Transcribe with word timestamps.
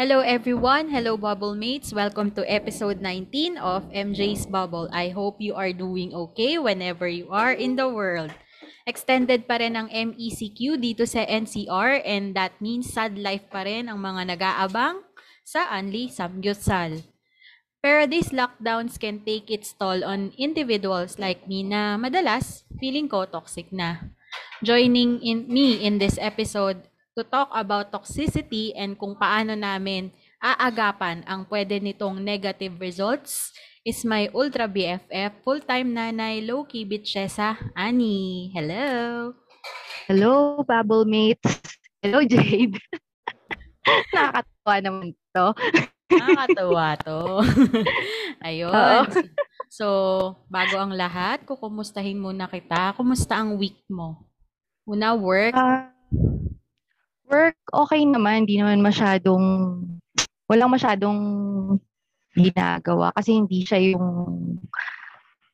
Hello 0.00 0.24
everyone, 0.24 0.88
hello 0.88 1.20
bubble 1.20 1.52
mates. 1.52 1.92
Welcome 1.92 2.32
to 2.32 2.40
episode 2.48 3.04
19 3.04 3.60
of 3.60 3.84
MJ's 3.92 4.48
Bubble. 4.48 4.88
I 4.96 5.12
hope 5.12 5.44
you 5.44 5.52
are 5.52 5.76
doing 5.76 6.16
okay 6.16 6.56
whenever 6.56 7.04
you 7.04 7.28
are 7.28 7.52
in 7.52 7.76
the 7.76 7.84
world. 7.84 8.32
Extended 8.88 9.44
pa 9.44 9.60
rin 9.60 9.76
ang 9.76 9.92
MECQ 9.92 10.80
dito 10.80 11.04
sa 11.04 11.20
NCR 11.28 12.00
and 12.00 12.32
that 12.32 12.56
means 12.64 12.88
sad 12.88 13.20
life 13.20 13.44
pa 13.52 13.68
rin 13.68 13.92
ang 13.92 14.00
mga 14.00 14.32
nag-aabang 14.32 15.04
sa 15.44 15.68
Anli 15.68 16.08
Samgyutsal. 16.08 17.04
Pero 17.84 18.08
these 18.08 18.32
lockdowns 18.32 18.96
can 18.96 19.20
take 19.20 19.52
its 19.52 19.76
toll 19.76 20.00
on 20.00 20.32
individuals 20.40 21.20
like 21.20 21.44
me 21.44 21.60
na 21.60 22.00
madalas 22.00 22.64
feeling 22.80 23.04
ko 23.04 23.28
toxic 23.28 23.68
na. 23.68 24.16
Joining 24.64 25.20
in 25.20 25.44
me 25.44 25.76
in 25.84 26.00
this 26.00 26.16
episode 26.16 26.88
to 27.20 27.28
talk 27.28 27.52
about 27.52 27.92
toxicity 27.92 28.72
and 28.72 28.96
kung 28.96 29.12
paano 29.12 29.52
namin 29.52 30.08
aagapan 30.40 31.20
ang 31.28 31.44
pwede 31.52 31.76
nitong 31.76 32.16
negative 32.16 32.80
results 32.80 33.52
is 33.84 34.08
my 34.08 34.32
Ultra 34.32 34.64
BFF, 34.64 35.44
full-time 35.44 35.92
nanay, 35.92 36.40
low-key 36.40 36.88
bitchesa, 36.88 37.60
Ani. 37.76 38.48
Hello! 38.56 39.32
Hello, 40.08 40.64
Bubble 40.64 41.04
Mates! 41.04 41.60
Hello, 42.00 42.24
Jade! 42.24 42.80
Nakakatawa 44.16 44.76
naman 44.80 45.08
to. 45.36 45.46
Nakakatawa 46.08 46.88
to. 47.04 47.20
Ayun. 48.48 49.04
So, 49.68 49.86
bago 50.48 50.76
ang 50.80 50.96
lahat, 50.96 51.44
kukumustahin 51.44 52.16
muna 52.16 52.48
kita. 52.48 52.96
Kumusta 52.96 53.36
ang 53.36 53.60
week 53.60 53.80
mo? 53.92 54.24
Una, 54.88 55.12
work? 55.16 55.56
Uh, 55.56 55.88
work, 57.30 57.56
okay 57.70 58.02
naman. 58.02 58.44
Hindi 58.44 58.58
naman 58.58 58.82
masyadong, 58.82 59.44
walang 60.50 60.74
masyadong 60.74 61.18
ginagawa 62.34 63.10
kasi 63.14 63.38
hindi 63.38 63.66
siya 63.66 63.94
yung 63.94 64.06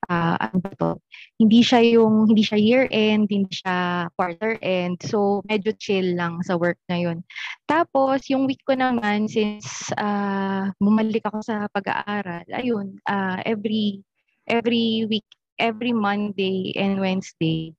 uh, 0.08 0.36
ano 0.40 0.56
ba 0.60 0.70
to? 0.76 0.90
Hindi 1.36 1.60
siya 1.60 1.80
yung 1.84 2.28
hindi 2.28 2.42
siya 2.44 2.58
year 2.60 2.84
end, 2.92 3.28
hindi 3.28 3.52
siya 3.52 4.08
quarter 4.16 4.56
end. 4.60 5.00
So 5.04 5.44
medyo 5.44 5.72
chill 5.76 6.16
lang 6.16 6.40
sa 6.44 6.56
work 6.56 6.80
na 6.88 7.00
'yon. 7.00 7.24
Tapos 7.68 8.24
yung 8.32 8.48
week 8.48 8.60
ko 8.64 8.76
naman 8.76 9.28
since 9.28 9.92
uh, 9.96 10.68
bumalik 10.80 11.24
ako 11.28 11.44
sa 11.44 11.68
pag-aaral, 11.72 12.44
ayun, 12.52 12.96
uh, 13.08 13.40
every 13.44 14.00
every 14.48 15.04
week, 15.08 15.26
every 15.60 15.92
Monday 15.92 16.72
and 16.76 17.00
Wednesday 17.00 17.72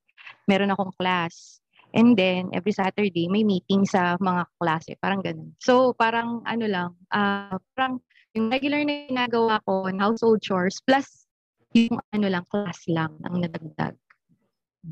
meron 0.48 0.72
akong 0.72 0.96
class. 0.96 1.57
And 1.98 2.14
then, 2.14 2.54
every 2.54 2.78
Saturday, 2.78 3.26
may 3.26 3.42
meeting 3.42 3.82
sa 3.90 4.22
mga 4.22 4.46
klase. 4.62 4.94
Parang 5.02 5.26
ganun. 5.26 5.58
So, 5.58 5.98
parang 5.98 6.46
ano 6.46 6.70
lang, 6.70 6.90
uh, 7.10 7.58
parang 7.74 7.98
yung 8.38 8.54
regular 8.54 8.86
na 8.86 9.10
ginagawa 9.10 9.58
ko, 9.66 9.90
household 9.98 10.46
chores, 10.46 10.78
plus 10.86 11.26
yung 11.74 11.98
ano 12.14 12.30
lang, 12.30 12.46
class 12.54 12.86
lang 12.86 13.18
ang 13.26 13.42
nadagdag. 13.42 13.98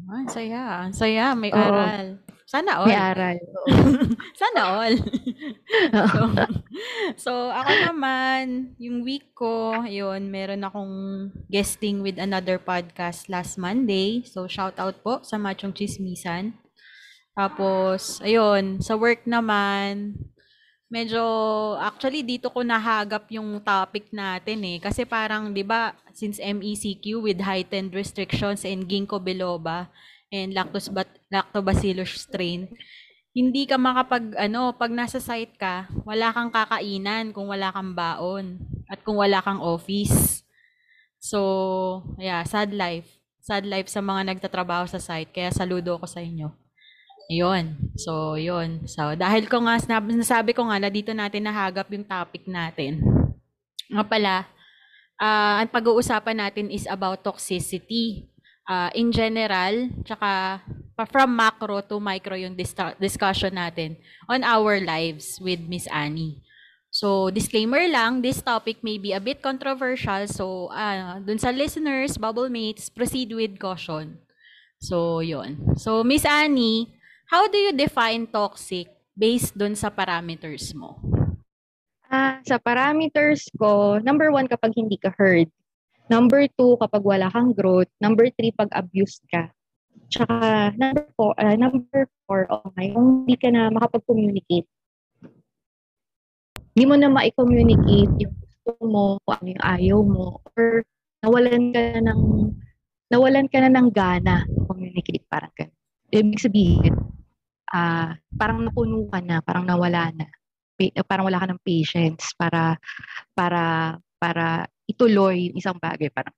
Ah, 0.09 0.25
saya. 0.27 0.89
Saya. 0.91 1.38
May 1.38 1.53
Oo. 1.53 1.61
aral. 1.61 2.19
Sana 2.49 2.81
all. 2.81 2.89
May 2.89 2.97
aral. 2.97 3.37
Sana 4.41 4.61
all. 4.66 4.95
so, 5.93 6.11
so, 7.16 7.31
ako 7.53 7.72
naman, 7.93 8.73
yung 8.81 9.05
week 9.05 9.29
ko, 9.37 9.85
yun, 9.85 10.33
meron 10.33 10.66
akong 10.66 10.95
guesting 11.53 12.01
with 12.01 12.17
another 12.17 12.57
podcast 12.57 13.29
last 13.29 13.61
Monday. 13.61 14.25
So, 14.25 14.49
shout 14.49 14.81
out 14.81 14.99
po 15.05 15.22
sa 15.22 15.37
Machong 15.37 15.77
Chismisan. 15.77 16.64
Tapos, 17.35 18.23
ayun, 18.23 18.79
sa 18.79 18.96
work 18.96 19.28
naman, 19.28 20.16
medyo, 20.88 21.19
actually, 21.84 22.23
dito 22.23 22.47
ko 22.47 22.63
nahagap 22.63 23.28
yung 23.28 23.59
topic 23.59 24.07
natin 24.16 24.63
eh. 24.63 24.78
Kasi 24.79 25.03
parang, 25.03 25.51
di 25.51 25.59
ba, 25.59 25.91
since 26.16 26.40
MECQ 26.40 27.19
with 27.19 27.44
heightened 27.44 27.91
restrictions 27.91 28.63
and 28.63 28.88
ginkgo 28.88 29.19
biloba 29.19 29.91
and 30.31 30.56
lactose 30.56 30.88
lactobacillus 31.28 32.23
strain, 32.23 32.72
hindi 33.35 33.67
ka 33.67 33.75
makapag, 33.75 34.31
ano, 34.40 34.72
pag 34.72 34.96
nasa 34.96 35.19
site 35.19 35.59
ka, 35.59 35.91
wala 36.07 36.31
kang 36.31 36.56
kakainan 36.56 37.35
kung 37.35 37.52
wala 37.52 37.67
kang 37.75 37.91
baon 37.91 38.63
at 38.88 39.03
kung 39.03 39.19
wala 39.19 39.44
kang 39.44 39.59
office. 39.59 40.47
So, 41.19 42.00
yeah, 42.16 42.47
sad 42.47 42.72
life. 42.72 43.12
Sad 43.44 43.67
life 43.67 43.91
sa 43.91 44.00
mga 44.00 44.31
nagtatrabaho 44.31 44.88
sa 44.88 45.03
site. 45.03 45.35
Kaya 45.35 45.52
saludo 45.52 46.00
ko 46.00 46.07
sa 46.07 46.23
inyo. 46.23 46.64
Yun. 47.29 47.93
So, 47.97 48.37
yun. 48.37 48.85
So, 48.85 49.17
dahil 49.17 49.49
ko 49.49 49.65
nga, 49.65 49.81
nasabi 50.05 50.53
ko 50.53 50.69
nga 50.69 50.77
na 50.77 50.89
dito 50.93 51.09
natin 51.09 51.49
nahagap 51.49 51.89
yung 51.89 52.05
topic 52.05 52.45
natin. 52.45 53.01
Nga 53.89 54.05
pala, 54.05 54.45
uh, 55.17 55.61
ang 55.61 55.69
pag-uusapan 55.73 56.37
natin 56.37 56.69
is 56.69 56.85
about 56.85 57.25
toxicity. 57.25 58.29
Uh, 58.65 58.89
in 58.97 59.13
general, 59.13 59.89
tsaka 60.05 60.61
from 61.11 61.37
macro 61.37 61.85
to 61.85 62.01
micro 62.01 62.33
yung 62.33 62.57
dis- 62.57 62.73
discussion 62.97 63.53
natin 63.53 63.97
on 64.25 64.41
our 64.41 64.81
lives 64.81 65.37
with 65.37 65.61
Miss 65.65 65.85
Annie. 65.91 66.41
So, 66.95 67.27
disclaimer 67.27 67.91
lang, 67.91 68.23
this 68.23 68.39
topic 68.39 68.79
may 68.79 68.95
be 68.95 69.11
a 69.11 69.19
bit 69.19 69.43
controversial. 69.43 70.31
So, 70.31 70.71
uh, 70.71 71.19
dun 71.19 71.35
sa 71.35 71.51
listeners, 71.51 72.15
bubble 72.15 72.47
mates, 72.47 72.87
proceed 72.87 73.35
with 73.35 73.59
caution. 73.59 74.23
So, 74.79 75.19
yon. 75.19 75.75
So, 75.75 76.07
Miss 76.07 76.23
Annie, 76.23 76.94
How 77.25 77.49
do 77.49 77.57
you 77.57 77.73
define 77.73 78.29
toxic 78.29 78.85
based 79.17 79.57
dun 79.57 79.73
sa 79.73 79.89
parameters 79.89 80.77
mo? 80.77 81.01
Ah, 82.05 82.37
sa 82.45 82.61
parameters 82.61 83.49
ko, 83.57 83.97
number 83.97 84.29
one 84.29 84.45
kapag 84.45 84.77
hindi 84.77 84.93
ka 85.01 85.09
heard. 85.17 85.49
Number 86.05 86.45
two, 86.53 86.77
kapag 86.77 87.01
wala 87.01 87.33
kang 87.33 87.49
growth. 87.57 87.89
Number 87.97 88.29
three, 88.29 88.53
pag 88.53 88.69
abused 88.77 89.25
ka. 89.25 89.49
Tsaka, 90.05 90.69
number 90.77 91.09
four, 91.17 91.33
uh, 91.41 91.57
number 91.57 92.05
four, 92.29 92.45
okay, 92.45 92.93
kung 92.93 93.25
hindi 93.25 93.35
ka 93.41 93.49
na 93.49 93.73
makapag-communicate. 93.73 94.69
Hindi 96.77 96.83
mo 96.85 96.93
na 96.93 97.09
ma-communicate 97.09 98.13
yung 98.21 98.35
gusto 98.37 98.71
mo, 98.85 99.17
kung 99.25 99.33
ano 99.41 99.47
yung 99.49 99.65
ayaw 99.65 99.99
mo, 100.05 100.27
or 100.53 100.85
nawalan 101.25 101.73
ka 101.73 101.81
na 101.97 102.13
ng, 102.13 102.21
nawalan 103.09 103.47
ka 103.49 103.57
na 103.65 103.71
ng 103.73 103.89
gana 103.89 104.45
communicate, 104.69 105.25
parang 105.25 105.49
ganun. 105.57 105.73
Ibig 106.13 106.37
sabihin, 106.37 106.93
uh, 107.75 108.15
parang 108.39 108.63
napuno 108.63 109.11
ka 109.11 109.19
na, 109.19 109.43
parang 109.43 109.67
nawala 109.67 110.15
na. 110.15 110.31
Parang 111.03 111.27
wala 111.27 111.43
ka 111.43 111.47
ng 111.51 111.63
patience 111.63 112.31
para 112.39 112.79
para 113.35 113.95
para 114.15 114.67
ituloy 114.87 115.51
yung 115.51 115.59
isang 115.59 115.77
bagay. 115.79 116.07
Parang 116.07 116.35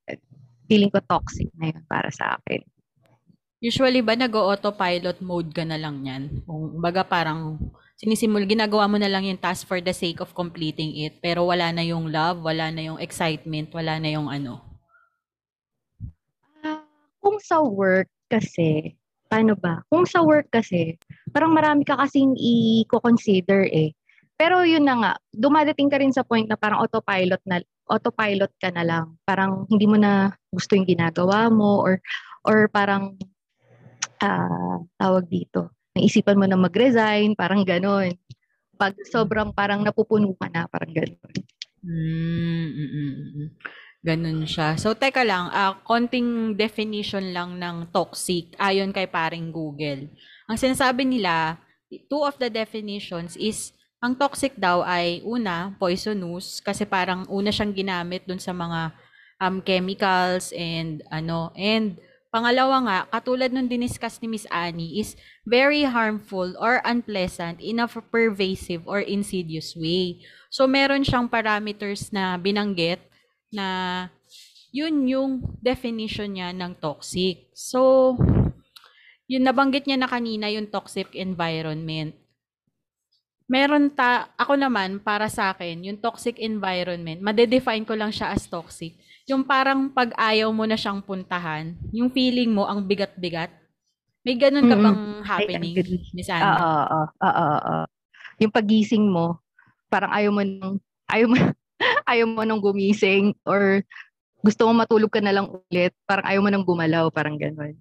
feeling 0.65 0.89
ko 0.89 0.97
toxic 1.05 1.49
na 1.57 1.69
yun 1.69 1.85
para 1.85 2.09
sa 2.09 2.37
akin. 2.41 2.65
Usually 3.57 4.05
ba 4.05 4.13
nag-autopilot 4.13 5.17
mode 5.25 5.49
ka 5.49 5.65
na 5.65 5.81
lang 5.81 6.05
yan? 6.05 6.45
Kung 6.45 6.77
baga 6.77 7.01
parang 7.01 7.57
sinisimul, 7.97 8.45
ginagawa 8.45 8.85
mo 8.85 9.01
na 9.01 9.09
lang 9.09 9.25
yung 9.25 9.41
task 9.41 9.65
for 9.65 9.81
the 9.81 9.89
sake 9.89 10.21
of 10.21 10.37
completing 10.37 10.93
it, 11.01 11.17
pero 11.17 11.49
wala 11.49 11.73
na 11.73 11.81
yung 11.81 12.13
love, 12.13 12.37
wala 12.45 12.69
na 12.69 12.85
yung 12.85 13.01
excitement, 13.01 13.73
wala 13.73 13.97
na 13.97 14.13
yung 14.13 14.29
ano? 14.29 14.61
Uh, 16.61 16.85
kung 17.17 17.41
sa 17.41 17.57
work 17.65 18.05
kasi, 18.29 18.93
paano 19.25 19.57
ba? 19.57 19.81
Kung 19.89 20.05
sa 20.05 20.21
work 20.21 20.53
kasi, 20.53 20.93
parang 21.37 21.53
marami 21.53 21.85
ka 21.85 21.93
kasing 21.93 22.33
i-consider 22.33 23.69
eh. 23.69 23.93
Pero 24.33 24.65
yun 24.65 24.89
na 24.89 24.97
nga, 24.97 25.13
dumadating 25.29 25.85
ka 25.85 26.01
rin 26.01 26.09
sa 26.09 26.25
point 26.25 26.49
na 26.49 26.57
parang 26.57 26.81
autopilot 26.81 27.37
na 27.45 27.61
autopilot 27.85 28.49
ka 28.57 28.73
na 28.73 28.81
lang. 28.81 29.05
Parang 29.21 29.69
hindi 29.69 29.85
mo 29.85 30.01
na 30.01 30.33
gusto 30.49 30.73
yung 30.73 30.89
ginagawa 30.89 31.53
mo 31.53 31.85
or 31.85 32.01
or 32.41 32.65
parang 32.73 33.21
uh, 34.17 34.81
tawag 34.97 35.29
dito. 35.29 35.77
Naisipan 35.93 36.41
mo 36.41 36.49
na 36.49 36.57
mag-resign, 36.57 37.37
parang 37.37 37.61
ganon. 37.61 38.17
Pag 38.73 38.97
sobrang 39.05 39.53
parang 39.53 39.85
napupuno 39.85 40.33
ka 40.41 40.49
na, 40.49 40.65
parang 40.65 40.89
ganon. 40.89 41.33
Mm-mm. 41.85 43.53
Ganun 44.01 44.45
siya. 44.45 44.73
So, 44.77 44.97
teka 44.97 45.21
lang, 45.21 45.53
uh, 45.53 45.77
konting 45.85 46.57
definition 46.57 47.29
lang 47.29 47.61
ng 47.61 47.93
toxic 47.93 48.57
ayon 48.57 48.89
kay 48.89 49.05
paring 49.05 49.53
Google. 49.53 50.09
Ang 50.47 50.57
sinasabi 50.57 51.03
nila, 51.03 51.59
two 52.07 52.23
of 52.23 52.35
the 52.39 52.47
definitions 52.47 53.35
is, 53.35 53.75
ang 53.99 54.15
toxic 54.15 54.55
daw 54.55 54.81
ay 54.81 55.21
una, 55.27 55.75
poisonous, 55.75 56.63
kasi 56.63 56.87
parang 56.87 57.27
una 57.27 57.51
siyang 57.51 57.75
ginamit 57.75 58.23
dun 58.23 58.39
sa 58.39 58.55
mga 58.55 58.95
um, 59.43 59.59
chemicals 59.61 60.55
and 60.55 61.03
ano, 61.11 61.51
and 61.53 61.99
Pangalawa 62.27 62.83
nga, 62.83 62.97
katulad 63.07 63.49
nung 63.55 63.71
diniscuss 63.71 64.19
ni 64.19 64.27
Miss 64.27 64.43
Annie, 64.51 64.99
is 64.99 65.15
very 65.47 65.87
harmful 65.87 66.59
or 66.59 66.83
unpleasant 66.83 67.63
in 67.63 67.79
a 67.79 67.87
pervasive 67.87 68.83
or 68.83 68.99
insidious 68.99 69.73
way. 69.79 70.19
So, 70.51 70.67
meron 70.67 71.07
siyang 71.07 71.31
parameters 71.31 72.11
na 72.11 72.35
binanggit 72.35 72.99
na 73.47 73.67
yun 74.75 75.07
yung 75.07 75.31
definition 75.63 76.35
niya 76.35 76.51
ng 76.51 76.75
toxic. 76.83 77.47
So, 77.55 78.13
yun 79.27 79.43
nabanggit 79.43 79.85
niya 79.85 79.99
na 79.99 80.09
kanina 80.09 80.47
yung 80.51 80.67
toxic 80.71 81.11
environment. 81.15 82.15
Meron 83.47 83.87
ta, 83.95 84.27
ako 84.35 84.59
naman, 84.59 84.99
para 84.99 85.31
sa 85.31 85.55
akin, 85.55 85.79
yung 85.87 85.99
toxic 86.03 86.35
environment, 86.43 87.23
madedefine 87.23 87.87
ko 87.87 87.95
lang 87.95 88.11
siya 88.11 88.35
as 88.35 88.43
toxic 88.47 88.91
yung 89.27 89.43
parang 89.43 89.91
pag 89.91 90.15
ayaw 90.15 90.47
mo 90.55 90.63
na 90.63 90.79
siyang 90.79 91.03
puntahan, 91.03 91.75
yung 91.91 92.07
feeling 92.07 92.47
mo 92.55 92.63
ang 92.63 92.87
bigat-bigat. 92.87 93.51
May 94.23 94.39
ganun 94.39 94.71
ka 94.71 94.75
bang 94.79 94.99
happening, 95.27 95.83
Miss 96.15 96.31
Anna? 96.31 96.63
Oo, 96.63 96.79
oo, 96.87 97.01
oo, 97.27 97.47
oo. 97.59 97.83
Yung 98.39 98.51
pagising 98.55 99.03
mo, 99.03 99.43
parang 99.91 100.11
ayaw 100.15 100.31
mo 100.31 100.41
nang 100.47 100.79
ayaw 101.11 101.27
mo 101.27 101.35
ayaw 102.11 102.25
mo 102.27 102.41
nang 102.47 102.63
gumising 102.63 103.35
or 103.43 103.83
gusto 104.39 104.63
mo 104.67 104.79
matulog 104.79 105.11
ka 105.11 105.19
na 105.19 105.35
lang 105.35 105.51
ulit, 105.51 105.91
parang 106.07 106.25
ayaw 106.27 106.41
mo 106.43 106.49
nang 106.51 106.63
gumalaw, 106.63 107.11
parang 107.11 107.35
gano'n. 107.35 107.75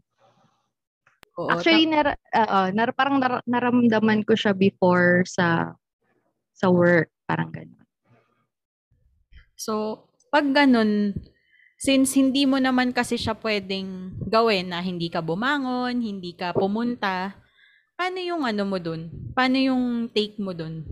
Oo, 1.37 1.53
Actually, 1.53 1.85
nar, 1.85 2.17
uh, 2.33 2.69
nar, 2.73 2.91
parang 2.97 3.21
nar, 3.21 3.45
naramdaman 3.45 4.25
ko 4.25 4.33
siya 4.33 4.57
before 4.57 5.25
sa 5.29 5.77
sa 6.57 6.73
work, 6.73 7.13
parang 7.29 7.53
gano'n. 7.53 7.85
So, 9.57 10.05
pag 10.33 10.49
ganun, 10.53 11.13
Since 11.77 12.17
hindi 12.17 12.49
mo 12.49 12.57
naman 12.57 12.97
kasi 12.97 13.21
siya 13.21 13.37
pwedeng 13.37 14.17
gawin 14.25 14.73
na 14.73 14.81
hindi 14.81 15.13
ka 15.13 15.21
bumangon, 15.21 16.01
hindi 16.01 16.33
ka 16.33 16.57
pumunta, 16.57 17.37
paano 18.01 18.17
yung 18.17 18.49
ano 18.49 18.65
mo 18.65 18.81
dun? 18.81 19.13
Paano 19.37 19.61
yung 19.61 20.09
take 20.09 20.41
mo 20.41 20.57
dun? 20.57 20.89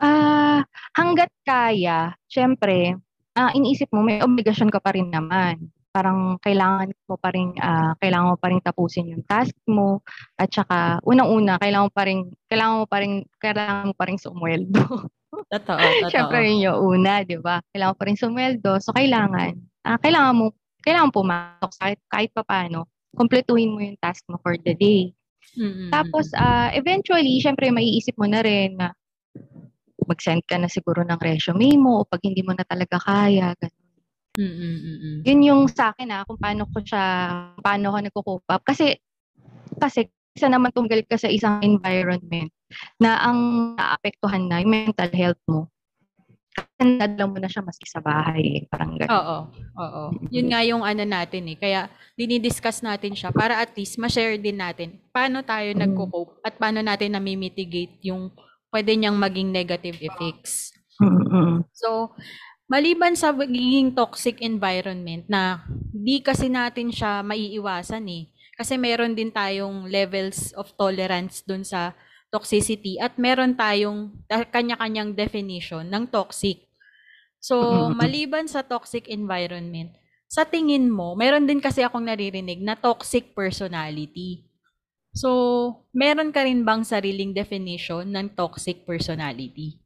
Ah, 0.00 0.08
uh, 0.08 0.60
hangga't 0.96 1.32
kaya, 1.44 2.16
syempre, 2.32 2.96
uh, 3.36 3.52
iniisip 3.52 3.92
mo 3.92 4.00
may 4.00 4.24
obligasyon 4.24 4.72
ka 4.72 4.80
pa 4.80 4.96
rin 4.96 5.12
naman. 5.12 5.68
Parang 5.96 6.36
kailangan 6.44 6.92
mo 7.08 7.16
pa 7.16 7.32
rin 7.32 7.56
uh, 7.56 7.96
kailangan 7.96 8.28
mo 8.28 8.36
pa 8.36 8.52
rin 8.52 8.60
tapusin 8.60 9.16
yung 9.16 9.24
task 9.24 9.56
mo 9.64 10.04
at 10.36 10.52
saka 10.52 11.00
unang-una 11.08 11.56
kailangan 11.56 11.88
mo 11.88 11.92
pa 11.96 12.04
rin 12.04 12.28
kailangan 12.52 12.76
mo 12.76 12.84
pa 12.84 12.98
rin 13.00 13.12
kailangan 13.40 13.88
mo 13.88 13.94
pa 13.96 14.04
rin 14.04 14.20
sumweldo. 14.20 14.84
Totoo, 15.36 15.78
totoo. 15.78 16.10
Siyempre 16.10 16.48
yun 16.48 16.64
yung 16.64 16.78
una, 16.96 17.20
di 17.20 17.36
ba? 17.36 17.60
Kailangan 17.70 17.96
pa 17.98 18.04
rin 18.08 18.16
sumweldo. 18.16 18.80
So, 18.80 18.96
kailangan, 18.96 19.52
ah, 19.84 19.98
kailangan 20.00 20.32
mo, 20.32 20.56
kailangan 20.80 21.12
pumasok 21.12 21.70
kahit, 21.76 22.00
kahit 22.08 22.30
pa 22.32 22.42
paano, 22.42 22.88
kumpletuhin 23.12 23.74
mo 23.74 23.84
yung 23.84 24.00
task 24.00 24.24
mo 24.32 24.40
for 24.40 24.56
the 24.56 24.72
day. 24.72 25.12
Mm-hmm. 25.54 25.92
Tapos, 25.92 26.32
uh, 26.34 26.72
eventually, 26.72 27.38
syempre, 27.38 27.68
maiisip 27.68 28.16
mo 28.16 28.26
na 28.26 28.40
rin 28.40 28.80
na 28.80 28.96
mag-send 30.06 30.42
ka 30.46 30.56
na 30.56 30.70
siguro 30.70 31.02
ng 31.02 31.20
resume 31.20 31.74
mo 31.76 32.02
o 32.02 32.06
pag 32.06 32.22
hindi 32.22 32.40
mo 32.40 32.54
na 32.54 32.64
talaga 32.64 32.96
kaya, 33.02 33.52
ganun. 33.58 33.85
Mm-mm-mm. 34.36 35.24
Yun 35.24 35.40
yung 35.42 35.62
sa 35.68 35.92
akin 35.92 36.12
ah, 36.12 36.22
kung 36.28 36.36
paano 36.36 36.68
ko 36.68 36.78
siya, 36.84 37.04
paano 37.60 37.92
ko 37.92 37.98
nagko-cope 37.98 38.48
up. 38.52 38.62
Kasi, 38.62 38.96
kasi 39.80 40.12
isa 40.36 40.52
naman 40.52 40.70
tunggal 40.76 41.00
ka 41.08 41.16
sa 41.16 41.32
isang 41.32 41.64
environment 41.64 42.52
na 43.00 43.16
ang 43.24 43.72
naapektuhan 43.74 44.44
na 44.44 44.60
yung 44.60 44.72
mental 44.72 45.10
health 45.16 45.40
mo. 45.48 45.72
Kasi 46.56 46.96
nadala 46.96 47.24
mo 47.28 47.36
na 47.36 47.48
siya 47.48 47.64
maski 47.64 47.88
sa 47.88 48.00
bahay. 48.00 48.60
Eh. 48.60 48.62
Parang 48.68 48.96
gano'n. 48.96 49.12
Oo. 49.12 49.38
Oo. 49.76 50.02
Yun 50.32 50.48
nga 50.52 50.60
yung 50.64 50.84
ano 50.84 51.04
natin 51.04 51.52
eh. 51.52 51.56
Kaya 51.56 51.88
dinidiscuss 52.16 52.80
natin 52.80 53.12
siya 53.12 53.28
para 53.32 53.60
at 53.60 53.76
least 53.76 54.00
ma-share 54.00 54.40
din 54.40 54.56
natin 54.56 54.96
paano 55.12 55.44
tayo 55.44 55.72
mm. 55.72 55.80
nagko-cope 55.84 56.40
at 56.44 56.56
paano 56.56 56.80
natin 56.80 57.12
na-mitigate 57.12 58.00
yung 58.08 58.32
pwede 58.72 58.92
niyang 58.96 59.16
maging 59.20 59.52
negative 59.52 60.00
effects. 60.00 60.72
Mm-hmm. 60.96 61.68
So, 61.76 62.16
maliban 62.72 63.14
sa 63.18 63.30
magiging 63.34 63.94
toxic 63.94 64.42
environment 64.42 65.24
na 65.30 65.42
di 66.06 66.16
kasi 66.22 66.46
natin 66.50 66.88
siya 66.90 67.22
maiiwasan 67.22 68.04
eh. 68.10 68.24
Kasi 68.56 68.74
meron 68.80 69.12
din 69.18 69.28
tayong 69.30 69.86
levels 69.92 70.50
of 70.56 70.72
tolerance 70.80 71.44
dun 71.44 71.62
sa 71.62 71.92
toxicity 72.32 72.96
at 72.98 73.14
meron 73.20 73.52
tayong 73.54 74.16
kanya-kanyang 74.54 75.12
definition 75.12 75.84
ng 75.86 76.08
toxic. 76.08 76.64
So, 77.40 77.88
maliban 77.92 78.46
sa 78.50 78.60
toxic 78.66 79.06
environment, 79.08 79.94
sa 80.26 80.42
tingin 80.44 80.90
mo, 80.90 81.14
meron 81.14 81.46
din 81.46 81.60
kasi 81.62 81.80
akong 81.86 82.06
naririnig 82.10 82.60
na 82.64 82.74
toxic 82.74 83.32
personality. 83.36 84.48
So, 85.14 85.30
meron 85.94 86.30
ka 86.34 86.44
rin 86.46 86.62
bang 86.68 86.82
sariling 86.84 87.32
definition 87.36 88.04
ng 88.12 88.34
toxic 88.36 88.84
personality? 88.88 89.80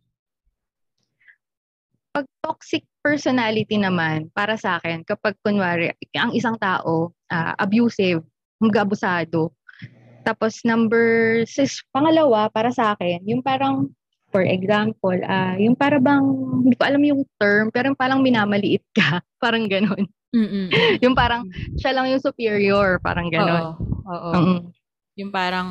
Pag 2.20 2.28
toxic 2.44 2.84
personality 3.00 3.80
naman, 3.80 4.28
para 4.36 4.60
sa 4.60 4.76
akin, 4.76 5.00
kapag 5.08 5.32
kunwari, 5.40 5.88
ang 6.12 6.36
isang 6.36 6.60
tao, 6.60 7.16
uh, 7.32 7.52
abusive, 7.56 8.20
mag-abusado. 8.60 9.56
Tapos 10.20 10.60
number 10.68 11.40
six, 11.48 11.80
pangalawa 11.88 12.52
para 12.52 12.68
sa 12.68 12.92
akin, 12.92 13.24
yung 13.24 13.40
parang 13.40 13.88
for 14.28 14.44
example, 14.44 15.16
uh, 15.16 15.56
yung 15.56 15.72
para 15.72 15.96
bang 15.96 16.22
hindi 16.60 16.76
ko 16.76 16.84
alam 16.84 17.02
yung 17.08 17.22
term, 17.40 17.72
pero 17.72 17.88
yung 17.88 17.96
parang 17.96 18.20
minamaliit 18.20 18.84
ka, 18.92 19.24
parang 19.42 19.64
ganoon. 19.64 20.04
yung 21.02 21.16
parang 21.16 21.48
siya 21.80 21.96
lang 21.96 22.12
yung 22.12 22.20
superior, 22.20 23.00
parang 23.00 23.32
ganoon. 23.32 23.64
Oo. 23.64 24.12
Oo. 24.12 24.30
Mm-hmm. 24.36 24.60
Yung 25.24 25.32
parang 25.32 25.70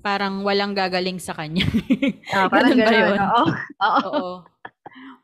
parang 0.00 0.40
walang 0.44 0.72
gagaling 0.72 1.20
sa 1.20 1.36
kanya. 1.36 1.68
Ah, 2.32 2.48
parang 2.48 2.72
ganun 2.80 2.88
ba 2.88 2.96
yun? 2.96 3.20
Oo. 3.20 3.44
Oo. 3.84 4.00
Oo. 4.08 4.32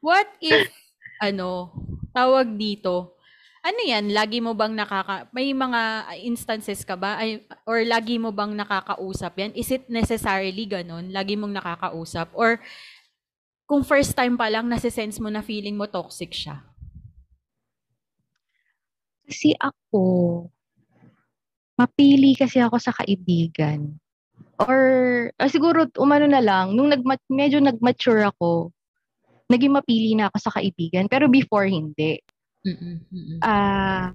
What 0.01 0.29
if 0.41 0.73
ano, 1.21 1.77
tawag 2.17 2.57
dito, 2.57 3.21
ano 3.61 3.81
yan, 3.85 4.17
lagi 4.17 4.41
mo 4.41 4.57
bang 4.57 4.73
nakaka, 4.73 5.29
may 5.37 5.53
mga 5.53 6.09
instances 6.25 6.81
ka 6.81 6.97
ba, 6.97 7.21
ay, 7.21 7.45
or 7.69 7.85
lagi 7.85 8.17
mo 8.17 8.33
bang 8.33 8.57
nakakausap 8.57 9.37
yan? 9.37 9.53
Is 9.53 9.69
it 9.69 9.85
necessarily 9.93 10.65
ganun? 10.65 11.13
Lagi 11.13 11.37
mong 11.37 11.53
nakakausap? 11.53 12.33
Or 12.33 12.57
kung 13.69 13.85
first 13.85 14.17
time 14.17 14.41
pa 14.41 14.49
lang, 14.49 14.67
nasisense 14.73 15.21
mo 15.21 15.29
na 15.29 15.45
feeling 15.45 15.77
mo 15.77 15.85
toxic 15.85 16.33
siya? 16.33 16.65
Kasi 19.29 19.53
ako, 19.61 20.49
mapili 21.77 22.33
kasi 22.33 22.65
ako 22.65 22.81
sa 22.81 22.97
kaibigan. 22.97 24.01
Or, 24.57 24.81
or 25.37 25.49
siguro, 25.53 25.85
umano 26.01 26.25
na 26.25 26.41
lang, 26.41 26.73
nung 26.73 26.89
nag, 26.89 27.05
medyo 27.29 27.61
nag-mature 27.61 28.25
ako, 28.25 28.73
naging 29.51 29.75
mapili 29.75 30.15
na 30.15 30.31
ako 30.31 30.37
sa 30.39 30.55
kaibigan. 30.55 31.11
Pero 31.11 31.27
before, 31.27 31.67
hindi. 31.67 32.23
Ah, 33.43 34.15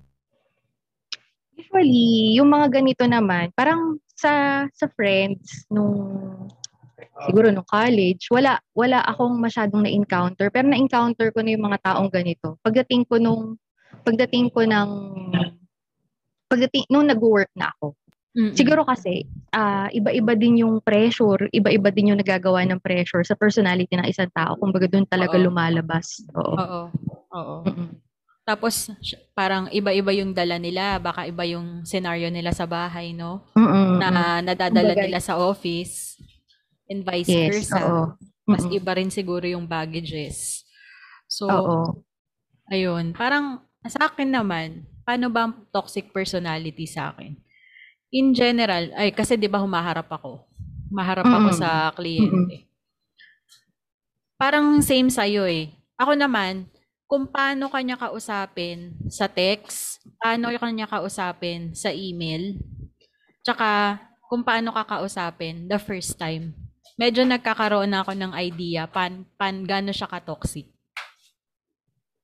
usually, 1.60 2.40
yung 2.40 2.48
mga 2.48 2.80
ganito 2.80 3.04
naman, 3.04 3.52
parang 3.52 4.00
sa 4.16 4.64
sa 4.72 4.88
friends 4.96 5.68
nung 5.68 6.48
siguro 7.28 7.52
nung 7.52 7.68
college, 7.68 8.32
wala 8.32 8.60
wala 8.72 9.04
akong 9.04 9.36
masyadong 9.36 9.84
na-encounter, 9.84 10.48
pero 10.48 10.72
na-encounter 10.72 11.36
ko 11.36 11.44
na 11.44 11.52
yung 11.52 11.66
mga 11.68 11.80
taong 11.84 12.08
ganito. 12.08 12.56
Pagdating 12.64 13.04
ko 13.08 13.20
nung 13.20 13.60
pagdating 14.08 14.48
ko 14.52 14.64
ng 14.64 14.90
pagdating 16.48 16.88
nung 16.88 17.08
nag-work 17.10 17.52
na 17.58 17.76
ako. 17.76 17.98
Mm-mm. 18.36 18.52
Siguro 18.52 18.84
kasi 18.84 19.24
uh, 19.56 19.88
iba-iba 19.96 20.36
din 20.36 20.60
yung 20.60 20.84
pressure, 20.84 21.48
iba-iba 21.56 21.88
din 21.88 22.12
yung 22.12 22.20
nagagawa 22.20 22.68
ng 22.68 22.84
pressure 22.84 23.24
sa 23.24 23.32
personality 23.32 23.96
ng 23.96 24.12
isang 24.12 24.28
tao. 24.36 24.60
Kumbaga 24.60 24.92
doon 24.92 25.08
talaga 25.08 25.40
Oo. 25.40 25.48
lumalabas. 25.48 26.20
Oo. 26.36 26.56
Oo. 26.60 26.84
Oo. 27.32 27.56
Tapos, 28.46 28.94
parang 29.34 29.72
iba-iba 29.74 30.12
yung 30.14 30.36
dala 30.36 30.60
nila. 30.62 31.02
Baka 31.02 31.26
iba 31.26 31.48
yung 31.50 31.82
scenario 31.82 32.30
nila 32.30 32.54
sa 32.54 32.70
bahay, 32.70 33.16
no? 33.16 33.42
Mm-mm. 33.58 33.98
Na 33.98 34.44
nadadala 34.44 34.94
Kumbaga, 34.94 35.08
nila 35.08 35.20
sa 35.24 35.40
office. 35.40 36.20
And 36.86 37.02
vice 37.02 37.32
yes, 37.32 37.50
versa. 37.50 37.80
Oo. 37.82 38.04
Mas 38.46 38.62
iba 38.70 38.94
rin 38.94 39.10
siguro 39.10 39.50
yung 39.50 39.66
baggages. 39.66 40.62
So, 41.26 41.50
oo. 41.50 42.06
ayun. 42.70 43.18
Parang, 43.18 43.66
sa 43.88 44.12
akin 44.12 44.30
naman, 44.30 44.86
paano 45.02 45.34
ba 45.34 45.50
ang 45.50 45.66
toxic 45.74 46.14
personality 46.14 46.86
sa 46.86 47.16
akin? 47.16 47.34
In 48.16 48.32
general, 48.32 48.96
ay 48.96 49.12
kasi 49.12 49.36
'di 49.36 49.52
ba 49.52 49.60
humaharap 49.60 50.08
ako. 50.08 50.48
Maharap 50.88 51.28
ako 51.28 51.50
mm-hmm. 51.52 51.60
sa 51.60 51.92
kliyente. 51.92 52.64
Mm-hmm. 52.64 52.74
Parang 54.40 54.80
same 54.80 55.12
sa 55.12 55.28
iyo 55.28 55.44
eh. 55.44 55.72
Ako 56.00 56.16
naman, 56.16 56.68
kung 57.08 57.28
paano 57.28 57.72
kanya 57.72 57.96
kausapin 57.96 58.96
sa 59.08 59.28
text, 59.28 60.04
paano 60.20 60.52
kanya 60.56 60.88
kausapin 60.88 61.72
sa 61.72 61.92
email, 61.92 62.60
tsaka 63.44 64.00
kung 64.28 64.44
paano 64.44 64.74
ka 64.76 64.84
kausapin 64.84 65.70
the 65.70 65.80
first 65.80 66.18
time. 66.20 66.52
Medyo 66.96 67.28
nagkakaroon 67.28 67.92
na 67.92 68.02
ako 68.04 68.16
ng 68.16 68.32
idea 68.40 68.88
pan, 68.88 69.28
pan 69.36 69.68
gano 69.68 69.92
siya 69.92 70.08
ka-toxic. 70.08 70.68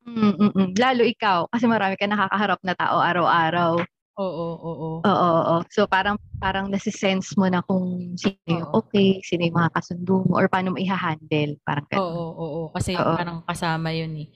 Mm, 0.02 0.34
mm, 0.34 0.52
mm. 0.56 0.70
Lalo 0.82 1.04
ikaw, 1.06 1.46
kasi 1.52 1.70
marami 1.70 1.94
ka 2.00 2.10
nakakaharap 2.10 2.60
na 2.66 2.74
tao 2.74 2.98
araw-araw. 2.98 3.86
Oo, 4.20 4.48
oo. 4.60 4.90
Oo, 5.08 5.30
oo. 5.40 5.56
So 5.72 5.88
parang 5.88 6.20
parang 6.44 6.68
nasi-sense 6.68 7.40
mo 7.40 7.48
na 7.48 7.64
kung 7.64 8.12
sino 8.20 8.36
yung 8.50 8.68
Oo. 8.68 8.84
okay, 8.84 9.24
sino 9.24 9.48
yung 9.48 9.56
mga 9.56 9.72
kasundo 9.72 10.28
mo, 10.28 10.36
or 10.36 10.52
paano 10.52 10.76
mo 10.76 10.78
i-handle. 10.82 11.56
Parang 11.64 11.88
ganun. 11.88 12.12
oo, 12.12 12.28
oo. 12.36 12.62
Kasi 12.76 13.00
Oo. 13.00 13.16
parang 13.16 13.40
kasama 13.48 13.96
yun 13.96 14.12
eh. 14.20 14.28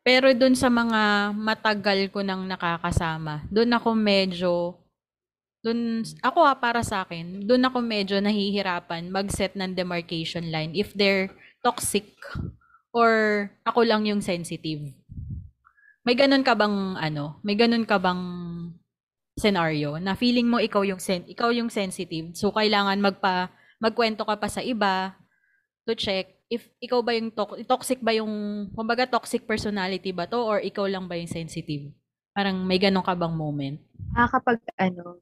Pero 0.00 0.32
dun 0.32 0.56
sa 0.56 0.72
mga 0.72 1.32
matagal 1.36 2.08
ko 2.08 2.24
nang 2.24 2.48
nakakasama, 2.48 3.44
dun 3.52 3.68
ako 3.76 3.92
medyo, 3.92 4.52
dun, 5.60 6.00
ako 6.24 6.48
ah, 6.48 6.56
para 6.56 6.80
sa 6.80 7.04
akin, 7.04 7.44
dun 7.44 7.60
ako 7.68 7.84
medyo 7.84 8.16
nahihirapan 8.16 9.12
mag-set 9.12 9.52
ng 9.52 9.76
demarcation 9.76 10.48
line 10.48 10.72
if 10.72 10.96
they're 10.96 11.28
toxic 11.60 12.16
or 12.96 13.46
ako 13.68 13.84
lang 13.84 14.08
yung 14.08 14.24
sensitive. 14.24 14.88
May 16.08 16.16
ganun 16.16 16.40
ka 16.40 16.56
bang 16.56 16.96
ano, 16.96 17.36
may 17.44 17.52
ganun 17.60 17.84
ka 17.84 18.00
bang 18.00 18.22
scenario 19.40 19.96
na 19.96 20.12
feeling 20.12 20.44
mo 20.44 20.60
ikaw 20.60 20.84
yung 20.84 21.00
sen 21.00 21.24
ikaw 21.24 21.48
yung 21.48 21.72
sensitive. 21.72 22.36
So 22.36 22.52
kailangan 22.52 23.00
magpa 23.00 23.48
magkwento 23.80 24.28
ka 24.28 24.36
pa 24.36 24.48
sa 24.52 24.60
iba 24.60 25.16
to 25.88 25.96
check 25.96 26.36
if 26.52 26.68
ikaw 26.84 27.00
ba 27.00 27.16
yung 27.16 27.32
to- 27.32 27.64
toxic 27.64 28.04
ba 28.04 28.12
yung 28.12 28.68
kumbaga 28.76 29.08
toxic 29.08 29.48
personality 29.48 30.12
ba 30.12 30.28
to 30.28 30.36
or 30.36 30.60
ikaw 30.60 30.84
lang 30.84 31.08
ba 31.08 31.16
yung 31.16 31.32
sensitive? 31.32 31.88
Parang 32.36 32.60
may 32.62 32.76
ganun 32.76 33.02
ka 33.02 33.16
bang 33.16 33.32
moment? 33.32 33.80
Ah, 34.12 34.28
kapag 34.28 34.60
ano, 34.76 35.18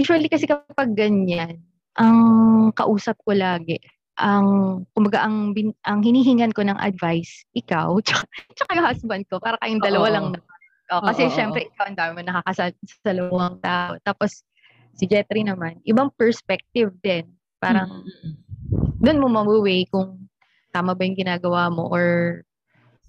usually 0.00 0.26
kasi 0.26 0.48
kapag 0.48 0.96
ganyan, 0.96 1.60
ang 1.94 2.18
kausap 2.72 3.18
ko 3.22 3.36
lagi, 3.36 3.78
ang, 4.20 4.46
kumbaga, 4.92 5.24
ang, 5.24 5.56
bin, 5.56 5.72
ang 5.82 6.04
hinihingan 6.04 6.52
ko 6.52 6.60
ng 6.62 6.76
advice, 6.76 7.48
ikaw, 7.56 7.96
tsaka, 8.04 8.28
tsaka 8.54 8.70
yung 8.76 8.88
husband 8.88 9.24
ko, 9.26 9.40
para 9.40 9.56
kayong 9.58 9.82
dalawa 9.82 10.06
Oo. 10.06 10.14
lang. 10.14 10.26
Oh, 10.90 11.00
kasi 11.06 11.30
oo, 11.30 11.34
syempre, 11.34 11.70
ikaw 11.70 11.86
ang 11.86 11.98
dami 11.98 12.10
mo 12.18 12.22
nakakasalawang 12.26 13.62
tao. 13.62 13.94
Tapos, 14.02 14.42
si 14.98 15.06
Jetri 15.06 15.46
naman, 15.46 15.78
ibang 15.86 16.10
perspective 16.18 16.90
din. 16.98 17.30
Parang, 17.62 18.02
Mm, 18.02 18.10
mm, 18.10 18.18
mm. 18.26 18.34
doon 18.98 19.20
mo 19.22 19.26
mabuway 19.30 19.86
kung 19.86 20.26
tama 20.74 20.98
ba 20.98 21.02
yung 21.06 21.18
ginagawa 21.18 21.70
mo 21.70 21.86
or 21.90 22.40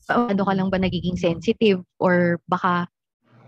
ano 0.09 0.43
ka 0.43 0.53
lang 0.53 0.69
ba 0.69 0.81
nagiging 0.81 1.17
sensitive 1.17 1.81
or 2.01 2.41
baka 2.49 2.89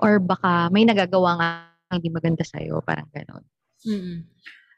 or 0.02 0.22
baka 0.22 0.70
may 0.70 0.86
nagagawa 0.86 1.38
nga 1.38 1.50
hindi 1.94 2.10
maganda 2.10 2.42
sa'yo, 2.42 2.82
parang 2.82 3.06
gano'n. 3.14 3.44
Mm. 3.86 4.18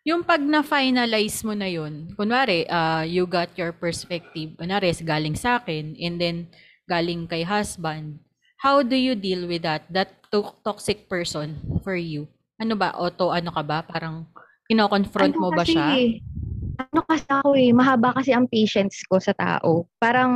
Yung 0.05 0.21
pag 0.21 0.43
na-finalize 0.43 1.41
mo 1.47 1.57
na 1.57 1.65
yun, 1.65 2.13
kunwari, 2.13 2.67
uh, 2.69 3.01
you 3.01 3.25
got 3.25 3.49
your 3.57 3.73
perspective, 3.73 4.53
kunwari, 4.59 4.93
galing 5.01 5.33
sa 5.33 5.57
akin, 5.57 5.97
and 5.97 6.21
then 6.21 6.37
galing 6.85 7.25
kay 7.25 7.41
husband, 7.41 8.21
how 8.59 8.81
do 8.81 8.95
you 8.95 9.15
deal 9.15 9.47
with 9.47 9.63
that? 9.63 9.87
That 9.91 10.15
to- 10.31 10.55
toxic 10.63 11.07
person 11.11 11.59
for 11.83 11.95
you? 11.95 12.27
Ano 12.59 12.79
ba? 12.79 12.95
Auto, 12.95 13.31
ano 13.31 13.51
ka 13.51 13.63
ba? 13.63 13.83
Parang, 13.83 14.27
kino-confront 14.65 15.35
Ano 15.35 15.41
mo 15.41 15.49
ba 15.51 15.63
kasi, 15.63 15.75
siya? 15.75 15.87
Ano 16.75 17.01
kasi 17.07 17.27
ako 17.27 17.49
eh, 17.55 17.71
mahaba 17.71 18.15
kasi 18.15 18.31
ang 18.31 18.47
patience 18.47 19.03
ko 19.07 19.19
sa 19.19 19.35
tao. 19.35 19.87
Parang, 19.99 20.31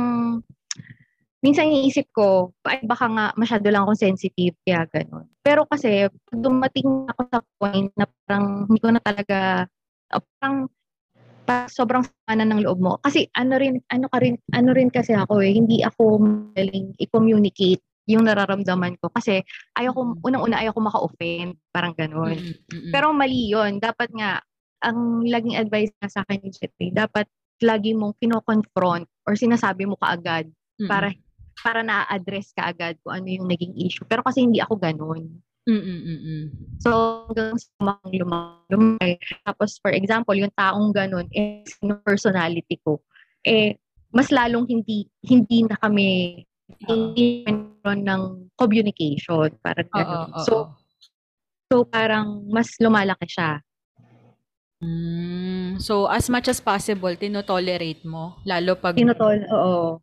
minsan 1.40 1.68
iniisip 1.68 2.12
ko, 2.12 2.52
ay 2.68 2.84
baka 2.84 3.08
nga 3.08 3.26
masyado 3.36 3.66
lang 3.72 3.88
akong 3.88 4.04
sensitive, 4.04 4.56
kaya 4.64 4.84
ganun. 4.92 5.26
Pero 5.40 5.64
kasi, 5.64 6.08
pag 6.12 6.38
dumating 6.40 7.08
ako 7.08 7.20
sa 7.32 7.40
point 7.56 7.88
na 7.96 8.04
parang 8.28 8.68
hindi 8.68 8.80
ko 8.80 8.88
na 8.92 9.00
talaga, 9.00 9.64
parang, 10.12 10.68
sobrang 11.66 12.06
sama 12.06 12.38
na 12.38 12.46
ng 12.46 12.62
loob 12.62 12.78
mo. 12.78 12.94
Kasi 13.02 13.26
ano 13.34 13.58
rin, 13.58 13.82
ano 13.90 14.06
ka 14.06 14.22
rin, 14.22 14.38
ano 14.54 14.70
rin 14.70 14.86
kasi 14.86 15.18
ako 15.18 15.42
eh, 15.42 15.50
hindi 15.50 15.82
ako 15.82 16.22
magaling 16.22 16.94
i-communicate 17.02 17.82
yung 18.10 18.26
nararamdaman 18.26 18.98
ko. 18.98 19.08
Kasi 19.14 19.40
ayoko, 19.78 20.18
Mm. 20.18 20.26
unang-una 20.26 20.56
ayoko 20.58 20.80
maka-offend, 20.82 21.54
parang 21.70 21.94
ganun. 21.94 22.34
Mm, 22.34 22.54
mm, 22.58 22.78
mm. 22.90 22.92
Pero 22.92 23.14
mali 23.14 23.54
yun. 23.54 23.78
Dapat 23.78 24.10
nga, 24.10 24.42
ang 24.82 25.22
laging 25.22 25.60
advice 25.60 25.92
nga 26.00 26.08
sa 26.10 26.20
akin 26.26 26.40
ni 26.42 26.50
Jetri, 26.50 26.90
dapat 26.90 27.28
lagi 27.60 27.92
mong 27.92 28.16
kino-confront 28.18 29.04
or 29.28 29.36
sinasabi 29.36 29.84
mo 29.84 29.94
kaagad 30.00 30.48
Mm, 30.80 30.88
para 30.88 31.08
para 31.60 31.84
na-address 31.84 32.56
ka 32.56 32.72
agad 32.72 32.96
kung 33.04 33.20
ano 33.20 33.28
yung 33.28 33.44
naging 33.44 33.76
issue. 33.76 34.08
Pero 34.08 34.24
kasi 34.24 34.40
hindi 34.40 34.64
ako 34.64 34.80
ganun. 34.80 35.28
So, 36.80 36.90
hanggang 37.28 37.60
sa 37.60 38.00
lumaki. 38.00 39.20
Tapos, 39.44 39.76
for 39.84 39.92
example, 39.92 40.32
yung 40.32 40.50
taong 40.56 40.90
ganun, 40.96 41.28
eh, 41.36 41.60
yung 41.84 42.00
personality 42.00 42.80
ko, 42.80 43.04
eh, 43.44 43.76
mas 44.10 44.32
lalong 44.32 44.66
hindi, 44.66 45.04
hindi 45.20 45.68
na 45.68 45.76
kami, 45.76 46.40
hindi 46.88 47.44
meron 47.80 48.00
ng 48.04 48.22
communication. 48.54 49.48
Parang 49.64 49.88
Oo, 49.88 49.96
ganun. 49.96 50.28
oo. 50.36 50.44
So, 50.44 50.54
so, 51.72 51.84
parang 51.88 52.44
mas 52.52 52.76
lumalaki 52.76 53.26
siya. 53.26 53.64
Mm, 54.80 55.76
so, 55.80 56.08
as 56.08 56.28
much 56.32 56.48
as 56.48 56.60
possible, 56.60 57.12
tinotolerate 57.16 58.00
mo, 58.04 58.40
lalo 58.48 58.76
pag... 58.80 58.96
Tinotol, 58.96 59.44
oo. 59.52 60.00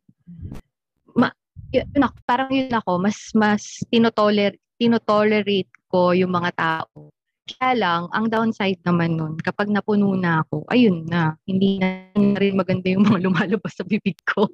Ma, 1.18 1.34
yun, 1.74 1.86
ako, 1.98 2.16
parang 2.30 2.52
yun 2.54 2.70
ako, 2.70 3.02
mas, 3.02 3.18
mas 3.34 3.82
tinotoler, 3.90 4.54
tinotolerate 4.78 5.74
ko 5.90 6.14
yung 6.14 6.30
mga 6.30 6.54
tao. 6.54 7.10
Kaya 7.48 7.74
lang, 7.74 8.02
ang 8.14 8.30
downside 8.30 8.78
naman 8.86 9.18
nun, 9.18 9.34
kapag 9.42 9.72
napuno 9.72 10.14
na 10.14 10.46
ako, 10.46 10.68
ayun 10.70 11.10
na, 11.10 11.34
hindi 11.50 11.82
na 11.82 12.06
rin 12.14 12.54
maganda 12.54 12.86
yung 12.94 13.08
mga 13.08 13.18
lumalabas 13.26 13.74
sa 13.74 13.82
bibig 13.82 14.20
ko. 14.30 14.46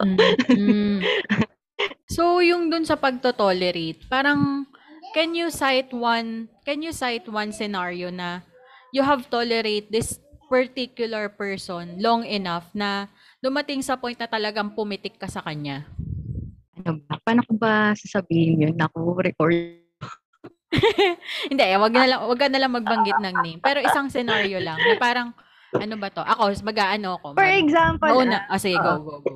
Mm, 0.00 0.16
mm. 0.48 0.98
So, 2.06 2.38
yung 2.40 2.68
dun 2.68 2.84
sa 2.84 2.94
pagtotolerate, 2.94 4.04
parang, 4.06 4.68
can 5.12 5.32
you 5.32 5.48
cite 5.48 5.90
one, 5.90 6.48
can 6.62 6.80
you 6.80 6.92
cite 6.92 7.26
one 7.26 7.50
scenario 7.50 8.08
na 8.08 8.44
you 8.92 9.00
have 9.00 9.24
tolerate 9.28 9.88
this 9.88 10.20
particular 10.46 11.32
person 11.32 11.96
long 11.96 12.28
enough 12.28 12.68
na 12.72 13.08
dumating 13.40 13.80
sa 13.80 13.96
point 13.96 14.16
na 14.16 14.28
talagang 14.28 14.76
pumitik 14.76 15.16
ka 15.16 15.24
sa 15.26 15.40
kanya? 15.40 15.88
Ano 16.76 17.00
ba? 17.00 17.16
Paano 17.20 17.40
ko 17.42 17.56
ba 17.56 17.96
sasabihin 17.96 18.60
yun? 18.60 18.74
Naku, 18.76 19.00
record. 19.16 19.56
Hindi, 21.52 21.64
eh, 21.64 21.76
wag 21.76 21.92
na 21.92 22.06
lang, 22.06 22.20
wag 22.24 22.40
na 22.48 22.60
lang 22.60 22.72
magbanggit 22.72 23.18
ng 23.20 23.36
name. 23.40 23.60
Pero 23.60 23.80
isang 23.80 24.08
scenario 24.08 24.56
lang 24.56 24.80
na 24.80 24.96
parang 24.96 25.32
ano 25.72 25.94
ba 25.96 26.08
to? 26.08 26.20
Ako, 26.20 26.52
mag-aano 26.64 27.16
ako. 27.16 27.26
For 27.32 27.44
mag- 27.44 27.60
example, 27.60 28.08
mauna. 28.08 28.44
ah, 28.44 28.56
Ah, 28.56 28.60
sige, 28.60 28.76
go, 28.76 29.00
go, 29.00 29.14
go. 29.20 29.32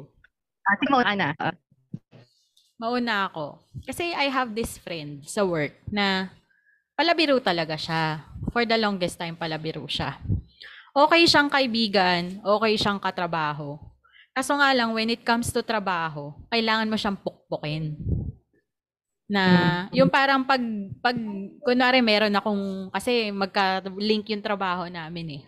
ate 0.66 0.84
mo, 0.88 1.00
Ana. 1.00 1.32
ah, 1.36 1.52
Mauna 2.76 3.33
ako. 3.33 3.56
Kasi 3.88 4.12
I 4.12 4.28
have 4.28 4.52
this 4.52 4.76
friend 4.76 5.25
sa 5.25 5.40
work 5.49 5.73
na 5.88 6.28
palabiro 6.92 7.40
talaga 7.40 7.76
siya. 7.76 8.21
For 8.52 8.68
the 8.68 8.76
longest 8.76 9.16
time, 9.16 9.37
palabiro 9.37 9.85
siya. 9.88 10.21
Okay 10.97 11.28
siyang 11.28 11.52
kaibigan, 11.52 12.40
okay 12.40 12.76
siyang 12.76 13.00
katrabaho. 13.00 13.76
Kaso 14.37 14.56
nga 14.56 14.73
lang, 14.76 14.92
when 14.92 15.09
it 15.12 15.25
comes 15.25 15.49
to 15.52 15.64
trabaho, 15.64 16.33
kailangan 16.52 16.88
mo 16.88 16.97
siyang 16.97 17.16
pukpukin. 17.16 17.97
Na, 19.28 19.45
yung 19.97 20.12
parang 20.12 20.45
pag, 20.45 20.61
pag, 21.00 21.16
kunwari 21.64 22.04
meron 22.04 22.37
akong, 22.37 22.92
kasi 22.92 23.33
magka-link 23.33 24.28
yung 24.33 24.45
trabaho 24.45 24.88
namin 24.88 25.40
eh. 25.40 25.42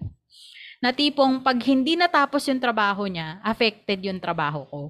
Na 0.81 0.93
tipong 0.93 1.45
pag 1.45 1.61
hindi 1.65 1.97
natapos 1.97 2.49
yung 2.49 2.61
trabaho 2.61 3.05
niya, 3.05 3.41
affected 3.45 4.01
yung 4.05 4.21
trabaho 4.21 4.65
ko. 4.69 4.81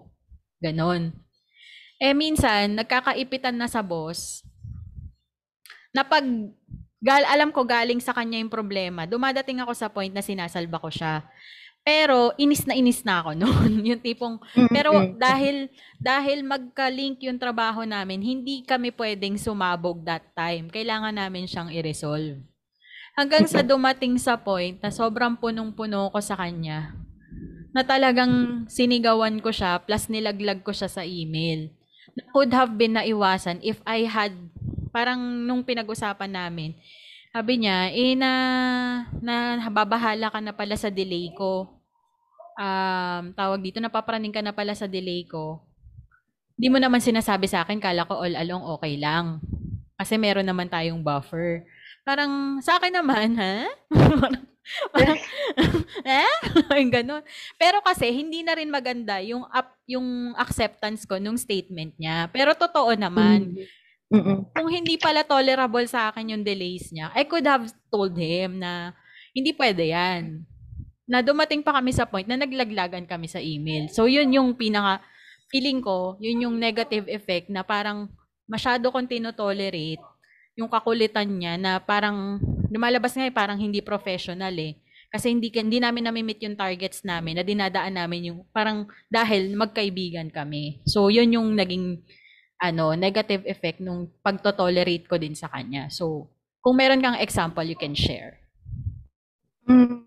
Ganon. 0.63 1.11
Eh 1.99 2.15
minsan, 2.15 2.79
nagkakaipitan 2.79 3.59
na 3.59 3.67
sa 3.67 3.83
boss, 3.83 4.47
na 5.91 6.07
pag 6.07 6.23
gal, 7.03 7.23
alam 7.27 7.51
ko 7.51 7.67
galing 7.67 7.99
sa 7.99 8.15
kanya 8.15 8.39
yung 8.39 8.53
problema, 8.53 9.03
dumadating 9.03 9.59
ako 9.63 9.73
sa 9.75 9.91
point 9.91 10.15
na 10.15 10.23
sinasalba 10.23 10.79
ko 10.79 10.91
siya. 10.95 11.27
Pero 11.83 12.37
inis 12.37 12.69
na 12.69 12.75
inis 12.77 13.01
na 13.01 13.25
ako 13.25 13.31
noon. 13.43 13.81
yung 13.81 14.03
tipong 14.03 14.37
pero 14.69 14.93
dahil 15.17 15.73
dahil 15.97 16.45
magka-link 16.45 17.25
yung 17.25 17.41
trabaho 17.41 17.87
namin, 17.89 18.21
hindi 18.21 18.61
kami 18.61 18.93
pwedeng 18.93 19.41
sumabog 19.41 20.05
that 20.05 20.27
time. 20.37 20.69
Kailangan 20.69 21.17
namin 21.17 21.49
siyang 21.49 21.73
i-resolve. 21.73 22.45
Hanggang 23.19 23.51
sa 23.51 23.67
dumating 23.67 24.15
sa 24.21 24.39
point 24.39 24.79
na 24.79 24.95
sobrang 24.95 25.35
punong-puno 25.35 26.13
ko 26.15 26.21
sa 26.23 26.39
kanya. 26.39 26.95
Na 27.75 27.83
talagang 27.83 28.63
sinigawan 28.71 29.43
ko 29.43 29.51
siya 29.51 29.83
plus 29.83 30.07
nilaglag 30.07 30.63
ko 30.63 30.71
siya 30.71 30.87
sa 30.87 31.03
email. 31.03 31.73
Could 32.35 32.53
have 32.55 32.75
been 32.75 32.99
naiwasan 32.99 33.63
if 33.63 33.79
I 33.87 34.09
had 34.09 34.35
parang 34.91 35.45
nung 35.47 35.63
pinag-usapan 35.63 36.33
namin. 36.33 36.75
Sabi 37.31 37.61
niya, 37.61 37.93
eh 37.93 38.17
na, 38.17 38.33
na 39.21 39.63
babahala 39.69 40.33
ka 40.33 40.41
na 40.41 40.57
pala 40.57 40.75
sa 40.75 40.89
delay 40.89 41.31
ko 41.37 41.79
um, 42.59 43.23
tawag 43.33 43.63
dito, 43.63 43.79
napapraning 43.79 44.35
ka 44.35 44.43
na 44.43 44.53
pala 44.53 44.75
sa 44.75 44.91
delay 44.91 45.25
ko, 45.25 45.63
di 46.59 46.67
mo 46.67 46.83
naman 46.83 46.99
sinasabi 46.99 47.47
sa 47.47 47.63
akin, 47.63 47.79
kala 47.79 48.05
ko 48.05 48.19
all 48.19 48.35
along 48.35 48.67
okay 48.75 48.99
lang. 48.99 49.39
Kasi 49.95 50.19
meron 50.19 50.47
naman 50.47 50.67
tayong 50.67 51.03
buffer. 51.07 51.63
Parang 52.09 52.57
sa 52.65 52.81
akin 52.81 52.97
naman, 52.97 53.37
ha? 53.37 53.69
parang, 54.97 55.21
eh? 56.09 56.35
yung 56.81 56.93
ganun. 56.93 57.21
Pero 57.61 57.85
kasi, 57.85 58.09
hindi 58.09 58.41
na 58.41 58.57
rin 58.57 58.73
maganda 58.73 59.21
yung 59.21 59.45
up, 59.53 59.77
yung 59.85 60.33
acceptance 60.41 61.05
ko 61.05 61.21
nung 61.21 61.37
statement 61.37 61.93
niya. 62.01 62.33
Pero 62.33 62.57
totoo 62.57 62.97
naman, 62.97 63.53
Mm-mm. 64.09 64.49
kung 64.57 64.69
hindi 64.73 64.97
pala 64.97 65.21
tolerable 65.21 65.85
sa 65.85 66.09
akin 66.09 66.33
yung 66.33 66.45
delays 66.45 66.89
niya, 66.89 67.13
I 67.13 67.29
could 67.29 67.45
have 67.45 67.69
told 67.93 68.17
him 68.17 68.65
na 68.65 68.97
hindi 69.37 69.53
pwede 69.53 69.93
yan. 69.93 70.49
Na 71.05 71.21
dumating 71.21 71.61
pa 71.61 71.77
kami 71.77 71.93
sa 71.93 72.09
point 72.09 72.25
na 72.25 72.41
naglaglagan 72.41 73.05
kami 73.05 73.29
sa 73.29 73.41
email. 73.41 73.93
So, 73.93 74.09
yun 74.09 74.33
yung 74.33 74.57
pinaka, 74.57 75.05
feeling 75.53 75.85
ko, 75.85 76.17
yun 76.21 76.49
yung 76.49 76.57
negative 76.57 77.05
effect 77.09 77.53
na 77.53 77.65
parang 77.65 78.09
masyado 78.49 78.89
kong 78.89 79.09
tinotolerate 79.09 80.01
yung 80.59 80.67
kakulitan 80.67 81.31
niya 81.31 81.55
na 81.55 81.79
parang 81.79 82.43
lumalabas 82.67 83.15
nga 83.15 83.23
eh, 83.23 83.33
parang 83.33 83.63
hindi 83.63 83.79
professional 83.79 84.51
eh. 84.59 84.75
Kasi 85.09 85.33
hindi 85.33 85.49
hindi 85.55 85.81
namin 85.81 86.11
nami-meet 86.11 86.45
yung 86.45 86.59
targets 86.59 87.07
namin 87.07 87.41
na 87.41 87.45
dinadaan 87.47 87.97
namin 87.97 88.35
yung 88.35 88.39
parang 88.53 88.91
dahil 89.09 89.55
magkaibigan 89.57 90.29
kami. 90.29 90.83
So 90.85 91.09
yun 91.09 91.33
yung 91.33 91.57
naging 91.57 92.03
ano 92.59 92.93
negative 92.99 93.47
effect 93.47 93.79
nung 93.79 94.11
pagto-tolerate 94.21 95.09
ko 95.09 95.17
din 95.17 95.33
sa 95.33 95.49
kanya. 95.49 95.89
So 95.89 96.29
kung 96.61 96.77
meron 96.77 97.01
kang 97.01 97.17
example 97.23 97.65
you 97.65 97.79
can 97.79 97.97
share. 97.97 98.37
Mm, 99.65 100.05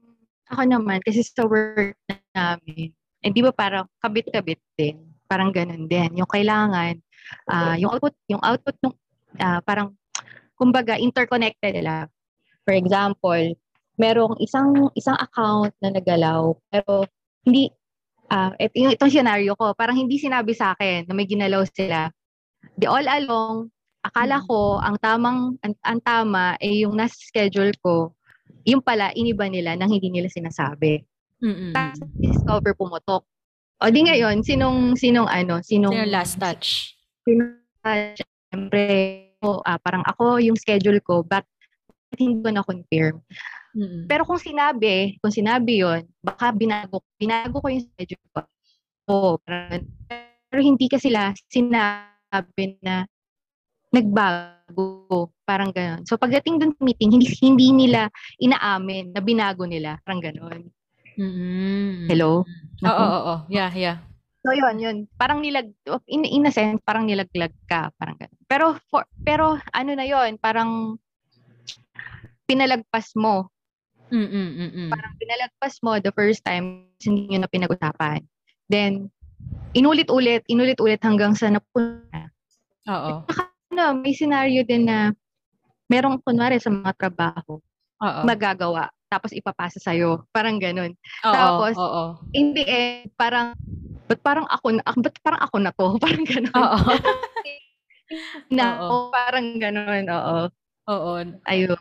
ako 0.52 0.64
naman 0.68 1.02
kasi 1.02 1.26
sa 1.26 1.48
work 1.50 1.98
namin, 2.36 2.94
eh, 3.24 3.32
di 3.34 3.42
ba 3.42 3.56
parang 3.56 3.90
kabit-kabit 4.04 4.62
din. 4.78 5.02
Parang 5.26 5.50
ganun 5.50 5.90
din. 5.90 6.22
Yung 6.22 6.30
kailangan 6.30 7.00
uh, 7.50 7.76
yung 7.80 7.90
output 7.90 8.14
yung 8.30 8.42
output 8.44 8.76
ng 8.84 8.94
uh, 9.40 9.62
parang 9.66 9.96
kumbaga 10.62 10.94
interconnected 11.02 11.74
nila. 11.74 12.06
For 12.62 12.78
example, 12.78 13.58
merong 13.98 14.38
isang 14.38 14.94
isang 14.94 15.18
account 15.18 15.74
na 15.82 15.90
nagalaw 15.90 16.54
pero 16.70 17.10
hindi 17.42 17.74
uh, 18.30 18.54
et, 18.62 18.70
yung 18.78 18.94
itong 18.94 19.10
scenario 19.10 19.58
ko, 19.58 19.74
parang 19.74 19.98
hindi 19.98 20.22
sinabi 20.22 20.54
sa 20.54 20.78
akin 20.78 21.10
na 21.10 21.18
may 21.18 21.26
ginalaw 21.26 21.66
sila. 21.66 22.14
Di 22.78 22.86
all 22.86 23.10
along, 23.10 23.74
akala 24.06 24.38
ko 24.46 24.78
ang 24.78 25.02
tamang 25.02 25.58
ang, 25.66 25.74
ang 25.82 26.00
tama 26.06 26.54
ay 26.62 26.86
yung 26.86 26.94
nasa 26.94 27.18
schedule 27.18 27.74
ko. 27.82 28.14
Yung 28.70 28.86
pala 28.86 29.10
iniba 29.18 29.50
nila 29.50 29.74
nang 29.74 29.90
hindi 29.90 30.14
nila 30.14 30.30
sinasabi. 30.30 31.02
Mm. 31.42 31.74
Tapos 31.74 32.06
discover 32.22 32.78
pumutok. 32.78 33.26
O 33.82 33.90
di 33.90 34.06
ngayon, 34.06 34.46
sinong 34.46 34.94
sinong 34.94 35.26
ano, 35.26 35.58
sinong 35.66 35.98
Sino 35.98 36.06
last 36.06 36.38
touch? 36.38 36.94
Sino 37.26 37.58
syempre, 38.54 39.31
ah, 39.42 39.82
parang 39.82 40.06
ako 40.06 40.38
yung 40.38 40.58
schedule 40.58 41.02
ko, 41.02 41.26
but 41.26 41.44
hindi 42.16 42.44
ko 42.44 42.50
na-confirm. 42.54 43.16
Mm. 43.72 44.06
Pero 44.06 44.28
kung 44.28 44.40
sinabi, 44.40 45.16
kung 45.24 45.32
sinabi 45.32 45.82
yon 45.82 46.04
baka 46.20 46.52
binago, 46.52 47.02
binago 47.16 47.64
ko 47.64 47.68
yung 47.72 47.88
schedule 47.88 48.28
ko. 48.36 49.40
Parang, 49.42 49.88
pero 50.52 50.60
hindi 50.60 50.86
ka 50.92 51.00
sila 51.00 51.32
sinabi 51.48 52.78
na 52.84 53.08
nagbago, 53.92 55.32
parang 55.44 55.72
gano'n. 55.72 56.04
So 56.08 56.16
pagdating 56.16 56.60
dun 56.60 56.72
sa 56.76 56.84
meeting, 56.84 57.12
hindi 57.16 57.28
hindi 57.44 57.68
nila 57.72 58.08
inaamin 58.40 59.12
na 59.12 59.20
binago 59.24 59.64
nila, 59.68 60.00
parang 60.04 60.24
gano'n. 60.24 60.62
Mm-hmm. 61.20 62.08
Hello? 62.08 62.48
Oo, 62.88 62.88
oo, 62.88 63.20
oo. 63.20 63.36
Yeah, 63.52 63.72
yeah. 63.76 64.00
So 64.42 64.58
yun, 64.58 64.76
yun. 64.82 64.98
Parang 65.22 65.46
nilag 65.46 65.70
in, 66.10 66.26
in 66.26 66.50
a 66.50 66.52
sense, 66.52 66.82
parang 66.82 67.06
nilaglag 67.06 67.54
ka, 67.70 67.94
parang 68.02 68.18
ganun. 68.18 68.42
Pero 68.50 68.66
for, 68.90 69.06
pero 69.22 69.62
ano 69.70 69.92
na 69.94 70.06
yun, 70.06 70.42
parang 70.42 70.98
pinalagpas 72.50 73.14
mo. 73.14 73.54
Mm-mm, 74.12 74.92
Parang 74.92 75.14
pinalagpas 75.16 75.80
mo 75.86 75.96
the 76.02 76.12
first 76.12 76.44
time, 76.44 76.90
hindi 77.00 77.32
niyo 77.32 77.40
na 77.46 77.48
pinag-usapan. 77.48 78.26
Then 78.68 79.14
inulit-ulit, 79.78 80.44
inulit-ulit 80.50 81.00
hanggang 81.06 81.38
sa 81.38 81.48
napunta. 81.48 82.34
Oo. 82.90 83.24
Ano, 83.72 84.04
may 84.04 84.12
scenario 84.12 84.68
din 84.68 84.90
na 84.90 85.16
merong 85.88 86.20
kunwari 86.26 86.60
sa 86.60 86.74
mga 86.74 86.92
trabaho, 86.98 87.62
Oo. 88.04 88.22
magagawa 88.28 88.92
tapos 89.12 89.36
ipapasa 89.36 89.76
sa'yo. 89.84 90.24
Parang 90.32 90.56
ganun. 90.56 90.96
Oo, 91.28 91.36
Tapos, 91.36 91.76
oo. 91.76 92.04
In 92.32 92.56
the 92.56 92.64
end, 92.64 93.12
parang, 93.20 93.52
ba't 94.12 94.22
parang 94.22 94.48
ako 94.52 94.68
na, 94.76 94.84
ba't 94.84 95.16
parang 95.24 95.42
ako 95.42 95.56
na 95.64 95.72
to? 95.72 95.86
Parang 96.04 96.26
ganun. 96.28 96.52
Oo. 96.54 96.80
na, 98.58 98.66
Oo. 98.84 98.88
oh, 98.92 99.04
parang 99.10 99.48
ganun, 99.56 100.04
oo. 100.12 100.38
Oo. 100.92 101.12
Ayun. 101.48 101.80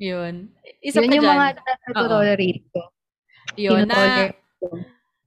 Yun. 0.00 0.34
Isa 0.80 1.04
Yun 1.04 1.08
pa 1.08 1.14
yung 1.14 1.24
dyan. 1.28 1.36
mga 1.36 1.46
natotolerate 1.60 2.64
ko. 2.72 2.80
Yun, 3.60 3.84
na, 3.84 4.32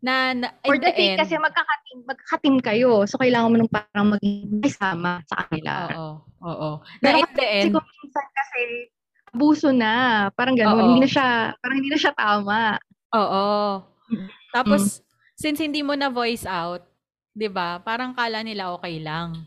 na, 0.01 0.15
na, 0.33 0.47
For 0.65 0.77
the 0.77 0.89
the 0.89 0.91
sake 0.91 1.13
end, 1.13 1.17
kasi 1.21 1.33
magkakatim, 1.37 1.97
magkakatim 2.09 2.55
kayo. 2.59 3.05
So, 3.05 3.21
kailangan 3.21 3.49
mo 3.53 3.55
nung 3.61 3.71
parang 3.71 4.17
maging 4.17 4.65
kasama 4.65 5.21
sa 5.29 5.45
kanila. 5.45 5.73
oo, 5.93 6.13
oo. 6.41 6.69
Na 7.01 7.05
Pero 7.05 7.17
in 7.21 7.29
the 7.29 7.45
kasi 7.45 7.55
end, 7.61 7.71
kung 7.77 7.85
minsan 7.85 8.27
kasi, 8.33 8.61
abuso 9.29 9.69
na. 9.69 9.93
Parang 10.33 10.57
ganun. 10.57 10.73
Oo. 10.73 10.85
Hindi 10.89 11.05
na 11.05 11.09
siya, 11.09 11.27
parang 11.61 11.77
hindi 11.77 11.89
na 11.93 11.99
siya 12.01 12.13
tama. 12.17 12.59
oo. 13.13 13.45
Mm. 14.09 15.04
Since 15.45 15.61
hindi 15.61 15.85
mo 15.85 15.93
na 15.93 16.09
voice 16.09 16.49
out, 16.49 16.81
'di 17.37 17.53
ba? 17.53 17.77
Parang 17.85 18.17
kala 18.17 18.41
nila 18.41 18.73
okay 18.73 18.97
lang. 18.97 19.45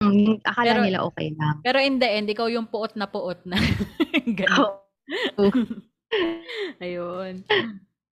Mm, 0.00 0.40
Akala 0.40 0.72
Pero- 0.72 0.84
nila 0.88 0.98
okay 1.04 1.28
lang. 1.36 1.60
Pero 1.60 1.78
in 1.84 2.00
the 2.00 2.08
end, 2.08 2.32
ikaw 2.32 2.48
yung 2.48 2.64
puot 2.64 2.96
na 2.96 3.04
puot 3.04 3.44
na. 3.44 3.60
Ganun. 4.40 4.80
Ayun. 6.84 7.44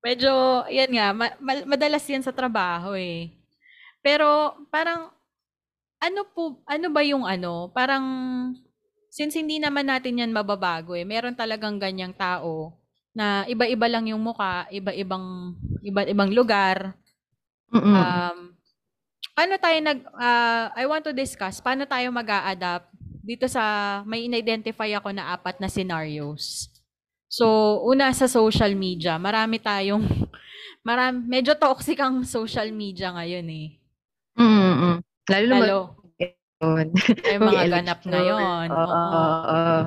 Medyo, 0.03 0.33
yan 0.69 0.91
nga, 0.93 1.07
ma- 1.17 1.39
ma- 1.41 1.67
madalas 1.73 2.05
yan 2.05 2.21
sa 2.21 2.35
trabaho 2.37 2.93
eh. 2.99 3.33
Pero, 4.03 4.59
parang, 4.69 5.09
ano 6.03 6.21
po, 6.27 6.59
ano 6.67 6.91
ba 6.91 7.01
yung 7.07 7.23
ano, 7.23 7.71
parang, 7.71 8.03
since 9.15 9.39
hindi 9.39 9.63
naman 9.63 9.87
natin 9.87 10.19
yan 10.19 10.35
mababago 10.35 10.99
eh, 10.99 11.07
meron 11.07 11.39
talagang 11.39 11.79
ganyang 11.79 12.11
tao 12.19 12.75
na 13.15 13.47
iba-iba 13.47 13.87
lang 13.87 14.11
yung 14.11 14.19
muka, 14.19 14.67
iba-ibang, 14.75 15.55
iba-ibang 15.87 16.35
lugar. 16.35 16.99
Mm-mm. 17.73 17.97
Um, 17.97 18.39
paano 19.33 19.55
tayo 19.57 19.79
nag, 19.81 20.01
ah, 20.21 20.69
I 20.77 20.85
want 20.85 21.03
to 21.09 21.17
discuss, 21.17 21.59
paano 21.65 21.89
tayo 21.89 22.13
mag 22.13 22.29
adapt 22.29 22.93
dito 23.23 23.49
sa, 23.49 24.03
may 24.05 24.29
in-identify 24.29 24.91
ako 24.99 25.15
na 25.15 25.33
apat 25.33 25.57
na 25.63 25.71
scenarios. 25.73 26.69
So, 27.33 27.81
una 27.89 28.13
sa 28.13 28.29
social 28.29 28.77
media, 28.77 29.17
marami 29.17 29.57
tayong, 29.57 30.05
marami, 30.89 31.25
medyo 31.25 31.57
toxic 31.57 31.97
ang 31.97 32.29
social 32.29 32.69
media 32.75 33.15
ngayon 33.17 33.47
eh. 33.49 33.69
Mm-mm. 34.37 34.97
Lalo 35.33 35.55
yun. 36.61 36.87
may 37.25 37.39
mga 37.41 37.63
ganap 37.81 38.01
ngayon. 38.05 38.69
Oo. 38.69 38.85
Oo. 38.85 39.03
oo. 39.49 39.79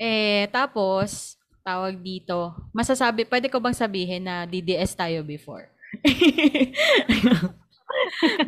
Eh, 0.00 0.48
tapos, 0.52 1.40
tawag 1.64 1.96
dito, 2.00 2.56
masasabi, 2.72 3.24
pwede 3.28 3.46
ko 3.52 3.60
bang 3.60 3.76
sabihin 3.76 4.24
na 4.24 4.44
DDS 4.44 4.96
tayo 4.96 5.24
before? 5.24 5.68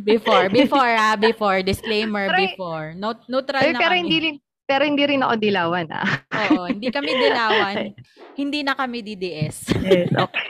before, 0.04 0.48
before 0.48 0.92
ah, 0.92 1.16
before, 1.16 1.62
disclaimer, 1.62 2.28
Pero- 2.30 2.38
before. 2.38 2.86
No, 2.94 3.14
neutral 3.26 3.62
Eh, 3.62 3.72
na 3.72 3.80
pero 3.80 3.94
kami. 3.94 4.02
hindi 4.02 4.18
pero 4.62 4.82
hindi 4.86 5.04
rin 5.04 5.20
ako 5.20 5.34
dilawan 5.36 5.86
ah. 5.90 6.08
Oo, 6.48 6.70
hindi 6.70 6.88
kami 6.88 7.10
dilawan. 7.12 7.76
hindi 8.40 8.64
na 8.64 8.72
kami 8.72 9.04
DDS. 9.04 9.74
Yes, 9.82 10.08
okay. 10.14 10.48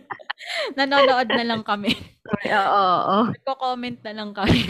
Nanonood 0.78 1.28
na 1.28 1.44
lang 1.44 1.60
kami. 1.60 1.92
Oo, 2.48 2.84
oo. 2.88 3.18
Nagko-comment 3.34 3.98
na 4.00 4.12
lang 4.14 4.30
kami. 4.32 4.60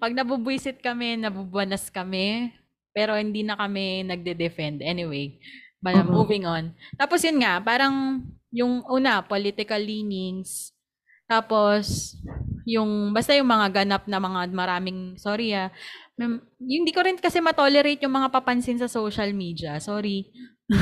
Pag 0.00 0.16
nabubwisit 0.16 0.80
kami, 0.80 1.20
nabubuanas 1.20 1.92
kami, 1.92 2.54
pero 2.96 3.12
hindi 3.12 3.44
na 3.44 3.58
kami 3.58 4.06
nagde-defend. 4.06 4.80
Anyway, 4.80 5.36
ba- 5.82 6.00
Mhm. 6.00 6.08
moving 6.08 6.44
on. 6.48 6.72
Tapos 6.96 7.20
yun 7.20 7.44
nga, 7.44 7.60
parang 7.60 8.24
yung 8.54 8.86
una, 8.86 9.26
political 9.26 9.82
leanings. 9.82 10.70
Tapos, 11.26 12.14
yung, 12.62 13.10
basta 13.10 13.34
yung 13.34 13.50
mga 13.50 13.82
ganap 13.82 14.06
na 14.06 14.22
mga 14.22 14.54
maraming, 14.54 15.18
sorry 15.18 15.50
ah, 15.58 15.74
yung 16.14 16.38
hindi 16.62 16.94
ko 16.94 17.02
rin 17.02 17.18
kasi 17.18 17.42
matolerate 17.42 18.06
yung 18.06 18.14
mga 18.14 18.30
papansin 18.30 18.78
sa 18.78 18.86
social 18.86 19.34
media. 19.34 19.82
Sorry. 19.82 20.30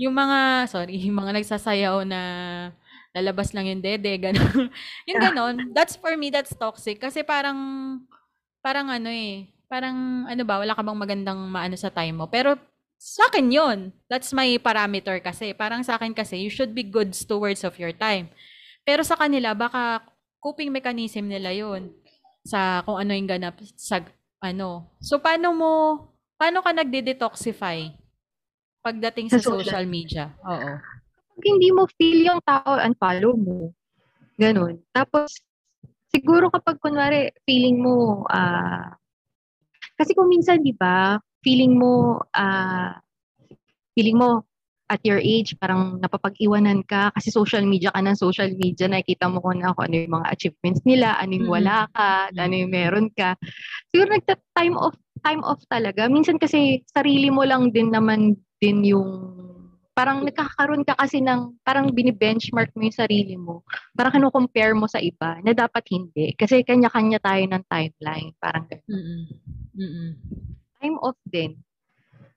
Yung 0.00 0.16
mga, 0.16 0.66
sorry, 0.72 0.96
yung 0.96 1.20
mga 1.20 1.36
nagsasayaw 1.36 2.08
na 2.08 2.20
lalabas 3.12 3.52
lang 3.52 3.68
yung 3.68 3.84
dede, 3.84 4.16
gano'n. 4.16 4.72
yung 5.08 5.20
gano'n, 5.20 5.54
that's 5.76 5.94
for 6.00 6.16
me, 6.16 6.32
that's 6.32 6.56
toxic. 6.56 6.96
Kasi 6.96 7.20
parang, 7.20 7.58
parang 8.64 8.88
ano 8.88 9.12
eh, 9.12 9.52
parang 9.68 10.24
ano 10.24 10.42
ba, 10.48 10.56
wala 10.62 10.72
ka 10.72 10.82
bang 10.82 10.98
magandang 10.98 11.40
maano 11.52 11.76
sa 11.76 11.92
time 11.92 12.16
mo. 12.16 12.26
Pero 12.32 12.56
sa 13.00 13.32
akin 13.32 13.48
yun. 13.48 13.78
That's 14.12 14.36
my 14.36 14.60
parameter 14.60 15.16
kasi. 15.24 15.56
Parang 15.56 15.80
sa 15.80 15.96
akin 15.96 16.12
kasi, 16.12 16.36
you 16.36 16.52
should 16.52 16.76
be 16.76 16.84
good 16.84 17.16
stewards 17.16 17.64
of 17.64 17.80
your 17.80 17.96
time. 17.96 18.28
Pero 18.84 19.00
sa 19.00 19.16
kanila, 19.16 19.56
baka 19.56 20.04
coping 20.36 20.68
mechanism 20.68 21.32
nila 21.32 21.48
yun 21.56 21.96
sa 22.44 22.84
kung 22.84 23.00
ano 23.00 23.16
yung 23.16 23.28
ganap 23.28 23.56
sa 23.80 24.04
ano. 24.44 24.92
So, 25.00 25.16
paano 25.16 25.56
mo, 25.56 25.72
paano 26.36 26.60
ka 26.60 26.76
nagde-detoxify 26.76 27.88
pagdating 28.84 29.32
sa, 29.32 29.40
Sa 29.40 29.56
social. 29.56 29.64
social 29.64 29.86
media? 29.88 30.24
Oo. 30.44 30.70
Pag 31.40 31.44
hindi 31.44 31.72
mo 31.72 31.88
feel 31.96 32.20
yung 32.28 32.40
tao, 32.44 32.76
unfollow 32.84 33.32
mo. 33.32 33.72
Ganun. 34.36 34.76
Tapos, 34.92 35.40
siguro 36.12 36.52
kapag 36.52 36.76
kunwari, 36.80 37.32
feeling 37.48 37.80
mo, 37.80 38.28
ah, 38.28 38.92
kasi 39.96 40.12
kung 40.12 40.28
minsan, 40.32 40.60
di 40.60 40.72
ba, 40.76 41.16
feeling 41.40 41.76
mo, 41.76 42.20
ah, 42.34 43.00
feeling 43.94 44.16
mo, 44.16 44.44
at 44.90 44.98
your 45.06 45.22
age, 45.22 45.54
parang 45.62 46.02
napapag-iwanan 46.02 46.82
ka 46.82 47.14
kasi 47.14 47.30
social 47.30 47.62
media 47.62 47.94
ka 47.94 48.02
ng 48.02 48.18
social 48.18 48.50
media, 48.58 48.90
nakikita 48.90 49.30
mo 49.30 49.38
kung 49.38 49.62
ano, 49.62 49.70
kung 49.78 49.86
ano 49.86 49.96
yung 50.02 50.14
mga 50.18 50.28
achievements 50.34 50.82
nila, 50.82 51.14
ano 51.14 51.30
yung 51.38 51.46
wala 51.46 51.86
ka, 51.94 52.34
ano 52.34 52.54
yung 52.58 52.74
meron 52.74 53.06
ka. 53.14 53.38
Siguro 53.94 54.18
nagta-time 54.18 54.74
off, 54.74 54.98
time 55.22 55.46
off 55.46 55.62
talaga. 55.70 56.10
Minsan 56.10 56.42
kasi 56.42 56.82
sarili 56.90 57.30
mo 57.30 57.46
lang 57.46 57.70
din 57.70 57.94
naman 57.94 58.34
din 58.58 58.82
yung 58.82 59.30
parang 59.94 60.26
nagkakaroon 60.26 60.82
ka 60.82 60.98
kasi 60.98 61.22
ng 61.22 61.62
parang 61.62 61.94
bini-benchmark 61.94 62.74
mo 62.74 62.82
yung 62.82 62.98
sarili 62.98 63.38
mo. 63.38 63.62
Parang 63.94 64.18
kino-compare 64.18 64.74
mo 64.74 64.90
sa 64.90 64.98
iba 64.98 65.38
na 65.46 65.54
dapat 65.54 65.86
hindi. 65.94 66.34
Kasi 66.34 66.66
kanya-kanya 66.66 67.22
tayo 67.22 67.46
ng 67.46 67.62
timeline. 67.70 68.34
Parang 68.42 68.66
ganun. 68.66 68.90
Mm-mm. 68.90 69.22
Mm-mm. 69.78 70.10
Time 70.80 70.96
off 71.04 71.18
din. 71.28 71.60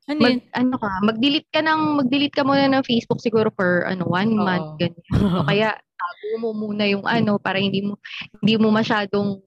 Ano 0.04 0.20
Mag, 0.20 0.36
yun? 0.36 0.40
ano 0.52 0.76
ka, 0.76 0.90
mag-delete 1.00 1.50
ka 1.50 1.64
ng 1.64 1.82
mag-delete 2.04 2.36
ka 2.36 2.44
muna 2.44 2.68
ng 2.68 2.84
Facebook 2.84 3.24
siguro 3.24 3.48
for 3.56 3.88
ano 3.88 4.04
one 4.04 4.36
Oo. 4.36 4.44
month 4.44 4.70
ganyan. 4.76 5.04
O 5.40 5.48
kaya 5.50 5.72
tago 5.80 6.28
mo 6.44 6.52
muna 6.52 6.84
yung 6.84 7.08
ano 7.08 7.40
para 7.40 7.56
hindi 7.56 7.80
mo 7.80 7.96
hindi 8.44 8.60
mo 8.60 8.68
masyadong 8.68 9.40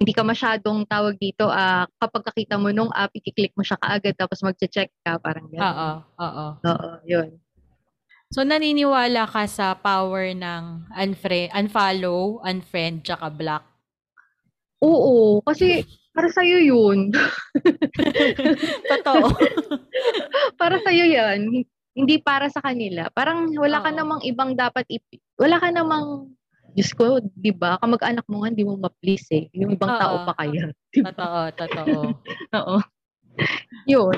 hindi 0.00 0.12
ka 0.16 0.24
masyadong 0.24 0.88
tawag 0.88 1.20
dito 1.20 1.52
ah 1.52 1.84
kapag 2.00 2.32
kakita 2.32 2.56
mo 2.56 2.72
nung 2.72 2.88
app 2.96 3.12
i-click 3.12 3.52
mo 3.52 3.60
siya 3.60 3.76
kaagad 3.76 4.16
tapos 4.16 4.40
magche-check 4.40 4.88
ka 5.04 5.20
parang 5.20 5.44
Oo. 5.52 5.52
gano'n. 5.52 6.00
Oo. 6.16 6.46
Oo, 6.64 6.90
yun. 7.04 7.36
So, 8.30 8.46
naniniwala 8.46 9.26
ka 9.26 9.42
sa 9.50 9.74
power 9.74 10.30
ng 10.38 10.86
unfriend, 10.94 11.50
unfollow, 11.50 12.38
unfriend, 12.46 13.02
tsaka 13.02 13.26
block? 13.26 13.66
Oo, 14.78 15.42
kasi 15.42 15.82
para 16.10 16.28
sa 16.28 16.42
yun. 16.42 17.14
Totoo. 18.90 19.26
para 20.60 20.76
sa 20.82 20.90
yan. 20.90 21.64
Hindi 21.90 22.14
para 22.22 22.46
sa 22.50 22.62
kanila. 22.62 23.10
Parang 23.10 23.50
wala 23.54 23.82
ka 23.82 23.90
namang 23.90 24.22
ibang 24.22 24.54
dapat 24.54 24.86
ip- 24.90 25.22
wala 25.38 25.58
ka 25.58 25.70
namang 25.74 26.30
Diyos 26.70 26.94
ko, 26.94 27.18
di 27.34 27.50
ba? 27.50 27.82
Kamag-anak 27.82 28.30
mo 28.30 28.42
nga, 28.42 28.54
hindi 28.54 28.62
mo 28.62 28.78
ma-please 28.78 29.26
eh. 29.34 29.44
Yung 29.58 29.74
ibang 29.74 29.90
tao 29.90 30.22
pa 30.22 30.38
kaya. 30.38 30.70
Di 30.94 31.02
ba? 31.02 31.10
totoo, 31.10 31.40
totoo. 31.58 31.98
Oo. 32.62 32.76
Yun. 33.90 34.16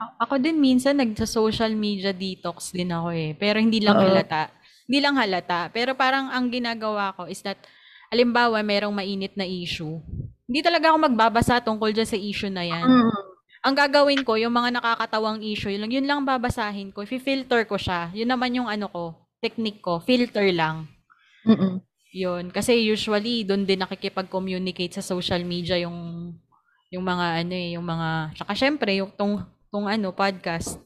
A- 0.00 0.14
Ako 0.24 0.40
din 0.40 0.56
minsan 0.56 0.96
nagsa-social 0.96 1.76
media 1.76 2.16
detox 2.16 2.72
din 2.72 2.88
ako 2.88 3.12
eh. 3.12 3.36
Pero 3.36 3.60
hindi 3.60 3.84
lang 3.84 4.00
Oo. 4.00 4.08
halata. 4.08 4.48
Hindi 4.88 4.98
lang 5.04 5.20
halata. 5.20 5.68
Pero 5.68 5.92
parang 5.92 6.32
ang 6.32 6.48
ginagawa 6.48 7.12
ko 7.12 7.28
is 7.28 7.44
that, 7.44 7.60
alimbawa, 8.08 8.64
merong 8.64 8.96
mainit 8.96 9.36
na 9.36 9.44
issue. 9.44 10.00
Hindi 10.44 10.60
talaga 10.60 10.92
ako 10.92 10.96
magbabasa 11.08 11.64
tungkol 11.64 11.90
dyan 11.96 12.08
sa 12.08 12.20
issue 12.20 12.52
na 12.52 12.64
yan. 12.64 12.84
Mm. 12.84 13.12
Ang 13.64 13.74
gagawin 13.80 14.22
ko, 14.28 14.36
yung 14.36 14.52
mga 14.52 14.76
nakakatawang 14.76 15.40
issue, 15.40 15.72
yun 15.72 15.88
lang, 15.88 15.92
yun 15.96 16.04
lang 16.04 16.20
babasahin 16.20 16.92
ko. 16.92 17.00
Fi-filter 17.08 17.64
ko 17.64 17.80
siya. 17.80 18.12
Yun 18.12 18.28
naman 18.28 18.52
yung 18.52 18.68
ano 18.68 18.92
ko, 18.92 19.16
technique 19.40 19.80
ko. 19.80 20.04
Filter 20.04 20.44
lang. 20.52 20.84
Mm-mm. 21.48 21.80
Yun. 22.12 22.52
Kasi 22.52 22.76
usually, 22.84 23.48
doon 23.48 23.64
din 23.64 23.80
nakikipag-communicate 23.80 25.00
sa 25.00 25.02
social 25.02 25.40
media 25.48 25.80
yung 25.80 25.96
yung 26.94 27.02
mga 27.02 27.42
ano 27.42 27.54
eh, 27.58 27.68
yung 27.74 27.82
mga, 27.82 28.38
tsaka 28.38 28.52
syempre, 28.54 28.94
yung 28.94 29.10
tong, 29.16 29.42
tong 29.72 29.90
ano, 29.90 30.14
podcast. 30.14 30.78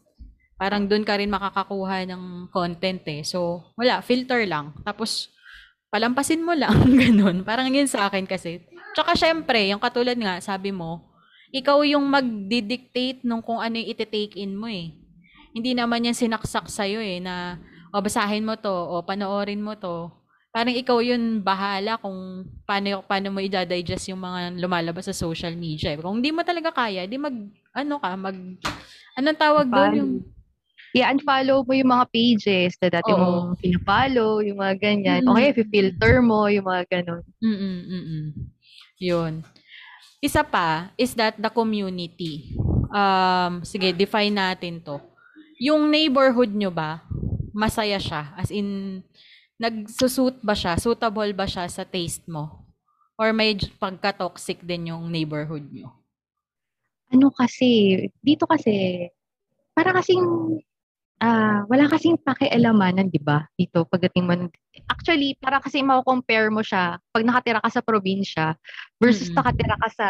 Parang 0.56 0.88
doon 0.88 1.04
ka 1.04 1.20
rin 1.20 1.28
makakakuha 1.28 2.08
ng 2.08 2.48
content 2.48 3.04
eh. 3.10 3.20
So, 3.26 3.68
wala, 3.76 4.00
filter 4.00 4.48
lang. 4.48 4.72
Tapos, 4.86 5.28
palampasin 5.92 6.40
mo 6.40 6.56
lang, 6.56 6.72
ganun. 7.02 7.44
Parang 7.44 7.68
yun 7.68 7.86
sa 7.86 8.08
akin 8.08 8.24
kasi. 8.24 8.64
Tsaka 8.94 9.12
syempre, 9.14 9.68
yung 9.68 9.80
katulad 9.82 10.16
nga, 10.16 10.40
sabi 10.40 10.72
mo, 10.72 11.04
ikaw 11.48 11.80
yung 11.84 12.04
magdidictate 12.04 13.24
nung 13.24 13.40
kung 13.40 13.60
ano 13.60 13.76
yung 13.80 13.88
iti-take 13.92 14.36
in 14.36 14.52
mo 14.56 14.68
eh. 14.68 14.92
Hindi 15.56 15.72
naman 15.72 16.04
yan 16.04 16.16
sinaksak 16.16 16.68
sa'yo 16.68 17.00
eh, 17.00 17.18
na, 17.24 17.56
o 17.92 18.00
basahin 18.04 18.44
mo 18.44 18.54
to, 18.60 18.68
o 18.72 19.00
panoorin 19.00 19.64
mo 19.64 19.72
to. 19.76 20.12
Parang 20.52 20.72
ikaw 20.76 21.00
yun 21.00 21.40
bahala 21.44 21.96
kung 22.00 22.44
paano, 22.64 23.04
paano 23.04 23.32
mo 23.32 23.40
i-digest 23.40 24.12
yung 24.12 24.20
mga 24.20 24.60
lumalabas 24.60 25.08
sa 25.08 25.16
social 25.16 25.52
media. 25.56 25.92
eh. 25.96 26.00
Kung 26.00 26.20
hindi 26.20 26.32
mo 26.32 26.44
talaga 26.44 26.72
kaya, 26.72 27.04
di 27.08 27.16
mag, 27.16 27.36
ano 27.72 27.94
ka, 28.00 28.10
mag, 28.16 28.36
anong 29.16 29.38
tawag 29.40 29.66
doon? 29.68 29.92
Yung, 29.96 30.12
Yeah, 30.96 31.12
unfollow 31.12 31.68
mo 31.68 31.76
yung 31.76 31.92
mga 31.92 32.08
pages 32.16 32.72
na 32.80 32.88
dati 32.88 33.12
Oo. 33.12 33.20
mong 33.20 33.60
pinafollow, 33.60 34.40
yung 34.40 34.56
mga 34.56 34.74
ganyan. 34.80 35.20
Mm. 35.20 35.28
O 35.28 35.36
kaya, 35.36 35.52
filter 35.68 36.24
mo 36.24 36.48
yung 36.48 36.64
mga 36.64 36.84
ganun. 36.88 37.22
mm 37.44 37.78
mm 37.84 38.24
Yun. 38.98 39.46
Isa 40.18 40.42
pa 40.42 40.90
is 40.98 41.14
that 41.14 41.38
the 41.38 41.50
community. 41.50 42.54
Um, 42.90 43.62
sige, 43.62 43.94
define 43.94 44.34
natin 44.34 44.82
to. 44.82 44.98
Yung 45.62 45.90
neighborhood 45.90 46.54
nyo 46.54 46.70
ba, 46.70 47.02
masaya 47.54 47.98
siya? 47.98 48.34
As 48.34 48.50
in, 48.50 49.00
nagsusuit 49.58 50.42
ba 50.42 50.54
siya? 50.54 50.78
Suitable 50.78 51.30
ba 51.34 51.46
siya 51.46 51.66
sa 51.70 51.82
taste 51.82 52.26
mo? 52.26 52.66
Or 53.18 53.34
may 53.34 53.58
pagka-toxic 53.58 54.62
din 54.62 54.94
yung 54.94 55.10
neighborhood 55.10 55.66
nyo? 55.74 55.98
ano 57.08 57.32
kasi, 57.32 57.96
dito 58.20 58.44
kasi, 58.44 59.08
para 59.72 59.96
kasing, 59.96 60.20
ah 61.18 61.66
wala 61.66 61.90
kasing 61.90 62.18
pakialamanan, 62.22 63.10
di 63.10 63.18
ba? 63.18 63.42
Dito, 63.54 63.82
pagdating 63.86 64.24
mo, 64.24 64.32
actually, 64.86 65.34
para 65.38 65.58
kasi 65.58 65.82
mako-compare 65.82 66.48
mo 66.50 66.62
siya, 66.62 66.98
pag 67.10 67.24
nakatira 67.26 67.58
ka 67.58 67.70
sa 67.70 67.82
probinsya, 67.82 68.54
versus 69.02 69.28
Mm-mm. 69.30 69.42
nakatira 69.42 69.74
ka 69.78 69.88
sa, 69.90 70.06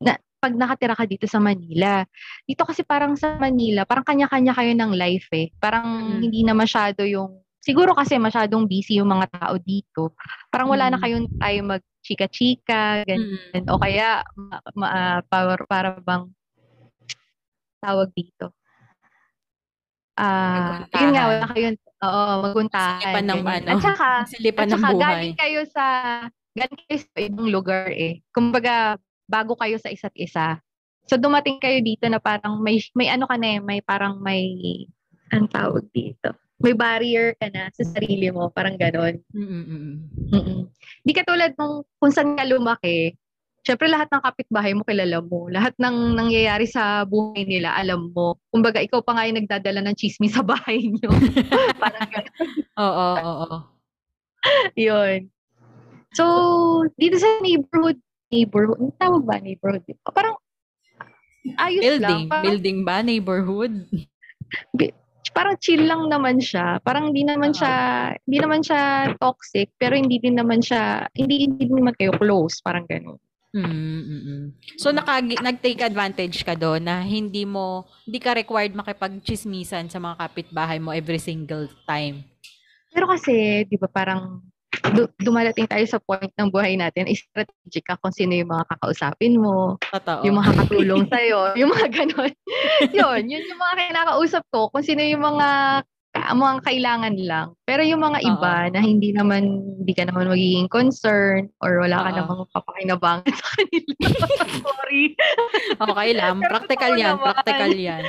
na, 0.00 0.16
pag 0.40 0.56
nakatira 0.56 0.96
ka 0.96 1.04
dito 1.04 1.28
sa 1.28 1.36
Manila. 1.36 2.02
Dito 2.48 2.64
kasi 2.64 2.80
parang 2.80 3.12
sa 3.14 3.36
Manila, 3.36 3.84
parang 3.84 4.08
kanya-kanya 4.08 4.56
kayo 4.56 4.72
ng 4.72 4.92
life 4.96 5.28
eh. 5.36 5.52
Parang 5.60 6.16
Mm. 6.16 6.20
hindi 6.24 6.40
na 6.40 6.56
masyado 6.56 7.04
yung, 7.04 7.44
siguro 7.60 7.92
kasi 7.92 8.16
masyadong 8.16 8.64
busy 8.64 9.04
yung 9.04 9.12
mga 9.12 9.28
tao 9.36 9.60
dito. 9.60 10.16
Parang 10.48 10.72
wala 10.72 10.88
na 10.88 10.96
Mm. 10.96 11.04
kayong 11.04 11.26
time 11.36 11.64
mag-chika-chika, 11.76 13.04
ganyan. 13.04 13.28
Mm-mm. 13.52 13.68
O 13.68 13.76
kaya, 13.76 14.24
ma, 14.32 14.56
ma- 14.72 15.20
para, 15.28 15.60
para 15.68 15.88
bang 16.00 16.32
tawag 17.84 18.08
dito. 18.16 18.56
Ah, 20.20 20.84
Maguntahan. 20.84 21.00
yun 21.00 21.10
nga, 21.10 21.24
wala 21.26 21.46
kayong, 21.48 21.78
oo, 21.80 22.22
maguntahan. 22.44 23.00
Silipan 23.00 23.24
ng 23.24 23.40
ganyan. 23.40 23.62
ano, 23.64 23.70
At 23.72 23.80
saka, 23.80 24.08
silipan 24.36 24.60
at 24.60 24.68
ng 24.68 24.74
saka 24.76 24.92
buhay. 24.92 25.00
galing 25.02 25.36
kayo 25.38 25.60
sa, 25.66 25.84
galing 26.52 26.78
kayo 26.78 26.96
sa 27.00 27.18
ibang 27.18 27.48
lugar 27.48 27.84
eh. 27.88 28.12
Kumbaga, 28.30 28.74
bago 29.24 29.56
kayo 29.56 29.80
sa 29.80 29.88
isa't 29.88 30.12
isa. 30.14 30.60
So, 31.04 31.16
dumating 31.16 31.56
kayo 31.56 31.80
dito 31.80 32.04
na 32.06 32.20
parang 32.20 32.60
may, 32.60 32.84
may 32.92 33.08
ano 33.08 33.24
ka 33.24 33.34
na 33.34 33.56
eh, 33.56 33.60
may 33.60 33.80
parang 33.80 34.20
may, 34.20 34.44
ang 35.30 35.48
tawag 35.48 35.88
dito, 35.88 36.36
may 36.60 36.76
barrier 36.76 37.32
ka 37.34 37.48
na 37.48 37.72
sa 37.72 37.82
sarili 37.88 38.28
mo, 38.28 38.52
parang 38.52 38.76
ganon. 38.76 39.16
Mm-mm. 39.32 40.04
Mm-mm. 40.28 40.60
Di 41.00 41.16
katulad 41.16 41.56
nung 41.56 41.88
kung 41.96 42.12
saan 42.12 42.36
ka 42.36 42.44
lumaki, 42.44 43.16
syempre 43.64 43.86
lahat 43.88 44.08
ng 44.08 44.22
kapitbahay 44.24 44.72
mo 44.72 44.82
kilala 44.84 45.20
mo. 45.20 45.46
Lahat 45.52 45.76
ng 45.76 46.16
nangyayari 46.16 46.64
sa 46.64 47.04
buhay 47.04 47.44
nila, 47.44 47.76
alam 47.76 48.10
mo. 48.12 48.40
Kumbaga, 48.48 48.80
ikaw 48.80 49.04
pa 49.04 49.16
nga 49.16 49.26
yung 49.28 49.38
nagdadala 49.44 49.80
ng 49.84 49.96
chismis 49.96 50.34
sa 50.34 50.44
bahay 50.44 50.84
niyo. 50.90 51.10
Parang 51.76 52.08
ganun. 52.08 52.34
Oo, 52.80 53.08
oo, 53.20 53.32
oo. 53.44 53.58
Yun. 54.76 55.28
So, 56.16 56.24
dito 56.96 57.20
sa 57.20 57.38
neighborhood, 57.44 58.00
neighborhood, 58.32 58.80
ang 58.80 58.94
tawag 58.98 59.22
ba 59.22 59.36
neighborhood? 59.38 59.84
Parang, 60.10 60.34
ayos 61.60 61.82
Building. 61.84 62.02
lang. 62.26 62.32
Parang, 62.32 62.44
Building 62.48 62.78
ba? 62.82 62.96
Neighborhood? 63.04 63.74
parang 65.30 65.54
chill 65.62 65.86
lang 65.86 66.10
naman 66.10 66.42
siya. 66.42 66.82
Parang 66.82 67.14
hindi 67.14 67.22
naman 67.22 67.54
siya, 67.54 67.72
hindi 68.26 68.38
naman 68.42 68.60
siya 68.66 69.14
toxic, 69.22 69.70
pero 69.78 69.94
hindi 69.94 70.18
din 70.18 70.34
naman 70.34 70.58
siya, 70.58 71.06
hindi, 71.14 71.46
hindi 71.46 71.70
din 71.70 71.78
naman 71.78 71.94
kayo 71.94 72.10
close. 72.18 72.58
Parang 72.58 72.82
ganun. 72.90 73.20
Mm, 73.50 74.54
So 74.78 74.94
nakagi 74.94 75.42
nag-take 75.42 75.82
advantage 75.82 76.46
ka 76.46 76.54
doon 76.54 76.86
na 76.86 77.02
hindi 77.02 77.42
mo 77.42 77.82
hindi 78.06 78.22
ka 78.22 78.38
required 78.38 78.78
makipagchismisan 78.78 79.90
sa 79.90 79.98
mga 79.98 80.22
kapitbahay 80.22 80.78
mo 80.78 80.94
every 80.94 81.18
single 81.18 81.66
time. 81.82 82.22
Pero 82.94 83.10
kasi, 83.10 83.66
di 83.66 83.74
ba 83.74 83.90
parang 83.90 84.38
du- 84.94 85.10
dumadating 85.18 85.66
tayo 85.66 85.82
sa 85.86 85.98
point 85.98 86.30
ng 86.30 86.50
buhay 86.50 86.78
natin, 86.78 87.10
is 87.10 87.22
strategic 87.26 87.84
ka 87.86 87.98
kung 87.98 88.14
sino 88.14 88.34
yung 88.34 88.50
mga 88.50 88.66
kakausapin 88.70 89.38
mo, 89.38 89.78
Totoo. 89.78 90.22
yung 90.26 90.36
mga 90.38 90.52
katulong 90.62 91.04
sa'yo, 91.12 91.54
yung 91.58 91.70
mga 91.70 91.88
ganon. 91.90 92.32
yun, 92.98 93.20
yun 93.26 93.42
yung 93.46 93.60
mga 93.60 93.74
kinakausap 93.90 94.42
ko, 94.50 94.70
kung 94.70 94.82
sino 94.82 95.02
yung 95.02 95.22
mga 95.22 95.46
ang 96.30 96.38
mga 96.38 96.56
kailangan 96.62 97.14
lang. 97.18 97.46
Pero 97.66 97.82
yung 97.82 98.02
mga 98.06 98.22
iba 98.22 98.54
Oo. 98.66 98.72
na 98.72 98.80
hindi 98.80 99.10
naman, 99.10 99.42
hindi 99.82 99.92
ka 99.92 100.06
naman 100.06 100.30
magiging 100.30 100.70
concern 100.70 101.50
or 101.58 101.82
wala 101.82 102.06
ka 102.06 102.10
Oo. 102.14 102.18
namang 102.22 102.40
papakinabangan 102.54 103.34
sa 103.34 103.46
kanila. 103.58 103.94
Sorry. 104.64 105.02
Okay 105.74 106.08
lang. 106.14 106.34
Practical 106.46 106.92
yan. 106.94 107.18
naman. 107.18 107.26
Practical 107.34 107.72
yan. 107.74 108.02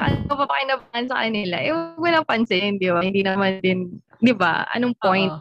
ano 0.00 0.32
papakinabangan 0.32 1.06
sa 1.12 1.16
kanila? 1.28 1.56
Eh, 1.60 1.70
huwag 1.76 2.00
mo 2.00 2.08
lang 2.08 2.24
pansin, 2.24 2.80
di 2.80 2.88
ba? 2.88 3.04
Hindi 3.04 3.20
naman 3.20 3.60
din, 3.60 4.00
di 4.24 4.32
ba? 4.32 4.64
Anong 4.72 4.96
point? 4.96 5.32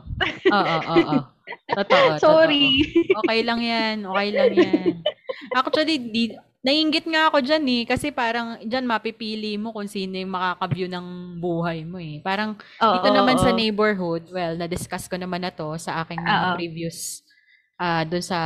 Oo, 0.52 0.60
oo, 0.60 0.96
oo. 1.00 1.18
Totoo. 1.78 2.18
Sorry. 2.20 2.82
Totoo. 2.84 3.22
Okay 3.24 3.40
lang 3.46 3.60
yan. 3.62 3.96
Okay 4.04 4.28
lang 4.34 4.52
yan. 4.54 4.94
Actually, 5.56 5.98
di, 6.02 6.34
naiingit 6.66 7.06
nga 7.06 7.30
ako 7.30 7.46
dyan 7.46 7.66
eh. 7.70 7.84
Kasi 7.86 8.10
parang 8.10 8.58
dyan 8.66 8.90
mapipili 8.90 9.54
mo 9.62 9.70
kung 9.70 9.86
sino 9.86 10.18
yung 10.18 10.34
makaka-view 10.34 10.90
ng 10.90 11.38
buhay 11.38 11.86
mo 11.86 12.02
eh. 12.02 12.18
Parang 12.26 12.58
Oo, 12.82 12.88
dito 12.90 13.08
naman 13.14 13.38
sa 13.38 13.54
oo. 13.54 13.56
neighborhood, 13.56 14.26
well, 14.34 14.58
na-discuss 14.58 15.06
ko 15.06 15.16
naman 15.22 15.46
na 15.46 15.54
to 15.54 15.78
sa 15.78 16.02
aking 16.02 16.26
mga 16.26 16.46
Oo. 16.46 16.56
previous, 16.58 17.22
ah 17.78 18.02
doon 18.08 18.24
sa, 18.26 18.40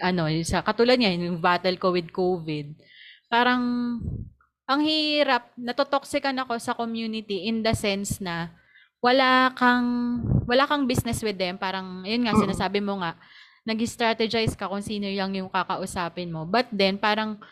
ano, 0.00 0.22
sa, 0.46 0.64
katulad 0.64 0.96
niya, 0.96 1.12
yung 1.16 1.38
battle 1.44 1.76
ko 1.76 1.92
with 1.92 2.08
COVID. 2.14 2.72
Parang, 3.28 3.62
ang 4.66 4.80
hirap, 4.82 5.52
natotoxican 5.60 6.38
ako 6.42 6.56
sa 6.58 6.74
community 6.74 7.46
in 7.50 7.60
the 7.62 7.74
sense 7.76 8.18
na, 8.24 8.50
wala 9.04 9.52
kang, 9.54 10.20
wala 10.48 10.66
kang 10.66 10.88
business 10.90 11.22
with 11.22 11.36
them. 11.38 11.58
Parang, 11.60 12.02
yun 12.08 12.24
nga, 12.26 12.34
Mm. 12.34 12.38
sinasabi 12.38 12.80
mo 12.82 12.98
nga, 13.04 13.14
nag-strategize 13.66 14.54
ka 14.54 14.70
kung 14.70 14.80
sino 14.80 15.10
lang 15.10 15.34
yung 15.34 15.50
kakausapin 15.50 16.30
mo. 16.30 16.46
But 16.46 16.70
then, 16.70 16.96
parang, 16.96 17.42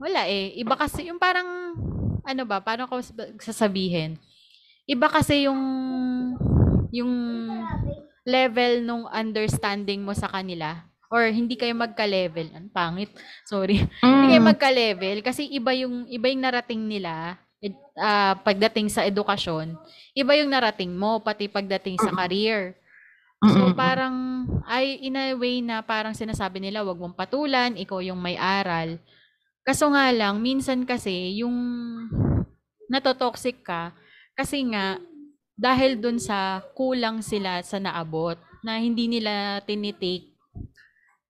wala 0.00 0.24
eh. 0.26 0.56
Iba 0.56 0.74
kasi, 0.74 1.12
yung 1.12 1.20
parang, 1.20 1.76
ano 2.24 2.42
ba, 2.42 2.58
paano 2.58 2.88
ko 2.88 2.98
sab- 2.98 3.36
sasabihin? 3.38 4.16
Iba 4.88 5.06
kasi 5.06 5.44
yung, 5.44 5.60
yung 6.90 7.12
level 8.24 8.82
nung 8.82 9.04
understanding 9.06 10.02
mo 10.02 10.12
sa 10.12 10.28
kanila. 10.28 10.84
Or 11.10 11.26
hindi 11.26 11.58
kayo 11.58 11.74
magka-level. 11.74 12.54
Ang 12.54 12.70
pangit. 12.70 13.10
Sorry. 13.42 13.82
Hindi 14.02 14.26
kayo 14.30 14.42
Mm. 14.42 14.50
magka-level 14.54 15.16
kasi 15.26 15.42
iba 15.50 15.74
yung 15.74 16.06
iba 16.06 16.30
yung 16.30 16.38
narating 16.38 16.86
nila 16.86 17.34
ed- 17.58 17.74
ah, 17.98 18.38
pagdating 18.38 18.86
sa 18.86 19.02
edukasyon. 19.02 19.74
Iba 20.14 20.38
yung 20.38 20.54
narating 20.54 20.94
mo 20.94 21.18
pati 21.18 21.50
pagdating 21.50 21.98
sa 21.98 22.14
career. 22.14 22.78
So 23.40 23.72
parang 23.72 24.44
ay 24.68 25.00
in 25.00 25.16
a 25.16 25.32
way 25.32 25.64
na 25.64 25.80
parang 25.80 26.12
sinasabi 26.12 26.60
nila 26.60 26.84
wag 26.84 27.00
mong 27.00 27.16
patulan, 27.16 27.72
ikaw 27.72 28.04
yung 28.04 28.20
may 28.20 28.36
aral. 28.36 29.00
Kaso 29.64 29.88
nga 29.96 30.12
lang 30.12 30.44
minsan 30.44 30.84
kasi 30.84 31.40
yung 31.40 31.56
natotoxic 32.92 33.64
ka 33.64 33.96
kasi 34.36 34.68
nga 34.68 35.00
dahil 35.56 35.96
dun 36.00 36.20
sa 36.20 36.60
kulang 36.76 37.24
sila 37.24 37.64
sa 37.64 37.80
naabot 37.80 38.36
na 38.60 38.76
hindi 38.76 39.08
nila 39.08 39.64
tinitake 39.64 40.36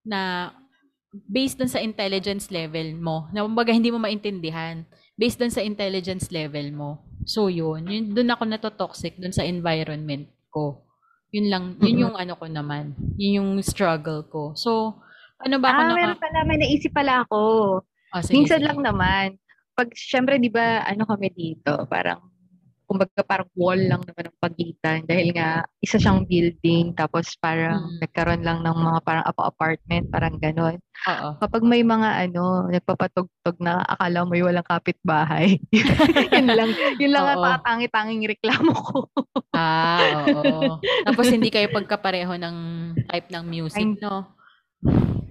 na 0.03 0.51
based 1.11 1.59
dun 1.59 1.71
sa 1.71 1.83
intelligence 1.83 2.51
level 2.51 2.95
mo. 2.99 3.31
Na 3.31 3.47
kumbaga 3.47 3.71
hindi 3.71 3.91
mo 3.95 4.03
maintindihan 4.03 4.83
based 5.15 5.39
dun 5.39 5.51
sa 5.55 5.63
intelligence 5.63 6.31
level 6.35 6.75
mo. 6.75 7.07
So 7.23 7.47
yun, 7.47 7.87
yun 7.87 8.15
dun 8.15 8.31
ako 8.35 8.51
natotoxic 8.51 9.19
dun 9.19 9.35
sa 9.35 9.47
environment 9.47 10.27
ko. 10.51 10.90
Yun 11.31 11.47
lang, 11.47 11.65
yun 11.79 12.11
yung 12.11 12.17
ano 12.19 12.35
ko 12.35 12.47
naman. 12.47 12.91
Yun 13.15 13.33
yung 13.39 13.51
struggle 13.63 14.27
ko. 14.27 14.51
So, 14.59 14.99
ano 15.39 15.57
ba 15.63 15.71
ako 15.71 15.79
Ah, 15.79 15.87
naka... 15.87 15.99
meron 15.99 16.19
pala, 16.19 16.39
may 16.43 16.59
naisip 16.59 16.91
pala 16.91 17.23
ako. 17.23 17.41
Ah, 18.11 18.21
sige, 18.21 18.35
Minsan 18.35 18.61
sige. 18.61 18.67
lang 18.67 18.79
naman. 18.83 19.27
Pag, 19.79 19.95
syempre, 19.95 20.37
di 20.37 20.51
ba, 20.51 20.83
ano 20.83 21.07
kami 21.07 21.31
dito, 21.31 21.87
parang, 21.87 22.19
kumbaga 22.91 23.23
parang 23.23 23.47
wall 23.55 23.79
lang 23.79 24.03
naman 24.03 24.27
ang 24.27 24.39
pagitan 24.43 25.07
dahil 25.07 25.31
nga 25.31 25.63
isa 25.79 25.95
siyang 25.95 26.27
building 26.27 26.91
tapos 26.99 27.39
parang 27.39 27.87
Mm. 27.87 28.03
nagkaroon 28.03 28.43
lang 28.43 28.59
ng 28.67 28.77
mga 28.83 28.99
parang 29.07 29.25
apa-apartment, 29.31 30.05
parang 30.11 30.35
ganon. 30.43 30.77
Oo. 31.07 31.29
Kapag 31.39 31.63
may 31.63 31.87
mga 31.87 32.27
ano, 32.27 32.67
nagpapatugtog 32.67 33.57
na 33.63 33.87
akala 33.87 34.27
mo 34.27 34.35
walang 34.35 34.67
kapitbahay. 34.67 35.63
yun 36.35 36.51
lang, 36.51 36.75
yun 36.99 37.15
lang 37.15 37.25
ang 37.31 37.39
Oo. 37.39 37.47
tatangi-tanging 37.47 38.27
reklamo 38.27 38.75
ko. 38.75 39.07
Ah, 39.55 40.27
oo. 40.27 40.83
Tapos 41.07 41.31
hindi 41.31 41.55
kayo 41.55 41.71
pagkapareho 41.71 42.35
ng 42.35 42.57
type 43.07 43.29
ng 43.31 43.45
music, 43.47 43.87
Ay. 43.87 44.03
no? 44.03 44.40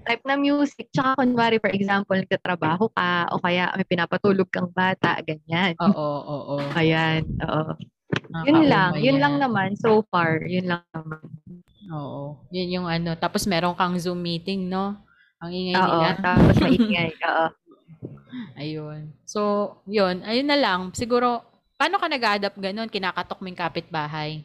Type 0.06 0.24
na 0.26 0.38
music, 0.38 0.90
tsaka 0.90 1.22
kunwari 1.22 1.62
for 1.62 1.70
example, 1.74 2.18
nagtatrabaho 2.18 2.90
ka 2.94 3.30
o 3.34 3.42
kaya 3.42 3.70
may 3.78 3.86
pinapatulog 3.86 4.50
kang 4.50 4.70
bata, 4.74 5.22
ganyan. 5.22 5.78
Oo, 5.78 5.94
oo, 5.94 6.38
oo. 6.58 6.66
Ayan, 6.80 7.26
oo. 7.46 7.74
Yun 8.46 8.66
lang, 8.70 8.98
yun 8.98 9.18
lang 9.22 9.38
naman 9.38 9.78
so 9.78 10.02
far, 10.10 10.46
yun 10.46 10.66
lang 10.66 10.82
naman. 10.94 11.22
Oo. 11.90 12.38
Yun 12.54 12.82
yung 12.82 12.88
ano. 12.90 13.14
Tapos 13.18 13.46
meron 13.50 13.74
kang 13.78 13.98
Zoom 13.98 14.22
meeting, 14.22 14.70
no? 14.70 14.98
Ang 15.42 15.52
ingay 15.54 15.78
Oo, 15.78 15.86
nila. 15.98 16.10
tapos 16.22 16.58
maingay, 16.62 17.12
oo. 17.30 17.48
Ayun. 18.60 19.02
So, 19.26 19.42
yun. 19.88 20.22
Ayun 20.26 20.48
na 20.50 20.58
lang. 20.60 20.92
Siguro, 20.94 21.42
paano 21.80 21.98
ka 21.98 22.06
nag-adapt 22.12 22.58
ganun? 22.60 22.92
Kinakatok 22.92 23.40
mo 23.42 23.48
yung 23.48 23.58
kapitbahay. 23.58 24.44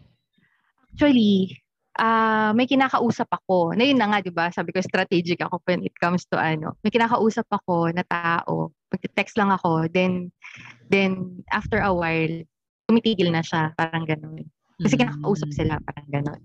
Actually, 0.95 1.64
ah 1.99 2.51
may 2.53 2.67
kinakausap 2.67 3.29
ako. 3.31 3.75
Na 3.75 3.85
yun 3.87 3.99
na 3.99 4.11
nga, 4.11 4.19
di 4.25 4.33
ba? 4.35 4.51
Sabi 4.51 4.75
ko, 4.75 4.83
strategic 4.83 5.41
ako 5.43 5.63
when 5.67 5.83
it 5.87 5.95
comes 5.99 6.27
to 6.31 6.37
ano. 6.39 6.75
May 6.83 6.91
kinakausap 6.91 7.47
ako 7.51 7.91
na 7.95 8.03
tao. 8.07 8.71
Mag-text 8.91 9.35
lang 9.39 9.51
ako. 9.51 9.87
Then, 9.91 10.31
then 10.91 11.43
after 11.51 11.79
a 11.83 11.91
while, 11.91 12.43
tumitigil 12.87 13.31
na 13.31 13.43
siya. 13.43 13.75
Parang 13.75 14.07
ganun. 14.07 14.47
Kasi 14.83 14.95
Mm. 14.99 15.01
kinakausap 15.07 15.51
sila. 15.55 15.75
Parang 15.83 16.09
ganun. 16.11 16.41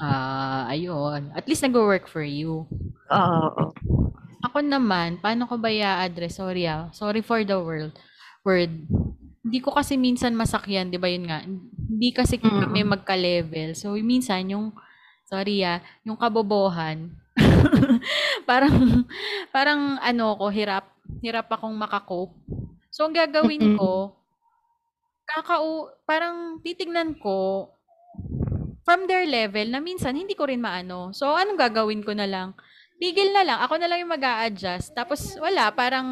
Ah, 0.00 0.64
ayun. 0.72 1.28
At 1.36 1.44
least 1.44 1.60
nag-work 1.60 2.08
for 2.08 2.24
you. 2.24 2.64
Oo, 3.12 3.38
oo. 3.52 3.64
Ako 4.44 4.60
naman, 4.60 5.20
paano 5.20 5.48
ko 5.48 5.56
ba 5.56 5.68
i-address? 5.72 6.40
Sorry 6.40 6.64
ah. 6.68 6.88
Sorry 6.92 7.20
for 7.24 7.44
the 7.44 7.56
world. 7.60 7.92
Word. 8.44 8.84
Hindi 9.44 9.60
ko 9.60 9.76
kasi 9.76 10.00
minsan 10.00 10.32
masakyan, 10.32 10.88
di 10.88 10.96
ba 10.96 11.04
yun 11.04 11.28
nga? 11.28 11.44
Hindi 11.44 12.08
kasi 12.16 12.40
Mm. 12.40 12.64
kami 12.64 12.80
magka-level. 12.80 13.76
So, 13.76 13.92
minsan 14.00 14.48
yung, 14.48 14.72
sorry 15.28 15.60
ah, 15.60 15.84
yung 16.00 16.16
kabobohan, 16.16 17.12
parang, 18.48 19.04
parang 19.52 20.00
ano 20.00 20.32
ko, 20.40 20.48
hirap, 20.48 20.88
hirap 21.20 21.52
akong 21.52 21.76
makakope. 21.76 22.32
So, 22.88 23.04
ang 23.04 23.12
gagawin 23.12 23.76
ko, 23.76 24.16
kakau, 25.28 25.92
parang 26.08 26.64
titignan 26.64 27.12
ko, 27.20 27.68
from 28.84 29.08
their 29.08 29.24
level 29.24 29.64
na 29.72 29.80
minsan 29.80 30.16
hindi 30.16 30.36
ko 30.36 30.44
rin 30.48 30.60
maano. 30.60 31.12
So, 31.16 31.32
anong 31.36 31.56
gagawin 31.60 32.04
ko 32.04 32.12
na 32.16 32.28
lang? 32.28 32.52
Tigil 32.98 33.34
na 33.34 33.42
lang. 33.42 33.58
Ako 33.60 33.74
na 33.76 33.90
lang 33.90 33.98
yung 34.00 34.12
mag 34.14 34.22
adjust 34.46 34.94
Tapos, 34.94 35.34
wala. 35.42 35.68
Parang, 35.74 36.06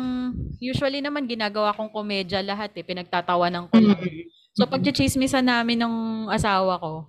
usually 0.59 0.99
naman, 0.99 1.31
ginagawa 1.31 1.73
kong 1.75 1.95
komedya 1.95 2.42
lahat 2.42 2.75
eh. 2.75 2.85
Pinagtatawanan 2.85 3.71
ko 3.71 3.79
lang. 3.79 4.01
So, 4.53 4.68
pag-chismisan 4.68 5.47
namin 5.49 5.81
ng 5.81 5.95
asawa 6.29 6.77
ko, 6.77 7.09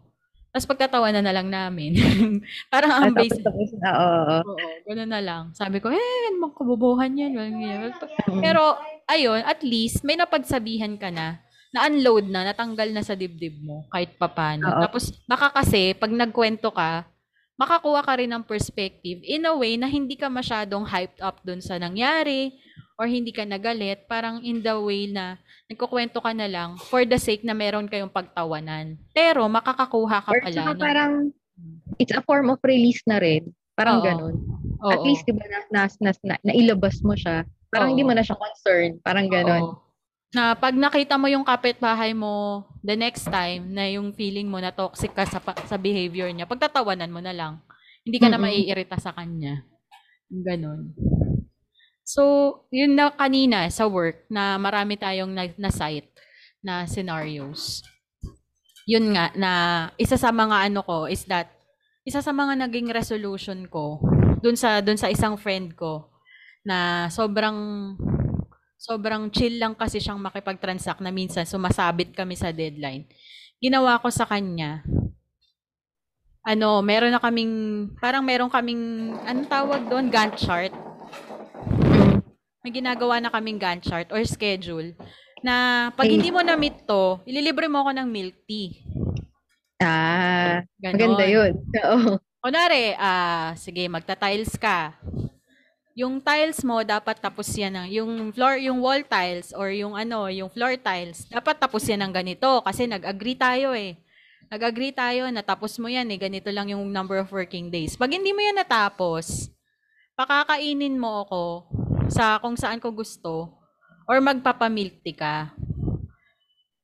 tapos 0.53 0.69
pagtatawanan 0.69 1.25
na 1.25 1.33
lang 1.33 1.49
namin. 1.49 1.97
parang 2.73 2.93
Ah, 2.93 3.09
ang 3.09 3.17
tapos, 3.17 3.25
basic. 3.25 3.41
tapos 3.41 3.69
na, 3.81 3.89
oo. 3.97 4.37
Oo, 4.53 4.67
gano'n 4.85 5.09
na 5.09 5.19
lang. 5.19 5.43
Sabi 5.57 5.81
ko, 5.81 5.89
eh, 5.89 5.97
ano 6.29 6.45
bang 6.45 6.55
kabubuhan 6.55 7.11
yan? 7.17 7.33
Pero, 8.37 8.77
ayun, 9.09 9.41
at 9.43 9.65
least, 9.65 10.05
may 10.05 10.13
napagsabihan 10.13 10.93
ka 10.95 11.09
na, 11.09 11.41
na-unload 11.73 12.29
na, 12.29 12.45
natanggal 12.45 12.93
na 12.93 13.01
sa 13.01 13.17
dibdib 13.17 13.65
mo, 13.65 13.89
kahit 13.89 14.13
papano. 14.15 14.69
Oo. 14.69 14.81
Tapos, 14.85 15.09
baka 15.25 15.49
kasi, 15.51 15.97
pag 15.97 16.13
nagkwento 16.13 16.69
ka, 16.69 17.09
makakuha 17.55 18.01
ka 18.01 18.13
rin 18.17 18.31
ng 18.31 18.43
perspective 18.43 19.21
in 19.21 19.45
a 19.45 19.53
way 19.53 19.77
na 19.77 19.85
hindi 19.85 20.15
ka 20.15 20.27
masyadong 20.27 20.83
hyped 20.83 21.21
up 21.21 21.39
dun 21.41 21.61
sa 21.61 21.77
nangyari 21.77 22.53
or 22.97 23.05
hindi 23.05 23.29
ka 23.29 23.43
nagalit. 23.43 24.05
Parang 24.05 24.41
in 24.41 24.59
the 24.59 24.73
way 24.73 25.05
na 25.05 25.37
nagkukwento 25.65 26.17
ka 26.17 26.33
na 26.33 26.45
lang 26.45 26.77
for 26.89 27.03
the 27.03 27.17
sake 27.17 27.41
na 27.41 27.53
meron 27.53 27.89
kayong 27.89 28.11
pagtawanan. 28.11 28.97
Pero, 29.11 29.45
makakakuha 29.47 30.17
ka 30.21 30.29
Or 30.29 30.41
pala. 30.41 30.61
ng- 30.69 30.77
parang, 30.77 31.13
it's 31.97 32.13
a 32.13 32.21
form 32.21 32.49
of 32.49 32.59
release 32.61 33.01
na 33.05 33.17
rin. 33.17 33.49
Parang 33.73 34.01
Oo. 34.01 34.05
ganun. 34.05 34.35
At 34.85 35.01
Oo. 35.01 35.05
least, 35.07 35.25
di 35.25 35.33
ba, 35.33 35.41
na, 35.47 35.59
na, 35.71 35.81
na, 35.99 36.11
na, 36.21 36.35
nailabas 36.43 37.01
mo 37.01 37.17
siya. 37.17 37.41
Parang 37.73 37.89
Oo. 37.89 37.91
hindi 37.97 38.05
mo 38.05 38.13
na 38.13 38.21
siya 38.21 38.37
concern. 38.37 39.01
Parang 39.01 39.25
ganun. 39.25 39.63
Oo. 39.73 39.82
Na 40.33 40.57
pag 40.57 40.73
nakita 40.73 41.13
mo 41.15 41.29
yung 41.29 41.45
kapitbahay 41.45 42.17
mo 42.17 42.65
the 42.81 42.97
next 42.97 43.29
time 43.29 43.69
na 43.69 43.85
yung 43.85 44.11
feeling 44.17 44.49
mo 44.49 44.57
na 44.57 44.73
toxic 44.73 45.13
ka 45.13 45.29
sa, 45.29 45.37
sa 45.69 45.77
behavior 45.77 46.27
niya, 46.33 46.49
pagtatawanan 46.49 47.13
mo 47.13 47.21
na 47.21 47.31
lang. 47.31 47.61
Hindi 48.01 48.17
ka 48.17 48.27
na 48.27 48.41
Mm-mm. 48.41 48.49
maiirita 48.49 48.97
sa 48.97 49.13
kanya. 49.13 49.61
Ganon. 50.33 50.97
So, 52.03 52.65
yun 52.73 52.99
na 52.99 53.13
kanina 53.13 53.69
sa 53.71 53.87
work 53.87 54.27
na 54.27 54.59
marami 54.59 54.99
tayong 54.99 55.31
na, 55.31 55.47
na 55.55 55.71
site 55.71 56.11
na 56.59 56.83
scenarios. 56.83 57.85
Yun 58.83 59.15
nga 59.15 59.31
na 59.39 59.51
isa 59.95 60.19
sa 60.19 60.33
mga 60.35 60.67
ano 60.67 60.83
ko 60.83 61.07
is 61.07 61.23
that 61.31 61.47
isa 62.03 62.19
sa 62.19 62.35
mga 62.35 62.67
naging 62.67 62.91
resolution 62.91 63.63
ko 63.71 64.03
dun 64.43 64.59
sa 64.59 64.83
dun 64.83 64.99
sa 64.99 65.07
isang 65.07 65.39
friend 65.39 65.71
ko 65.79 66.11
na 66.67 67.07
sobrang 67.07 67.55
sobrang 68.83 69.31
chill 69.31 69.55
lang 69.63 69.71
kasi 69.79 70.03
siyang 70.03 70.19
makipag-transact 70.19 70.99
na 70.99 71.07
minsan 71.07 71.47
sumasabit 71.47 72.11
kami 72.11 72.35
sa 72.35 72.51
deadline. 72.51 73.07
Ginawa 73.63 73.95
ko 74.03 74.11
sa 74.11 74.27
kanya, 74.27 74.83
ano, 76.43 76.83
meron 76.83 77.15
na 77.15 77.23
kaming, 77.23 77.87
parang 78.03 78.19
meron 78.19 78.51
kaming, 78.51 79.15
anong 79.23 79.47
tawag 79.47 79.87
doon? 79.87 80.11
Gantt 80.11 80.35
chart. 80.35 80.75
May 82.59 82.75
ginagawa 82.75 83.23
na 83.23 83.31
kaming 83.31 83.55
Gantt 83.55 83.87
chart 83.87 84.11
or 84.11 84.19
schedule 84.27 84.91
na 85.39 85.87
pag 85.95 86.11
hindi 86.11 86.27
mo 86.27 86.43
na-meet 86.43 86.83
to, 86.83 87.23
ililibre 87.23 87.71
mo 87.71 87.87
ako 87.87 87.95
ng 87.95 88.07
milk 88.11 88.35
tea. 88.43 88.83
Ah, 89.79 90.63
Ganon. 90.79 90.95
maganda 90.95 91.23
yun. 91.27 91.51
Oo. 91.87 92.19
Kunwari, 92.43 92.99
ah, 92.99 93.55
sige, 93.55 93.87
magta-tiles 93.87 94.59
ka. 94.59 94.91
Yung 95.93 96.17
tiles 96.17 96.65
mo, 96.65 96.81
dapat 96.81 97.21
tapos 97.21 97.45
yan 97.53 97.77
ng, 97.77 97.87
yung 97.93 98.11
floor, 98.33 98.57
yung 98.57 98.81
wall 98.81 99.05
tiles 99.05 99.53
or 99.53 99.69
yung 99.69 99.93
ano, 99.93 100.25
yung 100.25 100.49
floor 100.49 100.73
tiles, 100.81 101.29
dapat 101.29 101.61
tapos 101.61 101.85
yan 101.85 102.01
ng 102.01 102.13
ganito 102.13 102.49
kasi 102.65 102.89
nag-agree 102.89 103.37
tayo 103.37 103.77
eh. 103.77 103.93
Nag-agree 104.49 104.89
tayo 104.89 105.29
na 105.29 105.45
tapos 105.45 105.77
mo 105.77 105.85
yan 105.85 106.09
eh, 106.09 106.17
ganito 106.17 106.49
lang 106.49 106.73
yung 106.73 106.81
number 106.89 107.21
of 107.21 107.29
working 107.29 107.69
days. 107.69 107.93
Pag 107.93 108.17
hindi 108.17 108.33
mo 108.33 108.41
yan 108.41 108.57
natapos, 108.57 109.53
pakakainin 110.17 110.97
mo 110.97 111.29
ako 111.29 111.43
sa 112.09 112.41
kung 112.41 112.57
saan 112.57 112.81
ko 112.81 112.89
gusto 112.89 113.53
or 114.09 114.17
magpapamilk 114.17 114.97
tea 115.05 115.13
ka. 115.13 115.53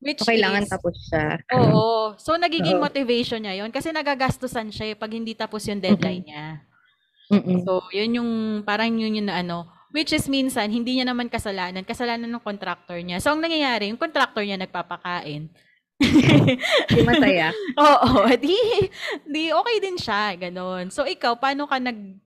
Which 0.06 0.22
So, 0.22 0.30
kailangan 0.30 0.64
is, 0.64 0.70
tapos 0.70 0.96
siya. 1.10 1.42
Oo. 1.58 2.14
So, 2.22 2.38
nagiging 2.38 2.78
motivation 2.78 3.42
niya 3.42 3.66
yon 3.66 3.74
kasi 3.74 3.90
nagagastusan 3.90 4.70
siya 4.70 4.94
eh, 4.94 4.96
pag 4.96 5.12
hindi 5.12 5.34
tapos 5.34 5.66
yung 5.66 5.82
deadline 5.82 6.30
niya. 6.30 6.69
Mm-mm. 7.30 7.62
So, 7.62 7.86
yun 7.94 8.18
yung, 8.18 8.32
parang 8.66 8.90
yun 8.98 9.22
yung 9.22 9.30
na 9.30 9.46
ano, 9.46 9.70
which 9.94 10.14
is 10.14 10.26
minsan, 10.26 10.70
hindi 10.74 10.98
niya 10.98 11.06
naman 11.06 11.30
kasalanan, 11.30 11.86
kasalanan 11.86 12.30
ng 12.30 12.42
contractor 12.46 12.98
niya. 12.98 13.22
So, 13.22 13.34
ang 13.34 13.42
nangyayari, 13.42 13.90
yung 13.94 14.02
contractor 14.02 14.42
niya 14.42 14.58
nagpapakain. 14.58 15.50
Di 16.94 17.02
masaya. 17.06 17.54
Oo, 17.82 18.26
di, 18.40 18.56
di 19.28 19.52
okay 19.54 19.78
din 19.84 19.98
siya, 20.00 20.34
ganun. 20.40 20.90
So, 20.90 21.06
ikaw, 21.06 21.38
paano 21.38 21.70
ka 21.70 21.78
nag, 21.78 22.18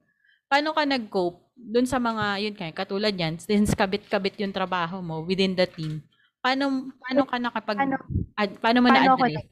paano 0.47 0.71
ka 0.71 0.83
nag-cope 0.87 1.41
dun 1.57 1.87
sa 1.87 1.99
mga, 1.99 2.25
yun 2.47 2.55
kaya, 2.55 2.71
katulad 2.71 3.11
yan, 3.15 3.35
since 3.41 3.75
kabit-kabit 3.75 4.39
yung 4.39 4.55
trabaho 4.55 5.03
mo 5.03 5.25
within 5.27 5.57
the 5.57 5.67
team, 5.67 5.99
paano, 6.39 6.91
paano 7.01 7.21
ka 7.27 7.37
nakapag, 7.41 7.77
Paano, 7.79 7.95
ad- 8.39 8.59
paano 8.61 8.77
mo 8.83 8.87
paano 8.87 9.15
na-address? 9.19 9.45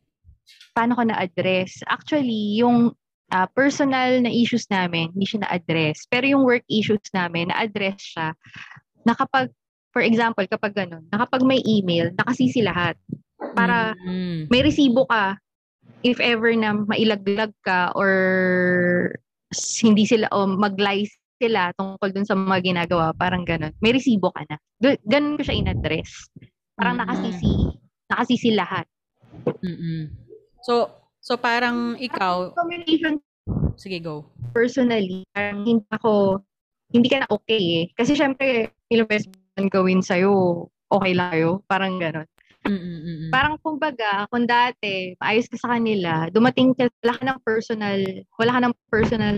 paano 0.72 0.92
ko 0.96 1.04
na-address? 1.04 1.72
Actually, 1.88 2.62
yung 2.64 2.96
ah, 3.32 3.48
personal 3.48 4.20
na 4.22 4.30
issues 4.30 4.68
namin, 4.68 5.10
hindi 5.16 5.26
siya 5.26 5.48
na-address. 5.48 6.06
Pero 6.12 6.28
yung 6.28 6.44
work 6.44 6.68
issues 6.68 7.02
namin, 7.16 7.50
na-address 7.50 8.00
siya. 8.04 8.36
Na 9.08 9.16
kapag, 9.16 9.50
for 9.96 10.04
example, 10.04 10.44
kapag 10.46 10.76
ganun, 10.76 11.08
na 11.10 11.24
kapag 11.26 11.42
may 11.42 11.64
email, 11.64 12.12
nakasisi 12.16 12.62
lahat. 12.62 13.00
Para 13.56 13.96
Mm. 14.08 14.48
may 14.48 14.62
resibo 14.64 15.08
ka 15.08 15.36
if 16.04 16.20
ever 16.24 16.52
na 16.56 16.74
mailaglag 16.76 17.52
ka 17.64 17.92
or 17.96 18.12
hindi 19.84 20.08
sila 20.08 20.32
o 20.32 20.48
mag-lie 20.48 21.08
sila 21.42 21.74
tungkol 21.76 22.14
dun 22.14 22.24
sa 22.28 22.38
mga 22.38 22.62
ginagawa, 22.62 23.12
parang 23.18 23.42
ganun. 23.44 23.74
May 23.82 23.98
resibo 23.98 24.30
ka 24.32 24.46
na. 24.48 24.56
Ganun 25.10 25.36
ko 25.36 25.44
siya 25.44 25.58
in-address. 25.58 26.30
Parang 26.78 26.96
Mm. 26.96 27.02
nakasisi, 27.04 27.52
nakasisi 28.08 28.50
lahat. 28.54 28.86
Mm-mm. 29.66 30.14
So, 30.62 31.01
so 31.22 31.38
parang 31.38 31.96
ikaw, 32.02 32.52
Communication 32.58 33.22
sige 33.78 34.02
go. 34.02 34.28
personally, 34.52 35.24
parang 35.32 35.64
hindi 35.64 35.86
ako, 35.94 36.42
hindi 36.92 37.08
ka 37.08 37.24
na 37.24 37.30
okay 37.32 37.64
eh. 37.82 37.86
Kasi 37.96 38.18
syempre, 38.18 38.74
ilang 38.92 39.08
beses 39.08 39.32
man 39.56 39.72
gawin 39.72 40.04
sa'yo, 40.04 40.68
okay 40.92 41.14
lang 41.16 41.30
kayo. 41.32 41.64
Parang 41.66 41.98
ganun. 41.98 42.28
Mm-mm. 42.62 43.34
Parang 43.34 43.58
kumbaga, 43.58 44.30
kung 44.30 44.46
dati, 44.46 45.18
maayos 45.18 45.50
ka 45.50 45.58
sa 45.58 45.74
kanila, 45.74 46.30
dumating 46.30 46.78
ka, 46.78 46.86
wala 47.02 47.14
ka 47.18 47.24
ng 47.26 47.40
personal, 47.42 48.00
wala 48.38 48.52
ka 48.54 48.60
ng 48.62 48.76
personal, 48.92 49.38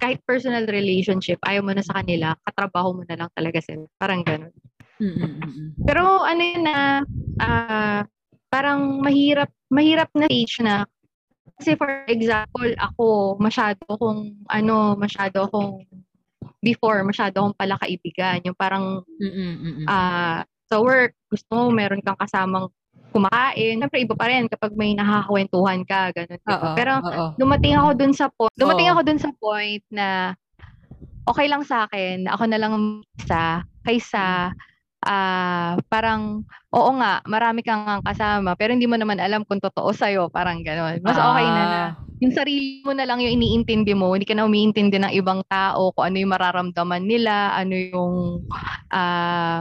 kahit 0.00 0.18
personal 0.24 0.64
relationship, 0.64 1.36
ayaw 1.44 1.60
mo 1.60 1.76
na 1.76 1.84
sa 1.84 2.00
kanila, 2.00 2.32
katrabaho 2.48 2.96
mo 2.96 3.02
na 3.04 3.20
lang 3.20 3.30
talaga 3.36 3.60
sila. 3.60 3.84
Parang 4.00 4.24
ganun. 4.24 4.54
Mm-mm. 5.02 5.84
Pero 5.84 6.24
ano 6.24 6.40
yun 6.40 6.64
na, 6.64 7.04
ah, 7.44 8.00
parang 8.48 9.04
mahirap, 9.04 9.52
mahirap 9.68 10.08
na 10.16 10.26
stage 10.32 10.64
na, 10.64 10.88
kasi 11.58 11.78
for 11.78 11.90
example, 12.10 12.70
ako, 12.78 13.38
masyado 13.38 13.82
kong, 13.86 14.34
ano, 14.50 14.98
masyado 14.98 15.46
akong, 15.46 15.86
before, 16.62 17.02
masyado 17.06 17.38
akong 17.38 17.58
pala 17.58 17.78
kaibigan. 17.78 18.42
Yung 18.42 18.58
parang, 18.58 19.06
ah, 19.86 20.42
sa 20.66 20.76
work, 20.82 21.14
gusto 21.30 21.50
mo, 21.54 21.70
meron 21.70 22.02
kang 22.02 22.18
kasamang 22.18 22.66
kumakain. 23.12 23.78
Siyempre, 23.78 24.02
iba 24.02 24.14
pa 24.16 24.26
rin 24.26 24.48
kapag 24.48 24.72
may 24.74 24.96
nakakakwentuhan 24.96 25.84
ka, 25.84 26.10
ganun. 26.16 26.40
diba? 26.40 26.56
Oo. 26.56 26.74
Pero, 26.74 26.92
oo. 26.98 27.26
dumating 27.36 27.74
ako 27.76 27.90
dun 27.94 28.14
sa 28.16 28.26
point, 28.32 28.54
dumating 28.56 28.88
Oo. 28.88 28.92
ako 28.96 29.00
dun 29.04 29.20
sa 29.20 29.30
point 29.36 29.84
na 29.92 30.08
okay 31.28 31.46
lang 31.46 31.62
sa 31.62 31.86
akin, 31.86 32.26
ako 32.26 32.44
na 32.50 32.58
lang 32.58 32.72
ang 32.74 32.86
isa, 33.20 33.62
kaysa 33.86 34.50
ah 35.04 35.76
parang, 35.90 36.42
oo 36.72 36.90
nga, 36.98 37.20
marami 37.26 37.60
kang 37.66 37.84
ang 37.86 38.02
kasama, 38.04 38.54
pero 38.58 38.72
hindi 38.74 38.86
mo 38.86 38.96
naman 38.96 39.18
alam 39.18 39.42
kung 39.46 39.58
totoo 39.62 39.90
sa'yo, 39.92 40.30
parang 40.32 40.62
gano'n. 40.64 41.02
Mas 41.02 41.18
okay 41.18 41.46
na 41.52 41.64
na. 41.66 41.82
Ah, 41.82 41.88
Yung 42.22 42.32
sarili 42.34 42.86
mo 42.86 42.94
na 42.94 43.02
lang 43.06 43.18
yung 43.18 43.34
iniintindi 43.38 43.92
mo, 43.98 44.14
hindi 44.14 44.24
ka 44.26 44.34
na 44.38 44.46
umiintindi 44.46 44.96
ng 45.02 45.14
ibang 45.18 45.42
tao, 45.50 45.90
kung 45.94 46.06
ano 46.10 46.16
yung 46.22 46.32
mararamdaman 46.32 47.02
nila, 47.02 47.52
ano 47.54 47.74
yung, 47.74 48.14
ah 48.94 49.60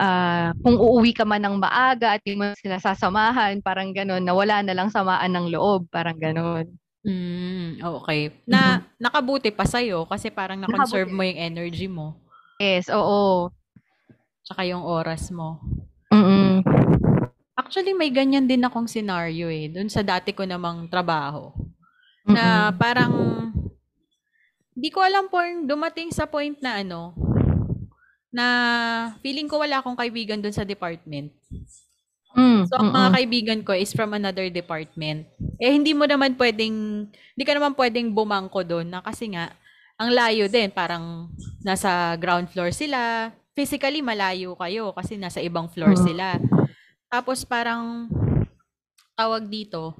ah, 0.00 0.50
kung 0.64 0.76
uuwi 0.80 1.12
ka 1.14 1.24
man 1.28 1.42
ng 1.44 1.56
maaga 1.60 2.16
at 2.16 2.22
hindi 2.24 2.40
mo 2.40 2.46
sila 2.56 2.78
sasamahan, 2.80 3.60
parang 3.62 3.92
gano'n, 3.92 4.22
na 4.24 4.32
wala 4.34 4.62
na 4.64 4.72
lang 4.74 4.88
samaan 4.88 5.30
ng 5.34 5.46
loob, 5.52 5.86
parang 5.92 6.16
gano'n. 6.18 6.66
Mm, 7.00 7.80
okay. 7.80 8.28
Na 8.44 8.84
nakabuti 9.00 9.48
pa 9.48 9.64
sa'yo 9.64 10.04
kasi 10.04 10.28
parang 10.28 10.60
na-conserve 10.60 11.08
Nakabuti. 11.08 11.16
mo 11.16 11.22
yung 11.24 11.40
energy 11.40 11.88
mo. 11.88 12.06
Yes, 12.60 12.92
oo. 12.92 13.48
Tsaka 14.44 14.66
yung 14.66 14.82
oras 14.82 15.28
mo. 15.30 15.60
Mm-mm. 16.10 16.64
Actually, 17.54 17.94
may 17.94 18.10
ganyan 18.10 18.48
din 18.48 18.64
akong 18.64 18.88
scenario 18.90 19.46
eh. 19.52 19.70
Doon 19.70 19.92
sa 19.92 20.00
dati 20.02 20.32
ko 20.32 20.42
namang 20.48 20.88
trabaho. 20.90 21.54
Na 22.26 22.68
Mm-mm. 22.68 22.78
parang, 22.80 23.12
di 24.74 24.88
ko 24.88 25.04
alam 25.04 25.28
po, 25.28 25.38
dumating 25.64 26.10
sa 26.10 26.24
point 26.26 26.56
na 26.58 26.80
ano, 26.82 27.14
na 28.30 28.46
feeling 29.20 29.50
ko 29.50 29.58
wala 29.58 29.82
akong 29.82 29.98
kaibigan 29.98 30.38
doon 30.38 30.54
sa 30.54 30.66
department. 30.66 31.34
Mm, 32.30 32.62
So, 32.70 32.78
ang 32.78 32.94
mga 32.94 33.08
mm-mm. 33.10 33.16
kaibigan 33.18 33.60
ko 33.66 33.74
is 33.74 33.90
from 33.90 34.14
another 34.14 34.46
department. 34.46 35.26
Eh, 35.58 35.74
hindi 35.74 35.90
mo 35.92 36.06
naman 36.06 36.38
pwedeng, 36.38 37.06
hindi 37.10 37.44
ka 37.44 37.54
naman 37.58 37.74
pwedeng 37.74 38.14
bumangko 38.14 38.62
doon 38.62 38.86
na 38.86 39.02
kasi 39.02 39.34
nga, 39.34 39.50
ang 40.00 40.16
layo 40.16 40.48
din. 40.48 40.72
Parang 40.72 41.28
nasa 41.60 42.16
ground 42.16 42.48
floor 42.48 42.72
sila. 42.72 43.28
Physically, 43.60 44.00
malayo 44.00 44.56
kayo 44.56 44.96
kasi 44.96 45.20
nasa 45.20 45.36
ibang 45.44 45.68
floor 45.68 45.92
Mm. 45.92 46.00
sila. 46.00 46.40
Tapos 47.12 47.44
parang, 47.44 48.08
tawag 49.12 49.52
dito, 49.52 49.92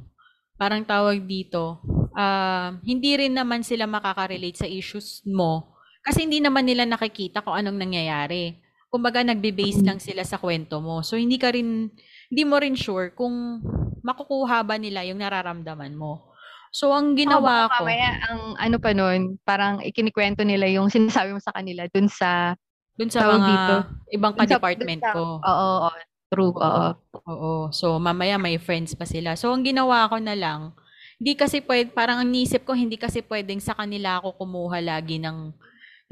parang 0.57 0.81
tawag 0.81 1.21
dito, 1.29 1.77
ah, 2.17 2.73
hindi 2.81 3.21
rin 3.21 3.37
naman 3.37 3.61
sila 3.61 3.85
makaka-relate 3.85 4.65
sa 4.65 4.65
issues 4.65 5.21
mo 5.29 5.77
kasi 6.01 6.25
hindi 6.25 6.41
naman 6.41 6.65
nila 6.65 6.89
nakikita 6.89 7.45
kung 7.45 7.53
anong 7.53 7.77
nangyayari. 7.77 8.57
Kumbaga, 8.89 9.21
nagbe-base 9.21 9.85
lang 9.85 10.01
sila 10.01 10.25
sa 10.25 10.41
kwento 10.41 10.81
mo. 10.81 11.05
So, 11.05 11.21
hindi 11.21 11.37
ka 11.37 11.53
rin, 11.53 11.93
hindi 12.33 12.43
mo 12.49 12.57
rin 12.57 12.81
sure 12.81 13.13
kung 13.13 13.61
makukuha 14.01 14.65
ba 14.65 14.81
nila 14.81 15.05
yung 15.05 15.21
nararamdaman 15.21 15.93
mo. 15.93 16.33
So, 16.73 16.97
ang 16.97 17.13
ginawa 17.13 17.69
Baka 17.69 17.77
ko, 17.77 17.85
mamaya, 17.85 18.11
ang 18.25 18.41
ano 18.57 18.77
pa 18.81 18.97
nun, 18.97 19.37
parang 19.45 19.85
ikinikwento 19.85 20.49
nila 20.49 20.65
yung 20.73 20.89
sinasabi 20.89 21.37
mo 21.37 21.45
sa 21.45 21.53
kanila 21.53 21.85
dun 21.93 22.09
sa, 22.09 22.57
dun 23.01 23.09
sa 23.09 23.25
tawag 23.25 23.41
mga 23.41 23.49
dito, 23.49 23.75
ibang 24.13 24.35
ka-department 24.37 25.01
ko. 25.01 25.41
oo, 25.41 25.69
oo, 25.89 25.91
true, 26.29 26.53
oo. 26.53 26.89
Oo. 27.25 27.53
So, 27.73 27.97
mamaya 27.97 28.37
may 28.37 28.61
friends 28.61 28.93
pa 28.93 29.09
sila. 29.09 29.41
So, 29.41 29.49
ang 29.57 29.65
ginawa 29.65 30.05
ko 30.13 30.21
na 30.21 30.37
lang, 30.37 30.77
hindi 31.17 31.33
kasi 31.33 31.65
pwede, 31.65 31.97
parang 31.97 32.21
ang 32.21 32.33
isip 32.37 32.69
ko, 32.69 32.77
hindi 32.77 33.01
kasi 33.01 33.25
pwedeng 33.25 33.57
sa 33.65 33.73
kanila 33.73 34.21
ako 34.21 34.45
kumuha 34.45 34.85
lagi 34.85 35.17
ng, 35.17 35.49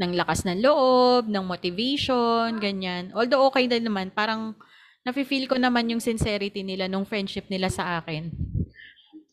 ng 0.01 0.11
lakas 0.17 0.49
ng 0.49 0.65
loob, 0.65 1.29
ng 1.29 1.45
motivation, 1.45 2.57
ganyan. 2.57 3.13
Although 3.13 3.53
okay 3.53 3.69
din 3.69 3.85
naman, 3.85 4.09
parang 4.09 4.57
nafe-feel 5.05 5.45
ko 5.45 5.61
naman 5.61 5.93
yung 5.93 6.01
sincerity 6.01 6.65
nila, 6.65 6.89
nung 6.89 7.05
friendship 7.05 7.53
nila 7.53 7.69
sa 7.69 8.01
akin. 8.01 8.33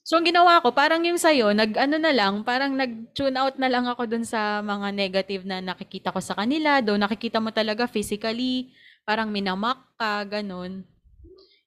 So, 0.06 0.22
ang 0.22 0.26
ginawa 0.30 0.62
ko, 0.62 0.70
parang 0.70 1.02
yung 1.02 1.18
sa'yo, 1.18 1.50
nag, 1.58 1.74
ano 1.82 1.98
na 1.98 2.14
lang, 2.14 2.46
parang 2.46 2.78
nag-tune 2.78 3.34
out 3.42 3.58
na 3.58 3.66
lang 3.66 3.90
ako 3.90 4.06
dun 4.06 4.22
sa 4.22 4.62
mga 4.62 4.94
negative 4.94 5.42
na 5.50 5.66
nakikita 5.66 6.14
ko 6.14 6.22
sa 6.22 6.38
kanila. 6.38 6.78
Doon 6.78 7.02
nakikita 7.02 7.42
mo 7.42 7.50
talaga 7.50 7.90
physically, 7.90 8.70
parang 9.02 9.34
minamak 9.34 9.82
ka, 9.98 10.22
ganun. 10.30 10.86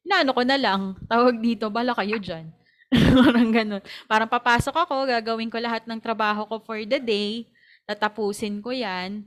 Inaano 0.07 0.31
ko 0.31 0.47
na 0.47 0.55
lang, 0.55 0.95
tawag 1.11 1.43
dito, 1.43 1.67
bala 1.67 1.91
kayo 1.99 2.15
dyan. 2.23 2.47
parang 3.27 3.51
ganun. 3.51 3.83
Parang 4.07 4.31
papasok 4.31 4.87
ako, 4.87 5.11
gagawin 5.11 5.51
ko 5.51 5.59
lahat 5.59 5.91
ng 5.91 5.99
trabaho 5.99 6.47
ko 6.47 6.63
for 6.63 6.79
the 6.87 7.03
day, 7.03 7.51
tatapusin 7.91 8.63
ko 8.63 8.71
yan. 8.71 9.27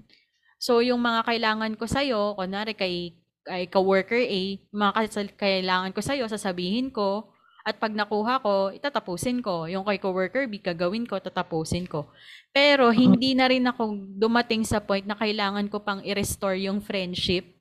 So, 0.55 0.79
yung 0.79 1.03
mga 1.03 1.27
kailangan 1.27 1.75
ko 1.75 1.83
sa'yo, 1.83 2.39
kunwari 2.39 2.79
kay 2.79 3.19
ay 3.51 3.67
ka-worker 3.67 4.23
A, 4.23 4.41
mga 4.71 4.91
kailangan 5.35 5.91
ko 5.91 5.99
sa'yo, 5.99 6.31
sasabihin 6.31 6.93
ko. 6.95 7.35
At 7.61 7.77
pag 7.77 7.93
nakuha 7.93 8.41
ko, 8.41 8.73
itatapusin 8.73 9.39
ko. 9.39 9.69
Yung 9.69 9.85
kay 9.85 10.01
coworker 10.01 10.49
B, 10.49 10.57
gagawin 10.57 11.05
ko, 11.05 11.21
tatapusin 11.21 11.85
ko. 11.85 12.09
Pero 12.49 12.89
hindi 12.89 13.37
na 13.37 13.45
rin 13.47 13.63
ako 13.63 13.95
dumating 14.17 14.65
sa 14.65 14.81
point 14.81 15.05
na 15.05 15.13
kailangan 15.15 15.69
ko 15.69 15.79
pang 15.79 16.01
i-restore 16.01 16.57
yung 16.57 16.81
friendship 16.81 17.57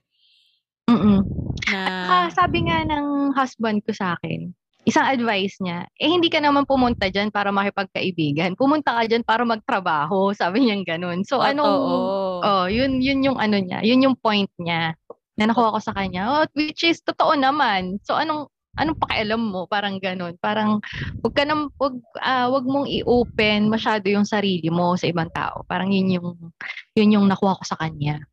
Mm. 0.91 1.23
na 1.71 1.81
Ah, 2.11 2.29
sabi 2.35 2.67
nga 2.67 2.83
ng 2.83 3.31
husband 3.31 3.79
ko 3.87 3.95
sa 3.95 4.19
akin, 4.19 4.51
isang 4.83 5.07
advice 5.07 5.55
niya, 5.63 5.87
eh 5.95 6.11
hindi 6.11 6.27
ka 6.27 6.43
naman 6.43 6.67
pumunta 6.67 7.07
dyan 7.07 7.31
para 7.31 7.55
makipagkaibigan. 7.55 8.59
Pumunta 8.59 8.99
ka 8.99 9.07
dyan 9.07 9.23
para 9.23 9.47
magtrabaho. 9.47 10.35
Sabi 10.35 10.67
niya 10.67 10.83
ganun. 10.83 11.23
So, 11.23 11.39
Totoo. 11.39 11.95
oh, 12.43 12.67
yun, 12.67 12.99
yun 12.99 13.23
yung 13.23 13.39
ano 13.39 13.63
niya, 13.63 13.87
yun 13.87 14.03
yung 14.03 14.17
point 14.19 14.51
niya 14.59 14.99
na 15.39 15.45
nakuha 15.47 15.79
ko 15.79 15.81
sa 15.81 15.95
kanya. 15.95 16.43
Oh, 16.43 16.45
which 16.59 16.83
is 16.83 16.99
totoo 17.07 17.39
naman. 17.39 18.03
So, 18.03 18.19
anong, 18.19 18.51
anong 18.81 18.99
pakialam 18.99 19.39
mo? 19.39 19.69
Parang 19.69 20.01
ganun. 20.01 20.35
Parang, 20.41 20.81
wag 21.21 21.35
ka 21.37 21.45
nam, 21.45 21.69
wag, 21.77 21.95
ah, 22.19 22.49
wag 22.49 22.65
mong 22.65 22.89
i-open 22.89 23.69
masyado 23.69 24.09
yung 24.09 24.25
sarili 24.25 24.73
mo 24.73 24.97
sa 24.97 25.07
ibang 25.07 25.29
tao. 25.31 25.63
Parang 25.69 25.93
yun 25.93 26.17
yung, 26.17 26.29
yun 26.97 27.15
yung 27.21 27.27
nakuha 27.29 27.61
ko 27.61 27.65
sa 27.65 27.77
kanya. 27.77 28.25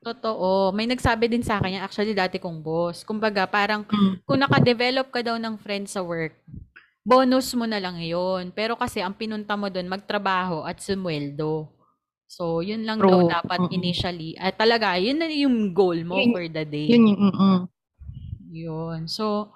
Totoo. 0.00 0.72
May 0.72 0.88
nagsabi 0.88 1.28
din 1.28 1.44
sa 1.44 1.60
akin, 1.60 1.84
actually 1.84 2.16
dati 2.16 2.40
kong 2.40 2.64
boss. 2.64 3.04
Kumbaga, 3.04 3.44
parang 3.44 3.84
Mm. 3.84 4.24
kung 4.24 4.40
naka-develop 4.40 5.12
ka 5.12 5.20
daw 5.20 5.36
ng 5.36 5.60
friend 5.60 5.84
sa 5.84 6.00
work, 6.00 6.32
bonus 7.04 7.52
mo 7.52 7.68
na 7.68 7.76
lang 7.76 8.00
yun. 8.00 8.48
Pero 8.50 8.80
kasi 8.80 9.04
ang 9.04 9.12
pinunta 9.12 9.52
mo 9.60 9.68
doon, 9.68 9.92
magtrabaho 9.92 10.64
at 10.64 10.80
sumweldo. 10.80 11.68
So, 12.30 12.62
yun 12.62 12.86
lang 12.86 13.02
daw 13.02 13.26
True. 13.26 13.28
dapat 13.28 13.60
initially. 13.74 14.38
At 14.38 14.54
talaga, 14.56 14.94
yun 14.96 15.18
na 15.18 15.26
yung 15.26 15.74
goal 15.74 16.00
mo 16.06 16.16
Yun- 16.16 16.30
for 16.32 16.46
the 16.46 16.64
day. 16.64 16.88
Yun 16.94 17.10
yung, 17.10 17.20
mm 17.28 17.58
Yun. 18.50 19.00
So, 19.06 19.54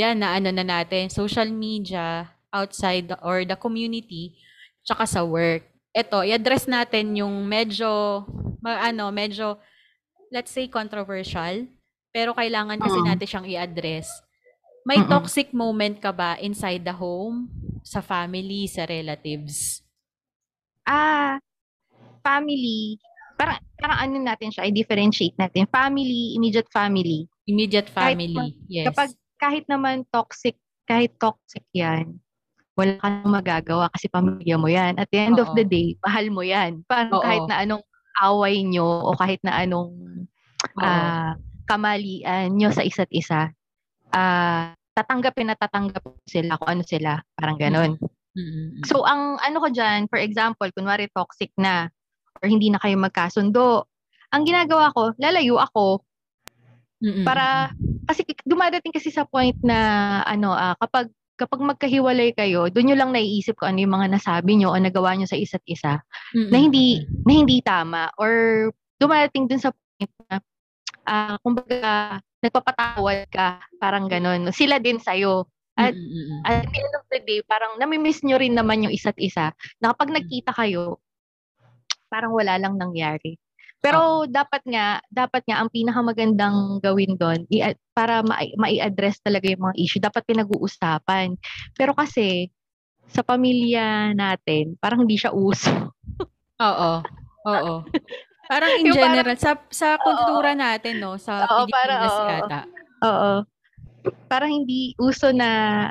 yan, 0.00 0.16
na 0.24 0.36
ano 0.40 0.48
na 0.50 0.64
natin. 0.64 1.12
Social 1.12 1.48
media, 1.52 2.28
outside 2.50 3.12
the- 3.12 3.20
or 3.22 3.44
the 3.44 3.54
community, 3.54 4.34
tsaka 4.82 5.04
sa 5.06 5.20
work. 5.22 5.62
Ito, 5.92 6.22
i-address 6.24 6.70
natin 6.70 7.18
yung 7.18 7.44
medyo, 7.44 8.22
ma- 8.62 8.80
ano, 8.80 9.10
medyo, 9.12 9.58
let's 10.32 10.50
say, 10.54 10.66
controversial. 10.70 11.66
Pero 12.10 12.34
kailangan 12.34 12.78
kasi 12.78 12.98
natin 13.02 13.26
siyang 13.28 13.46
i-address. 13.46 14.08
May 14.82 14.98
Mm-mm. 14.98 15.10
toxic 15.12 15.52
moment 15.52 16.00
ka 16.00 16.10
ba 16.10 16.40
inside 16.40 16.82
the 16.82 16.94
home, 16.94 17.50
sa 17.84 18.00
family, 18.00 18.66
sa 18.66 18.86
relatives? 18.88 19.84
Ah, 20.86 21.38
family, 22.24 22.98
parang, 23.38 23.60
parang 23.78 23.98
ano 24.08 24.16
natin 24.20 24.50
siya, 24.50 24.66
i-differentiate 24.66 25.36
natin. 25.38 25.68
Family, 25.70 26.34
immediate 26.34 26.68
family. 26.72 27.26
Immediate 27.46 27.90
Kahit 27.90 28.16
family. 28.16 28.56
yes. 28.66 28.86
Kapag 28.90 29.10
kahit 29.40 29.64
naman 29.66 30.04
toxic, 30.12 30.60
kahit 30.84 31.16
toxic 31.16 31.64
yan, 31.72 32.20
wala 32.76 33.00
ka 33.00 33.08
nang 33.08 33.32
magagawa 33.32 33.88
kasi 33.96 34.06
pamilya 34.12 34.60
mo 34.60 34.68
yan. 34.68 35.00
At 35.00 35.08
the 35.08 35.18
end 35.18 35.40
of 35.40 35.48
Oo. 35.50 35.56
the 35.56 35.64
day, 35.64 35.96
mahal 36.04 36.28
mo 36.28 36.44
yan. 36.44 36.84
Parang 36.84 37.16
Oo. 37.16 37.24
kahit 37.24 37.44
na 37.48 37.56
anong 37.64 37.84
away 38.20 38.60
nyo 38.60 39.10
o 39.10 39.16
kahit 39.16 39.40
na 39.40 39.56
anong 39.64 39.96
Oo. 40.76 40.84
ah, 40.84 41.34
kamalian 41.64 42.52
nyo 42.52 42.68
sa 42.68 42.84
isa't 42.84 43.08
isa, 43.10 43.48
ah, 44.12 44.76
tatanggapin 44.92 45.48
na 45.48 45.56
tatanggap 45.56 46.04
sila 46.28 46.60
kung 46.60 46.70
ano 46.78 46.84
sila. 46.84 47.24
Parang 47.32 47.56
ganon. 47.56 47.96
Mm-mm. 48.36 48.86
So, 48.86 49.02
ang 49.02 49.40
ano 49.42 49.56
ko 49.58 49.68
dyan, 49.72 50.06
for 50.06 50.20
example, 50.20 50.68
kunwari 50.70 51.10
toxic 51.10 51.50
na 51.58 51.88
or 52.40 52.46
hindi 52.46 52.70
na 52.70 52.78
kayo 52.78 52.94
magkasundo, 53.00 53.88
ang 54.30 54.42
ginagawa 54.46 54.94
ko, 54.94 55.12
lalayo 55.18 55.58
ako 55.58 56.06
Mm-mm. 57.02 57.26
para, 57.26 57.74
kasi 58.06 58.26
dumadating 58.46 58.94
kasi 58.94 59.10
sa 59.12 59.26
point 59.26 59.56
na, 59.64 60.20
ano, 60.24 60.52
ah, 60.54 60.76
kapag 60.78 61.10
kapag 61.40 61.64
magkahiwalay 61.64 62.36
kayo, 62.36 62.68
doon 62.68 62.92
nyo 62.92 62.96
lang 63.00 63.16
naiisip 63.16 63.56
ko 63.56 63.64
ano 63.64 63.80
yung 63.80 63.96
mga 63.96 64.12
nasabi 64.12 64.60
nyo 64.60 64.76
o 64.76 64.76
nagawa 64.76 65.16
nyo 65.16 65.24
sa 65.24 65.40
isa't 65.40 65.64
isa 65.64 65.96
Mm-mm. 66.36 66.52
na 66.52 66.56
hindi 66.60 67.00
na 67.24 67.32
hindi 67.32 67.64
tama 67.64 68.12
or 68.20 68.68
dumadating 69.00 69.48
dun 69.48 69.56
sa 69.56 69.72
point 69.72 70.12
na 70.28 70.44
ah 71.08 71.40
kumbaga 71.40 72.20
nagpapatawad 72.44 73.24
ka 73.32 73.64
parang 73.80 74.04
ganon 74.04 74.52
sila 74.52 74.76
din 74.76 75.00
sa'yo 75.00 75.48
at 75.80 75.96
Mm-mm. 75.96 76.44
at 76.44 76.68
the 76.68 76.76
end 76.76 76.92
of 76.92 77.04
the 77.08 77.20
day, 77.24 77.40
parang 77.48 77.80
namimiss 77.80 78.20
nyo 78.20 78.36
rin 78.36 78.52
naman 78.52 78.84
yung 78.84 78.92
isa't 78.92 79.16
isa. 79.16 79.56
Na 79.80 79.96
kapag 79.96 80.12
nagkita 80.12 80.52
kayo, 80.52 81.00
parang 82.12 82.36
wala 82.36 82.60
lang 82.60 82.76
nangyari. 82.76 83.40
Pero 83.80 84.00
dapat 84.24 84.60
nga, 84.64 85.00
dapat 85.08 85.40
nga 85.44 85.56
ang 85.58 85.68
pinakamagandang 85.68 86.78
gawin 86.78 87.16
doon 87.16 87.48
i- 87.48 87.64
para 87.90 88.20
ma- 88.20 88.36
mai-address 88.56 89.20
talaga 89.20 89.48
yung 89.48 89.64
mga 89.64 89.76
issue, 89.76 89.98
dapat 89.98 90.20
pinag-uusapan. 90.24 91.40
Pero 91.72 91.92
kasi 91.92 92.52
sa 93.08 93.20
pamilya 93.20 94.12
natin, 94.12 94.76
parang 94.76 95.02
hindi 95.02 95.16
siya 95.16 95.32
uso. 95.32 95.72
Oo. 96.60 96.92
Oo. 97.48 97.74
Parang 98.46 98.70
in 98.76 98.84
Yung 98.84 98.94
parang- 98.94 99.16
general, 99.16 99.36
sa 99.36 99.56
sa 99.70 99.96
kultura 99.96 100.52
natin, 100.52 101.00
no, 101.00 101.16
sa 101.16 101.42
Oo, 101.42 101.64
Pilipinas 101.64 101.72
parang, 101.72 102.02
oo. 102.04 102.28
kata. 102.28 102.60
Oo. 103.00 103.32
Parang 104.26 104.50
hindi 104.50 104.92
uso 104.96 105.30
na 105.30 105.86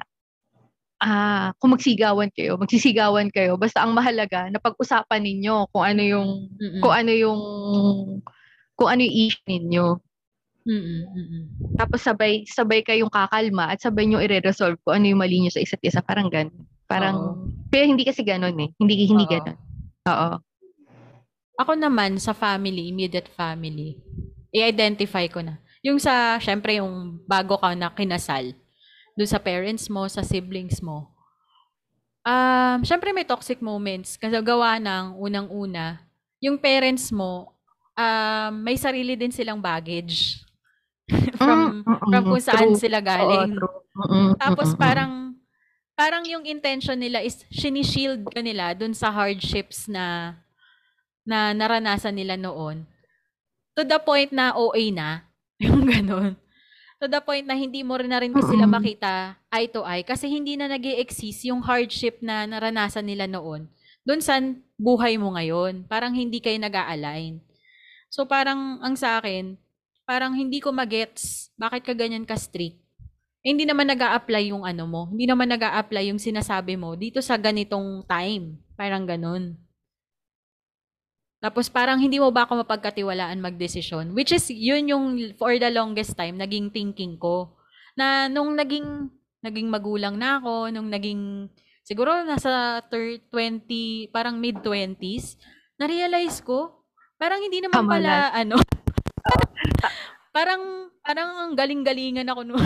ah 1.00 1.56
kung 1.58 1.76
magsigawan 1.76 2.30
kayo, 2.36 2.60
magsisigawan 2.60 3.32
kayo. 3.32 3.56
Basta 3.56 3.84
ang 3.84 3.95
mahalaga 3.95 4.52
na 4.52 4.60
pag-usapan 4.60 5.24
ninyo 5.24 5.72
kung 5.72 5.84
ano 5.84 6.02
yung 6.04 6.30
Mm-mm. 6.60 6.82
kung 6.84 6.93
ano 6.93 7.12
yung 7.12 7.39
kung 8.76 8.89
ano 8.91 9.02
yung 9.04 9.16
issue 9.16 9.47
ninyo. 9.47 9.86
Mm-mm. 10.68 11.43
Tapos 11.80 12.04
sabay 12.04 12.43
sabay 12.45 12.84
kayong 12.84 13.10
kakalma 13.10 13.74
at 13.74 13.80
sabay 13.80 14.06
nyo 14.06 14.20
i-resolve 14.20 14.78
kung 14.84 15.00
ano 15.02 15.06
yung 15.08 15.20
mali 15.24 15.39
nyo 15.39 15.52
sa 15.52 15.64
isa't 15.64 15.82
isa. 15.82 16.04
Parang 16.04 16.28
ganun. 16.28 16.68
Parang, 16.89 17.38
pero 17.70 17.86
hindi 17.86 18.02
kasi 18.02 18.26
ganun 18.26 18.58
eh. 18.58 18.74
Hindi, 18.82 19.06
hindi 19.06 19.30
Oo. 19.30 19.34
ganun. 19.38 19.58
Oo. 20.10 20.30
Ako 21.62 21.78
naman, 21.78 22.18
sa 22.18 22.34
family, 22.34 22.89
immediate 22.89 23.30
family, 23.30 23.93
i-identify 24.50 25.30
ko 25.30 25.45
na. 25.45 25.62
Yung 25.86 26.02
sa, 26.02 26.41
syempre, 26.41 26.82
yung 26.82 27.22
bago 27.30 27.62
ka 27.62 27.78
na 27.78 27.93
kinasal, 27.93 28.58
doon 29.20 29.28
sa 29.28 29.44
parents 29.44 29.92
mo, 29.92 30.08
sa 30.08 30.24
siblings 30.24 30.80
mo. 30.80 31.12
Um, 32.24 32.88
syempre 32.88 33.12
may 33.12 33.28
toxic 33.28 33.60
moments. 33.60 34.16
Kasi 34.16 34.40
gawa 34.40 34.80
ng 34.80 35.20
unang-una, 35.20 36.00
yung 36.40 36.56
parents 36.56 37.12
mo, 37.12 37.52
um, 38.00 38.52
may 38.64 38.80
sarili 38.80 39.20
din 39.20 39.36
silang 39.36 39.60
baggage. 39.60 40.40
from, 41.42 41.84
Mm, 41.84 41.84
mm, 41.84 42.00
from 42.08 42.24
kung 42.32 42.40
saan 42.44 42.72
true. 42.72 42.80
sila 42.80 43.04
Oo, 43.04 43.04
galing. 43.04 43.52
true. 43.60 43.76
Mm, 44.00 44.32
Tapos 44.40 44.72
parang 44.80 45.36
parang 46.00 46.24
yung 46.24 46.48
intention 46.48 46.96
nila 46.96 47.20
is 47.20 47.44
shield 47.52 48.24
ka 48.32 48.40
nila 48.40 48.72
dun 48.72 48.96
sa 48.96 49.12
hardships 49.12 49.92
na 49.92 50.38
na 51.28 51.52
naranasan 51.52 52.16
nila 52.16 52.40
noon. 52.40 52.88
To 53.76 53.84
the 53.84 54.00
point 54.00 54.32
na 54.32 54.56
OA 54.56 54.96
na, 54.96 55.28
yung 55.66 55.84
ganun. 55.84 56.40
To 57.00 57.08
the 57.08 57.24
point 57.24 57.47
na 57.47 57.56
hindi 57.56 57.80
mo 57.80 57.95
rin 57.95 58.12
na 58.12 58.20
rin 58.20 58.36
sila 58.36 58.68
makita 58.68 59.39
eye 59.47 59.72
to 59.72 59.88
eye 59.88 60.04
kasi 60.04 60.28
hindi 60.28 60.60
na 60.60 60.68
nag 60.68 60.84
exist 60.84 61.47
yung 61.47 61.64
hardship 61.64 62.20
na 62.20 62.43
naranasan 62.43 63.08
nila 63.08 63.24
noon. 63.24 63.72
Doon 64.04 64.20
sa 64.20 64.36
buhay 64.76 65.16
mo 65.16 65.32
ngayon. 65.32 65.88
Parang 65.88 66.12
hindi 66.12 66.43
kayo 66.43 66.60
nag-a-align. 66.60 67.39
So 68.12 68.28
parang 68.28 68.84
ang 68.84 69.00
sa 69.00 69.24
akin, 69.24 69.56
parang 70.04 70.36
hindi 70.36 70.60
ko 70.60 70.76
magets 70.76 71.56
bakit 71.56 71.88
ka 71.88 71.95
ganyan 71.95 72.28
ka 72.28 72.36
strict. 72.36 72.76
Eh, 73.39 73.56
hindi 73.56 73.64
naman 73.64 73.88
nag 73.88 74.04
apply 74.04 74.52
yung 74.52 74.68
ano 74.68 74.84
mo. 74.84 75.02
Hindi 75.08 75.24
naman 75.24 75.47
nag 75.47 75.64
apply 75.64 76.12
yung 76.12 76.20
sinasabi 76.20 76.76
mo 76.76 77.00
dito 77.00 77.24
sa 77.24 77.39
ganitong 77.39 78.04
time. 78.04 78.60
Parang 78.76 79.08
ganun. 79.08 79.56
Tapos 81.40 81.72
parang 81.72 81.96
hindi 81.96 82.20
mo 82.20 82.36
ba 82.36 82.44
ako 82.44 82.68
mapagkatiwalaan 82.68 83.40
magdesisyon? 83.40 84.12
Which 84.12 84.36
is, 84.36 84.52
yun 84.52 84.92
yung 84.92 85.06
for 85.40 85.56
the 85.56 85.72
longest 85.72 86.20
time, 86.20 86.36
naging 86.36 86.68
thinking 86.68 87.16
ko. 87.16 87.56
Na 87.96 88.28
nung 88.28 88.60
naging, 88.60 89.08
naging 89.40 89.72
magulang 89.72 90.20
na 90.20 90.44
ako, 90.44 90.68
nung 90.68 90.92
naging, 90.92 91.48
siguro 91.88 92.12
nasa 92.28 92.84
thir- 92.92 93.24
20, 93.32 94.12
parang 94.12 94.36
mid-20s, 94.36 95.40
na-realize 95.80 96.44
ko, 96.44 96.84
parang 97.16 97.40
hindi 97.40 97.64
naman 97.64 97.88
Tama 97.88 97.92
pala, 97.96 98.36
ano, 98.36 98.60
parang, 100.36 100.92
parang 101.00 101.30
ang 101.48 101.54
galing-galingan 101.56 102.28
ako 102.28 102.42
no. 102.44 102.60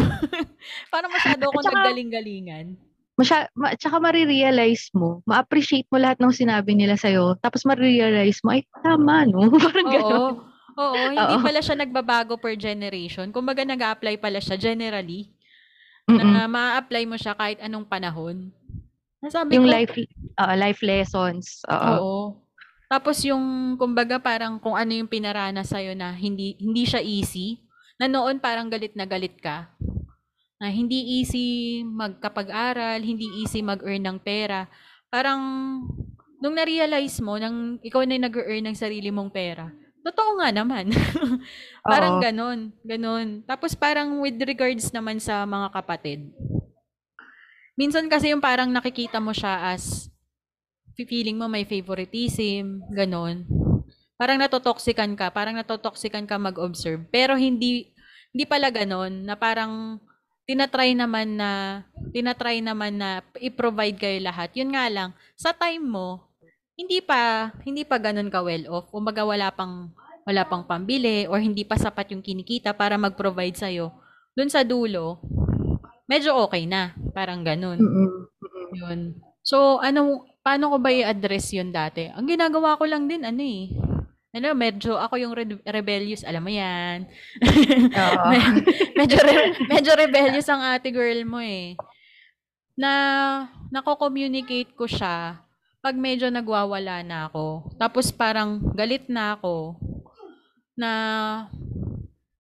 parang 0.94 1.14
masyado 1.14 1.46
ako 1.46 1.62
At 1.62 1.66
saka- 1.70 1.74
naggaling-galingan. 1.78 2.74
Masya, 3.14 3.46
ma, 3.54 3.78
tsaka 3.78 4.02
marirealize 4.02 4.90
mo, 4.98 5.22
ma-appreciate 5.30 5.86
mo 5.94 6.02
lahat 6.02 6.18
ng 6.18 6.34
sinabi 6.34 6.74
nila 6.74 6.98
sa'yo, 6.98 7.38
tapos 7.38 7.62
marirealize 7.62 8.42
mo, 8.42 8.58
ay, 8.58 8.66
tama, 8.82 9.30
no? 9.30 9.54
Parang 9.62 9.86
Oo. 9.86 9.94
gano'n. 9.94 10.34
Oo, 10.74 11.14
hindi 11.14 11.38
Oo. 11.38 11.46
pala 11.46 11.62
siya 11.62 11.78
nagbabago 11.78 12.34
per 12.42 12.58
generation. 12.58 13.30
Kumbaga 13.30 13.62
nag-a-apply 13.62 14.18
pala 14.18 14.42
siya 14.42 14.58
generally. 14.58 15.30
Mm-mm. 16.10 16.26
Na 16.26 16.50
ma-apply 16.50 17.06
mo 17.06 17.14
siya 17.14 17.38
kahit 17.38 17.62
anong 17.62 17.86
panahon. 17.86 18.50
Nasabi 19.22 19.54
Yung 19.54 19.70
ko, 19.70 19.74
life, 19.78 19.94
uh, 20.42 20.56
life 20.58 20.82
lessons. 20.82 21.62
Oo. 21.70 21.94
oo. 21.94 22.18
Tapos 22.90 23.22
yung, 23.22 23.78
kumbaga 23.78 24.18
parang 24.18 24.58
kung 24.58 24.74
ano 24.74 24.90
yung 24.90 25.10
pinarana 25.10 25.62
sa'yo 25.62 25.94
na 25.94 26.10
hindi, 26.18 26.58
hindi 26.58 26.90
siya 26.90 27.06
easy. 27.06 27.62
Na 28.02 28.10
noon 28.10 28.42
parang 28.42 28.66
galit 28.74 28.98
na 28.98 29.06
galit 29.06 29.38
ka. 29.38 29.70
Na 30.64 30.72
hindi 30.72 31.20
easy 31.20 31.84
magkapag-aral, 31.84 33.04
hindi 33.04 33.28
easy 33.44 33.60
mag-earn 33.60 34.08
ng 34.08 34.20
pera. 34.24 34.72
Parang 35.12 35.44
nung 36.40 36.56
na-realize 36.56 37.20
mo 37.20 37.36
nang 37.36 37.84
ikaw 37.84 38.08
na 38.08 38.16
nag-earn 38.16 38.72
ng 38.72 38.78
sarili 38.80 39.12
mong 39.12 39.28
pera, 39.36 39.68
totoo 40.08 40.40
nga 40.40 40.56
naman. 40.56 40.88
parang 41.92 42.20
Oo. 42.20 42.24
ganon, 42.24 42.72
ganon. 42.88 43.44
Tapos 43.44 43.76
parang 43.76 44.24
with 44.24 44.40
regards 44.40 44.88
naman 44.96 45.20
sa 45.20 45.44
mga 45.44 45.68
kapatid. 45.76 46.32
Minsan 47.76 48.08
kasi 48.08 48.32
yung 48.32 48.40
parang 48.40 48.72
nakikita 48.72 49.20
mo 49.20 49.36
siya 49.36 49.76
as 49.76 50.08
feeling 50.96 51.36
mo 51.36 51.52
may 51.52 51.68
favoritism, 51.68 52.88
ganon. 52.88 53.44
Parang 54.16 54.40
natotoxican 54.40 55.20
ka, 55.20 55.28
parang 55.28 55.60
natotoxican 55.60 56.24
ka 56.24 56.40
mag-observe. 56.40 57.04
Pero 57.12 57.36
hindi 57.36 57.92
hindi 58.32 58.46
pala 58.48 58.72
ganon, 58.72 59.28
na 59.28 59.36
parang 59.36 60.00
tinatry 60.44 60.96
naman 60.96 61.40
na 61.40 61.84
tinatry 62.12 62.60
naman 62.60 63.00
na 63.00 63.24
i-provide 63.40 63.98
kayo 63.98 64.20
lahat. 64.20 64.52
Yun 64.56 64.76
nga 64.76 64.86
lang, 64.92 65.10
sa 65.40 65.56
time 65.56 65.84
mo, 65.84 66.28
hindi 66.74 67.00
pa 67.00 67.54
hindi 67.64 67.86
pa 67.86 68.02
ganun 68.02 68.34
ka 68.34 68.42
well 68.42 68.66
off. 68.70 68.90
Umaga 68.92 69.24
wala 69.24 69.54
pang 69.54 69.94
wala 70.24 70.44
pang 70.48 70.64
pambili 70.64 71.28
or 71.28 71.40
hindi 71.40 71.68
pa 71.68 71.76
sapat 71.76 72.16
yung 72.16 72.24
kinikita 72.24 72.72
para 72.72 72.96
mag-provide 72.96 73.56
sa 73.56 73.70
Doon 74.34 74.50
sa 74.50 74.66
dulo, 74.66 75.22
medyo 76.10 76.34
okay 76.48 76.66
na, 76.66 76.96
parang 77.14 77.46
ganun. 77.46 77.78
Mm-mm. 77.78 78.10
Yun. 78.74 79.00
So, 79.46 79.78
ano, 79.78 80.26
paano 80.42 80.74
ko 80.74 80.78
ba 80.82 80.90
i-address 80.90 81.54
yun 81.54 81.70
dati? 81.70 82.10
Ang 82.10 82.26
ginagawa 82.26 82.80
ko 82.80 82.88
lang 82.90 83.06
din, 83.06 83.22
ano 83.28 83.44
eh, 83.44 83.70
ano, 84.34 84.58
medyo 84.58 84.98
ako 84.98 85.16
yung 85.22 85.34
re- 85.38 85.62
rebellious, 85.62 86.26
alam 86.26 86.42
mo 86.42 86.50
yan. 86.50 87.06
Oo. 87.94 88.28
medyo, 89.00 89.18
re- 89.22 89.54
medyo 89.70 89.94
rebellious 89.94 90.50
ang 90.50 90.66
ate 90.74 90.90
girl 90.90 91.22
mo 91.22 91.38
eh. 91.38 91.78
Na, 92.74 92.92
nako-communicate 93.70 94.74
ko 94.74 94.90
siya 94.90 95.38
pag 95.86 95.94
medyo 95.94 96.34
nagwawala 96.34 97.06
na 97.06 97.30
ako. 97.30 97.78
Tapos 97.78 98.10
parang 98.10 98.58
galit 98.74 99.06
na 99.06 99.38
ako 99.38 99.78
na 100.74 100.92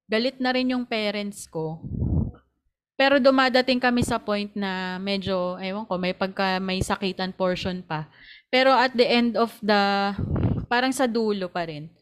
galit 0.09 0.41
na 0.41 0.49
rin 0.49 0.73
yung 0.73 0.89
parents 0.89 1.45
ko. 1.45 1.77
Pero 2.97 3.21
dumadating 3.21 3.81
kami 3.81 4.01
sa 4.05 4.17
point 4.21 4.49
na 4.57 4.97
medyo, 4.97 5.57
ewan 5.61 5.85
ko, 5.85 5.97
may 5.97 6.13
pagka 6.13 6.57
may 6.57 6.81
sakitan 6.81 7.33
portion 7.33 7.81
pa. 7.85 8.09
Pero 8.49 8.73
at 8.73 8.93
the 8.93 9.05
end 9.05 9.33
of 9.37 9.53
the 9.61 10.13
parang 10.73 10.89
sa 10.89 11.05
dulo 11.05 11.53
pa 11.53 11.69
rin. 11.69 11.93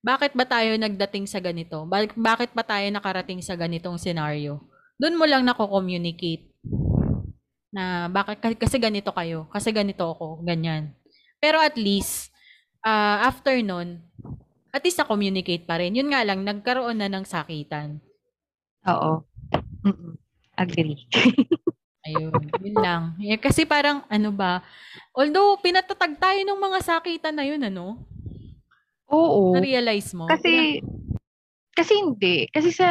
Bakit 0.00 0.32
ba 0.32 0.48
tayo 0.48 0.72
nagdating 0.80 1.28
sa 1.28 1.44
ganito? 1.44 1.84
Bakit 2.16 2.56
ba 2.56 2.64
tayo 2.64 2.88
nakarating 2.88 3.44
sa 3.44 3.52
ganitong 3.52 4.00
scenario? 4.00 4.64
Doon 4.96 5.20
mo 5.20 5.28
lang 5.28 5.44
nako-communicate 5.44 6.48
na 7.68 8.08
bakit 8.08 8.40
kasi 8.56 8.80
ganito 8.80 9.12
kayo, 9.12 9.44
kasi 9.52 9.76
ganito 9.76 10.08
ako, 10.08 10.40
ganyan. 10.40 10.96
Pero 11.36 11.60
at 11.60 11.76
least 11.76 12.32
uh, 12.80 13.28
after 13.28 13.60
nun, 13.60 14.00
at 14.72 14.80
least 14.80 14.96
na-communicate 14.96 15.68
pa 15.68 15.76
rin. 15.76 15.92
Yun 15.92 16.08
nga 16.08 16.24
lang, 16.24 16.40
nagkaroon 16.48 17.04
na 17.04 17.12
ng 17.12 17.28
sakitan. 17.28 18.00
Oo. 18.88 19.22
Mm-mm. 19.84 20.16
Agree. 20.56 21.04
Ayun, 22.06 22.36
yun 22.60 22.76
lang. 22.76 23.02
Eh, 23.16 23.40
kasi 23.40 23.64
parang, 23.64 24.04
ano 24.12 24.28
ba, 24.28 24.60
although 25.16 25.56
pinatatag 25.64 26.20
tayo 26.20 26.40
ng 26.44 26.60
mga 26.60 26.78
sakitan 26.84 27.32
na 27.32 27.48
yun, 27.48 27.64
ano? 27.64 28.04
Oo. 29.12 29.52
Na-realize 29.56 30.16
mo? 30.16 30.28
Kasi, 30.30 30.80
kasi 31.76 31.92
hindi. 32.00 32.48
Kasi 32.48 32.72
sa, 32.72 32.88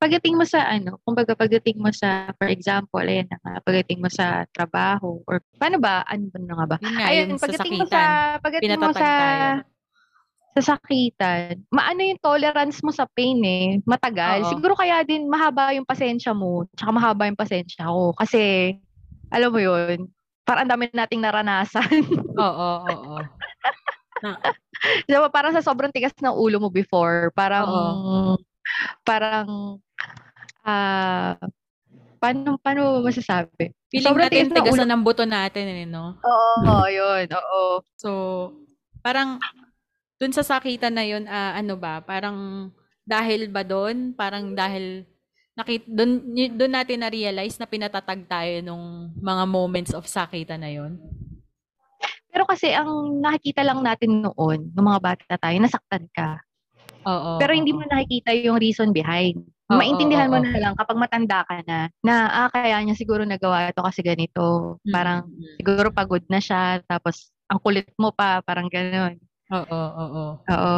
pagdating 0.00 0.34
mo 0.40 0.48
sa 0.48 0.64
ano, 0.66 0.96
kumbaga 1.04 1.36
pagdating 1.36 1.76
mo 1.78 1.92
sa, 1.92 2.32
for 2.40 2.48
example, 2.48 3.04
ayan 3.04 3.28
na 3.28 3.38
nga, 3.44 3.54
pagdating 3.62 4.00
mo 4.00 4.08
sa 4.08 4.48
trabaho, 4.50 5.20
or 5.28 5.44
paano 5.60 5.76
ba, 5.76 6.02
ano 6.08 6.26
ba 6.32 6.38
nga 6.40 6.66
ba? 6.66 6.76
Yun 6.80 6.94
nga, 6.96 7.06
Ayun, 7.12 7.28
yung 7.36 7.42
pagdating 7.42 7.72
sa 7.76 7.78
mo 7.78 7.84
sa, 7.86 8.00
pagdating 8.40 8.80
mo 8.80 8.92
sa, 8.96 9.08
tayo. 9.12 9.46
sa 10.50 10.60
sakitan, 10.74 11.62
maano 11.70 12.00
yung 12.02 12.18
tolerance 12.18 12.82
mo 12.82 12.90
sa 12.90 13.06
pain 13.12 13.38
eh, 13.44 13.78
matagal. 13.86 14.42
Oo. 14.42 14.50
Siguro 14.50 14.74
kaya 14.74 15.04
din 15.06 15.28
mahaba 15.30 15.70
yung 15.76 15.86
pasensya 15.86 16.34
mo, 16.34 16.66
tsaka 16.74 16.90
mahaba 16.90 17.28
yung 17.30 17.38
pasensya 17.38 17.86
ko. 17.86 18.16
Kasi, 18.16 18.74
alam 19.30 19.52
mo 19.54 19.60
yun, 19.62 20.10
parang 20.42 20.66
ang 20.66 20.72
dami 20.74 20.90
nating 20.90 21.22
naranasan. 21.22 21.86
Oo, 22.34 22.68
oo, 22.88 22.96
oo. 23.20 23.39
Diba, 25.04 25.28
parang 25.28 25.52
sa 25.52 25.64
sobrang 25.64 25.92
tigas 25.92 26.14
ng 26.20 26.32
ulo 26.32 26.56
mo 26.56 26.68
before, 26.72 27.28
parang, 27.36 27.68
Oo. 27.68 28.34
parang, 29.04 29.76
ah, 30.64 31.36
paano, 32.16 32.56
paano 32.60 32.80
mo 33.00 33.08
masasabi? 33.08 33.72
Feeling 33.90 34.06
Sobrang 34.06 34.28
natin 34.30 34.48
tigas 34.48 34.56
tigasan 34.56 34.88
ng 34.88 35.02
buto 35.04 35.24
natin, 35.28 35.64
eh, 35.68 35.88
no? 35.88 36.16
Oo, 36.22 36.86
yun, 36.88 37.26
oo. 37.32 37.84
So, 37.98 38.10
parang, 39.04 39.40
dun 40.20 40.32
sa 40.32 40.44
sakitan 40.44 40.96
na 40.96 41.04
yun, 41.04 41.28
ah, 41.28 41.56
ano 41.56 41.76
ba, 41.76 42.00
parang, 42.00 42.70
dahil 43.04 43.50
ba 43.50 43.66
doon? 43.66 44.14
Parang 44.14 44.54
dahil, 44.54 45.04
nakit, 45.58 45.84
doon, 45.88 46.24
doon 46.56 46.72
natin 46.72 47.04
na-realize 47.04 47.58
na 47.58 47.68
pinatatag 47.68 48.24
tayo 48.30 48.64
nung 48.64 49.12
mga 49.18 49.44
moments 49.44 49.92
of 49.92 50.06
sakitan 50.08 50.62
na 50.62 50.70
yun. 50.72 50.96
Pero 52.30 52.46
kasi 52.46 52.70
ang 52.70 53.18
nakikita 53.18 53.66
lang 53.66 53.82
natin 53.82 54.22
noon, 54.22 54.70
ng 54.70 54.86
mga 54.86 55.00
bata 55.02 55.34
tayo, 55.36 55.56
nasaktan 55.58 56.06
ka. 56.14 56.38
Oo. 57.06 57.42
Pero 57.42 57.52
hindi 57.56 57.74
mo 57.74 57.82
nakikita 57.82 58.30
yung 58.38 58.62
reason 58.62 58.94
behind. 58.94 59.42
Oo, 59.70 59.78
Maintindihan 59.78 60.30
mo 60.30 60.38
na 60.38 60.58
lang 60.58 60.74
kapag 60.78 60.98
matanda 60.98 61.42
ka 61.46 61.62
na, 61.66 61.90
na 62.06 62.14
ah, 62.46 62.48
kaya 62.50 62.78
niya 62.82 62.94
siguro 62.94 63.26
nagawa 63.26 63.70
ito 63.70 63.82
kasi 63.82 64.02
ganito. 64.02 64.78
Mm, 64.86 64.92
Parang 64.94 65.20
siguro 65.58 65.88
pagod 65.90 66.22
na 66.30 66.38
siya, 66.38 66.82
tapos 66.86 67.30
ang 67.50 67.58
kulit 67.58 67.90
mo 67.98 68.14
pa, 68.14 68.42
parang 68.46 68.70
gano'n. 68.70 69.18
Oo, 69.50 69.80
oo. 69.98 70.24
Oo. 70.38 70.74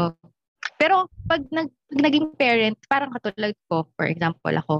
Pero 0.80 1.06
pag, 1.28 1.44
nag, 1.52 1.68
pag 1.68 2.00
naging 2.00 2.26
parent, 2.34 2.76
parang 2.88 3.12
katulad 3.12 3.52
ko, 3.68 3.86
for 3.92 4.08
example 4.08 4.54
ako, 4.56 4.76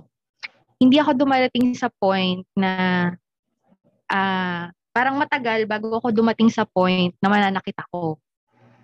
hindi 0.80 0.98
ako 0.98 1.14
dumarating 1.14 1.76
sa 1.78 1.92
point 1.92 2.42
na 2.58 3.12
ah 4.10 4.68
parang 4.92 5.16
matagal 5.16 5.64
bago 5.64 5.98
ako 5.98 6.12
dumating 6.12 6.52
sa 6.52 6.68
point 6.68 7.16
na 7.18 7.28
mananakit 7.32 7.74
ako. 7.88 8.20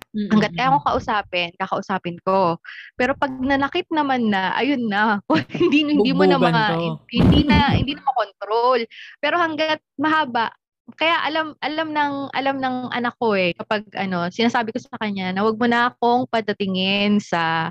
Mm, 0.09 0.29
Hanggat 0.33 0.51
kaya 0.57 0.73
ko 0.73 0.79
kausapin, 0.81 1.49
kakausapin 1.53 2.17
ko. 2.25 2.57
Pero 2.97 3.13
pag 3.13 3.29
nanakit 3.29 3.85
naman 3.93 4.33
na, 4.33 4.57
ayun 4.57 4.89
na, 4.89 5.21
hindi 5.61 5.85
hindi 5.85 6.11
mo 6.17 6.25
na 6.25 6.41
mga 6.41 6.63
to. 6.73 6.97
hindi 7.13 7.45
na 7.45 7.77
hindi 7.77 7.93
na 7.93 8.01
makontrol. 8.01 8.89
Pero 9.21 9.37
hanggat 9.37 9.77
mahaba, 10.01 10.49
kaya 10.97 11.21
alam 11.21 11.53
alam 11.61 11.93
ng 11.93 12.13
alam 12.33 12.57
ng 12.57 12.75
anak 12.89 13.13
ko 13.21 13.37
eh 13.37 13.53
kapag 13.53 13.85
ano, 13.93 14.33
sinasabi 14.33 14.73
ko 14.73 14.81
sa 14.81 14.97
kanya 14.97 15.29
na 15.29 15.45
wag 15.45 15.59
mo 15.61 15.69
na 15.69 15.93
akong 15.93 16.25
padatingin 16.25 17.21
sa 17.21 17.69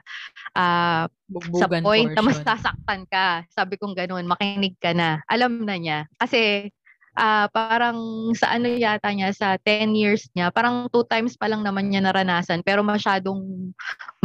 ah, 0.54 1.10
sa 1.58 1.66
point 1.82 2.14
na 2.14 2.22
mas 2.22 2.38
portion. 2.38 2.46
sasaktan 2.54 3.02
ka. 3.10 3.42
Sabi 3.50 3.74
kong 3.76 3.98
ganoon, 3.98 4.30
makinig 4.30 4.78
ka 4.78 4.94
na. 4.94 5.26
Alam 5.26 5.66
na 5.66 5.74
niya. 5.74 5.98
Kasi 6.14 6.70
ah, 7.18 7.46
parang 7.50 7.98
sa 8.38 8.54
ano 8.54 8.70
yata 8.70 9.10
niya, 9.12 9.34
sa 9.34 9.58
10 9.60 9.92
years 9.98 10.30
niya, 10.38 10.54
parang 10.54 10.86
two 10.94 11.02
times 11.10 11.34
pa 11.36 11.50
lang 11.50 11.66
naman 11.66 11.90
niya 11.90 12.00
naranasan, 12.06 12.62
pero 12.62 12.80
masyadong, 12.86 13.42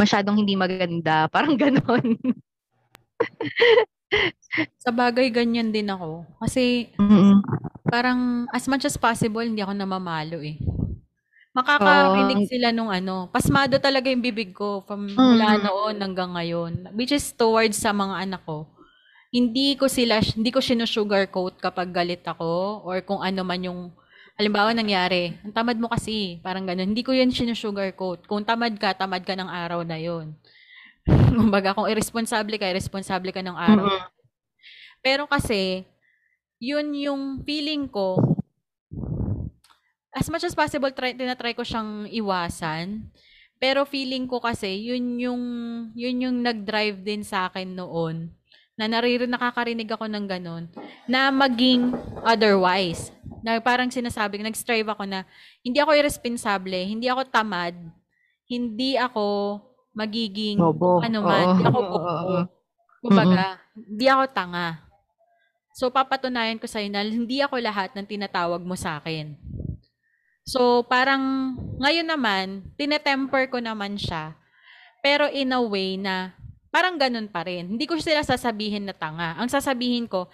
masyadong 0.00 0.38
hindi 0.40 0.54
maganda. 0.58 1.26
Parang 1.34 1.58
ganoon. 1.58 2.16
Sa 4.80 4.90
bagay, 4.94 5.32
ganyan 5.32 5.72
din 5.72 5.88
ako. 5.90 6.26
Kasi, 6.42 6.92
Mm-mm. 7.00 7.40
parang, 7.88 8.46
as 8.52 8.66
much 8.68 8.84
as 8.84 8.96
possible, 9.00 9.42
hindi 9.44 9.62
ako 9.64 9.74
namamalo 9.76 10.40
eh. 10.44 10.58
Makakarinig 11.54 12.44
Oh. 12.44 12.50
sila 12.50 12.68
nung 12.74 12.90
ano. 12.90 13.30
Pasmado 13.30 13.78
talaga 13.78 14.10
yung 14.10 14.22
bibig 14.26 14.52
ko 14.54 14.82
from 14.86 15.06
mula 15.08 15.56
Mm. 15.58 15.62
noon 15.62 15.96
hanggang 16.02 16.32
ngayon. 16.34 16.72
Which 16.98 17.14
is 17.14 17.30
towards 17.34 17.78
sa 17.78 17.94
mga 17.94 18.26
anak 18.26 18.42
ko. 18.46 18.73
Hindi 19.34 19.74
ko 19.74 19.90
sila, 19.90 20.22
hindi 20.22 20.54
ko 20.54 20.62
sinusugarcoat 20.62 21.58
kapag 21.58 21.90
galit 21.90 22.22
ako 22.22 22.86
or 22.86 23.02
kung 23.02 23.18
ano 23.18 23.42
man 23.42 23.66
yung, 23.66 23.90
halimbawa 24.38 24.70
nangyari, 24.70 25.34
ang 25.42 25.50
tamad 25.50 25.74
mo 25.74 25.90
kasi, 25.90 26.38
parang 26.38 26.62
ganun. 26.62 26.94
Hindi 26.94 27.02
ko 27.02 27.10
yun 27.10 27.34
sinusugarcoat. 27.34 28.30
Kung 28.30 28.46
tamad 28.46 28.78
ka, 28.78 28.94
tamad 28.94 29.26
ka 29.26 29.34
ng 29.34 29.50
araw 29.50 29.82
na 29.82 29.98
yun. 29.98 30.38
Kumbaga, 31.34 31.74
kung 31.74 31.90
irresponsable 31.90 32.62
ka, 32.62 32.70
irresponsable 32.70 33.34
ka 33.34 33.42
ng 33.42 33.58
araw. 33.58 33.90
Mm-mm. 33.90 34.06
Pero 35.02 35.26
kasi, 35.26 35.82
yun 36.62 36.94
yung 36.94 37.42
feeling 37.42 37.90
ko, 37.90 38.22
as 40.14 40.30
much 40.30 40.46
as 40.46 40.54
possible, 40.54 40.94
try, 40.94 41.10
tinatry 41.10 41.58
ko 41.58 41.66
siyang 41.66 42.06
iwasan. 42.06 43.10
Pero 43.58 43.82
feeling 43.82 44.30
ko 44.30 44.38
kasi, 44.38 44.94
yun 44.94 45.18
yung, 45.18 45.42
yun 45.98 46.22
yung 46.22 46.38
nag-drive 46.38 47.02
din 47.02 47.26
sa 47.26 47.50
akin 47.50 47.74
noon, 47.74 48.30
na 48.74 48.90
naririn, 48.90 49.30
nakakarinig 49.30 49.86
ako 49.86 50.10
ng 50.10 50.26
ganun, 50.26 50.64
na 51.06 51.30
maging 51.30 51.94
otherwise. 52.26 53.14
Na 53.44 53.62
parang 53.62 53.92
sinasabi, 53.92 54.42
nag-strive 54.42 54.86
ako 54.90 55.06
na, 55.06 55.22
hindi 55.62 55.78
ako 55.78 55.94
irresponsable, 55.94 56.82
hindi 56.82 57.06
ako 57.06 57.22
tamad, 57.30 57.74
hindi 58.50 58.98
ako 58.98 59.58
magiging 59.94 60.58
Bobo. 60.58 60.98
ano 60.98 61.18
man, 61.22 61.44
Oo. 61.44 61.50
hindi 61.54 61.64
ako 61.64 61.80
bobo. 61.86 62.40
Kumbaga, 63.04 63.62
hindi 63.76 64.06
ako 64.10 64.22
tanga. 64.32 64.68
So, 65.74 65.90
papatunayan 65.90 66.58
ko 66.58 66.66
sa'yo 66.66 66.88
na 66.90 67.02
hindi 67.02 67.42
ako 67.42 67.58
lahat 67.58 67.94
ng 67.94 68.06
tinatawag 68.06 68.62
mo 68.62 68.74
sa 68.74 68.98
akin. 68.98 69.34
So, 70.44 70.84
parang 70.86 71.54
ngayon 71.78 72.06
naman, 72.06 72.46
tinetemper 72.78 73.48
ko 73.50 73.58
naman 73.58 73.96
siya. 73.98 74.36
Pero 75.04 75.28
in 75.28 75.52
a 75.52 75.60
way 75.60 76.00
na 76.00 76.32
parang 76.74 76.98
ganun 76.98 77.30
pa 77.30 77.46
rin. 77.46 77.70
Hindi 77.78 77.86
ko 77.86 77.94
sila 78.02 78.26
sasabihin 78.26 78.90
na 78.90 78.94
tanga. 78.98 79.38
Ang 79.38 79.46
sasabihin 79.46 80.10
ko, 80.10 80.26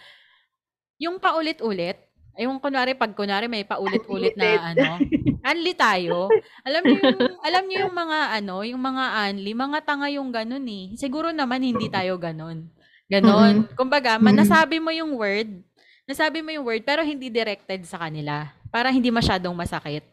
yung 0.96 1.20
paulit-ulit, 1.20 2.00
yung 2.40 2.56
kunwari, 2.56 2.96
pag 2.96 3.12
kunwari 3.12 3.44
may 3.44 3.68
paulit-ulit 3.68 4.32
na 4.40 4.72
ano, 4.72 4.96
anli 5.44 5.76
tayo. 5.76 6.32
Alam 6.64 6.82
niyo 6.88 7.00
yung, 7.04 7.20
alam 7.44 7.64
niyo 7.68 7.78
yung 7.84 7.92
mga 7.92 8.18
ano, 8.40 8.56
yung 8.64 8.80
mga 8.80 9.04
anli, 9.28 9.52
mga 9.52 9.78
tanga 9.84 10.08
yung 10.08 10.32
ganun 10.32 10.64
eh. 10.64 10.96
Siguro 10.96 11.28
naman 11.28 11.60
hindi 11.60 11.92
tayo 11.92 12.16
ganun. 12.16 12.72
Ganon. 13.10 13.68
Mm-mm. 13.68 13.76
Kumbaga, 13.76 14.16
man, 14.16 14.32
nasabi 14.32 14.80
mo 14.80 14.88
yung 14.88 15.20
word, 15.20 15.60
nasabi 16.08 16.40
mo 16.40 16.56
yung 16.56 16.64
word, 16.64 16.80
pero 16.88 17.04
hindi 17.04 17.28
directed 17.28 17.84
sa 17.84 18.00
kanila. 18.00 18.48
Para 18.72 18.88
hindi 18.88 19.12
masyadong 19.12 19.52
masakit. 19.52 20.06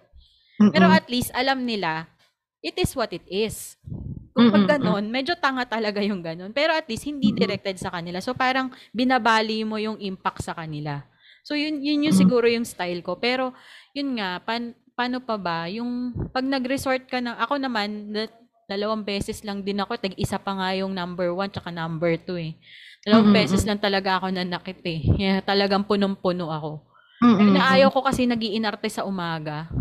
Pero 0.57 0.89
at 0.89 1.07
least, 1.07 1.29
alam 1.31 1.61
nila, 1.63 2.09
it 2.59 2.75
is 2.75 2.91
what 2.97 3.13
it 3.13 3.23
is. 3.29 3.77
Kung 4.37 4.53
pag 4.53 4.77
ganon, 4.77 5.09
medyo 5.09 5.33
tanga 5.33 5.65
talaga 5.65 5.97
yung 6.05 6.21
ganon. 6.21 6.53
Pero 6.53 6.77
at 6.77 6.85
least, 6.85 7.09
hindi 7.09 7.33
directed 7.33 7.81
sa 7.81 7.89
kanila. 7.89 8.21
So, 8.21 8.37
parang 8.37 8.69
binabali 8.93 9.65
mo 9.65 9.81
yung 9.81 9.97
impact 9.97 10.45
sa 10.45 10.53
kanila. 10.53 11.01
So, 11.41 11.57
yun, 11.57 11.81
yun 11.81 12.05
yung 12.05 12.13
siguro 12.13 12.45
yung 12.45 12.61
style 12.61 13.01
ko. 13.01 13.17
Pero, 13.17 13.57
yun 13.97 14.21
nga, 14.21 14.37
pan, 14.45 14.77
paano 14.93 15.17
pa 15.17 15.41
ba? 15.41 15.65
Yung, 15.65 16.13
pag 16.29 16.45
nag-resort 16.45 17.09
ka 17.09 17.17
na, 17.17 17.33
ako 17.41 17.57
naman, 17.57 18.13
da- 18.13 18.29
dalawang 18.67 19.01
beses 19.01 19.41
lang 19.41 19.63
din 19.63 19.79
ako, 19.81 19.97
tag 19.97 20.13
isa 20.19 20.37
pa 20.37 20.53
nga 20.53 20.69
yung 20.75 20.91
number 20.93 21.33
one, 21.33 21.49
tsaka 21.49 21.71
number 21.73 22.19
two 22.21 22.37
eh. 22.37 22.53
Dalawang 23.07 23.31
Mm-mm. 23.31 23.39
beses 23.39 23.63
lang 23.63 23.79
talaga 23.79 24.19
ako 24.19 24.27
nanakit 24.35 24.83
eh. 24.83 24.99
Kaya 25.17 25.35
talagang 25.49 25.87
punong-puno 25.87 26.51
ako. 26.51 26.83
Mm-mm. 27.23 27.57
Na 27.57 27.73
ayaw 27.73 27.89
ko 27.89 28.05
kasi 28.05 28.27
nagiinarte 28.29 28.91
sa 28.91 29.07
umaga. 29.07 29.71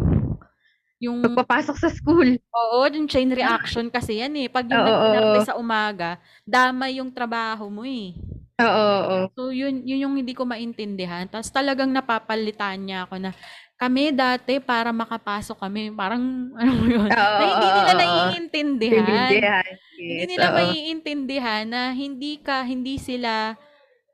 Yung, 0.96 1.20
Pagpapasok 1.20 1.76
sa 1.76 1.92
school. 1.92 2.40
oo, 2.40 2.78
yung 2.88 3.04
chain 3.04 3.28
reaction 3.28 3.92
kasi 3.92 4.24
yan 4.24 4.32
eh. 4.40 4.48
Pag 4.48 4.64
yung 4.72 4.80
oo. 4.80 5.44
sa 5.44 5.52
umaga, 5.60 6.16
damay 6.48 6.96
yung 7.04 7.12
trabaho 7.12 7.68
mo 7.68 7.84
eh. 7.84 8.16
Oo, 8.56 8.86
oo. 9.04 9.18
So, 9.36 9.52
yun, 9.52 9.84
yun 9.84 10.08
yung 10.08 10.14
hindi 10.16 10.32
ko 10.32 10.48
maintindihan. 10.48 11.28
Tapos 11.28 11.52
talagang 11.52 11.92
napapalitan 11.92 12.80
niya 12.80 13.04
ako 13.04 13.20
na, 13.20 13.30
kami 13.76 14.08
dati 14.08 14.56
para 14.56 14.88
makapasok 14.88 15.60
kami, 15.60 15.92
parang, 15.92 16.24
ano 16.60 16.70
mo 16.72 16.86
yun, 16.88 17.12
Oo, 17.12 17.12
na 17.12 17.44
hindi 17.44 17.68
nila 17.68 17.92
oo, 17.92 17.98
naiintindihan. 18.00 19.04
Pinindihan. 19.04 19.72
Hindi 20.00 20.24
Yes, 20.24 20.28
nila 20.32 20.46
oo. 20.48 20.56
maiintindihan 20.56 21.64
na 21.68 21.82
hindi 21.92 22.40
ka, 22.40 22.64
hindi 22.64 22.96
sila, 22.96 23.52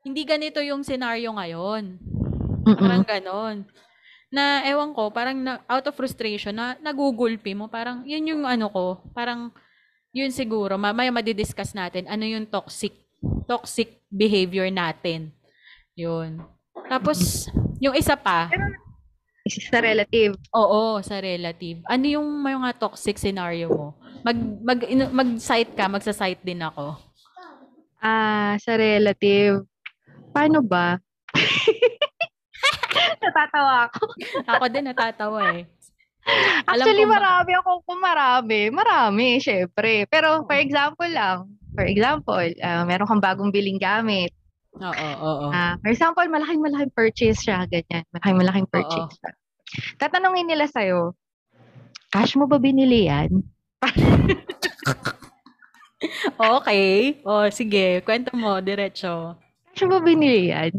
hindi 0.03 0.27
ganito 0.27 0.59
yung 0.59 0.83
senaryo 0.83 1.31
ngayon. 1.31 1.83
Parang 2.75 3.03
Mm-mm. 3.03 3.07
ganon. 3.07 3.55
Na, 4.33 4.65
ewan 4.65 4.97
ko, 4.97 5.13
parang 5.13 5.37
na, 5.37 5.61
out 5.69 5.85
of 5.85 5.93
frustration, 5.93 6.57
na 6.57 6.73
nagugulpi 6.81 7.53
mo. 7.53 7.69
Parang, 7.69 8.01
yun 8.01 8.33
yung 8.33 8.43
ano 8.49 8.65
ko, 8.73 8.97
parang, 9.13 9.53
yun 10.09 10.33
siguro, 10.33 10.73
mamaya 10.73 11.13
madidiscuss 11.13 11.77
natin, 11.77 12.09
ano 12.09 12.25
yung 12.25 12.49
toxic, 12.49 12.97
toxic 13.45 14.01
behavior 14.09 14.65
natin. 14.73 15.29
Yun. 15.93 16.41
Tapos, 16.89 17.45
yung 17.77 17.93
isa 17.93 18.17
pa, 18.17 18.49
sa 19.45 19.83
relative. 19.83 20.39
oo, 20.55 21.03
sa 21.03 21.19
relative. 21.19 21.83
Ano 21.85 22.05
yung 22.07 22.25
mga 22.41 22.79
toxic 22.79 23.19
scenario 23.19 23.67
mo? 23.69 23.87
Mag, 24.23 24.37
mag, 24.63 24.79
mag-site 25.11 25.75
ka, 25.75 25.91
magsa-site 25.91 26.39
din 26.41 26.63
ako. 26.63 26.95
Ah, 27.99 28.55
sa 28.63 28.79
relative. 28.79 29.67
Paano 30.31 30.63
ba? 30.63 30.97
Natatawa 33.23 33.73
ako. 33.89 34.01
Ako 34.47 34.63
din 34.71 34.85
natatawa 34.87 35.41
eh. 35.59 35.63
Alam 36.71 36.87
Actually, 36.87 37.03
ba- 37.03 37.13
marami 37.19 37.51
ako 37.59 37.71
kung 37.83 37.99
marami. 37.99 38.71
Marami, 38.71 39.27
syempre. 39.43 40.07
Pero, 40.07 40.47
for 40.47 40.55
example 40.55 41.11
lang, 41.11 41.51
for 41.75 41.83
example, 41.83 42.47
ah, 42.63 42.87
meron 42.87 43.07
kang 43.09 43.19
bagong 43.23 43.51
biling 43.51 43.81
gamit. 43.81 44.31
Oo, 44.79 45.09
oo. 45.19 45.47
Ah, 45.51 45.75
for 45.83 45.91
example, 45.91 46.23
malaking 46.31 46.63
malaking 46.63 46.93
purchase 46.95 47.43
siya, 47.43 47.67
ganyan. 47.67 48.07
Malaking 48.15 48.37
malaking 48.39 48.69
purchase 48.71 49.11
siya. 49.19 49.31
Tatanungin 49.99 50.47
nila 50.47 50.65
sa'yo, 50.69 51.17
cash 52.13 52.37
mo 52.39 52.45
ba 52.47 52.57
binili 52.61 53.09
yan? 53.09 53.43
Okay. 56.35 57.23
O, 57.23 57.47
sige. 57.47 58.03
Kwento 58.03 58.35
mo, 58.35 58.59
diretso. 58.59 59.39
Cash 59.71 59.87
mo 59.87 59.99
ba 59.99 60.01
binili 60.03 60.51
yan? 60.51 60.71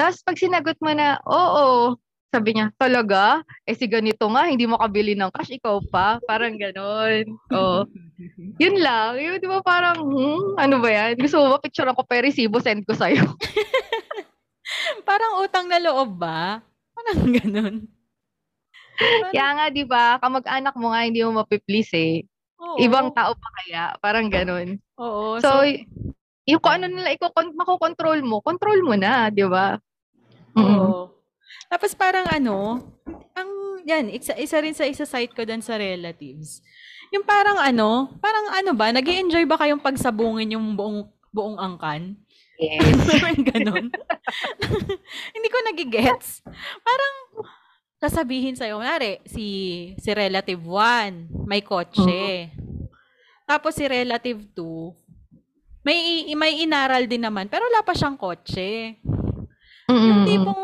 Tapos 0.00 0.24
pag 0.24 0.40
sinagot 0.40 0.80
mo 0.80 0.96
na, 0.96 1.20
oo, 1.28 1.92
sabi 2.32 2.56
niya, 2.56 2.72
talaga? 2.80 3.44
Eh 3.68 3.76
si 3.76 3.84
ganito 3.84 4.24
nga, 4.32 4.48
hindi 4.48 4.64
mo 4.64 4.80
kabili 4.80 5.12
ng 5.12 5.28
cash, 5.28 5.52
ikaw 5.52 5.76
pa? 5.92 6.16
Parang 6.24 6.56
ganon. 6.56 7.36
Oo. 7.52 7.84
Yun 8.56 8.76
lang. 8.80 9.20
Yun, 9.20 9.36
di 9.36 9.48
ba 9.50 9.60
parang, 9.60 10.00
hmm, 10.00 10.56
ano 10.56 10.80
ba 10.80 10.88
yan? 10.88 11.20
Gusto 11.20 11.44
mo 11.44 11.52
ba 11.52 11.60
picture 11.60 11.84
ako 11.84 12.00
pa 12.08 12.24
resibo, 12.24 12.56
send 12.64 12.88
ko 12.88 12.96
sa'yo? 12.96 13.20
Parang 15.08 15.42
utang 15.42 15.66
na 15.68 15.82
loob 15.82 16.16
ba? 16.16 16.62
Parang 16.96 17.20
ganun. 17.36 17.76
Kaya 19.00 19.46
nga, 19.56 19.66
di 19.68 19.84
ba, 19.84 20.16
kamag-anak 20.22 20.74
mo 20.80 20.96
nga, 20.96 21.04
hindi 21.04 21.20
mo 21.26 21.44
mapiplease 21.44 21.96
eh. 21.98 22.16
Oo. 22.62 22.78
Ibang 22.78 23.12
tao 23.12 23.36
pa 23.36 23.48
kaya? 23.60 23.84
Parang 24.00 24.32
ganon. 24.32 24.78
Oo. 24.96 25.42
So, 25.42 25.66
y- 25.66 25.84
yung 26.46 26.62
kung 26.62 26.78
ano 26.78 26.86
nila, 26.88 27.10
iko 27.16 27.32
makokontrol 27.34 28.22
mo, 28.22 28.38
control 28.40 28.80
mo 28.86 28.94
na, 28.94 29.28
di 29.28 29.42
ba? 29.44 29.80
Oo. 30.56 31.14
Tapos 31.70 31.94
parang 31.94 32.26
ano, 32.30 32.82
ang 33.34 33.50
yan, 33.86 34.10
isa, 34.10 34.34
isa 34.34 34.58
rin 34.58 34.74
sa 34.74 34.86
isa 34.86 35.06
site 35.06 35.34
ko 35.34 35.46
dun 35.46 35.62
sa 35.62 35.78
relatives. 35.78 36.62
Yung 37.10 37.26
parang 37.26 37.58
ano, 37.58 38.14
parang 38.22 38.54
ano 38.54 38.70
ba, 38.74 38.94
nag 38.94 39.06
enjoy 39.06 39.46
ba 39.46 39.58
kayong 39.58 39.82
pagsabungin 39.82 40.54
yung 40.54 40.78
buong 40.78 41.10
buong 41.30 41.58
angkan? 41.58 42.18
Yes. 42.60 42.84
Parang 43.08 43.40
ganon. 43.40 43.86
Hindi 45.34 45.48
ko 45.48 45.58
nagigets. 45.64 46.44
Parang 46.84 47.14
sasabihin 47.96 48.52
sa'yo, 48.52 48.76
kunwari, 48.76 49.24
si, 49.24 49.46
si 49.96 50.10
relative 50.12 50.60
1, 50.60 51.48
may 51.48 51.64
kotse. 51.64 52.52
Tapos 53.48 53.72
si 53.72 53.88
relative 53.88 54.44
2, 54.52 54.92
may, 55.84 56.28
may 56.36 56.60
inaral 56.60 57.08
din 57.08 57.24
naman, 57.24 57.48
pero 57.48 57.64
wala 57.64 57.80
pa 57.80 57.96
siyang 57.96 58.20
kotse. 58.20 59.00
Yung 59.90 60.22
Mm-mm. 60.22 60.28
tipong, 60.28 60.60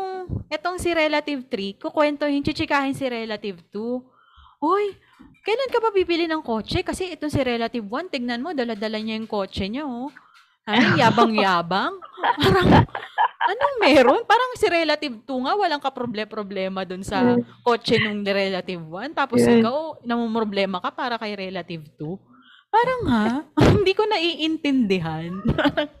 etong 0.47 0.77
si 0.79 0.89
relative 0.91 1.41
3, 1.45 1.77
kukwentohin, 1.77 2.43
chichikahin 2.43 2.95
si 2.95 3.05
relative 3.05 3.59
2. 3.71 4.63
Uy, 4.63 4.95
kailan 5.43 5.69
ka 5.69 5.79
ba 5.79 5.91
bibili 5.91 6.25
ng 6.25 6.41
kotse? 6.41 6.81
Kasi 6.81 7.13
itong 7.13 7.29
si 7.29 7.41
relative 7.43 7.83
1, 7.83 8.09
tignan 8.09 8.41
mo, 8.41 8.55
dala-dala 8.55 8.97
niya 8.97 9.19
yung 9.19 9.29
kotse 9.29 9.67
niya, 9.67 9.85
oh. 9.85 10.09
Ano, 10.67 10.83
yabang-yabang? 10.99 11.95
Parang, 12.41 12.67
anong 13.47 13.75
meron? 13.79 14.21
Parang 14.27 14.51
si 14.59 14.67
relative 14.67 15.15
2 15.23 15.45
nga, 15.47 15.53
walang 15.55 15.79
kaproble-problema 15.79 16.83
dun 16.83 17.03
sa 17.05 17.37
kotse 17.63 17.99
nung 18.01 18.25
relative 18.25 18.81
1. 18.81 19.15
Tapos 19.15 19.39
Yeah. 19.39 19.63
ikaw, 19.63 20.01
namumroblema 20.03 20.83
ka 20.83 20.91
para 20.91 21.15
kay 21.15 21.37
relative 21.37 21.87
2. 21.95 22.19
Parang 22.67 23.01
ha? 23.07 23.27
Hindi 23.75 23.91
ko 23.95 24.03
naiintindihan. 24.05 25.31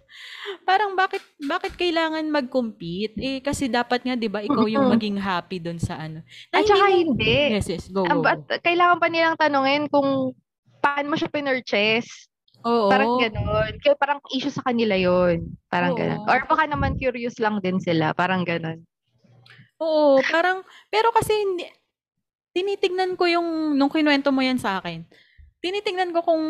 Parang 0.67 0.95
bakit 0.99 1.23
bakit 1.39 1.79
kailangan 1.79 2.27
mag-compete? 2.27 3.15
Eh 3.19 3.39
kasi 3.39 3.71
dapat 3.71 4.03
nga 4.03 4.15
'di 4.19 4.27
ba 4.27 4.43
ikaw 4.43 4.67
yung 4.67 4.91
maging 4.91 5.15
happy 5.15 5.63
doon 5.63 5.79
sa 5.79 5.95
ano. 5.95 6.19
Na 6.51 6.59
At 6.59 6.67
saka 6.67 6.91
hindi. 6.91 7.55
Yes, 7.55 7.67
yes. 7.71 7.87
Go, 7.87 8.03
go, 8.03 8.19
go. 8.19 8.31
kailangan 8.59 8.99
pa 8.99 9.07
nilang 9.07 9.39
tanungin 9.39 9.87
kung 9.87 10.35
paano 10.83 11.11
mo 11.11 11.15
siya 11.15 11.31
pinurchase. 11.31 12.27
Oo. 12.67 12.91
Parang 12.91 13.15
gano'n. 13.21 13.73
Kaya 13.79 13.95
parang 13.95 14.19
issue 14.33 14.51
sa 14.51 14.65
kanila 14.65 14.97
yon 14.97 15.55
Parang 15.71 15.95
Oo. 15.95 15.99
gano'n. 15.99 16.25
Or 16.27 16.43
baka 16.49 16.67
naman 16.67 16.99
curious 16.99 17.37
lang 17.39 17.63
din 17.63 17.79
sila. 17.79 18.11
Parang 18.11 18.43
gano'n. 18.43 18.81
Oo, 19.77 20.19
parang 20.25 20.65
pero 20.89 21.13
kasi 21.13 21.31
hindi 21.37 21.63
tinitignan 22.51 23.13
ko 23.13 23.29
yung 23.29 23.77
nung 23.77 23.93
kinuwento 23.93 24.33
mo 24.33 24.41
yan 24.41 24.57
sa 24.57 24.81
akin. 24.81 25.05
Tinitignan 25.67 26.15
ko 26.15 26.23
kung 26.23 26.43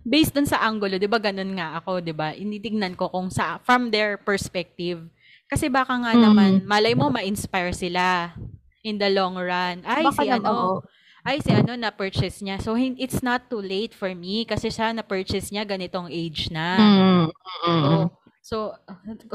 based 0.00 0.32
dun 0.32 0.48
sa 0.48 0.64
angulo, 0.64 0.96
'di 0.96 1.04
ba 1.04 1.20
ganun 1.20 1.52
nga 1.52 1.76
ako, 1.76 2.00
'di 2.00 2.16
ba? 2.16 2.32
Tinitignan 2.32 2.96
ko 2.96 3.12
kung 3.12 3.28
sa 3.28 3.60
from 3.60 3.92
their 3.92 4.16
perspective. 4.16 5.04
Kasi 5.44 5.68
baka 5.68 5.92
nga 5.92 6.16
Mm. 6.16 6.22
naman 6.24 6.50
malay 6.64 6.96
mo 6.96 7.12
ma-inspire 7.12 7.76
sila 7.76 8.32
in 8.80 8.96
the 8.96 9.12
long 9.12 9.36
run. 9.36 9.84
Ay 9.84 10.08
Baka 10.08 10.24
si 10.24 10.32
naman, 10.32 10.40
ano, 10.40 10.52
oo. 10.56 10.76
ay 11.22 11.36
si 11.44 11.52
ano 11.52 11.76
na 11.76 11.92
purchase 11.92 12.40
niya. 12.40 12.56
So 12.64 12.72
it's 12.80 13.20
not 13.20 13.52
too 13.52 13.60
late 13.60 13.92
for 13.92 14.08
me 14.16 14.48
kasi 14.48 14.72
siya 14.72 14.96
na 14.96 15.04
purchase 15.04 15.52
niya 15.52 15.68
ganitong 15.68 16.08
age 16.08 16.48
na. 16.48 16.80
Mm, 16.80 16.96
mm, 16.96 17.28
mm. 17.28 17.82
Oo. 17.84 18.00
So 18.40 18.72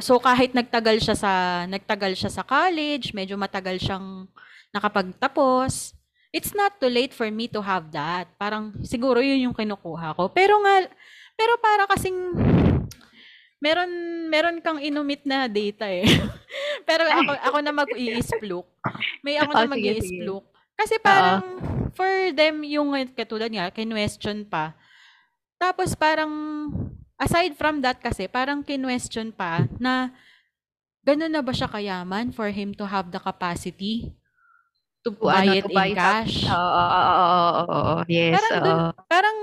so 0.01 0.17
kahit 0.17 0.57
nagtagal 0.57 0.97
siya 0.99 1.13
sa 1.13 1.31
nagtagal 1.69 2.17
siya 2.17 2.33
sa 2.33 2.41
college, 2.41 3.13
medyo 3.13 3.37
matagal 3.37 3.77
siyang 3.77 4.25
nakapagtapos, 4.73 5.93
it's 6.31 6.51
not 6.53 6.79
too 6.79 6.91
late 6.91 7.13
for 7.15 7.27
me 7.31 7.47
to 7.51 7.61
have 7.63 7.91
that. 7.91 8.27
Parang 8.39 8.75
siguro 8.83 9.19
yun 9.23 9.49
yung 9.51 9.55
kinukuha 9.55 10.15
ko. 10.15 10.29
Pero 10.31 10.59
nga 10.63 10.87
pero 11.37 11.53
para 11.61 11.85
kasing 11.85 12.17
meron 13.57 13.91
meron 14.29 14.57
kang 14.61 14.81
inumit 14.81 15.25
na 15.25 15.45
data 15.49 15.89
eh. 15.89 16.05
Pero 16.87 17.03
ako 17.03 17.31
ako 17.51 17.57
na 17.59 17.73
mag-i-splook. 17.73 18.67
May 19.25 19.35
ako 19.35 19.51
na 19.51 19.57
Oh, 19.57 19.61
sige, 19.65 19.67
sige. 19.67 19.73
mag-i-splook. 19.75 20.45
Kasi 20.77 20.95
parang 21.01 21.43
for 21.97 22.31
them 22.37 22.61
yung 22.63 22.93
katulad 23.17 23.49
nga 23.49 23.73
kinwestiyon 23.73 24.45
pa. 24.47 24.77
Tapos 25.57 25.97
parang 25.97 26.31
aside 27.17 27.57
from 27.57 27.81
that 27.81 27.97
kasi 27.97 28.29
parang 28.29 28.61
kinwestiyon 28.61 29.33
pa 29.33 29.65
na 29.81 30.13
ganun 31.01 31.33
na 31.33 31.41
ba 31.41 31.49
siya 31.49 31.65
kayaman 31.65 32.29
for 32.29 32.53
him 32.53 32.77
to 32.77 32.85
have 32.85 33.09
the 33.09 33.17
capacity 33.17 34.13
to 35.15 35.23
buy 35.23 35.45
ano, 35.45 35.55
it 35.55 35.63
to 35.63 35.69
buy 35.71 35.87
in 35.89 35.95
cash? 35.95 36.47
Oo, 36.47 36.55
oo, 36.57 37.13
oo, 37.23 37.63
oo. 37.69 37.95
Yes, 38.09 38.35
Parang 38.35 38.59
dun, 38.63 38.77
parang 39.07 39.37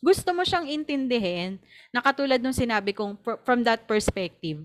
gusto 0.00 0.28
mo 0.32 0.42
siyang 0.44 0.66
intindihin 0.68 1.60
na 1.92 2.00
katulad 2.00 2.40
nung 2.40 2.56
sinabi 2.56 2.92
kong 2.96 3.20
fr- 3.20 3.40
from 3.44 3.64
that 3.64 3.84
perspective. 3.84 4.60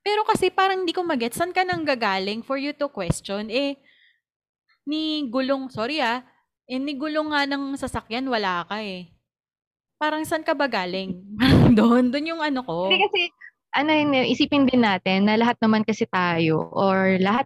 Pero 0.00 0.24
kasi 0.24 0.48
parang 0.48 0.82
hindi 0.82 0.96
ko 0.96 1.04
magets 1.04 1.36
saan 1.36 1.52
ka 1.52 1.60
nang 1.60 1.84
gagaling 1.84 2.40
for 2.40 2.56
you 2.56 2.72
to 2.72 2.88
question. 2.88 3.52
Eh, 3.52 3.76
ni 4.88 5.28
gulong, 5.28 5.68
sorry 5.68 6.00
ah, 6.00 6.24
eh, 6.64 6.80
ni 6.80 6.96
gulong 6.96 7.34
nga 7.34 7.44
ng 7.44 7.76
sasakyan, 7.76 8.24
wala 8.30 8.64
ka 8.64 8.80
eh. 8.80 9.12
Parang 10.00 10.24
saan 10.24 10.40
ka 10.40 10.56
ba 10.56 10.64
galing? 10.64 11.20
Doon, 11.76 12.08
doon 12.08 12.30
yung 12.32 12.40
ano 12.40 12.64
ko. 12.64 12.88
Hindi 12.88 13.04
kasi, 13.04 13.20
ano 13.76 13.90
yun, 13.92 14.16
eh, 14.16 14.32
isipin 14.32 14.64
din 14.64 14.80
natin 14.80 15.28
na 15.28 15.36
lahat 15.36 15.60
naman 15.60 15.84
kasi 15.84 16.08
tayo 16.08 16.72
or 16.72 17.20
lahat, 17.20 17.44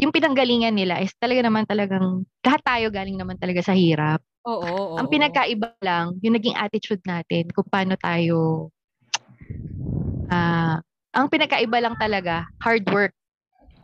yung 0.00 0.12
pinanggalingan 0.16 0.72
nila 0.72 0.96
is 1.04 1.12
talaga 1.20 1.44
naman 1.44 1.68
talagang, 1.68 2.24
lahat 2.40 2.60
tayo 2.64 2.86
galing 2.88 3.20
naman 3.20 3.36
talaga 3.36 3.60
sa 3.60 3.76
hirap. 3.76 4.24
Oo, 4.48 4.56
oo. 4.64 4.96
Ang 4.96 5.06
oo. 5.06 5.12
pinagkaiba 5.12 5.76
lang, 5.84 6.16
yung 6.24 6.34
naging 6.40 6.56
attitude 6.56 7.04
natin, 7.04 7.52
kung 7.52 7.68
paano 7.68 7.94
tayo, 8.00 8.68
ah, 10.32 10.80
ang 11.12 11.28
pinagkaiba 11.28 11.78
lang 11.84 11.94
talaga, 12.00 12.48
hard 12.64 12.88
work. 12.88 13.12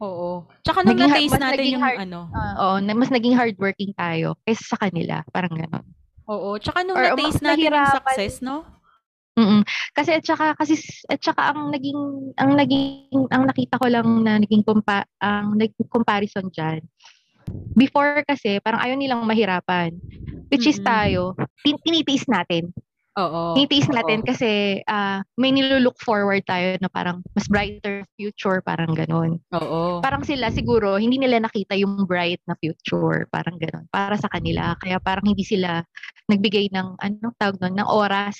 Oo. 0.00 0.44
Tsaka 0.64 0.84
nung 0.84 0.96
Naging 0.96 1.08
na-taste 1.08 1.40
natin 1.40 1.56
naging 1.56 1.74
yung 1.76 1.84
hard- 1.84 2.00
ano. 2.08 2.20
Ah, 2.32 2.54
oo, 2.60 2.74
mas 2.96 3.10
naging 3.12 3.36
hardworking 3.36 3.92
tayo 3.96 4.36
kaysa 4.44 4.76
sa 4.76 4.78
kanila. 4.80 5.24
Parang 5.32 5.52
gano'n. 5.52 5.84
Oo. 6.28 6.56
Tsaka 6.60 6.84
nung 6.84 6.96
Or 6.96 7.12
na-taste 7.12 7.44
natin 7.44 7.70
yung 7.72 7.88
success, 7.96 8.34
no? 8.44 8.75
Mm. 9.36 9.68
Kasi 9.92 10.16
at 10.16 10.24
saka 10.24 10.56
kasi 10.56 10.80
at 11.12 11.20
saka 11.20 11.52
ang 11.52 11.68
naging 11.68 12.32
ang 12.40 12.56
naging 12.56 13.28
ang 13.28 13.44
nakita 13.44 13.76
ko 13.76 13.86
lang 13.92 14.08
na 14.24 14.40
naging 14.40 14.64
compa, 14.64 15.04
ang 15.20 15.60
naging 15.60 15.88
comparison 15.92 16.48
diyan. 16.48 16.80
Before 17.76 18.24
kasi 18.24 18.56
parang 18.64 18.80
ayaw 18.80 18.96
nilang 18.96 19.28
mahirapan. 19.28 19.92
Which 20.48 20.64
is 20.64 20.80
Mm-mm. 20.80 20.88
tayo, 20.88 21.22
tin- 21.60 21.80
tinitiis 21.84 22.24
natin. 22.30 22.72
Oo. 23.16 23.56
Tinitiis 23.56 23.88
oo. 23.88 23.96
natin 23.96 24.20
kasi 24.20 24.84
ah, 24.84 25.24
may 25.40 25.48
nilulook 25.48 25.96
forward 26.04 26.44
tayo 26.44 26.76
na 26.84 26.88
parang 26.92 27.24
mas 27.32 27.48
brighter 27.48 28.04
future, 28.20 28.60
parang 28.60 28.92
ganun. 28.92 29.40
Oo. 29.56 30.04
Parang 30.04 30.20
sila 30.20 30.52
siguro, 30.52 31.00
hindi 31.00 31.16
nila 31.16 31.40
nakita 31.40 31.72
yung 31.80 32.04
bright 32.04 32.44
na 32.44 32.52
future, 32.60 33.24
parang 33.32 33.56
ganun. 33.56 33.88
Para 33.88 34.20
sa 34.20 34.28
kanila. 34.28 34.76
Kaya 34.84 35.00
parang 35.00 35.24
hindi 35.32 35.48
sila 35.48 35.80
nagbigay 36.28 36.68
ng, 36.76 37.00
anong 37.00 37.36
tawag 37.40 37.56
nun, 37.64 37.80
ng 37.80 37.88
oras 37.88 38.36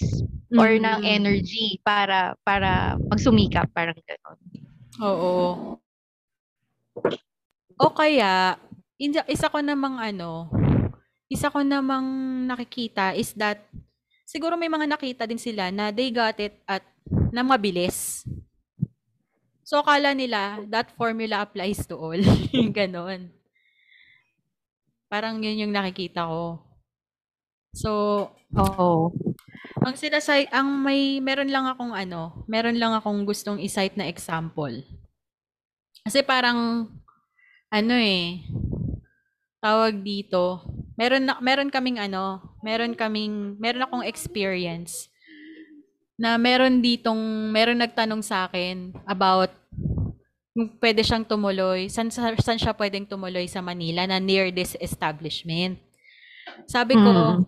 or 0.60 0.68
ng 0.76 1.00
Mm. 1.02 1.08
energy 1.08 1.80
para 1.80 2.36
para 2.44 3.00
magsumikap, 3.08 3.72
parang 3.72 3.96
ganun. 4.04 4.38
Oo. 5.00 5.80
O 7.78 7.92
kaya, 7.92 8.56
isa 9.28 9.52
ko 9.52 9.60
namang 9.60 10.00
ano, 10.00 10.48
isa 11.28 11.52
ko 11.52 11.60
namang 11.60 12.06
nakikita 12.48 13.12
is 13.12 13.36
that, 13.36 13.60
siguro 14.36 14.60
may 14.60 14.68
mga 14.68 14.84
nakita 14.84 15.24
din 15.24 15.40
sila 15.40 15.72
na 15.72 15.88
they 15.88 16.12
got 16.12 16.36
it 16.36 16.60
at 16.68 16.84
na 17.32 17.40
mabilis. 17.40 18.28
So, 19.64 19.80
akala 19.80 20.12
nila, 20.12 20.60
that 20.68 20.92
formula 20.92 21.40
applies 21.40 21.88
to 21.88 21.96
all. 21.96 22.20
Ganon. 22.76 23.32
Parang 25.08 25.40
yun 25.40 25.66
yung 25.66 25.72
nakikita 25.72 26.28
ko. 26.28 26.60
So, 27.72 27.90
Oo. 28.54 29.10
ang 29.82 29.94
sinasay, 29.96 30.52
ang 30.52 30.68
may, 30.84 31.18
meron 31.18 31.50
lang 31.50 31.66
akong 31.66 31.96
ano, 31.96 32.46
meron 32.46 32.76
lang 32.76 32.94
akong 32.94 33.26
gustong 33.26 33.58
i-cite 33.58 33.98
na 33.98 34.06
example. 34.06 34.84
Kasi 36.06 36.22
parang, 36.22 36.86
ano 37.72 37.94
eh, 37.98 38.46
tawag 39.58 39.98
dito, 39.98 40.62
meron 40.96 41.24
na, 41.28 41.36
meron 41.40 41.70
kaming 41.70 42.00
ano, 42.00 42.40
meron 42.64 42.96
kaming, 42.96 43.56
meron 43.60 43.84
akong 43.84 44.04
experience 44.04 45.08
na 46.16 46.40
meron 46.40 46.80
ditong, 46.80 47.52
meron 47.52 47.76
nagtanong 47.76 48.24
sa 48.24 48.48
akin 48.48 48.96
about 49.04 49.52
kung 50.56 50.72
pwede 50.80 51.04
siyang 51.04 51.28
tumuloy, 51.28 51.92
saan, 51.92 52.08
saan 52.08 52.56
siya 52.56 52.72
pwedeng 52.72 53.04
tumuloy 53.04 53.44
sa 53.44 53.60
Manila 53.60 54.08
na 54.08 54.16
near 54.16 54.48
this 54.48 54.72
establishment. 54.80 55.76
Sabi 56.64 56.96
ko, 56.96 57.12
Mm. 57.12 57.44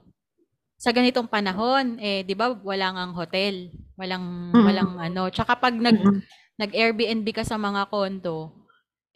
sa 0.77 0.93
ganitong 0.93 1.25
panahon, 1.25 1.97
eh, 2.05 2.21
di 2.21 2.37
ba, 2.37 2.53
wala 2.53 2.93
ngang 2.93 3.17
hotel. 3.17 3.73
Walang, 3.97 4.53
Mm. 4.53 4.61
walang 4.61 4.93
ano. 5.01 5.23
Tsaka 5.33 5.57
pag 5.57 5.73
nag, 5.73 5.97
Mm-mm. 5.97 6.21
nag-Airbnb 6.61 7.25
ka 7.33 7.49
sa 7.49 7.57
mga 7.57 7.89
kondo, 7.89 8.53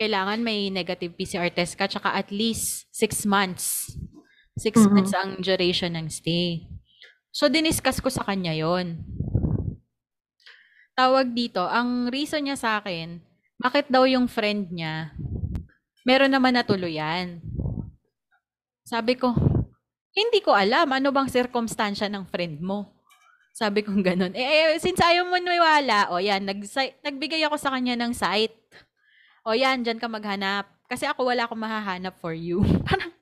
kailangan 0.00 0.40
may 0.40 0.72
negative 0.72 1.12
PCR 1.12 1.52
test 1.52 1.76
ka, 1.76 1.84
tsaka 1.84 2.16
at 2.16 2.32
least 2.32 2.88
six 2.90 3.28
months. 3.28 3.92
Six 4.59 4.84
Mhm. 4.84 4.92
months 4.92 5.14
ang 5.16 5.40
duration 5.40 5.96
ng 5.96 6.12
stay. 6.12 6.68
So, 7.32 7.48
diniscuss 7.48 8.05
ko 8.05 8.12
sa 8.12 8.24
kanya 8.28 8.53
yon 8.53 9.00
Tawag 10.92 11.32
dito, 11.32 11.64
ang 11.64 12.12
reason 12.12 12.44
niya 12.44 12.57
sa 12.61 12.70
akin, 12.76 13.16
bakit 13.57 13.88
daw 13.88 14.05
yung 14.05 14.28
friend 14.28 14.68
niya, 14.68 15.16
meron 16.05 16.28
naman 16.28 16.53
natuluyan. 16.53 17.40
Sabi 18.84 19.16
ko, 19.16 19.32
hindi 20.12 20.44
ko 20.44 20.53
alam, 20.53 20.92
ano 20.92 21.09
bang 21.09 21.32
circumstansya 21.32 22.12
ng 22.12 22.28
friend 22.28 22.61
mo? 22.61 22.92
Sabi 23.57 23.80
ko 23.80 23.96
ganun. 24.05 24.36
Eh, 24.36 24.44
eh, 24.44 24.76
since 24.76 25.00
ayaw 25.00 25.24
mo 25.24 25.40
niwala, 25.40 26.12
o 26.12 26.20
yan, 26.20 26.44
nag 26.44 26.61
nagbigay 27.00 27.40
ako 27.48 27.57
sa 27.57 27.72
kanya 27.72 27.96
ng 27.96 28.12
site. 28.12 28.57
O 29.48 29.57
yan, 29.57 29.80
dyan 29.80 29.96
ka 29.96 30.12
maghanap. 30.12 30.68
Kasi 30.84 31.09
ako 31.09 31.32
wala 31.32 31.48
akong 31.48 31.57
mahahanap 31.64 32.20
for 32.20 32.36
you. 32.36 32.61
parang, 32.88 33.16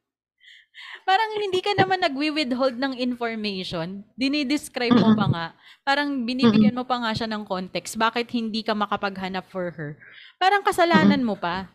parang 1.05 1.31
hindi 1.37 1.61
ka 1.61 1.73
naman 1.75 2.01
nagwi-withhold 2.05 2.77
ng 2.79 2.95
information. 3.01 4.05
Dinidescribe 4.15 4.95
mo 4.95 5.17
pa 5.17 5.27
nga. 5.27 5.47
Parang 5.83 6.23
binibigyan 6.23 6.77
mo 6.77 6.85
pa 6.85 7.01
nga 7.01 7.13
siya 7.17 7.29
ng 7.31 7.49
context. 7.49 7.97
Bakit 7.97 8.31
hindi 8.37 8.63
ka 8.63 8.77
makapaghanap 8.77 9.49
for 9.49 9.73
her? 9.75 9.97
Parang 10.37 10.63
kasalanan 10.63 11.25
mo 11.25 11.35
pa. 11.35 11.73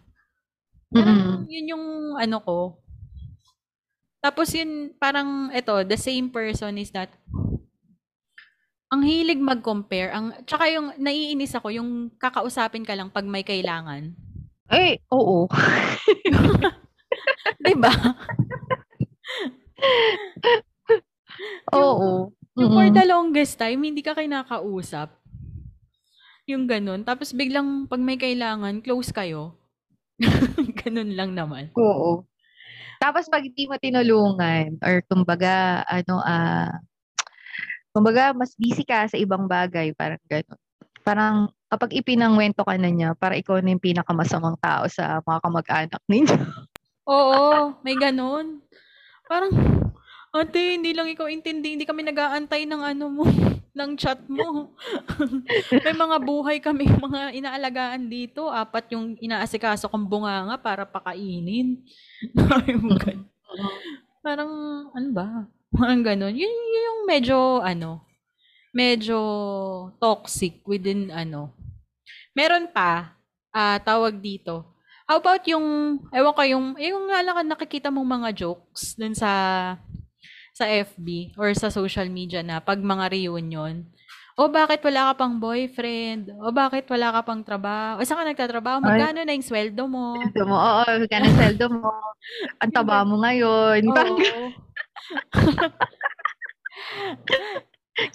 Parang 0.93 1.43
yun 1.49 1.75
yung 1.75 1.85
ano 2.15 2.37
ko. 2.39 2.59
Tapos 4.23 4.49
yun, 4.55 4.95
parang 4.97 5.53
ito, 5.53 5.73
the 5.85 5.99
same 5.99 6.33
person 6.33 6.81
is 6.81 6.89
that 6.89 7.13
ang 8.89 9.05
hilig 9.05 9.41
mag-compare. 9.41 10.13
Ang, 10.13 10.33
tsaka 10.47 10.71
yung 10.71 10.95
naiinis 10.97 11.53
ako, 11.53 11.73
yung 11.73 11.89
kakausapin 12.17 12.87
ka 12.87 12.95
lang 12.95 13.11
pag 13.11 13.27
may 13.27 13.43
kailangan. 13.43 14.15
Eh, 14.71 14.97
oo. 15.13 15.45
'Di 17.61 17.73
ba? 17.77 17.91
Oo. 21.75 22.31
Yung 22.55 22.71
for 22.71 22.87
Mm-mm. 22.87 22.95
the 22.95 23.05
longest 23.09 23.59
time, 23.59 23.83
hindi 23.83 23.99
ka 23.99 24.15
kinakausap. 24.15 25.11
Yung 26.47 26.69
ganun. 26.69 27.03
Tapos 27.03 27.35
biglang 27.35 27.89
pag 27.89 27.99
may 27.99 28.15
kailangan, 28.15 28.79
close 28.79 29.11
kayo. 29.11 29.59
ganun 30.85 31.11
lang 31.17 31.35
naman. 31.35 31.73
Oo. 31.75 32.23
Tapos 33.01 33.27
pag 33.27 33.43
hindi 33.43 33.67
mo 33.67 33.75
tinulungan 33.75 34.79
or 34.79 35.03
kumbaga 35.03 35.83
ano 35.83 36.23
ah 36.23 36.71
kumbaga 37.91 38.31
mas 38.31 38.55
busy 38.55 38.87
ka 38.87 39.07
sa 39.07 39.19
ibang 39.19 39.47
bagay 39.47 39.91
parang 39.91 40.21
gano'n. 40.27 40.59
Parang 41.03 41.35
kapag 41.67 41.91
ipinangwento 41.95 42.63
ka 42.63 42.75
na 42.79 42.89
niya 42.89 43.13
para 43.19 43.35
ikaw 43.35 43.59
na 43.59 43.75
yung 43.75 43.83
pinakamasamang 43.83 44.55
tao 44.63 44.87
sa 44.87 45.19
mga 45.21 45.39
kamag-anak 45.43 46.01
ninyo. 46.07 46.39
Oo, 47.05 47.77
may 47.85 47.93
ganun. 47.99 48.63
Parang, 49.25 49.51
ate, 50.35 50.77
hindi 50.77 50.91
lang 50.93 51.09
ikaw 51.09 51.25
intindi, 51.31 51.73
hindi 51.73 51.87
kami 51.87 52.05
nag-aantay 52.05 52.67
ng 52.69 52.81
ano 52.81 53.05
mo, 53.09 53.23
ng 53.77 53.91
chat 53.97 54.21
mo. 54.29 54.75
may 55.85 55.95
mga 55.95 56.17
buhay 56.21 56.57
kami, 56.61 56.85
mga 57.07 57.33
inaalagaan 57.35 58.07
dito. 58.07 58.47
Apat 58.51 58.93
yung 58.93 59.17
inaasikaso 59.17 59.89
kong 59.89 60.05
bunganga 60.05 60.59
para 60.61 60.83
pakainin. 60.85 61.81
Parang, 64.21 64.51
ano 64.93 65.09
ba? 65.11 65.27
Parang 65.73 66.01
ganun. 66.03 66.33
Yun, 66.33 66.49
yun 66.49 66.87
yung 66.87 67.01
medyo, 67.07 67.37
ano, 67.63 68.05
medyo 68.75 69.17
toxic 69.97 70.61
within, 70.67 71.09
ano. 71.09 71.55
Meron 72.35 72.67
pa, 72.69 73.15
ah 73.55 73.79
tawag 73.79 74.19
dito, 74.19 74.74
How 75.05 75.21
about 75.21 75.45
yung, 75.45 75.65
ewan 76.09 76.33
ko, 76.33 76.41
yung, 76.41 76.65
yung 76.81 77.05
lang 77.09 77.45
nakikita 77.45 77.93
mong 77.93 78.09
mga 78.21 78.29
jokes 78.33 78.97
dun 78.97 79.13
sa, 79.13 79.29
sa 80.49 80.65
FB 80.65 81.37
or 81.37 81.53
sa 81.53 81.69
social 81.69 82.09
media 82.09 82.41
na 82.41 82.57
pag 82.57 82.81
mga 82.81 83.13
reunion, 83.13 83.85
O 84.35 84.51
bakit 84.51 84.83
wala 84.83 85.15
ka 85.15 85.23
pang 85.23 85.39
boyfriend? 85.39 86.27
O 86.43 86.51
bakit 86.51 86.83
wala 86.91 87.07
ka 87.15 87.23
pang 87.23 87.39
trabaho? 87.39 87.95
O 87.95 88.03
saan 88.03 88.19
ka 88.19 88.27
nagtatrabaho? 88.27 88.83
Magkano 88.83 89.23
na 89.23 89.31
yung 89.31 89.47
sweldo 89.47 89.87
mo? 89.87 90.19
Sweldo 90.19 90.43
mo, 90.43 90.59
oo, 90.59 90.83
magkano 90.83 91.23
yung 91.23 91.39
sweldo 91.39 91.65
mo? 91.71 91.87
Ang 92.59 92.71
taba 92.75 93.07
mo 93.07 93.23
ngayon. 93.23 93.79
Oo. 93.87 93.95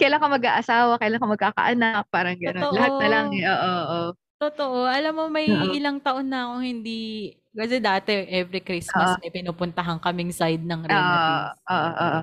kailan 0.01 0.21
ka 0.21 0.29
mag-aasawa, 0.29 1.01
kailan 1.01 1.21
ka 1.25 1.29
magkakaanak, 1.29 2.05
parang 2.13 2.37
gano'n. 2.37 2.69
Lahat 2.69 2.93
na 3.01 3.09
lang 3.09 3.33
eh, 3.33 3.49
oo, 3.49 3.73
oo. 3.81 4.13
Totoo. 4.41 4.89
Alam 4.89 5.13
mo, 5.13 5.25
may 5.29 5.53
Oo. 5.53 5.77
ilang 5.77 6.01
taon 6.01 6.25
na 6.33 6.49
akong 6.49 6.65
hindi... 6.65 7.31
Kasi 7.53 7.77
dati, 7.77 8.25
every 8.31 8.65
Christmas, 8.65 9.21
may 9.21 9.29
pinupuntahan 9.29 10.01
kaming 10.01 10.33
side 10.33 10.65
ng 10.65 10.81
Oo, 10.81 10.89
relatives. 10.89 11.61
oo, 11.69 11.91
oo. 11.93 12.21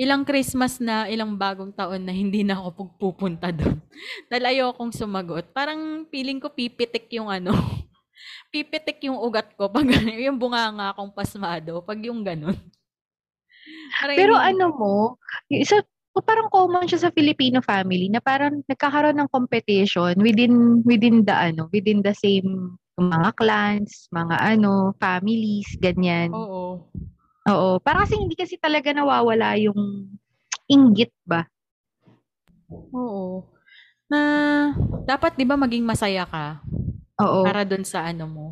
Ilang 0.00 0.22
Christmas 0.24 0.80
na, 0.80 1.04
ilang 1.12 1.36
bagong 1.36 1.76
taon 1.76 2.00
na 2.00 2.16
hindi 2.16 2.40
na 2.40 2.56
ako 2.56 2.96
pupunta 2.96 3.52
doon. 3.52 3.76
Dahil 4.32 4.44
ayokong 4.56 4.96
sumagot. 4.96 5.52
Parang 5.52 6.08
feeling 6.08 6.40
ko 6.40 6.48
pipitik 6.48 7.12
yung 7.12 7.28
ano, 7.28 7.52
pipitik 8.54 9.04
yung 9.04 9.20
ugat 9.20 9.52
ko 9.52 9.68
pag 9.68 9.84
yung 10.24 10.40
bunganga 10.40 10.96
akong 10.96 11.12
pasmado, 11.12 11.84
pag 11.84 12.00
yung 12.00 12.24
ganun. 12.24 12.56
Parang 14.00 14.16
Pero 14.16 14.32
hindi- 14.40 14.48
ano 14.56 14.64
mo, 14.72 14.94
yung 15.52 15.60
isa, 15.60 15.84
o 16.10 16.18
parang 16.18 16.50
common 16.50 16.86
siya 16.90 17.06
sa 17.06 17.14
Filipino 17.14 17.62
family 17.62 18.10
na 18.10 18.18
parang 18.18 18.66
nagkakaroon 18.66 19.14
ng 19.14 19.30
competition 19.30 20.18
within 20.18 20.82
within 20.82 21.22
the 21.22 21.34
ano, 21.34 21.70
within 21.70 22.02
the 22.02 22.14
same 22.14 22.74
mga 23.00 23.32
clans, 23.38 24.10
mga 24.12 24.36
ano, 24.58 24.92
families, 25.00 25.70
ganyan. 25.80 26.34
Oo. 26.34 26.84
Oo, 27.48 27.68
para 27.80 28.04
kasi 28.04 28.20
hindi 28.20 28.36
kasi 28.36 28.60
talaga 28.60 28.92
nawawala 28.92 29.56
yung 29.56 30.10
inggit 30.68 31.14
ba? 31.24 31.46
Oo. 32.92 33.46
Na 34.10 34.20
dapat 35.06 35.38
'di 35.38 35.46
ba 35.46 35.54
maging 35.54 35.86
masaya 35.86 36.26
ka 36.26 36.60
Oo. 37.22 37.46
para 37.46 37.62
doon 37.62 37.86
sa 37.86 38.04
ano 38.10 38.26
mo. 38.26 38.46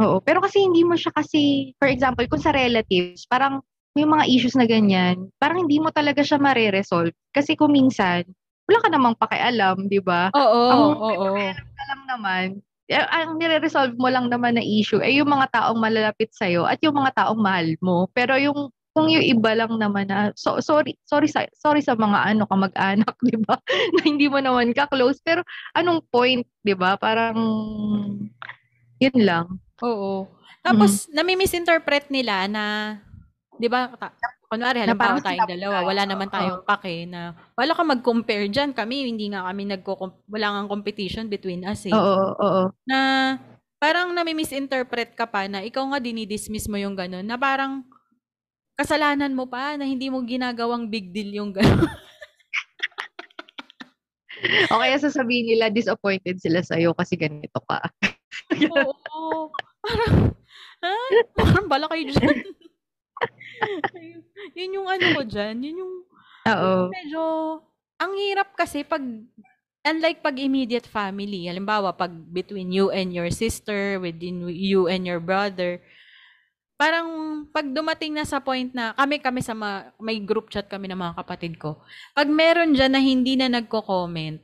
Oo, 0.00 0.20
pero 0.20 0.44
kasi 0.44 0.60
hindi 0.60 0.84
mo 0.84 0.92
siya 0.92 1.08
kasi, 1.08 1.72
for 1.80 1.88
example, 1.88 2.24
kung 2.28 2.40
sa 2.42 2.52
relatives, 2.52 3.24
parang 3.24 3.64
may 3.96 4.04
mga 4.04 4.28
issues 4.28 4.52
na 4.52 4.68
ganyan, 4.68 5.32
parang 5.40 5.64
hindi 5.64 5.80
mo 5.80 5.88
talaga 5.88 6.20
siya 6.20 6.36
mare-resolve. 6.36 7.16
Kasi 7.32 7.56
kung 7.56 7.72
minsan, 7.72 8.28
wala 8.68 8.78
ka 8.84 8.88
namang 8.92 9.16
pakialam, 9.16 9.88
di 9.88 10.04
ba? 10.04 10.28
Oo, 10.36 10.60
Ang- 10.68 11.00
oo. 11.00 11.28
Ka 11.56 11.84
lang 11.88 12.02
naman, 12.04 12.46
eh, 12.86 13.02
ang 13.02 13.40
nire-resolve 13.40 13.98
mo 13.98 14.06
lang 14.12 14.30
naman 14.30 14.54
na 14.54 14.62
issue 14.62 15.02
ay 15.02 15.18
yung 15.18 15.26
mga 15.26 15.50
taong 15.50 15.80
malalapit 15.80 16.30
sa'yo 16.30 16.68
at 16.68 16.78
yung 16.86 16.94
mga 16.94 17.18
taong 17.18 17.40
mahal 17.40 17.74
mo. 17.82 18.06
Pero 18.14 18.38
yung 18.38 18.70
kung 18.96 19.12
yung 19.12 19.26
iba 19.26 19.52
lang 19.52 19.76
naman 19.76 20.08
na 20.08 20.32
so, 20.32 20.56
sorry 20.56 20.96
sorry 21.04 21.28
sa 21.28 21.44
sorry 21.52 21.84
sa 21.84 21.92
mga 21.92 22.32
ano 22.32 22.48
kamag-anak, 22.48 23.12
'di 23.26 23.44
ba? 23.44 23.60
na 23.92 24.00
hindi 24.08 24.24
mo 24.24 24.40
naman 24.40 24.72
ka 24.72 24.88
close 24.88 25.20
pero 25.20 25.44
anong 25.76 26.00
point, 26.08 26.46
'di 26.64 26.72
ba? 26.78 26.96
Parang 26.96 27.36
yun 28.96 29.18
lang. 29.20 29.60
Oo. 29.84 30.24
Mm-hmm. 30.24 30.64
Tapos 30.64 31.06
nami-misinterpret 31.12 32.08
nila 32.08 32.48
na 32.48 32.64
'di 33.56 33.68
ba? 33.68 33.92
ta- 33.96 34.14
Kunwari, 34.46 34.78
halimbawa 34.78 35.18
tayong 35.18 35.50
dalawa, 35.58 35.82
tayo, 35.82 35.88
wala 35.90 36.02
naman 36.06 36.28
tayong 36.30 36.62
pake 36.62 37.02
na 37.10 37.34
wala 37.58 37.74
ka 37.74 37.82
mag-compare 37.82 38.46
dyan. 38.46 38.70
Kami, 38.70 39.10
hindi 39.10 39.26
nga 39.34 39.42
kami 39.50 39.66
nagko 39.66 40.22
wala 40.30 40.46
nga 40.54 40.70
competition 40.70 41.26
between 41.26 41.66
us 41.66 41.82
eh. 41.90 41.94
Oo, 41.94 42.30
oo. 42.38 42.62
na 42.86 42.98
parang 43.82 44.14
nami-misinterpret 44.14 45.18
ka 45.18 45.26
pa 45.26 45.50
na 45.50 45.66
ikaw 45.66 45.82
nga 45.90 45.98
dinidismiss 45.98 46.70
mo 46.70 46.78
yung 46.78 46.94
ganun, 46.94 47.26
na 47.26 47.34
parang 47.34 47.82
kasalanan 48.78 49.34
mo 49.34 49.50
pa 49.50 49.74
na 49.74 49.82
hindi 49.82 50.06
mo 50.14 50.22
ginagawang 50.22 50.86
big 50.86 51.10
deal 51.10 51.42
yung 51.42 51.50
ganun. 51.50 51.90
O 54.70 54.78
kaya 54.78 55.00
sasabihin 55.00 55.48
nila 55.48 55.72
disappointed 55.72 56.36
sila 56.38 56.60
sa'yo 56.60 56.92
kasi 56.92 57.16
ganito 57.16 57.56
ka. 57.66 57.80
Oo. 58.68 59.48
Parang, 59.80 60.14
ha? 60.84 60.94
Parang 61.32 61.66
bala 61.66 61.88
kayo 61.88 62.12
dyan. 62.12 62.36
yun 64.58 64.76
yung 64.80 64.88
ano 64.88 65.06
ko 65.16 65.22
dyan. 65.24 65.56
Yun 65.60 65.76
yung 65.82 65.94
Oo. 66.46 66.72
medyo, 66.92 67.22
ang 67.96 68.12
hirap 68.16 68.54
kasi 68.54 68.84
pag, 68.84 69.02
unlike 69.86 70.20
pag 70.20 70.36
immediate 70.38 70.86
family, 70.86 71.48
halimbawa 71.48 71.94
pag 71.94 72.12
between 72.12 72.70
you 72.70 72.90
and 72.90 73.14
your 73.14 73.30
sister, 73.32 73.98
within 74.02 74.46
you 74.50 74.86
and 74.90 75.06
your 75.06 75.22
brother, 75.22 75.80
parang 76.76 77.08
pag 77.50 77.64
dumating 77.72 78.12
na 78.12 78.28
sa 78.28 78.36
point 78.36 78.68
na 78.76 78.92
kami 78.92 79.16
kami 79.16 79.40
sa 79.40 79.56
ma- 79.56 79.88
may 79.96 80.20
group 80.20 80.52
chat 80.52 80.68
kami 80.68 80.92
ng 80.92 81.00
mga 81.00 81.16
kapatid 81.24 81.56
ko. 81.56 81.80
Pag 82.12 82.28
meron 82.28 82.76
diyan 82.76 82.92
na 82.92 83.00
hindi 83.00 83.32
na 83.34 83.48
nagko-comment, 83.48 84.38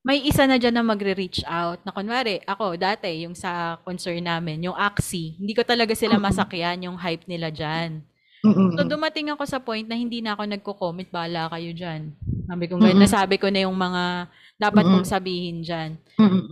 may 0.00 0.24
isa 0.24 0.48
na 0.48 0.56
dyan 0.56 0.80
na 0.80 0.84
magre-reach 0.84 1.44
out. 1.44 1.84
Na 1.84 1.92
kunwari, 1.92 2.40
ako 2.48 2.76
dati, 2.80 3.28
yung 3.28 3.36
sa 3.36 3.76
concern 3.84 4.24
namin, 4.24 4.64
yung 4.64 4.76
Axie, 4.76 5.36
hindi 5.36 5.52
ko 5.52 5.60
talaga 5.60 5.92
sila 5.92 6.16
masakyan 6.16 6.88
yung 6.88 6.96
hype 6.96 7.28
nila 7.28 7.52
dyan. 7.52 8.00
So, 8.40 8.88
dumating 8.88 9.28
ako 9.28 9.44
sa 9.44 9.60
point 9.60 9.84
na 9.84 9.92
hindi 9.92 10.24
na 10.24 10.32
ako 10.32 10.48
nagko-comment, 10.48 11.12
bala 11.12 11.52
kayo 11.52 11.76
dyan. 11.76 12.16
Sabi 12.48 12.64
ko, 12.72 12.80
Mm-mm. 12.80 12.96
nasabi 12.96 13.36
ko 13.36 13.52
na 13.52 13.68
yung 13.68 13.76
mga 13.76 14.32
dapat 14.56 14.84
kong 14.88 15.04
sabihin 15.04 15.60
dyan. 15.60 16.00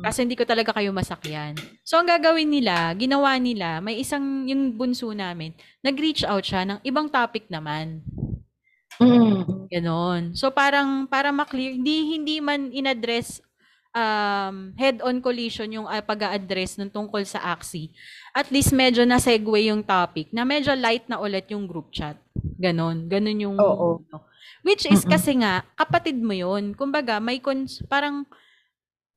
Kasi 0.05 0.29
hindi 0.29 0.37
ko 0.37 0.45
talaga 0.45 0.77
kayo 0.77 0.93
masakyan. 0.93 1.57
So, 1.89 1.97
ang 1.97 2.05
gagawin 2.05 2.53
nila, 2.53 2.93
ginawa 2.93 3.41
nila, 3.41 3.81
may 3.81 3.97
isang, 3.97 4.45
yung 4.45 4.77
bunso 4.77 5.09
namin, 5.17 5.57
nag-reach 5.81 6.29
out 6.29 6.45
siya 6.45 6.69
ng 6.69 6.79
ibang 6.85 7.09
topic 7.09 7.49
naman. 7.49 8.05
Mm-mm. 8.99 9.71
Ganon. 9.71 10.35
So, 10.35 10.51
parang, 10.51 11.07
para 11.07 11.31
maklear, 11.31 11.75
hindi, 11.75 12.19
hindi 12.19 12.37
man 12.43 12.71
in-address 12.75 13.43
um, 13.95 14.75
head-on 14.77 15.23
collision 15.23 15.71
yung 15.71 15.87
uh, 15.87 16.03
pag-a-address 16.03 16.79
ng 16.79 16.91
tungkol 16.91 17.23
sa 17.25 17.43
Axie. 17.55 17.95
At 18.35 18.51
least 18.51 18.75
medyo 18.75 19.03
na-segue 19.07 19.71
yung 19.71 19.83
topic 19.83 20.31
na 20.35 20.45
medyo 20.45 20.75
light 20.75 21.07
na 21.07 21.19
ulit 21.19 21.47
yung 21.51 21.67
group 21.67 21.91
chat. 21.95 22.19
Ganon. 22.59 23.07
Ganon 23.07 23.39
yung... 23.39 23.57
Oo. 23.59 24.03
ano. 24.03 24.27
Which 24.67 24.91
is 24.91 25.07
Mm-mm. 25.07 25.13
kasi 25.15 25.39
nga, 25.39 25.63
kapatid 25.79 26.19
mo 26.19 26.35
yun. 26.35 26.75
Kumbaga, 26.75 27.23
may 27.23 27.39
cons- 27.39 27.83
parang 27.87 28.27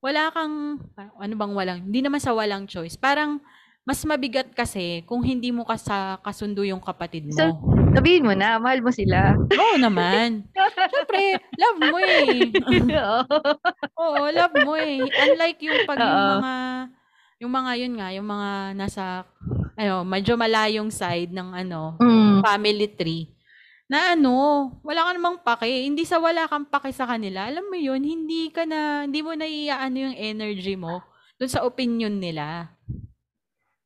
wala 0.01 0.29
kang, 0.33 0.81
ano 0.97 1.33
bang 1.37 1.53
walang, 1.53 1.79
hindi 1.85 2.01
naman 2.01 2.21
sa 2.21 2.33
walang 2.33 2.65
choice. 2.65 2.97
Parang, 2.97 3.41
mas 3.81 4.01
mabigat 4.05 4.53
kasi 4.53 5.01
kung 5.09 5.25
hindi 5.25 5.49
mo 5.49 5.65
kasa, 5.65 6.21
kasundo 6.21 6.61
yung 6.61 6.81
kapatid 6.81 7.29
mo. 7.29 7.37
So, 7.37 7.45
Sabihin 7.91 8.23
mo 8.23 8.31
na, 8.31 8.55
mahal 8.55 8.79
mo 8.79 8.91
sila. 8.91 9.35
Oo 9.35 9.75
naman. 9.75 10.47
Siyempre, 10.91 11.21
love 11.59 11.79
mo 11.83 11.97
eh. 11.99 12.39
Oo. 13.99 14.21
Love 14.31 14.55
mo 14.63 14.73
eh. 14.79 15.03
Unlike 15.03 15.59
yung 15.67 15.79
pag 15.83 15.99
yung 15.99 16.07
Oo. 16.07 16.35
mga, 16.39 16.53
yung 17.41 17.51
mga 17.51 17.71
yun 17.75 17.93
nga, 17.99 18.07
yung 18.15 18.27
mga 18.27 18.49
nasa, 18.79 19.03
ano, 19.75 20.07
medyo 20.07 20.39
malayong 20.39 20.87
side 20.87 21.35
ng 21.35 21.49
ano, 21.51 21.99
Mm. 21.99 22.39
family 22.41 22.87
tree. 22.95 23.25
Na 23.91 24.15
ano, 24.15 24.31
wala 24.87 25.03
ka 25.03 25.11
namang 25.11 25.37
pake. 25.43 25.67
Hindi 25.83 26.07
sa 26.07 26.15
wala 26.23 26.47
kang 26.47 26.63
pake 26.63 26.95
sa 26.95 27.03
kanila. 27.03 27.51
Alam 27.51 27.67
mo 27.67 27.75
yun, 27.75 27.99
hindi 27.99 28.47
ka 28.47 28.63
na, 28.63 29.03
hindi 29.03 29.19
mo 29.19 29.35
na 29.35 29.43
iaano 29.43 29.97
yung 29.99 30.15
energy 30.15 30.79
mo 30.79 31.03
dun 31.35 31.51
sa 31.51 31.67
opinion 31.67 32.15
nila. 32.15 32.71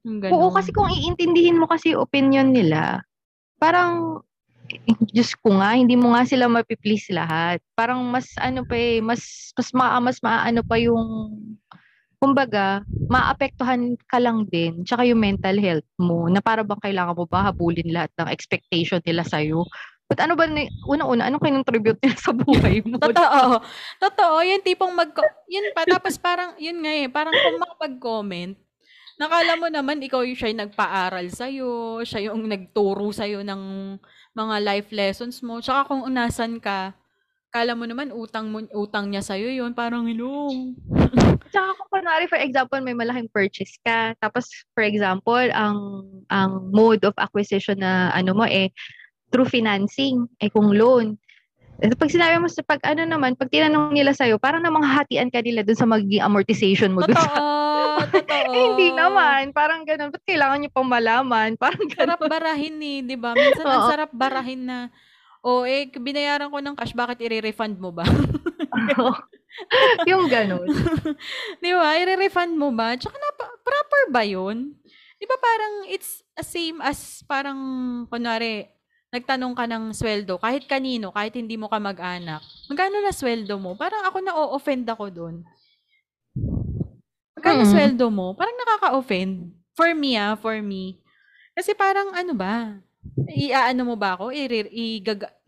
Yung 0.06 0.22
ganun. 0.22 0.38
Oo, 0.38 0.53
kasi 0.53 0.70
kung 0.70 0.93
iintindihin 0.93 1.58
mo 1.58 1.66
kasi 1.66 1.97
yung 1.97 2.06
opinion 2.06 2.53
nila, 2.53 3.01
parang, 3.60 4.22
Diyos 5.14 5.38
ko 5.38 5.62
nga, 5.62 5.78
hindi 5.78 5.93
mo 5.93 6.18
nga 6.18 6.26
sila 6.26 6.49
mapiplease 6.49 7.14
lahat. 7.14 7.62
Parang 7.78 8.01
mas 8.10 8.34
ano 8.41 8.66
pa 8.66 8.76
eh, 8.76 8.99
mas, 8.99 9.53
mas, 9.53 9.70
ma, 9.72 9.97
mas 10.01 10.18
maano 10.20 10.62
pa 10.66 10.76
yung, 10.82 11.38
kumbaga, 12.18 12.82
maapektuhan 13.06 13.93
ka 14.10 14.18
lang 14.18 14.49
din, 14.49 14.82
tsaka 14.82 15.06
yung 15.06 15.22
mental 15.22 15.62
health 15.62 15.86
mo, 16.01 16.26
na 16.32 16.41
para 16.41 16.66
bang 16.66 16.82
kailangan 16.82 17.14
mo 17.14 17.30
ba 17.30 17.45
habulin 17.51 17.93
lahat 17.93 18.10
ng 18.18 18.32
expectation 18.34 18.99
nila 19.06 19.22
sa'yo. 19.22 19.64
But 20.06 20.22
ano 20.22 20.38
ba, 20.38 20.45
una-una, 20.86 21.26
anong 21.26 21.41
kinontribute 21.41 21.97
nila 21.97 22.18
sa 22.26 22.30
buhay 22.30 22.86
mo? 22.86 23.01
Totoo. 23.01 23.58
Totoo. 23.97 24.36
Yung 24.45 24.62
tipong 24.62 24.93
mag 24.93 25.10
Yun 25.49 25.74
pa. 25.74 25.82
Tapos 25.86 26.22
parang, 26.22 26.53
yun 26.62 26.78
nga 26.86 26.93
eh. 26.93 27.10
Parang 27.10 27.34
kung 27.34 27.58
makapag-comment, 27.58 28.53
nakala 29.16 29.55
mo 29.55 29.68
naman 29.72 30.03
ikaw 30.03 30.24
yung 30.24 30.38
siya 30.38 30.51
yung 30.51 30.63
nagpaaral 30.68 31.28
sa'yo, 31.32 32.03
siya 32.03 32.32
yung 32.32 32.47
nagturo 32.47 33.11
sa'yo 33.16 33.41
ng 33.47 33.61
mga 34.36 34.55
life 34.63 34.89
lessons 34.91 35.39
mo. 35.39 35.63
Tsaka 35.63 35.88
kung 35.88 36.03
unasan 36.03 36.59
ka, 36.59 36.91
kala 37.55 37.72
mo 37.72 37.88
naman 37.88 38.11
utang 38.11 38.51
mo 38.51 38.59
utang 38.76 39.07
niya 39.07 39.24
sa'yo 39.24 39.47
yun. 39.47 39.72
Parang, 39.72 40.03
hello. 40.03 40.51
Tsaka 41.55 41.72
kung 41.80 41.89
kunwari, 42.03 42.28
for 42.28 42.36
example, 42.36 42.80
may 42.84 42.91
malaking 42.91 43.32
purchase 43.32 43.80
ka, 43.88 44.11
tapos, 44.20 44.51
for 44.76 44.84
example, 44.84 45.47
ang 45.55 46.03
ang 46.28 46.68
mode 46.76 47.07
of 47.07 47.16
acquisition 47.16 47.80
na 47.80 48.11
ano 48.11 48.36
mo 48.36 48.43
eh, 48.43 48.76
through 49.32 49.47
financing, 49.47 50.28
eh 50.43 50.51
kung 50.51 50.76
loan. 50.76 51.16
Eh, 51.80 51.91
Pag 51.91 52.11
sinabi 52.11 52.39
mo 52.39 52.47
sa 52.51 52.63
pag 52.63 52.80
ano 52.84 53.07
naman, 53.07 53.39
pag 53.39 53.51
tinanong 53.51 53.95
nila 53.95 54.11
sa'yo, 54.11 54.36
parang 54.39 54.63
namang 54.63 54.84
hatian 54.84 55.32
ka 55.32 55.39
nila 55.39 55.63
dun 55.63 55.76
sa 55.76 55.88
magiging 55.88 56.24
amortization 56.24 56.91
mo 56.91 57.03
dun 57.03 57.16
sa... 57.16 57.32
Totoo. 58.14 58.51
Eh, 58.53 58.64
hindi 58.72 58.89
naman. 58.93 59.51
Parang 59.56 59.82
ganun. 59.84 60.14
Ba't 60.14 60.24
kailangan 60.26 60.58
nyo 60.62 60.72
pang 60.72 60.88
malaman? 60.88 61.58
Parang 61.64 61.86
sarap 61.91 62.20
ganun. 62.20 62.32
barahin 62.32 62.78
eh, 62.82 62.99
'di 63.06 63.18
ba? 63.18 63.34
Minsan 63.34 63.66
ang 63.66 63.86
sarap 63.89 64.12
barahin 64.14 64.62
na 64.66 64.78
oh 65.45 65.62
eh 65.62 65.86
binayaran 65.93 66.49
ko 66.49 66.58
ng 66.58 66.74
cash, 66.74 66.97
bakit 66.97 67.22
i-refund 67.22 67.78
mo 67.78 67.93
ba? 67.93 68.03
yung 70.10 70.26
ganun. 70.28 70.68
Di 71.64 71.72
ba? 71.72 71.95
I-refund 72.01 72.58
mo 72.58 72.74
ba? 72.74 72.97
Tsaka 72.97 73.16
na, 73.16 73.30
proper 73.62 74.10
ba 74.10 74.26
yun? 74.26 74.74
Di 75.16 75.26
ba 75.30 75.38
parang 75.39 75.88
it's 75.88 76.26
a 76.36 76.43
same 76.43 76.84
as 76.84 77.24
parang, 77.24 77.56
kunwari, 78.12 78.68
nagtanong 79.16 79.56
ka 79.56 79.64
ng 79.64 79.95
sweldo, 79.95 80.36
kahit 80.41 80.68
kanino, 80.68 81.16
kahit 81.16 81.39
hindi 81.39 81.56
mo 81.56 81.72
ka 81.72 81.80
mag-anak, 81.80 82.43
magkano 82.68 82.99
na 82.99 83.16
sweldo 83.16 83.56
mo? 83.56 83.80
Parang 83.80 84.03
ako 84.03 84.18
na-offend 84.20 84.84
ako 84.91 85.08
doon. 85.08 85.36
Magkano 87.45 87.61
mm. 87.61 87.69
sweldo 87.69 88.09
mo? 88.09 88.33
Parang 88.33 88.57
nakaka-offend. 88.57 89.53
For 89.77 89.93
me 89.93 90.17
ah, 90.17 90.33
for 90.33 90.57
me. 90.65 90.97
Kasi 91.53 91.77
parang 91.77 92.09
ano 92.17 92.33
ba? 92.33 92.81
Iaano 93.29 93.85
mo 93.85 93.93
ba 93.93 94.17
ako? 94.17 94.33
I, 94.33 94.49
i, 94.73 94.97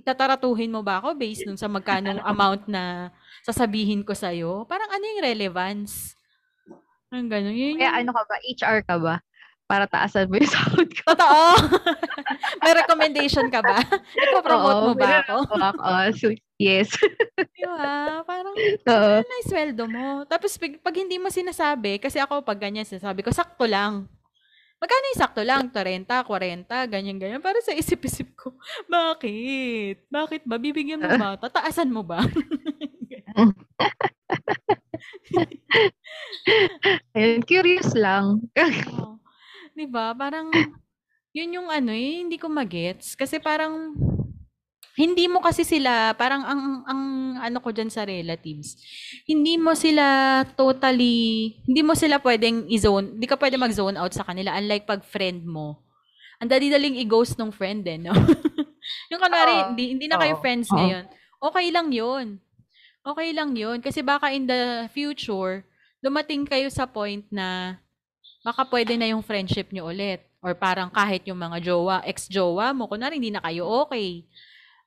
tataratuhin 0.05 0.69
mo 0.69 0.85
ba 0.85 1.01
ako 1.01 1.17
based 1.17 1.49
dun 1.49 1.57
sa 1.57 1.65
magkano 1.65 2.21
amount 2.21 2.69
na 2.69 3.09
sasabihin 3.41 4.05
ko 4.05 4.13
sa'yo? 4.13 4.69
Parang 4.69 4.93
ano 4.93 5.01
yung 5.09 5.25
relevance? 5.25 6.13
Ang 7.09 7.33
gano'n. 7.33 7.57
Yun, 7.57 7.81
Kaya 7.81 8.05
ano 8.05 8.13
ka 8.13 8.23
ba? 8.29 8.35
HR 8.45 8.77
ka 8.85 8.95
ba? 9.01 9.15
Para 9.67 9.83
taasan 9.85 10.31
mo 10.31 10.39
yung 10.39 10.47
sahod 10.55 10.87
ko. 10.87 11.03
Totoo. 11.11 11.43
May 12.63 12.73
recommendation 12.73 13.51
ka 13.51 13.59
ba? 13.59 13.83
Ipo-promote 14.15 14.81
mo 14.87 14.93
ba 14.95 15.21
ako? 15.27 15.35
Oo, 15.83 16.01
so, 16.15 16.31
yes. 16.55 16.95
diba? 17.53 18.23
Parang, 18.23 18.55
Oo. 18.55 19.11
ano 19.19 19.27
na 19.27 19.43
sweldo 19.43 19.83
mo? 19.91 20.23
Tapos, 20.25 20.55
pag, 20.55 20.79
pag 20.79 20.95
hindi 20.95 21.19
mo 21.19 21.27
sinasabi, 21.27 21.99
kasi 21.99 22.17
ako 22.17 22.41
pag 22.47 22.63
ganyan 22.63 22.87
sinasabi 22.87 23.21
ko, 23.21 23.29
sakto 23.35 23.67
lang. 23.67 24.07
Magkano 24.79 25.05
yung 25.11 25.21
sakto 25.21 25.41
lang? 25.43 25.67
30, 25.73 26.05
40, 26.05 26.87
ganyan-ganyan. 26.87 27.43
Para 27.43 27.59
sa 27.59 27.75
isip-isip 27.75 28.39
ko, 28.39 28.55
bakit? 28.87 30.07
Bakit 30.07 30.47
ba? 30.47 30.55
Bibigyan 30.55 31.03
mo 31.03 31.11
ba? 31.17 31.35
Tataasan 31.35 31.91
mo 31.91 32.05
ba? 32.07 32.23
Ayun, 37.17 37.41
curious 37.43 37.91
lang. 37.97 38.45
oh. 38.93 39.17
'Di 39.77 39.85
ba? 39.85 40.17
Parang 40.17 40.49
yun 41.37 41.53
yung 41.53 41.69
ano 41.69 41.93
eh, 41.93 42.25
hindi 42.25 42.41
ko 42.41 42.49
magets 42.49 43.13
kasi 43.13 43.37
parang 43.37 43.93
hindi 44.97 45.29
mo 45.29 45.37
kasi 45.45 45.61
sila 45.61 46.17
parang 46.17 46.41
ang 46.41 46.61
ang 46.89 47.01
ano 47.37 47.61
ko 47.61 47.69
diyan 47.69 47.93
sa 47.93 48.01
relatives. 48.01 48.73
Hindi 49.29 49.61
mo 49.61 49.77
sila 49.77 50.41
totally 50.57 51.53
hindi 51.69 51.85
mo 51.85 51.93
sila 51.93 52.17
pwedeng 52.17 52.65
i-zone, 52.73 53.21
hindi 53.21 53.29
ka 53.29 53.37
pwede 53.37 53.61
mag-zone 53.61 54.01
out 54.01 54.17
sa 54.17 54.25
kanila 54.25 54.57
unlike 54.57 54.89
pag 54.89 55.05
friend 55.05 55.45
mo. 55.45 55.85
Ang 56.41 56.49
dali-daling 56.49 56.97
i-ghost 56.97 57.37
ng 57.37 57.53
friend 57.53 57.85
eh, 57.85 58.01
no? 58.01 58.13
yung 59.13 59.21
kanari, 59.21 59.53
uh, 59.57 59.73
hindi, 59.73 59.93
hindi 59.93 60.05
na 60.09 60.17
kayo 60.21 60.37
uh, 60.37 60.41
friends 60.41 60.69
uh, 60.69 60.77
ngayon. 60.77 61.05
Okay 61.37 61.65
lang 61.69 61.87
'yun. 61.93 62.27
Okay 63.05 63.29
lang 63.29 63.53
'yun 63.53 63.77
kasi 63.77 64.01
baka 64.01 64.33
in 64.33 64.49
the 64.49 64.89
future 64.89 65.61
dumating 66.01 66.49
kayo 66.49 66.65
sa 66.73 66.89
point 66.89 67.25
na 67.29 67.77
baka 68.47 68.63
pwede 68.71 68.95
na 68.95 69.11
yung 69.11 69.19
friendship 69.19 69.75
nyo 69.75 69.91
ulit. 69.91 70.23
Or 70.39 70.55
parang 70.55 70.87
kahit 70.87 71.27
yung 71.27 71.35
mga 71.35 71.59
jowa, 71.59 71.99
ex-jowa 72.07 72.71
mo, 72.71 72.87
kunwari 72.87 73.19
hindi 73.19 73.35
na 73.35 73.43
kayo 73.43 73.67
okay. 73.83 74.23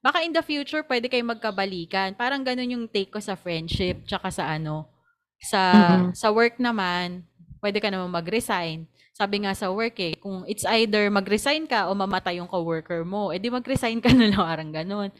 Baka 0.00 0.24
in 0.24 0.32
the 0.32 0.40
future, 0.40 0.80
pwede 0.88 1.12
kayo 1.12 1.20
magkabalikan. 1.28 2.16
Parang 2.16 2.40
ganun 2.40 2.72
yung 2.72 2.84
take 2.88 3.12
ko 3.12 3.20
sa 3.20 3.36
friendship, 3.36 4.08
tsaka 4.08 4.32
sa 4.32 4.48
ano, 4.56 4.88
sa, 5.36 5.60
mm-hmm. 5.60 6.16
sa 6.16 6.32
work 6.32 6.56
naman, 6.56 7.28
pwede 7.60 7.84
ka 7.84 7.92
naman 7.92 8.08
mag-resign. 8.08 8.88
Sabi 9.12 9.44
nga 9.44 9.52
sa 9.52 9.68
work 9.68 10.00
eh, 10.00 10.16
kung 10.16 10.48
it's 10.48 10.64
either 10.64 11.12
mag-resign 11.12 11.68
ka 11.68 11.92
o 11.92 11.92
mamatay 11.92 12.40
yung 12.40 12.48
coworker 12.48 13.04
mo, 13.04 13.28
edi 13.28 13.52
mag-resign 13.52 14.00
ka 14.00 14.08
na 14.16 14.32
lang, 14.32 14.40
parang 14.40 14.72
ganun. 14.72 15.12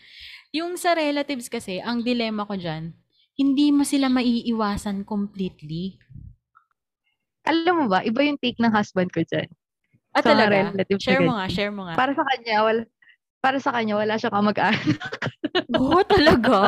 Yung 0.57 0.81
sa 0.81 0.97
relatives 0.97 1.53
kasi, 1.53 1.85
ang 1.85 2.01
dilemma 2.01 2.49
ko 2.49 2.57
dyan, 2.57 2.97
hindi 3.37 3.69
mo 3.69 3.85
sila 3.85 4.09
maiiwasan 4.09 5.05
completely. 5.05 6.01
Alam 7.51 7.75
mo 7.75 7.85
ba, 7.91 8.07
iba 8.07 8.23
yung 8.23 8.39
take 8.39 8.63
ng 8.63 8.71
husband 8.71 9.11
ko 9.11 9.27
dyan. 9.27 9.51
Ah, 10.15 10.23
sa 10.23 10.35
talaga? 10.35 10.71
Share 11.03 11.23
mo 11.23 11.35
nga, 11.35 11.47
share 11.51 11.75
mo 11.75 11.83
nga. 11.91 11.99
Para 11.99 12.15
sa 12.15 12.23
kanya, 12.23 12.63
wala, 12.63 12.83
para 13.43 13.59
sa 13.59 13.71
kanya, 13.75 13.95
wala 13.99 14.15
siya 14.15 14.31
kamag-anak. 14.31 15.15
Oo, 15.75 15.91
oh, 15.99 16.05
talaga? 16.07 16.59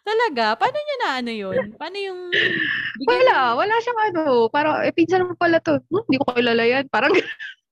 Talaga? 0.00 0.56
Paano 0.56 0.78
niya 0.80 0.96
na 1.04 1.10
ano 1.20 1.32
yun? 1.32 1.56
Paano 1.76 1.96
yung... 2.00 2.20
Wala, 3.04 3.60
wala 3.60 3.74
siyang 3.84 4.00
ano. 4.12 4.48
Parang, 4.48 4.80
eh, 4.80 4.92
pinsan 4.96 5.28
mo 5.28 5.36
pala 5.36 5.60
to. 5.60 5.76
Hmm, 5.92 6.04
hindi 6.08 6.16
ko 6.16 6.32
kilala 6.32 6.64
yan. 6.64 6.88
Parang... 6.88 7.12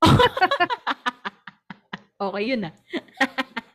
okay, 2.28 2.42
yun 2.44 2.68
na. 2.68 2.70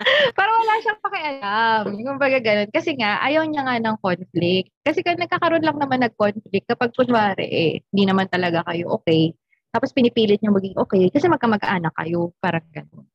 Parang 0.38 0.56
wala 0.60 0.74
siyang 0.84 1.02
pakialam. 1.02 1.84
Yung 2.00 2.20
baga 2.20 2.40
ganun. 2.44 2.70
Kasi 2.70 2.96
nga, 3.00 3.22
ayaw 3.24 3.48
niya 3.48 3.64
nga 3.64 3.78
ng 3.80 3.98
conflict. 4.04 4.70
Kasi 4.84 5.00
kung 5.02 5.20
nagkakaroon 5.20 5.64
lang 5.64 5.78
naman 5.80 6.04
nag-conflict, 6.04 6.68
kapag 6.68 6.92
kunwari, 6.94 7.48
eh, 7.48 7.74
hindi 7.92 8.04
naman 8.06 8.28
talaga 8.28 8.64
kayo 8.68 9.00
okay. 9.00 9.34
Tapos 9.74 9.90
pinipilit 9.90 10.38
niya 10.38 10.54
maging 10.54 10.78
okay 10.78 11.10
kasi 11.10 11.26
magkamag-anak 11.26 11.94
kayo. 11.98 12.36
Parang 12.38 12.68
ganun. 12.70 13.06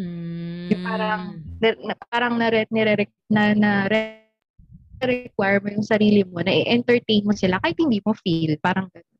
Mm. 0.00 0.68
Yung 0.72 0.84
parang, 0.86 1.22
na, 1.60 1.94
parang 2.08 2.34
na, 2.40 2.46
nire, 2.48 3.04
na, 3.28 3.42
na, 3.52 3.70
require 5.00 5.64
mo 5.64 5.68
yung 5.72 5.86
sarili 5.86 6.20
mo 6.28 6.44
na 6.44 6.52
i-entertain 6.52 7.24
mo 7.24 7.32
sila 7.32 7.56
kahit 7.60 7.76
hindi 7.80 8.04
mo 8.04 8.12
feel. 8.12 8.56
Parang 8.60 8.88
ganun. 8.92 9.16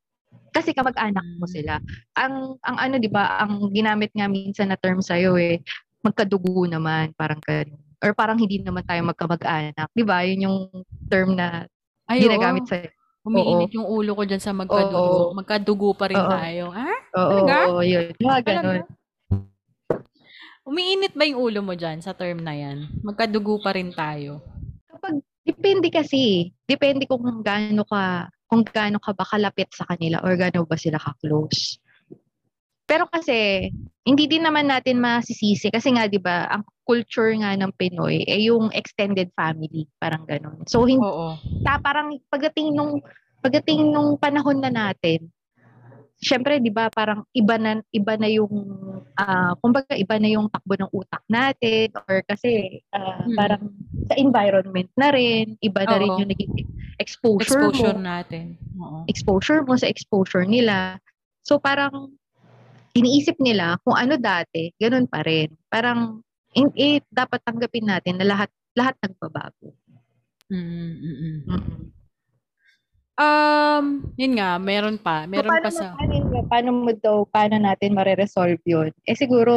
Kasi 0.51 0.75
kamag-anak 0.75 1.27
mo 1.39 1.47
hmm. 1.47 1.55
sila. 1.55 1.79
Ang 2.19 2.59
ang 2.67 2.77
ano 2.77 2.95
'di 2.99 3.11
ba, 3.11 3.39
ang 3.39 3.71
ginamit 3.71 4.11
nga 4.11 4.27
minsan 4.27 4.69
na 4.75 4.79
term 4.79 4.99
sa 4.99 5.15
iyo 5.15 5.39
eh, 5.39 5.63
magkadugo 6.01 6.64
naman, 6.66 7.12
parang 7.16 7.40
ganun. 7.40 7.80
Or 8.01 8.16
parang 8.16 8.40
hindi 8.40 8.61
naman 8.64 8.80
tayo 8.88 9.05
magkamag-anak. 9.05 9.88
Di 9.92 10.05
ba? 10.05 10.24
Yun 10.24 10.48
yung 10.48 10.59
term 11.12 11.36
na 11.36 11.68
Ay, 12.09 12.24
ginagamit 12.24 12.64
sa... 12.66 12.80
Umiinit 13.20 13.76
yung 13.76 13.84
ulo 13.84 14.16
ko 14.16 14.24
dyan 14.24 14.40
sa 14.40 14.57
magkadugo. 14.57 15.28
Oo. 15.28 15.36
Magkadugo 15.36 15.92
pa 15.92 16.09
rin 16.09 16.16
oo. 16.16 16.32
tayo. 16.32 16.64
Ha? 16.72 16.90
Oo, 17.20 17.30
Talaga? 17.36 17.55
oo, 17.68 17.80
yun. 17.84 18.16
Mga 18.16 18.40
ganun. 18.48 18.82
Umiinit 20.64 21.12
ba 21.12 21.28
yung 21.28 21.40
ulo 21.44 21.61
mo 21.61 21.76
dyan 21.76 22.01
sa 22.01 22.16
term 22.16 22.40
na 22.40 22.57
yan? 22.57 22.88
Magkadugo 23.05 23.61
pa 23.61 23.76
rin 23.76 23.92
tayo. 23.92 24.40
Kapag, 24.88 25.20
depende 25.44 25.92
kasi. 25.92 26.48
Depende 26.64 27.05
kung 27.05 27.44
gaano 27.44 27.84
ka, 27.84 28.32
kung 28.48 28.64
gaano 28.64 28.96
ka 28.96 29.12
ba 29.12 29.28
kalapit 29.28 29.68
sa 29.76 29.84
kanila 29.84 30.24
or 30.24 30.32
gaano 30.40 30.64
ba 30.64 30.80
sila 30.80 30.96
ka-close. 30.96 31.76
Pero 32.91 33.07
kasi, 33.07 33.70
hindi 34.03 34.26
din 34.26 34.43
naman 34.43 34.66
natin 34.66 34.99
masisisi 34.99 35.70
kasi 35.70 35.95
nga 35.95 36.11
'di 36.11 36.18
ba, 36.18 36.51
ang 36.51 36.66
culture 36.82 37.30
nga 37.38 37.55
ng 37.55 37.70
Pinoy 37.78 38.26
ay 38.26 38.43
eh, 38.43 38.51
yung 38.51 38.74
extended 38.74 39.30
family, 39.38 39.86
parang 40.03 40.26
gano'n. 40.26 40.66
So 40.66 40.82
hindi 40.82 41.07
Oo. 41.07 41.38
ta 41.62 41.78
parang 41.78 42.18
pagdating 42.26 42.74
nung 42.74 42.99
pagdating 43.38 43.95
nung 43.95 44.18
panahon 44.18 44.59
na 44.59 44.74
natin, 44.74 45.30
syempre 46.18 46.59
'di 46.59 46.74
ba, 46.74 46.91
parang 46.91 47.22
iba 47.30 47.55
na 47.62 47.78
iba 47.95 48.18
na 48.18 48.26
yung 48.26 48.51
uh, 49.14 49.53
kumbaga 49.62 49.95
iba 49.95 50.18
na 50.18 50.28
yung 50.32 50.51
takbo 50.51 50.74
ng 50.74 50.91
utak 50.91 51.22
natin 51.30 51.95
or 52.11 52.26
kasi 52.26 52.82
uh, 52.91 53.22
hmm. 53.22 53.38
parang 53.38 53.70
sa 54.11 54.18
environment 54.18 54.91
na 54.99 55.14
rin, 55.14 55.55
iba 55.62 55.86
na 55.86 55.95
Oo. 55.95 56.01
rin 56.03 56.12
yung 56.26 56.30
naging 56.34 56.55
exposure, 56.99 57.70
exposure 57.70 57.95
mo. 57.95 58.03
natin. 58.03 58.59
Oo. 58.82 58.99
Exposure 59.07 59.62
mo 59.62 59.78
sa 59.78 59.86
exposure 59.86 60.43
nila. 60.43 60.99
So 61.47 61.62
parang 61.62 62.20
iniisip 62.95 63.38
nila 63.38 63.78
kung 63.82 63.95
ano 63.95 64.18
dati, 64.18 64.74
ganun 64.76 65.07
pa 65.07 65.22
rin. 65.22 65.51
Parang 65.70 66.22
in, 66.55 66.70
eh, 66.74 66.99
dapat 67.11 67.41
tanggapin 67.47 67.86
natin 67.86 68.18
na 68.18 68.26
lahat 68.26 68.51
lahat 68.74 68.95
nagbabago. 69.03 69.74
Mm-mm. 70.51 70.93
Mm-mm. 70.99 71.47
Um, 73.20 74.16
yun 74.16 74.41
nga, 74.41 74.57
meron 74.57 74.97
pa. 74.97 75.28
Meron 75.28 75.53
so, 75.53 75.62
pa 75.62 75.70
sa... 75.70 75.93
Paano, 75.93 76.16
paano, 76.24 76.49
paano 76.49 76.68
mo 76.72 76.93
daw, 76.97 77.16
paano 77.28 77.61
natin 77.61 77.93
mare-resolve 77.93 78.64
yun? 78.64 78.88
Eh 79.05 79.12
siguro... 79.12 79.53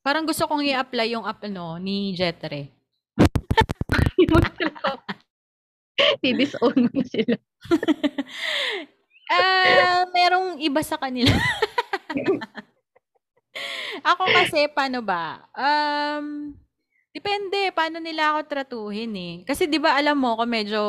Parang 0.00 0.24
gusto 0.24 0.48
kong 0.48 0.64
i-apply 0.66 1.12
yung 1.12 1.28
app, 1.28 1.44
ano, 1.44 1.76
ni 1.76 2.16
Jetre. 2.16 2.72
I-disown 6.24 6.88
mo 6.96 7.02
sila. 7.04 7.36
Ah, 9.32 10.04
merong 10.12 10.60
iba 10.60 10.80
sa 10.84 11.00
kanila. 11.00 11.32
ako 14.12 14.24
kasi, 14.28 14.68
paano 14.72 15.00
ba? 15.00 15.48
Um, 15.56 16.52
depende, 17.16 17.72
paano 17.72 17.96
nila 17.96 18.36
ako 18.36 18.40
tratuhin 18.44 19.12
eh. 19.16 19.34
Kasi 19.48 19.64
di 19.64 19.80
ba 19.80 19.96
alam 19.96 20.20
mo 20.20 20.36
ko 20.36 20.44
medyo, 20.44 20.82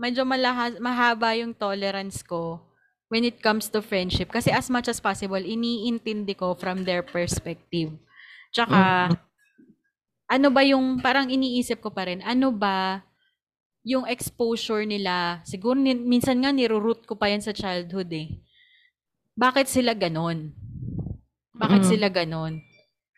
medyo 0.00 0.24
malahas, 0.24 0.80
mahaba 0.80 1.36
yung 1.36 1.52
tolerance 1.52 2.24
ko 2.24 2.64
when 3.12 3.28
it 3.28 3.44
comes 3.44 3.68
to 3.68 3.84
friendship. 3.84 4.32
Kasi 4.32 4.48
as 4.48 4.72
much 4.72 4.88
as 4.88 4.96
possible, 4.96 5.40
iniintindi 5.40 6.32
ko 6.32 6.56
from 6.56 6.88
their 6.88 7.04
perspective. 7.04 7.92
Tsaka, 8.56 9.12
mm. 9.12 9.16
ano 10.32 10.48
ba 10.48 10.64
yung, 10.64 10.96
parang 11.04 11.28
iniisip 11.28 11.84
ko 11.84 11.92
pa 11.92 12.08
rin, 12.08 12.24
ano 12.24 12.48
ba 12.48 13.04
yung 13.82 14.06
exposure 14.06 14.86
nila, 14.86 15.42
siguro 15.42 15.74
minsan 15.82 16.38
nga 16.38 16.54
niroroot 16.54 17.02
ko 17.06 17.18
pa 17.18 17.30
yan 17.30 17.42
sa 17.42 17.54
childhood 17.54 18.10
eh. 18.14 18.40
Bakit 19.34 19.66
sila 19.66 19.92
ganon? 19.98 20.54
Bakit 21.56 21.82
mm. 21.82 21.88
sila 21.88 22.08
ganon? 22.12 22.62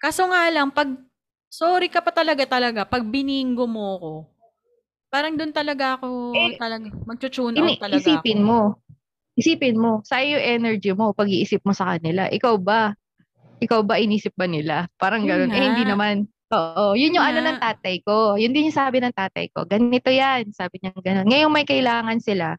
Kaso 0.01 0.25
nga 0.29 0.49
lang, 0.49 0.73
pag, 0.73 0.89
sorry 1.53 1.93
ka 1.93 2.01
pa 2.01 2.13
talaga 2.13 2.49
talaga, 2.49 2.89
pag 2.89 3.05
bininggo 3.05 3.69
mo 3.69 3.89
ko, 4.01 4.15
Parang 5.15 5.39
doon 5.39 5.55
talaga 5.55 5.95
ako, 5.95 6.35
Eh, 6.35 6.59
talaga, 6.59 6.91
magcho-tune 7.07 7.55
Ini, 7.55 7.79
out 7.79 7.87
talaga 7.87 8.03
isipin 8.03 8.43
ako. 8.43 8.49
mo. 8.51 8.61
Isipin 9.39 9.77
mo, 9.79 9.91
sayang 10.03 10.31
yung 10.35 10.45
energy 10.59 10.91
mo 10.91 11.15
pag-iisip 11.15 11.63
mo 11.63 11.71
sa 11.71 11.95
kanila. 11.95 12.27
Ikaw 12.27 12.55
ba? 12.59 12.99
Ikaw 13.63 13.87
ba 13.87 14.03
inisip 14.03 14.35
ba 14.35 14.51
nila? 14.51 14.91
Parang 14.99 15.23
ganun. 15.23 15.55
Eh, 15.55 15.63
hindi 15.63 15.87
naman. 15.87 16.27
Oo, 16.55 16.95
yun 16.95 17.19
yung 17.19 17.27
Yun 17.27 17.35
ano 17.35 17.41
ng 17.51 17.59
tatay 17.61 17.97
ko. 18.07 18.39
Yun 18.39 18.55
din 18.55 18.71
yung 18.71 18.79
sabi 18.79 19.03
ng 19.03 19.15
tatay 19.15 19.51
ko. 19.51 19.67
Ganito 19.67 20.09
yan. 20.09 20.55
Sabi 20.55 20.79
niya 20.79 20.95
ganun. 20.95 21.27
Ngayong 21.27 21.53
may 21.53 21.67
kailangan 21.67 22.23
sila, 22.23 22.55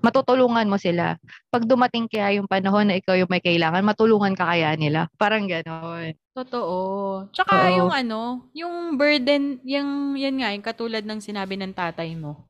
matutulungan 0.00 0.68
mo 0.68 0.80
sila. 0.80 1.20
Pag 1.52 1.68
dumating 1.68 2.08
kaya 2.08 2.40
yung 2.40 2.48
panahon 2.48 2.88
na 2.88 2.96
ikaw 2.98 3.14
yung 3.16 3.30
may 3.30 3.44
kailangan, 3.44 3.84
matulungan 3.84 4.32
ka 4.32 4.48
kaya 4.48 4.72
nila. 4.74 5.12
Parang 5.20 5.44
ganun. 5.44 6.16
Totoo. 6.34 6.76
Tsaka 7.30 7.70
Oo. 7.70 7.76
yung 7.84 7.92
ano, 7.92 8.48
yung 8.56 8.98
burden, 8.98 9.60
yung, 9.62 10.18
yan 10.18 10.40
nga, 10.40 10.50
yung 10.52 10.64
katulad 10.64 11.04
ng 11.04 11.20
sinabi 11.22 11.54
ng 11.60 11.72
tatay 11.76 12.16
mo. 12.16 12.48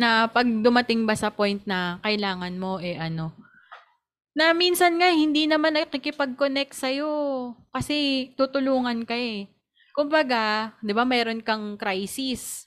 Na 0.00 0.26
pag 0.26 0.48
dumating 0.48 1.04
ba 1.04 1.12
sa 1.12 1.28
point 1.28 1.60
na 1.68 2.00
kailangan 2.00 2.56
mo, 2.56 2.80
eh 2.80 2.96
ano, 2.96 3.36
na 4.36 4.54
minsan 4.54 4.96
nga 4.98 5.10
hindi 5.10 5.50
naman 5.50 5.74
nakikipag-connect 5.74 6.72
sa'yo 6.74 7.10
kasi 7.74 8.30
tutulungan 8.38 9.02
ka 9.02 9.16
eh. 9.18 9.50
Kumbaga, 9.90 10.74
'di 10.80 10.92
ba, 10.94 11.02
mayroon 11.02 11.42
kang 11.42 11.74
crisis. 11.74 12.66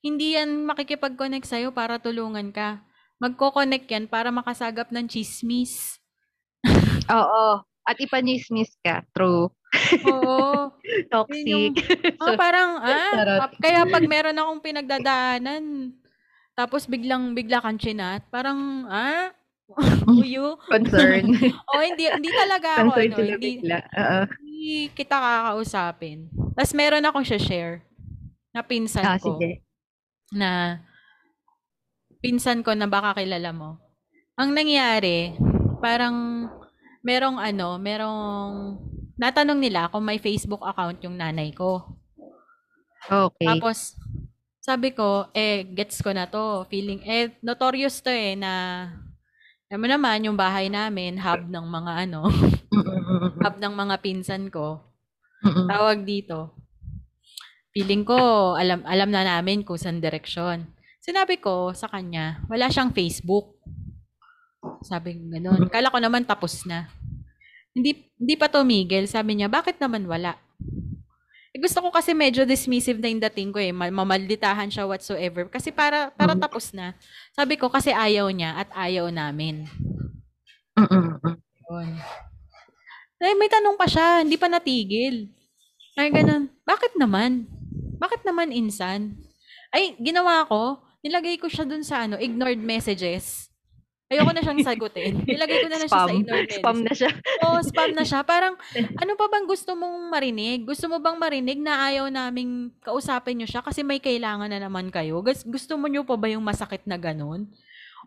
Hindi 0.00 0.36
yan 0.40 0.64
makikipag-connect 0.64 1.44
sa'yo 1.44 1.76
para 1.76 2.00
tulungan 2.00 2.48
ka. 2.56 2.80
Magko-connect 3.20 3.84
yan 3.92 4.08
para 4.08 4.32
makasagap 4.32 4.88
ng 4.88 5.04
chismis. 5.04 6.00
Oo. 7.12 7.60
At 7.84 7.96
ipanismis 8.00 8.72
ka. 8.80 9.04
True. 9.12 9.52
Oo. 10.08 10.72
Toxic. 11.12 11.44
Yun 11.44 11.72
Oh, 12.20 12.32
parang, 12.36 12.80
ah, 12.80 13.48
ap- 13.48 13.60
kaya 13.60 13.84
pag 13.88 14.04
meron 14.08 14.36
akong 14.36 14.60
pinagdadaanan, 14.64 15.92
tapos 16.56 16.84
biglang 16.88 17.32
bigla 17.36 17.60
kang 17.60 17.80
chinat, 17.80 18.24
parang, 18.32 18.84
ah, 18.88 19.32
uyo. 20.22 20.58
Concern. 20.66 21.30
O, 21.72 21.80
hindi, 21.82 22.04
hindi 22.10 22.30
talaga 22.30 22.82
ako, 22.82 22.90
Concern 22.94 23.10
ano, 23.10 23.16
sila 23.16 23.32
hindi, 23.36 23.46
bigla. 23.46 23.78
Oo. 23.86 24.20
hindi 24.42 24.66
kita 24.92 25.16
kakausapin. 25.16 26.18
Tapos 26.52 26.72
meron 26.74 27.06
akong 27.06 27.26
share 27.26 27.86
na 28.50 28.60
pinsan 28.66 29.06
Ah, 29.06 29.16
ko, 29.16 29.38
sige. 29.38 29.62
na 30.34 30.50
pinsan 32.20 32.60
ko 32.60 32.74
na 32.74 32.90
baka 32.90 33.16
kilala 33.22 33.50
mo. 33.54 33.78
Ang 34.36 34.52
nangyari, 34.52 35.32
parang 35.80 36.48
merong 37.00 37.40
ano, 37.40 37.80
merong 37.80 38.76
natanong 39.16 39.60
nila 39.60 39.88
kung 39.88 40.04
may 40.04 40.20
Facebook 40.20 40.60
account 40.64 41.00
yung 41.04 41.16
nanay 41.16 41.52
ko. 41.52 41.96
Okay. 43.08 43.48
Tapos, 43.48 43.96
sabi 44.60 44.92
ko, 44.92 45.28
eh, 45.32 45.64
gets 45.64 46.04
ko 46.04 46.12
na 46.12 46.28
to. 46.28 46.68
Feeling, 46.68 47.00
eh, 47.04 47.32
notorious 47.40 48.04
to 48.04 48.12
eh, 48.12 48.36
na, 48.36 48.86
alam 49.70 49.86
mo 49.86 49.86
naman, 49.86 50.26
yung 50.26 50.34
bahay 50.34 50.66
namin, 50.66 51.14
hub 51.22 51.46
ng 51.46 51.62
mga 51.62 51.92
ano, 52.10 52.26
hub 53.38 53.56
ng 53.62 53.70
mga 53.70 53.94
pinsan 54.02 54.50
ko. 54.50 54.82
Tawag 55.46 56.02
dito. 56.02 56.58
Feeling 57.70 58.02
ko, 58.02 58.18
alam, 58.58 58.82
alam 58.82 59.14
na 59.14 59.22
namin 59.22 59.62
kung 59.62 59.78
saan 59.78 60.02
direksyon. 60.02 60.66
Sinabi 60.98 61.38
ko 61.38 61.70
sa 61.70 61.86
kanya, 61.86 62.42
wala 62.50 62.66
siyang 62.66 62.90
Facebook. 62.90 63.62
Sabi 64.82 65.14
ko 65.14 65.38
ganun. 65.38 65.70
Kala 65.70 65.94
ko 65.94 66.02
naman 66.02 66.26
tapos 66.26 66.66
na. 66.66 66.90
Hindi, 67.70 68.10
hindi 68.18 68.34
pa 68.34 68.50
tumigil. 68.50 69.06
Sabi 69.06 69.38
niya, 69.38 69.46
bakit 69.46 69.78
naman 69.78 70.02
wala? 70.10 70.34
Eh, 71.50 71.58
gusto 71.58 71.82
ko 71.82 71.90
kasi 71.90 72.14
medyo 72.14 72.46
dismissive 72.46 73.02
na 73.02 73.10
yung 73.10 73.22
dating 73.26 73.50
ko 73.50 73.58
eh. 73.58 73.74
Ma- 73.74 73.90
Mamalditahan 73.90 74.70
siya 74.70 74.86
whatsoever. 74.86 75.50
Kasi 75.50 75.74
para, 75.74 76.14
para 76.14 76.38
Mhm. 76.38 76.42
tapos 76.46 76.70
na. 76.70 76.94
Sabi 77.34 77.58
ko 77.58 77.66
kasi 77.66 77.90
ayaw 77.90 78.30
niya 78.30 78.54
at 78.54 78.70
ayaw 78.70 79.10
namin. 79.10 79.66
Mm-mm-mm. 80.78 81.34
Yun. 81.66 81.88
Eh, 83.20 83.34
may 83.36 83.50
tanong 83.50 83.76
pa 83.76 83.84
siya, 83.84 84.22
hindi 84.22 84.38
pa 84.38 84.46
natigil. 84.46 85.28
Ay, 85.98 86.08
ganun. 86.08 86.48
Bakit 86.64 86.96
naman? 86.96 87.44
Bakit 88.00 88.22
naman 88.24 88.54
insan? 88.54 89.18
Ay, 89.68 89.92
ginawa 90.00 90.46
ko, 90.46 90.80
nilagay 91.02 91.36
ko 91.36 91.50
siya 91.50 91.66
dun 91.66 91.82
sa 91.84 92.06
ano, 92.06 92.16
ignored 92.16 92.62
messages. 92.62 93.49
Ayoko 94.10 94.34
na 94.34 94.42
siyang 94.42 94.66
sagutin. 94.66 95.22
Nilagay 95.30 95.62
ko 95.62 95.68
na 95.70 95.78
lang 95.78 95.86
siya 95.86 96.02
sa 96.02 96.10
ignored 96.10 96.50
messages. 96.50 96.58
Spam 96.58 96.78
na 96.82 96.92
siya. 96.98 97.10
Oo, 97.46 97.58
spam 97.62 97.90
na 97.94 98.02
siya. 98.02 98.20
Parang, 98.26 98.58
ano 99.06 99.12
pa 99.14 99.30
bang 99.30 99.46
gusto 99.46 99.78
mong 99.78 100.10
marinig? 100.10 100.66
Gusto 100.66 100.90
mo 100.90 100.98
bang 100.98 101.14
marinig 101.14 101.62
na 101.62 101.86
ayaw 101.86 102.10
naming 102.10 102.74
kausapin 102.82 103.38
nyo 103.38 103.46
siya 103.46 103.62
kasi 103.62 103.86
may 103.86 104.02
kailangan 104.02 104.50
na 104.50 104.58
naman 104.58 104.90
kayo? 104.90 105.22
Gus- 105.22 105.46
Gusto 105.46 105.78
mo 105.78 105.86
nyo 105.86 106.02
pa 106.02 106.18
ba 106.18 106.26
yung 106.26 106.42
masakit 106.42 106.82
na 106.90 106.98
ganun? 106.98 107.46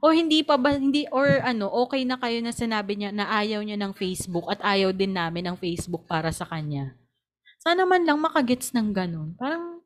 O 0.04 0.12
hindi 0.12 0.44
pa 0.44 0.60
ba, 0.60 0.76
hindi, 0.76 1.08
or 1.08 1.40
ano, 1.40 1.72
okay 1.72 2.04
na 2.04 2.20
kayo 2.20 2.44
na 2.44 2.52
sinabi 2.52 3.00
niya 3.00 3.16
na 3.16 3.32
ayaw 3.40 3.64
niya 3.64 3.80
ng 3.80 3.96
Facebook 3.96 4.52
at 4.52 4.60
ayaw 4.60 4.92
din 4.92 5.16
namin 5.16 5.48
ng 5.48 5.56
Facebook 5.56 6.04
para 6.04 6.36
sa 6.36 6.44
kanya? 6.44 7.00
Sana 7.64 7.88
man 7.88 8.04
lang 8.04 8.20
makagets 8.20 8.76
ng 8.76 8.92
ganun. 8.92 9.40
Parang, 9.40 9.80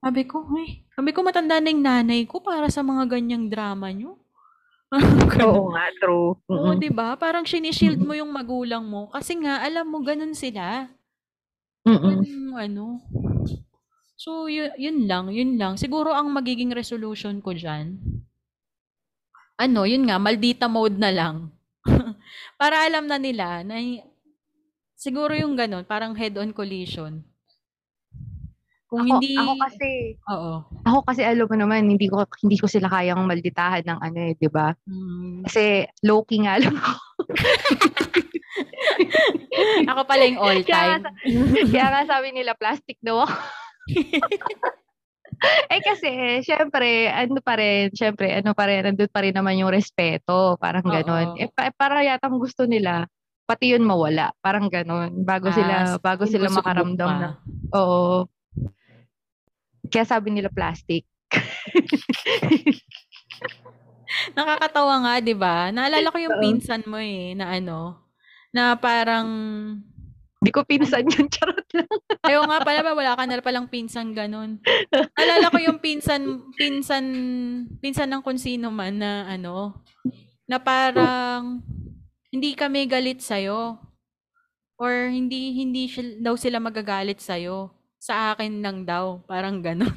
sabi 0.00 0.24
ko, 0.24 0.48
ay, 0.56 0.88
sabi 0.96 1.12
ko 1.12 1.20
matanda 1.20 1.60
na 1.60 1.68
yung 1.68 1.84
nanay 1.84 2.24
ko 2.24 2.40
para 2.40 2.72
sa 2.72 2.80
mga 2.80 3.04
ganyang 3.04 3.52
drama 3.52 3.92
nyo. 3.92 4.16
Oo 5.46 5.74
nga, 5.74 5.84
true. 5.98 6.38
Oo, 6.46 6.70
Mm-mm. 6.70 6.78
'di 6.78 6.90
ba? 6.94 7.18
Parang 7.18 7.42
shinishield 7.42 7.98
mo 7.98 8.14
yung 8.14 8.30
magulang 8.30 8.86
mo 8.86 9.10
kasi 9.10 9.34
nga 9.42 9.58
alam 9.66 9.90
mo 9.90 9.98
ganun 10.02 10.34
sila. 10.34 10.86
Yung 11.86 12.54
ano. 12.54 13.02
So, 14.16 14.48
yun, 14.48 14.72
yun 14.80 14.98
lang, 15.06 15.28
yun 15.30 15.60
lang. 15.60 15.76
Siguro 15.76 16.10
ang 16.10 16.32
magiging 16.32 16.72
resolution 16.72 17.38
ko 17.44 17.52
diyan. 17.52 18.00
Ano, 19.60 19.84
yun 19.86 20.08
nga, 20.08 20.16
maldita 20.18 20.66
mode 20.66 20.98
na 20.98 21.12
lang. 21.12 21.52
Para 22.60 22.82
alam 22.84 23.06
na 23.06 23.20
nila 23.20 23.62
na 23.62 23.78
siguro 24.96 25.36
yung 25.36 25.54
ganun, 25.54 25.84
parang 25.84 26.16
head-on 26.16 26.50
collision. 26.56 27.22
Kung 28.86 29.02
Ako, 29.02 29.18
hindi, 29.18 29.34
ako 29.34 29.52
kasi, 29.66 29.88
oo. 30.30 30.52
ako 30.86 30.98
kasi 31.02 31.26
alam 31.26 31.50
mo 31.50 31.58
naman, 31.58 31.90
hindi 31.90 32.06
ko 32.06 32.22
hindi 32.46 32.54
ko 32.54 32.70
sila 32.70 32.86
kayang 32.86 33.26
malditahan 33.26 33.82
ng 33.82 33.98
ano 33.98 34.18
eh, 34.30 34.38
'di 34.38 34.46
ba? 34.46 34.70
Mm, 34.86 35.42
Kasi 35.42 35.90
low-key 36.06 36.46
nga 36.46 36.62
lang 36.62 36.78
ako. 36.78 37.02
ako 39.90 40.00
pala 40.06 40.22
yung 40.22 40.38
all 40.38 40.62
Kaya 40.62 40.70
time. 40.70 41.02
nga, 41.02 41.10
kaya 41.66 41.86
nga 41.90 42.02
sabi 42.06 42.30
nila 42.30 42.54
plastic 42.54 42.94
daw 43.02 43.26
ako. 43.26 43.34
eh 45.74 45.82
kasi, 45.82 46.10
syempre, 46.46 47.10
ano 47.10 47.42
pa 47.42 47.58
rin, 47.58 47.90
syempre, 47.90 48.30
ano 48.30 48.54
pa 48.54 48.70
rin, 48.70 48.86
nandun 48.86 49.10
pa 49.10 49.26
rin 49.26 49.34
naman 49.34 49.58
yung 49.58 49.74
respeto, 49.74 50.54
parang 50.62 50.86
Oo. 50.86 50.94
ganon. 50.94 51.34
Eh, 51.42 51.50
pa, 51.50 51.66
eh, 51.66 51.74
parang 51.74 52.06
yatang 52.06 52.38
gusto 52.38 52.70
nila, 52.70 53.10
pati 53.50 53.74
yun 53.74 53.82
mawala, 53.82 54.30
parang 54.38 54.70
ganon. 54.70 55.26
Bago 55.26 55.50
sila, 55.50 55.74
Ah, 55.82 55.98
bago 55.98 56.30
sila 56.30 56.46
makaramdam 56.50 57.10
pa. 57.10 57.18
na, 57.18 57.28
oo. 57.74 58.30
Kaya 59.92 60.04
sabi 60.06 60.30
nila 60.34 60.48
plastic. 60.52 61.04
Nakakatawa 64.36 64.94
nga, 65.02 65.14
'di 65.18 65.34
ba? 65.36 65.56
Naalala 65.74 66.12
ko 66.14 66.18
yung 66.22 66.38
pinsan 66.38 66.86
mo 66.86 66.96
eh, 67.00 67.34
na 67.34 67.58
ano, 67.58 68.06
na 68.54 68.76
parang 68.78 69.26
Hindi 70.36 70.52
ko 70.52 70.68
pinsan 70.68 71.08
yun, 71.08 71.26
charot 71.32 71.64
lang. 71.74 71.88
Ayaw 72.22 72.44
nga 72.44 72.60
pala 72.60 72.80
ba, 72.84 72.92
wala 72.92 73.16
ka 73.16 73.24
na 73.24 73.40
palang 73.40 73.66
pinsan 73.72 74.12
ganun. 74.12 74.60
Naalala 75.16 75.48
ko 75.48 75.58
yung 75.58 75.80
pinsan, 75.80 76.52
pinsan, 76.54 77.04
pinsan 77.80 78.12
ng 78.12 78.22
kung 78.22 78.36
sino 78.36 78.68
man 78.68 79.00
na 79.00 79.24
ano, 79.26 79.80
na 80.44 80.60
parang 80.60 81.64
hindi 82.30 82.52
kami 82.52 82.84
galit 82.86 83.24
sa'yo. 83.24 83.80
Or 84.76 84.92
hindi, 85.08 85.56
hindi 85.56 85.88
sil- 85.88 86.20
daw 86.20 86.36
sila 86.36 86.60
magagalit 86.60 87.18
sa'yo. 87.18 87.72
Sa 88.00 88.34
akin 88.34 88.62
lang 88.62 88.84
daw. 88.84 89.20
Parang 89.24 89.62
ganon. 89.64 89.92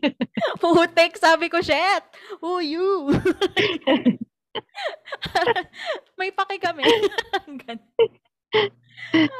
Putek, 0.62 1.16
sabi 1.20 1.52
ko, 1.52 1.60
shit! 1.60 2.04
Who 2.40 2.60
you? 2.60 3.12
May 6.18 6.30
paki 6.30 6.58
kami. 6.62 6.84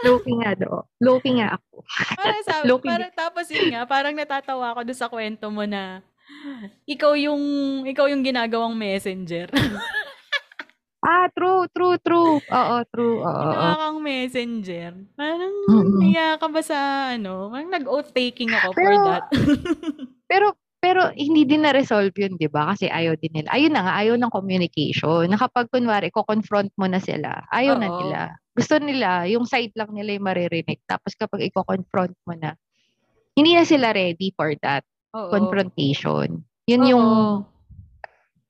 Low-key 0.05 0.37
nga 0.43 0.53
do. 0.59 0.83
Low-key 0.99 1.39
nga 1.39 1.59
ako. 1.59 1.85
Parang 2.19 2.45
sabi, 2.45 2.65
Low-key 2.67 2.91
parang, 2.91 3.13
tapos 3.15 3.47
yun 3.51 3.71
nga, 3.75 3.83
parang 3.87 4.15
natatawa 4.15 4.75
ako 4.75 4.81
doon 4.87 4.99
sa 4.99 5.11
kwento 5.11 5.51
mo 5.51 5.65
na 5.67 6.03
ikaw 6.89 7.15
yung 7.15 7.43
ikaw 7.87 8.09
yung 8.11 8.25
ginagawang 8.25 8.75
messenger. 8.75 9.47
Ah, 11.05 11.29
true, 11.37 11.69
true, 11.69 12.01
true. 12.01 12.41
Oo, 12.41 12.77
true. 12.89 13.21
Oo. 13.21 13.41
Ginawa 13.53 13.77
kang 13.77 14.01
messenger. 14.01 14.91
Parang 15.13 15.53
niya 16.01 16.41
ka 16.41 16.49
ba 16.49 16.65
sa 16.65 17.13
ano? 17.13 17.53
Parang 17.53 17.69
nag-oath 17.69 18.09
taking 18.17 18.49
ako 18.57 18.73
for 18.73 18.81
Pero- 18.89 19.05
that. 19.13 19.25
Pero 20.33 20.47
pero 20.85 21.09
hindi 21.17 21.49
din 21.49 21.65
na-resolve 21.65 22.13
yun, 22.13 22.37
'di 22.37 22.53
ba? 22.53 22.73
Kasi 22.77 22.93
ayaw 22.93 23.17
din 23.17 23.33
nila. 23.33 23.49
Ayun 23.57 23.73
na 23.73 23.89
nga, 23.89 23.95
ayaw 24.05 24.21
ng 24.21 24.29
communication. 24.29 25.33
Na 25.33 25.41
kapag 25.41 25.73
kunwari 25.73 26.13
ko-confront 26.13 26.69
mo 26.77 26.85
na 26.85 27.01
sila, 27.01 27.41
ayaw 27.49 27.81
na 27.81 27.89
Oo. 27.89 27.97
nila. 28.05 28.21
Gusto 28.53 28.77
nila 28.77 29.25
yung 29.25 29.49
side 29.49 29.73
lang 29.81 29.97
nila 29.97 30.13
yung 30.21 30.29
maririnig. 30.29 30.85
Tapos 30.85 31.17
kapag 31.17 31.41
i-confront 31.49 32.13
mo 32.29 32.37
na, 32.37 32.53
hindi 33.33 33.57
na 33.57 33.65
sila 33.65 33.97
ready 33.97 34.33
for 34.37 34.53
that. 34.61 34.85
Oo. 35.15 35.31
confrontation. 35.31 36.43
Yun 36.67 36.83
Oo. 36.85 36.91
yung, 36.91 37.07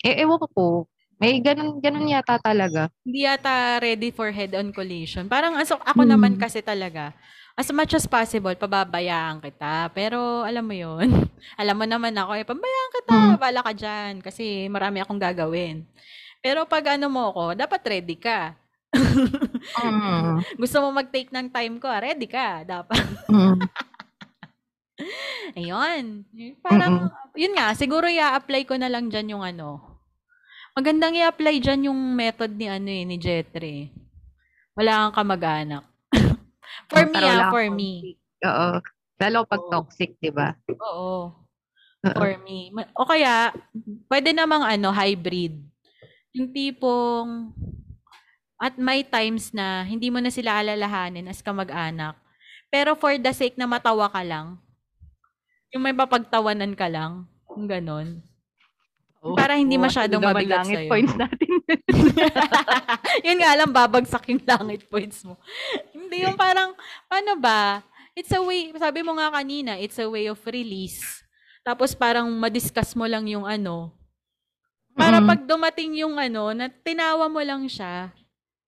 eh, 0.02 0.24
ewan 0.24 0.40
ko, 0.56 0.88
may 1.24 1.40
ganun, 1.40 1.80
ganun 1.80 2.06
yata 2.06 2.36
talaga. 2.38 2.92
Hindi 3.00 3.24
yata 3.24 3.80
ready 3.80 4.12
for 4.12 4.28
head-on 4.28 4.70
collision. 4.70 5.24
Parang 5.26 5.56
aso, 5.56 5.80
ako 5.80 6.04
Hmm. 6.04 6.12
naman 6.12 6.32
kasi 6.36 6.60
talaga, 6.60 7.16
as 7.56 7.70
much 7.72 7.94
as 7.94 8.04
possible, 8.04 8.52
pababayaan 8.52 9.40
kita. 9.40 9.88
Pero 9.94 10.44
alam 10.44 10.66
mo 10.66 10.74
yun, 10.76 11.06
alam 11.60 11.76
mo 11.78 11.86
naman 11.88 12.12
ako, 12.12 12.32
eh, 12.36 12.44
pabayaan 12.44 12.90
kita, 13.00 13.14
Mm. 13.16 13.36
bala 13.40 13.60
ka 13.62 13.72
dyan. 13.72 14.12
Kasi 14.20 14.68
marami 14.68 15.00
akong 15.00 15.22
gagawin. 15.22 15.86
Pero 16.44 16.68
pag 16.68 16.98
ano 17.00 17.08
mo 17.08 17.32
ako, 17.32 17.56
dapat 17.56 17.80
ready 17.88 18.20
ka. 18.20 18.52
Mm. 19.80 20.44
Gusto 20.60 20.84
mo 20.84 20.92
mag-take 20.92 21.32
ng 21.32 21.48
time 21.48 21.80
ko, 21.80 21.88
ah, 21.88 21.98
ready 21.98 22.28
ka. 22.28 22.68
Dapat. 22.68 23.00
Mm. 23.32 23.58
Ayun. 25.58 26.04
Parang, 26.60 27.08
yun 27.34 27.56
nga, 27.56 27.72
siguro 27.74 28.06
i-apply 28.06 28.68
ko 28.68 28.76
na 28.76 28.92
lang 28.92 29.08
dyan 29.08 29.38
yung 29.38 29.44
ano. 29.46 29.93
Magandang 30.74 31.14
i-apply 31.14 31.62
dyan 31.62 31.86
yung 31.86 32.00
method 32.18 32.50
ni 32.50 32.66
ano 32.66 32.90
eh, 32.90 33.06
ni 33.06 33.14
Jetre. 33.14 33.94
Wala 34.74 35.06
kang 35.06 35.22
kamag-anak. 35.22 35.86
for 36.90 37.06
me 37.06 37.14
Para 37.14 37.26
wala 37.30 37.44
ah, 37.46 37.52
for 37.54 37.66
me. 37.70 37.92
Oo. 38.42 38.68
Lalo 39.22 39.46
pag 39.46 39.62
Oo. 39.62 39.70
toxic, 39.70 40.18
di 40.18 40.34
ba? 40.34 40.50
Oo. 40.74 41.30
For 42.02 42.34
me. 42.42 42.74
O 42.98 43.06
kaya, 43.06 43.54
pwede 44.10 44.34
namang 44.34 44.66
ano, 44.66 44.90
hybrid. 44.90 45.62
Yung 46.34 46.50
tipong, 46.50 47.54
at 48.58 48.74
may 48.74 49.06
times 49.06 49.54
na 49.54 49.86
hindi 49.86 50.10
mo 50.10 50.18
na 50.18 50.34
sila 50.34 50.58
alalahanin 50.58 51.30
as 51.30 51.38
kamag-anak. 51.38 52.18
Pero 52.66 52.98
for 52.98 53.14
the 53.14 53.30
sake 53.30 53.54
na 53.54 53.70
matawa 53.70 54.10
ka 54.10 54.26
lang, 54.26 54.58
yung 55.70 55.86
may 55.86 55.94
mapagtawanan 55.94 56.74
ka 56.74 56.90
lang, 56.90 57.30
yung 57.54 57.70
ganon. 57.70 58.33
Para 59.32 59.56
hindi 59.56 59.80
Oo, 59.80 59.84
masyadong 59.88 60.20
mabigat 60.20 60.68
langit 60.68 60.84
sa'yo. 60.84 60.90
points 60.92 61.14
natin. 61.16 61.48
yun 63.26 63.38
nga 63.40 63.52
lang, 63.56 63.70
babagsak 63.72 64.24
yung 64.28 64.44
langit 64.44 64.84
points 64.84 65.24
mo. 65.24 65.40
Hindi 65.96 66.28
yung 66.28 66.36
parang, 66.36 66.76
paano 67.08 67.32
ba? 67.40 67.80
It's 68.12 68.28
a 68.30 68.44
way, 68.44 68.68
sabi 68.76 69.00
mo 69.00 69.16
nga 69.16 69.32
kanina, 69.32 69.80
it's 69.80 69.96
a 69.96 70.04
way 70.04 70.28
of 70.28 70.36
release. 70.44 71.24
Tapos 71.64 71.96
parang 71.96 72.28
madiscuss 72.28 72.92
mo 72.92 73.08
lang 73.08 73.24
yung 73.24 73.48
ano. 73.48 73.96
Para 74.92 75.18
Mm. 75.18 75.26
pag 75.26 75.40
dumating 75.48 76.04
yung 76.04 76.20
ano, 76.20 76.52
na 76.52 76.68
tinawa 76.68 77.24
mo 77.26 77.40
lang 77.40 77.64
siya, 77.64 78.12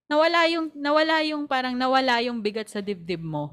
nawala 0.09 0.49
yung, 0.49 0.73
nawala 0.73 1.21
yung 1.23 1.45
parang 1.45 1.77
nawala 1.77 2.25
yung 2.25 2.41
bigat 2.41 2.73
sa 2.73 2.81
dibdib 2.81 3.21
mo. 3.21 3.53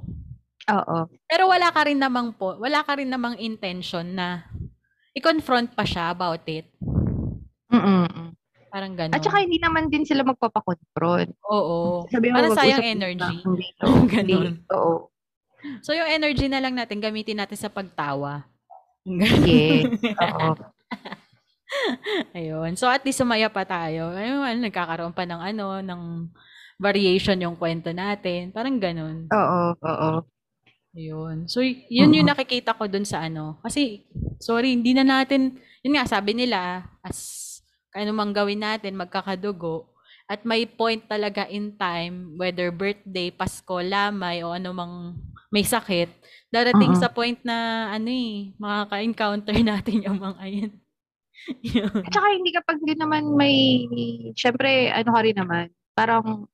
Oo. 0.72 1.12
Pero 1.28 1.52
wala 1.52 1.68
ka 1.70 1.84
rin 1.84 2.00
namang 2.00 2.32
po, 2.32 2.56
wala 2.56 2.80
ka 2.80 2.96
rin 2.96 3.12
namang 3.12 3.36
intention 3.38 4.16
na 4.16 4.48
i-confront 5.12 5.76
pa 5.76 5.84
siya 5.84 6.10
about 6.10 6.42
it. 6.48 6.72
Mm-mm. 7.74 8.38
Parang 8.74 8.94
gano'n. 8.98 9.14
At 9.14 9.22
saka 9.22 9.46
hindi 9.46 9.62
naman 9.62 9.90
din 9.94 10.02
sila 10.02 10.26
magpapakonfront. 10.26 11.30
Oo. 11.46 12.10
Sabi 12.10 12.34
mo, 12.34 12.42
Parang 12.42 12.58
sayang 12.58 12.82
energy. 12.82 13.34
hindi. 13.46 14.34
Oo. 14.78 15.14
So, 15.86 15.94
yung 15.94 16.10
energy 16.10 16.50
na 16.50 16.58
lang 16.58 16.74
natin, 16.74 16.98
gamitin 16.98 17.38
natin 17.38 17.58
sa 17.58 17.70
pagtawa. 17.70 18.46
Yes. 19.04 20.00
Oo. 20.00 20.56
Ayun. 22.40 22.80
So, 22.80 22.88
at 22.88 23.04
least 23.04 23.20
sumaya 23.20 23.52
pa 23.52 23.68
tayo. 23.68 24.16
Ayun, 24.16 24.40
ano, 24.40 24.60
nagkakaroon 24.64 25.12
pa 25.12 25.28
ng 25.28 25.44
ano, 25.44 25.84
ng 25.84 26.02
variation 26.80 27.36
yung 27.44 27.60
kwento 27.60 27.92
natin. 27.92 28.56
Parang 28.56 28.80
ganun. 28.80 29.28
Oo. 29.28 29.76
Oo. 29.76 30.12
Ayun. 30.96 31.52
So, 31.52 31.60
yun 31.66 32.16
yung 32.16 32.30
Oo. 32.30 32.34
nakikita 32.34 32.74
ko 32.80 32.88
dun 32.88 33.04
sa 33.04 33.28
ano. 33.28 33.60
Kasi, 33.60 34.08
sorry, 34.40 34.72
hindi 34.72 34.96
na 34.96 35.04
natin, 35.04 35.60
yun 35.84 36.00
nga, 36.00 36.08
sabi 36.08 36.32
nila, 36.32 36.88
as 37.04 37.53
ano 37.94 38.12
mang 38.12 38.34
gawin 38.34 38.62
natin, 38.66 38.98
magkakadugo. 38.98 39.90
At 40.26 40.44
may 40.48 40.66
point 40.66 41.06
talaga 41.06 41.46
in 41.52 41.78
time, 41.78 42.34
whether 42.40 42.74
birthday, 42.74 43.30
Pasko, 43.30 43.84
lamay, 43.84 44.42
o 44.42 44.56
ano 44.56 44.70
mang 44.74 44.96
may 45.54 45.62
sakit, 45.62 46.10
darating 46.50 46.98
Oo. 46.98 47.02
sa 47.02 47.14
point 47.14 47.38
na, 47.46 47.90
ano 47.94 48.10
eh, 48.10 48.58
makaka-encounter 48.58 49.54
natin 49.62 50.02
yung 50.02 50.18
mga 50.18 50.44
yun. 50.50 50.74
At 52.08 52.12
saka 52.14 52.28
hindi 52.34 52.50
kapag 52.50 52.82
din 52.82 52.98
naman 52.98 53.38
may, 53.38 53.86
syempre, 54.34 54.90
ano 54.90 55.10
ka 55.14 55.22
rin 55.22 55.38
naman, 55.38 55.66
parang 55.94 56.50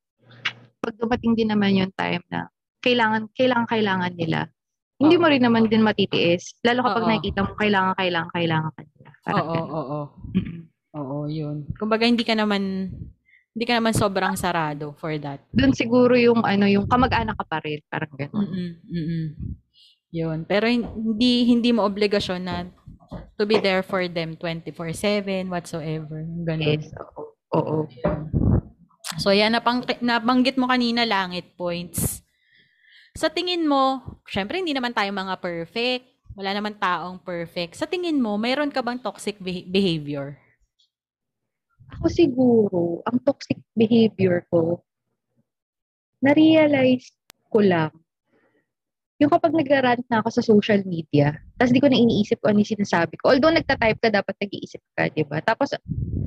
pag 0.84 0.96
dumating 1.00 1.36
din 1.36 1.52
naman 1.52 1.80
yung 1.80 1.94
time 1.96 2.24
na 2.28 2.52
kailangan, 2.84 3.32
kailangan, 3.36 3.68
kailangan 3.68 4.14
nila. 4.16 4.40
Hindi 5.00 5.16
Oo. 5.16 5.22
mo 5.24 5.28
rin 5.32 5.44
naman 5.44 5.72
din 5.72 5.84
matitiis. 5.84 6.60
Lalo 6.64 6.84
kapag 6.84 7.04
Oo. 7.08 7.10
nakikita 7.12 7.40
mo 7.48 7.52
kailangan, 7.56 7.94
kailangan, 7.96 8.32
kailangan 8.36 8.72
ka 8.76 8.82
nila. 8.84 9.10
Parang 9.24 9.48
Oo, 9.48 9.56
oo, 9.56 9.80
oo. 9.80 10.02
Oo, 10.98 11.30
yun. 11.30 11.70
Kumbaga, 11.78 12.10
hindi 12.10 12.26
ka 12.26 12.34
naman, 12.34 12.90
hindi 13.54 13.66
ka 13.66 13.78
naman 13.78 13.94
sobrang 13.94 14.34
sarado 14.34 14.98
for 14.98 15.14
that. 15.22 15.42
Doon 15.54 15.74
siguro 15.74 16.18
yung 16.18 16.42
ano, 16.42 16.66
yung 16.66 16.90
kamag-anak 16.90 17.38
ka 17.38 17.46
pa 17.46 17.60
rin. 17.62 17.82
Parang 17.86 18.10
gano'n. 18.14 18.42
Mm-mm, 18.46 18.70
mm-mm. 18.90 19.26
Yun. 20.10 20.40
Pero 20.50 20.66
hin- 20.66 20.90
hindi 20.90 21.46
hindi 21.46 21.70
mo 21.70 21.86
obligasyon 21.86 22.42
na 22.42 22.66
to 23.38 23.46
be 23.46 23.62
there 23.62 23.86
for 23.86 24.02
them 24.10 24.34
24/7 24.34 25.50
whatsoever. 25.54 26.26
Ganun. 26.46 26.82
Yes, 26.82 26.90
oo. 26.98 27.38
Oo. 27.54 27.86
So 29.18 29.34
yan 29.34 29.54
napang 29.54 29.86
nabanggit 30.02 30.58
mo 30.58 30.70
kanina 30.70 31.06
langit 31.06 31.54
points. 31.54 32.22
Sa 33.18 33.30
tingin 33.30 33.66
mo, 33.66 34.02
syempre 34.26 34.62
hindi 34.62 34.74
naman 34.74 34.94
tayo 34.94 35.10
mga 35.14 35.38
perfect. 35.42 36.06
Wala 36.38 36.54
naman 36.54 36.78
taong 36.78 37.20
perfect. 37.22 37.76
Sa 37.76 37.90
tingin 37.90 38.22
mo, 38.22 38.38
mayroon 38.38 38.70
ka 38.72 38.80
bang 38.80 39.02
toxic 39.02 39.42
beh- 39.42 39.66
behavior? 39.66 40.38
Ako 41.98 42.06
siguro, 42.12 42.80
ang 43.10 43.18
toxic 43.26 43.58
behavior 43.74 44.46
ko, 44.54 44.86
na-realize 46.22 47.10
ko 47.50 47.64
lang, 47.64 47.92
yung 49.20 49.32
kapag 49.32 49.52
nag-rant 49.52 50.06
na 50.08 50.24
ako 50.24 50.30
sa 50.32 50.44
social 50.46 50.80
media, 50.88 51.36
tapos 51.60 51.76
di 51.76 51.84
ko 51.84 51.92
na 51.92 52.00
iniisip 52.00 52.40
kung 52.40 52.56
ano 52.56 52.64
yung 52.64 52.74
sinasabi 52.80 53.20
ko. 53.20 53.36
Although 53.36 53.52
nagta-type 53.52 54.00
ka, 54.00 54.08
dapat 54.08 54.36
nag-iisip 54.40 54.80
ka, 54.96 55.12
di 55.12 55.28
ba? 55.28 55.44
Tapos, 55.44 55.76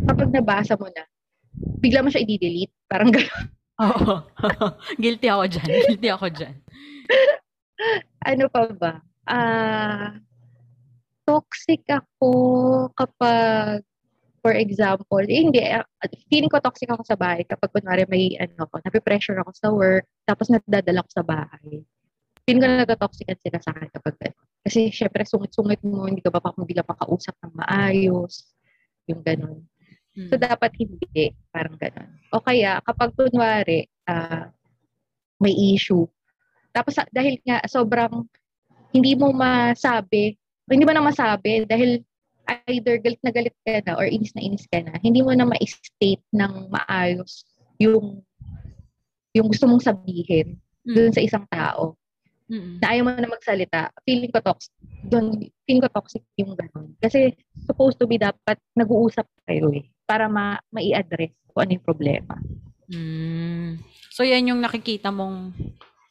kapag 0.04 0.28
nabasa 0.28 0.76
mo 0.76 0.92
na, 0.92 1.08
bigla 1.80 2.04
mo 2.04 2.12
siya 2.12 2.20
i-delete. 2.20 2.74
Parang 2.84 3.08
gano'n. 3.14 3.46
Oo. 3.80 4.14
Guilty 5.02 5.26
ako 5.32 5.44
dyan. 5.48 5.68
Guilty 5.88 6.08
ako 6.12 6.26
dyan. 6.28 6.54
Ano 8.22 8.44
pa 8.52 8.62
ba? 8.76 8.92
Ah, 9.26 10.20
toxic 11.24 11.82
ako 11.88 12.30
kapag, 12.92 13.82
for 14.42 14.52
example, 14.58 15.22
eh, 15.22 15.40
hindi, 15.46 15.62
feeling 16.26 16.50
ko 16.50 16.58
toxic 16.58 16.90
ako 16.90 17.06
sa 17.06 17.14
bahay 17.14 17.46
kapag 17.46 17.70
kunwari 17.70 18.02
may, 18.10 18.34
ano 18.42 18.66
ko, 18.66 18.82
napipressure 18.82 19.38
ako 19.38 19.50
sa 19.54 19.68
work, 19.70 20.04
tapos 20.26 20.50
nadadala 20.50 21.06
ko 21.06 21.10
sa 21.14 21.24
bahay. 21.24 21.86
Feeling 22.42 22.62
ko 22.62 22.66
na 22.66 22.82
nagka-toxican 22.82 23.38
sila 23.38 23.58
sa 23.62 23.70
akin 23.70 23.88
kapag 23.94 24.14
gano'n. 24.18 24.46
Kasi 24.66 24.90
syempre, 24.90 25.22
sungit-sungit 25.22 25.78
mo, 25.86 26.10
hindi 26.10 26.18
ka 26.18 26.34
ba 26.34 26.42
pa 26.42 26.50
bigla 26.58 26.82
makausap 26.82 27.38
ng 27.38 27.54
maayos, 27.54 28.50
yung 29.06 29.22
gano'n. 29.22 29.62
Mm. 30.18 30.28
So, 30.28 30.34
dapat 30.36 30.74
hindi. 30.76 31.32
Parang 31.54 31.78
ganun. 31.78 32.10
O 32.34 32.42
kaya, 32.42 32.82
kapag 32.82 33.14
kunwari, 33.14 33.86
ah, 34.10 34.50
may 35.38 35.54
issue, 35.54 36.06
tapos 36.72 36.96
ah, 36.98 37.08
dahil 37.12 37.38
nga 37.44 37.62
sobrang 37.68 38.26
hindi 38.90 39.12
mo 39.14 39.30
masabi, 39.30 40.34
hindi 40.66 40.84
mo 40.88 40.92
na 40.96 41.04
masabi 41.04 41.68
dahil 41.68 42.00
either 42.68 42.98
galit 42.98 43.20
na 43.22 43.30
galit 43.30 43.56
ka 43.62 43.80
na 43.86 43.94
or 43.96 44.06
inis 44.06 44.34
na 44.34 44.42
inis 44.42 44.66
ka 44.66 44.82
na, 44.82 44.98
hindi 45.00 45.22
mo 45.22 45.30
na 45.32 45.46
ma-state 45.46 46.24
ng 46.34 46.68
maayos 46.68 47.46
yung 47.78 48.20
yung 49.32 49.48
gusto 49.48 49.64
mong 49.64 49.82
sabihin 49.82 50.60
Mm. 50.82 50.94
dun 50.98 51.12
sa 51.14 51.22
isang 51.22 51.46
tao 51.46 51.94
Mm-mm. 52.50 52.82
na 52.82 52.90
ayaw 52.90 53.06
mo 53.06 53.10
na 53.14 53.30
magsalita, 53.30 53.94
feeling 54.02 54.34
ko 54.34 54.42
toxic. 54.42 54.74
Doon, 55.06 55.46
feeling 55.64 55.80
ko 55.86 55.88
toxic 55.94 56.26
yung 56.36 56.58
ganun. 56.58 56.92
Kasi 56.98 57.38
supposed 57.64 57.96
to 58.02 58.04
be 58.04 58.18
dapat 58.18 58.58
nag-uusap 58.74 59.24
kayo 59.46 59.70
eh, 59.72 59.86
para 60.04 60.26
ma 60.26 60.58
mai-address 60.74 61.32
kung 61.48 61.60
ano 61.64 61.72
yung 61.78 61.86
problema. 61.86 62.34
Mm. 62.90 63.78
So, 64.10 64.26
yan 64.26 64.50
yung 64.52 64.60
nakikita 64.60 65.08
mong 65.08 65.54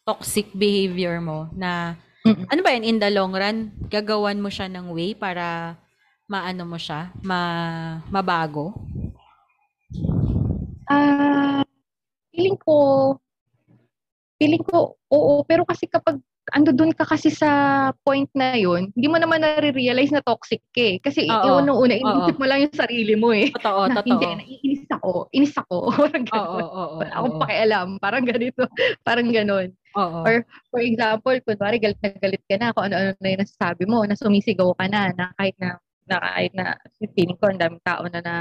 toxic 0.07 0.49
behavior 0.55 1.21
mo 1.21 1.51
na, 1.53 1.99
Mm-mm. 2.25 2.47
ano 2.49 2.59
ba 2.63 2.73
yan, 2.73 2.87
in 2.87 2.97
the 2.97 3.11
long 3.13 3.35
run, 3.35 3.75
gagawan 3.91 4.41
mo 4.41 4.49
siya 4.49 4.65
ng 4.71 4.89
way 4.95 5.13
para 5.13 5.77
maano 6.31 6.63
mo 6.63 6.79
siya, 6.79 7.11
ma, 7.27 7.39
mabago? 8.07 8.71
Ah, 10.87 11.61
feeling 12.33 12.57
ko, 12.63 12.75
feeling 14.39 14.63
ko, 14.65 14.95
oo, 15.11 15.43
pero 15.45 15.63
kasi 15.67 15.85
kapag 15.91 16.17
ando 16.51 16.73
doon 16.75 16.91
ka 16.91 17.05
kasi 17.07 17.29
sa 17.31 17.49
point 18.03 18.27
na 18.35 18.57
yun, 18.57 18.89
hindi 18.97 19.07
mo 19.07 19.15
naman 19.21 19.39
nare-realize 19.45 20.11
na 20.11 20.25
toxic 20.25 20.59
ka 20.75 20.81
eh. 20.81 20.97
Kasi 20.99 21.29
Oo. 21.29 21.45
yung 21.47 21.57
una-una, 21.69 21.95
Oo. 21.95 22.01
inisip 22.03 22.35
mo 22.41 22.45
lang 22.49 22.65
yung 22.67 22.75
sarili 22.75 23.13
mo 23.15 23.31
eh. 23.31 23.51
Totoo, 23.55 23.87
na, 23.87 23.95
totoo. 24.01 24.09
Hindi, 24.09 24.27
naiinis 24.41 24.83
ako. 24.89 25.11
Inis 25.31 25.55
ako. 25.55 25.77
Parang 26.01 26.25
Oo, 26.27 26.33
gano'n. 26.33 26.65
oo, 26.65 26.81
oo. 26.81 26.97
Wala 26.99 27.13
akong 27.15 27.35
pakialam. 27.39 27.87
Parang 28.01 28.25
ganito. 28.25 28.63
Parang 29.07 29.29
ganon. 29.31 29.67
Oo. 29.95 30.19
Or, 30.25 30.35
for 30.73 30.81
example, 30.83 31.35
kunwari, 31.45 31.77
galit 31.79 31.99
na 32.03 32.09
galit 32.19 32.43
ka 32.49 32.55
na, 32.57 32.73
kung 32.75 32.85
ano-ano 32.89 33.13
na 33.21 33.29
yung 33.31 33.41
nasasabi 33.45 33.83
mo, 33.87 34.03
na 34.03 34.17
sumisigaw 34.17 34.73
ka 34.75 34.85
na, 34.91 35.13
na 35.15 35.25
kahit 35.37 35.55
na, 35.61 35.77
na 36.11 36.19
kahit 36.19 36.51
na, 36.51 36.75
feeling 37.15 37.39
ko, 37.39 37.47
ang 37.47 37.61
daming 37.61 37.83
tao 37.87 38.03
na 38.11 38.19
na, 38.19 38.35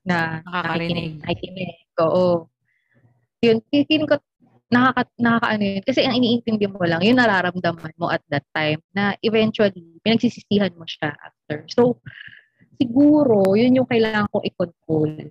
na 0.00 0.40
Nakakarinig. 0.48 1.20
nakikinig. 1.20 1.76
Oo. 2.00 2.48
Yun, 3.44 3.60
feeling 3.68 4.08
ko, 4.08 4.16
nakaka, 4.72 5.04
nakakaano 5.20 5.62
yun. 5.62 5.84
Kasi 5.84 6.00
ang 6.08 6.16
iniintindi 6.16 6.64
mo 6.72 6.80
lang, 6.88 7.04
yung 7.04 7.20
nararamdaman 7.20 7.92
mo 8.00 8.08
at 8.08 8.24
that 8.32 8.48
time, 8.56 8.80
na 8.96 9.12
eventually, 9.20 10.00
pinagsisisihan 10.00 10.72
mo 10.72 10.88
siya 10.88 11.12
after. 11.12 11.68
So, 11.68 12.00
siguro, 12.80 13.52
yun 13.52 13.76
yung 13.76 13.88
kailangan 13.90 14.32
kong 14.32 14.48
i-control. 14.48 15.28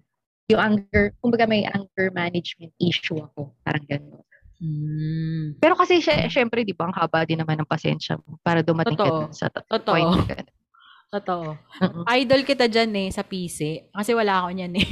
Yung 0.54 0.62
anger, 0.62 1.16
kumbaga 1.18 1.50
may 1.50 1.66
anger 1.66 2.14
management 2.14 2.76
issue 2.78 3.18
ako. 3.18 3.50
Parang 3.66 3.88
gano'n. 3.90 4.22
Mm. 4.62 5.58
Pero 5.58 5.74
kasi, 5.74 6.06
sy- 6.06 6.30
syempre, 6.30 6.62
di 6.62 6.78
ba, 6.78 6.86
ang 6.86 6.94
haba 6.94 7.26
din 7.26 7.42
naman 7.42 7.58
ng 7.58 7.66
pasensya 7.66 8.22
mo 8.22 8.38
para 8.46 8.62
dumating 8.62 8.94
ka 8.94 9.10
Totoo. 9.10 9.20
dun 9.26 9.34
sa 9.34 9.50
to- 9.50 9.66
Totoo. 9.66 9.90
point. 9.98 10.46
Totoo. 11.12 11.60
Idol 12.08 12.48
kita 12.48 12.72
dyan 12.72 12.96
eh, 12.96 13.10
sa 13.12 13.28
PC. 13.28 13.92
Kasi 13.92 14.16
wala 14.16 14.40
ako 14.40 14.50
niyan 14.56 14.74
eh. 14.80 14.88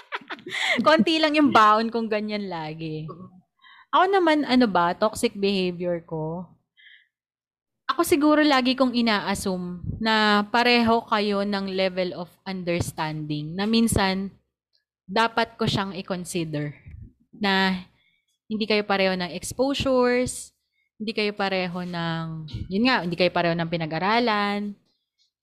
Konti 0.86 1.20
lang 1.20 1.36
yung 1.36 1.52
baon 1.52 1.92
kung 1.92 2.08
ganyan 2.08 2.48
lagi. 2.48 3.04
Ako 3.92 4.04
naman, 4.08 4.48
ano 4.48 4.64
ba, 4.64 4.96
toxic 4.96 5.36
behavior 5.36 6.00
ko. 6.08 6.48
Ako 7.92 8.00
siguro 8.08 8.40
lagi 8.40 8.72
kong 8.72 8.96
ina-assume 8.96 9.84
na 10.00 10.48
pareho 10.48 11.04
kayo 11.04 11.44
ng 11.44 11.68
level 11.76 12.16
of 12.16 12.32
understanding 12.48 13.52
na 13.52 13.68
minsan 13.68 14.32
dapat 15.04 15.60
ko 15.60 15.68
siyang 15.68 15.92
i-consider 15.92 16.72
na 17.36 17.84
hindi 18.48 18.64
kayo 18.64 18.80
pareho 18.88 19.12
ng 19.12 19.36
exposures, 19.36 20.56
hindi 20.96 21.12
kayo 21.12 21.36
pareho 21.36 21.84
ng, 21.84 22.48
yun 22.72 22.88
nga, 22.88 23.04
hindi 23.04 23.20
kayo 23.20 23.28
pareho 23.28 23.52
ng 23.52 23.68
pinag-aralan, 23.68 24.72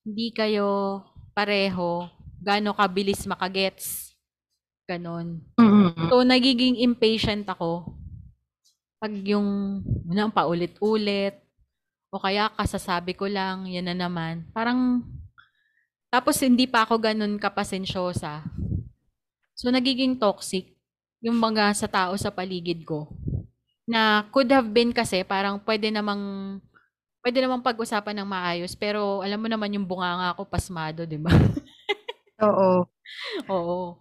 hindi 0.02 0.34
kayo 0.34 1.02
pareho 1.32 2.10
gaano 2.42 2.74
kabilis 2.74 3.24
makagets. 3.30 4.18
Ganon. 4.90 5.46
Mm-mm. 5.62 6.10
So, 6.10 6.26
nagiging 6.26 6.82
impatient 6.82 7.46
ako 7.48 7.96
pag 9.02 9.14
yung 9.26 9.82
unang 10.06 10.30
paulit-ulit 10.30 11.38
o 12.14 12.22
kaya 12.22 12.54
kasasabi 12.54 13.18
ko 13.18 13.26
lang, 13.26 13.66
yan 13.66 13.90
na 13.90 13.96
naman. 13.98 14.46
Parang, 14.54 15.02
tapos 16.12 16.38
hindi 16.44 16.70
pa 16.70 16.86
ako 16.86 17.02
ganun 17.02 17.42
kapasensyosa. 17.42 18.46
So, 19.58 19.70
nagiging 19.70 20.18
toxic 20.18 20.78
yung 21.22 21.38
mga 21.38 21.74
sa 21.78 21.86
tao 21.86 22.18
sa 22.18 22.34
paligid 22.34 22.86
ko. 22.86 23.10
Na 23.86 24.26
could 24.34 24.50
have 24.50 24.70
been 24.70 24.94
kasi 24.94 25.22
parang 25.22 25.62
pwede 25.66 25.94
namang 25.94 26.58
pwede 27.24 27.38
namang 27.42 27.64
pag-usapan 27.66 28.22
ng 28.22 28.30
maayos 28.30 28.74
pero 28.78 29.22
alam 29.26 29.40
mo 29.42 29.48
naman 29.50 29.74
yung 29.74 29.86
bunganga 29.88 30.36
ko 30.38 30.44
pasmado, 30.46 31.06
'di 31.06 31.18
ba? 31.22 31.32
Oo. 32.44 32.86
Oo. 33.54 34.00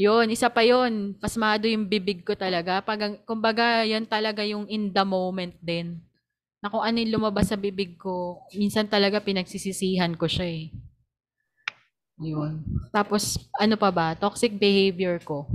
Yun, 0.00 0.30
isa 0.32 0.48
pa 0.52 0.62
yun. 0.66 1.14
Pasmado 1.20 1.66
yung 1.70 1.86
bibig 1.88 2.24
ko 2.26 2.34
talaga. 2.38 2.80
Pag, 2.84 3.22
kumbaga, 3.28 3.84
yan 3.86 4.04
talaga 4.08 4.42
yung 4.46 4.66
in 4.70 4.90
the 4.92 5.04
moment 5.06 5.54
din. 5.62 6.00
Na 6.62 6.68
kung 6.72 6.82
ano 6.84 6.96
yung 7.00 7.14
lumabas 7.20 7.50
sa 7.52 7.58
bibig 7.60 7.96
ko, 8.00 8.42
minsan 8.56 8.86
talaga 8.90 9.20
pinagsisisihan 9.22 10.14
ko 10.18 10.26
siya 10.30 10.48
eh. 10.48 10.64
Yun. 12.22 12.62
Tapos, 12.94 13.38
ano 13.58 13.74
pa 13.74 13.90
ba? 13.90 14.14
Toxic 14.14 14.54
behavior 14.54 15.18
ko. 15.22 15.46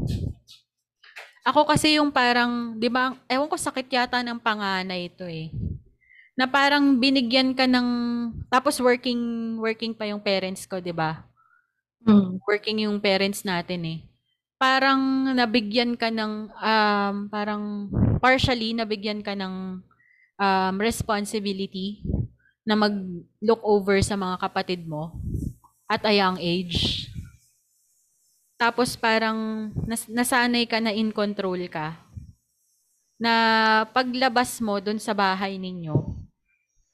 Ako 1.47 1.63
kasi 1.69 1.97
yung 1.99 2.11
parang, 2.11 2.75
di 2.77 2.91
ba, 2.91 3.15
ewan 3.31 3.47
ko 3.47 3.55
sakit 3.55 3.87
yata 3.87 4.19
ng 4.23 4.39
panganay 4.43 5.07
ito 5.07 5.23
eh. 5.25 5.49
Na 6.39 6.47
parang 6.47 6.95
binigyan 6.95 7.51
ka 7.51 7.67
ng, 7.67 7.87
tapos 8.47 8.79
working, 8.79 9.19
working 9.59 9.91
pa 9.91 10.07
yung 10.07 10.23
parents 10.23 10.63
ko, 10.63 10.79
di 10.79 10.95
ba? 10.95 11.27
Mm. 12.07 12.39
working 12.47 12.87
yung 12.87 12.95
parents 13.03 13.43
natin 13.43 13.83
eh. 13.83 13.99
Parang 14.55 15.35
nabigyan 15.35 15.99
ka 15.99 16.07
ng, 16.07 16.47
um, 16.47 17.15
parang 17.27 17.91
partially 18.23 18.71
nabigyan 18.71 19.19
ka 19.19 19.35
ng 19.35 19.83
um, 20.39 20.75
responsibility 20.79 21.99
na 22.63 22.75
mag-look 22.79 23.59
over 23.63 23.99
sa 23.99 24.15
mga 24.15 24.35
kapatid 24.39 24.87
mo 24.87 25.15
at 25.91 26.03
a 26.07 26.15
young 26.15 26.39
age. 26.39 27.07
Tapos 28.59 28.95
parang 28.99 29.71
nas- 29.87 30.11
nasanay 30.11 30.67
ka 30.67 30.83
na 30.83 30.91
in 30.91 31.11
control 31.15 31.59
ka. 31.71 31.95
Na 33.19 33.33
paglabas 33.91 34.63
mo 34.63 34.79
dun 34.79 34.99
sa 34.99 35.11
bahay 35.11 35.59
ninyo, 35.59 35.95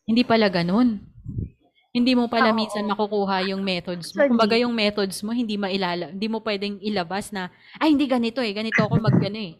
hindi 0.05 0.21
pala 0.21 0.47
ganun. 0.47 1.01
Hindi 1.95 2.11
mo 2.13 2.27
pala 2.27 2.51
Oo. 2.51 2.57
minsan 2.59 2.85
makukuha 2.85 3.47
yung 3.49 3.63
methods 3.63 4.11
mo. 4.13 4.27
Kumbaga 4.27 4.59
yung 4.59 4.75
methods 4.75 5.23
mo, 5.23 5.31
hindi 5.31 5.55
mailala, 5.55 6.11
hindi 6.11 6.27
mo 6.27 6.43
pwedeng 6.43 6.77
ilabas 6.83 7.31
na, 7.31 7.47
ay 7.79 7.95
hindi 7.95 8.05
ganito 8.05 8.43
eh, 8.43 8.51
ganito 8.51 8.83
ako 8.83 8.99
magano 8.99 9.39
eh. 9.39 9.55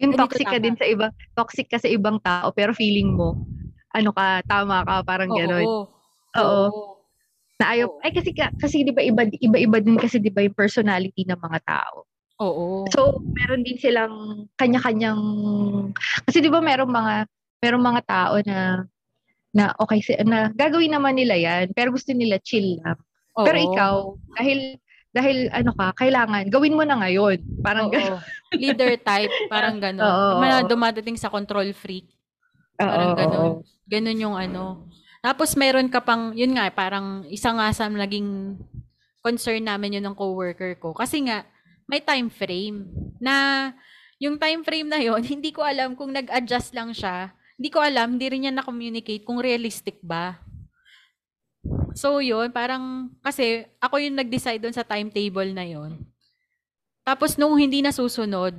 Yung 0.00 0.16
Ganito 0.16 0.32
toxic 0.32 0.48
ka 0.48 0.56
tama. 0.56 0.64
din 0.64 0.76
sa 0.80 0.86
iba, 0.88 1.06
toxic 1.36 1.66
ka 1.68 1.76
sa 1.76 1.88
ibang 1.92 2.16
tao, 2.24 2.50
pero 2.56 2.72
feeling 2.72 3.12
mo, 3.12 3.36
ano 3.92 4.10
ka, 4.16 4.40
tama 4.48 4.80
ka, 4.82 5.04
parang 5.04 5.28
Oo, 5.28 5.38
gano'n. 5.38 5.66
oo. 5.68 5.82
Oo. 6.40 6.64
Oo. 6.72 6.82
Na 7.60 7.76
ayaw, 7.76 7.92
Oo. 7.92 8.00
ay 8.00 8.10
kasi, 8.16 8.32
ka- 8.32 8.56
kasi 8.56 8.80
di 8.82 8.90
ba 8.90 9.04
iba, 9.04 9.28
iba-iba 9.28 9.78
din 9.78 10.00
kasi 10.00 10.16
di 10.16 10.32
ba 10.32 10.40
yung 10.40 10.56
personality 10.56 11.28
ng 11.28 11.36
mga 11.36 11.58
tao. 11.68 12.08
Oo. 12.40 12.88
So, 12.88 13.20
meron 13.36 13.60
din 13.60 13.76
silang 13.76 14.48
kanya-kanyang, 14.56 15.20
kasi 16.24 16.40
di 16.40 16.48
ba 16.48 16.64
merong 16.64 16.88
mga, 16.88 17.14
merong 17.60 17.84
mga 17.84 18.02
tao 18.08 18.34
na, 18.40 18.88
na 19.52 19.76
okay, 19.76 20.00
si- 20.00 20.16
na 20.24 20.48
gagawin 20.52 20.96
naman 20.96 21.16
nila 21.16 21.36
yan, 21.36 21.76
pero 21.76 21.92
gusto 21.92 22.10
nila 22.16 22.40
chill 22.40 22.80
lang. 22.80 22.96
Oo. 23.36 23.44
Pero 23.44 23.58
ikaw, 23.60 23.94
dahil, 24.36 24.80
dahil 25.12 25.52
ano 25.52 25.72
ka, 25.76 25.92
kailangan, 25.96 26.48
gawin 26.48 26.76
mo 26.76 26.84
na 26.84 27.00
ngayon. 27.00 27.38
Parang 27.60 27.92
Oo. 27.92 28.16
Leader 28.52 28.96
type, 29.00 29.32
parang 29.48 29.76
gano'n. 29.84 30.04
Oo, 30.04 30.40
Mga 30.40 30.58
dumadating 30.68 31.16
sa 31.20 31.32
control 31.32 31.72
freak. 31.76 32.08
Parang 32.76 33.16
oo. 33.16 33.46
Ganun 33.88 34.24
yung 34.24 34.36
ano. 34.36 34.88
Tapos 35.22 35.54
meron 35.54 35.86
ka 35.92 36.02
pang, 36.02 36.34
yun 36.34 36.56
nga, 36.56 36.66
parang 36.72 37.22
isa 37.30 37.52
nga 37.54 37.70
sa 37.70 37.86
naging 37.86 38.58
concern 39.22 39.62
namin 39.62 40.00
yun 40.00 40.04
ng 40.10 40.18
coworker 40.18 40.74
ko. 40.82 40.90
Kasi 40.96 41.22
nga, 41.28 41.46
may 41.86 42.02
time 42.02 42.32
frame 42.32 42.90
na 43.22 43.70
yung 44.18 44.38
time 44.38 44.62
frame 44.62 44.88
na 44.90 44.98
yon 45.02 45.22
hindi 45.38 45.50
ko 45.54 45.62
alam 45.62 45.94
kung 45.94 46.10
nag-adjust 46.10 46.74
lang 46.74 46.90
siya. 46.90 47.30
Hindi 47.56 47.68
ko 47.68 47.78
alam, 47.80 48.16
hindi 48.16 48.26
rin 48.28 48.40
niya 48.46 48.52
na-communicate 48.54 49.24
kung 49.24 49.38
realistic 49.38 50.00
ba. 50.02 50.40
So 51.94 52.18
yun, 52.18 52.50
parang, 52.50 53.12
kasi 53.20 53.68
ako 53.78 54.00
yung 54.00 54.18
nag-decide 54.18 54.58
doon 54.58 54.74
sa 54.74 54.86
timetable 54.86 55.52
na 55.52 55.62
yon 55.62 56.00
Tapos 57.04 57.36
nung 57.36 57.54
hindi 57.58 57.84
nasusunod, 57.84 58.56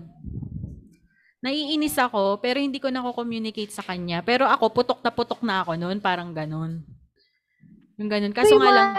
naiinis 1.44 2.00
ako, 2.00 2.40
pero 2.40 2.64
hindi 2.64 2.80
ko 2.80 2.88
na-communicate 2.88 3.74
sa 3.74 3.84
kanya. 3.84 4.24
Pero 4.24 4.48
ako, 4.48 4.72
putok 4.72 5.00
na 5.04 5.12
putok 5.12 5.42
na 5.44 5.60
ako 5.66 5.76
noon, 5.76 6.00
parang 6.00 6.32
ganun. 6.32 6.80
Yung 8.00 8.08
ganun. 8.08 8.32
Kaso 8.32 8.56
nga 8.56 8.72
lang, 8.72 8.90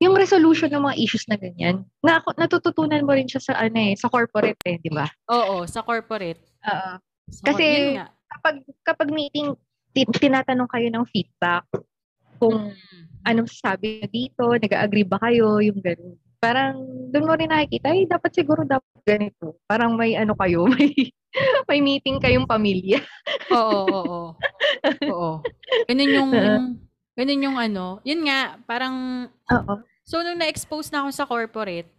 yung 0.00 0.14
resolution 0.14 0.70
ng 0.70 0.86
mga 0.86 0.96
issues 0.96 1.26
na 1.26 1.36
ganyan, 1.36 1.82
na, 2.00 2.22
natututunan 2.38 3.02
mo 3.02 3.12
rin 3.12 3.26
siya 3.26 3.42
sa 3.42 3.52
ano 3.58 3.76
eh, 3.76 3.92
sa 3.98 4.08
corporate 4.08 4.62
eh, 4.64 4.78
di 4.80 4.88
ba? 4.88 5.04
oo, 5.28 5.66
sa 5.66 5.82
corporate. 5.82 6.40
Oo. 6.64 6.92
So, 7.28 7.42
Kasi- 7.50 7.98
yun. 7.98 8.19
Kapag 8.30 8.54
kapag 8.86 9.08
meeting 9.10 9.58
ti- 9.90 10.06
tinatanong 10.06 10.70
kayo 10.70 10.88
ng 10.88 11.04
feedback 11.10 11.66
kung 12.38 12.70
Mm. 12.70 13.04
anong 13.26 13.50
sabi 13.50 14.06
dito, 14.08 14.46
nag-agree 14.48 15.04
ba 15.04 15.18
kayo, 15.20 15.58
yung 15.60 15.82
ganun. 15.82 16.16
Parang 16.40 16.80
doon 17.12 17.26
mo 17.28 17.34
rin 17.36 17.52
nakikita, 17.52 17.92
ay 17.92 18.08
dapat 18.08 18.32
siguro 18.32 18.64
dapat 18.64 18.88
ganito. 19.04 19.60
Parang 19.68 19.92
may 19.92 20.16
ano 20.16 20.32
kayo, 20.38 20.64
may 20.72 20.94
may 21.68 21.80
meeting 21.84 22.16
kayong 22.16 22.48
pamilya. 22.48 23.02
Oo, 23.52 23.76
oo, 23.76 24.00
oo. 24.00 24.24
Oo. 25.04 25.30
Ganun 25.84 26.10
yung, 26.10 26.30
ganun 27.18 27.44
yung 27.44 27.58
ano. 27.60 28.00
Yun 28.06 28.24
nga, 28.24 28.56
parang, 28.64 29.26
Oo. 29.52 29.74
so 30.02 30.22
nung 30.24 30.40
na-expose 30.40 30.88
na 30.90 31.04
ako 31.04 31.08
sa 31.12 31.28
corporate, 31.28 31.90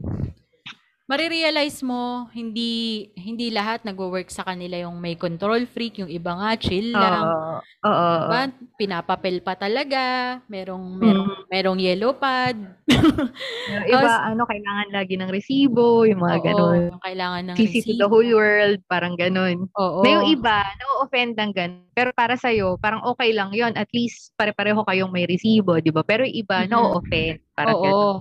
marirealize 1.12 1.84
mo, 1.84 2.32
hindi 2.32 3.12
hindi 3.20 3.52
lahat 3.52 3.84
nagwo-work 3.84 4.32
sa 4.32 4.48
kanila 4.48 4.80
yung 4.80 4.96
may 4.96 5.20
control 5.20 5.68
freak, 5.68 6.00
yung 6.00 6.08
iba 6.08 6.32
nga 6.40 6.56
chill 6.56 6.96
lang. 6.96 7.28
Oo. 7.28 7.60
Oo. 7.84 8.10
Diba? 8.24 8.42
Pinapapel 8.80 9.44
pa 9.44 9.60
talaga. 9.60 10.40
Merong, 10.48 10.86
merong, 10.96 11.28
Mm. 11.28 11.44
merong 11.52 11.80
yellow 11.84 12.16
pad. 12.16 12.56
Yung 12.88 13.86
iba, 13.92 14.12
ano, 14.24 14.48
kailangan 14.48 14.88
lagi 14.96 15.20
ng 15.20 15.28
resibo, 15.28 16.08
yung 16.08 16.24
mga 16.24 16.38
Oo, 16.40 16.46
ganun. 16.48 16.80
yung 16.96 17.04
kailangan 17.04 17.44
ng 17.52 17.58
CC 17.60 17.84
to 17.84 18.00
the 18.00 18.08
whole 18.08 18.32
world, 18.32 18.80
parang 18.88 19.20
ganun. 19.20 19.68
Oo. 19.76 20.00
Na 20.08 20.10
yung 20.16 20.28
iba, 20.32 20.64
na-offend 20.80 21.36
ng 21.36 21.52
ganun. 21.52 21.84
Pero 21.92 22.16
para 22.16 22.40
sa'yo, 22.40 22.80
parang 22.80 23.04
okay 23.04 23.36
lang 23.36 23.52
yon 23.52 23.76
At 23.76 23.92
least, 23.92 24.32
pare-pareho 24.40 24.80
kayong 24.88 25.12
may 25.12 25.28
resibo, 25.28 25.76
di 25.84 25.92
ba? 25.92 26.08
Pero 26.08 26.24
yung 26.24 26.38
iba, 26.48 26.64
Mhm. 26.64 26.70
na-offend. 26.72 27.38
Parang 27.52 27.76
Oo. 27.76 27.84
ganun. 27.84 28.16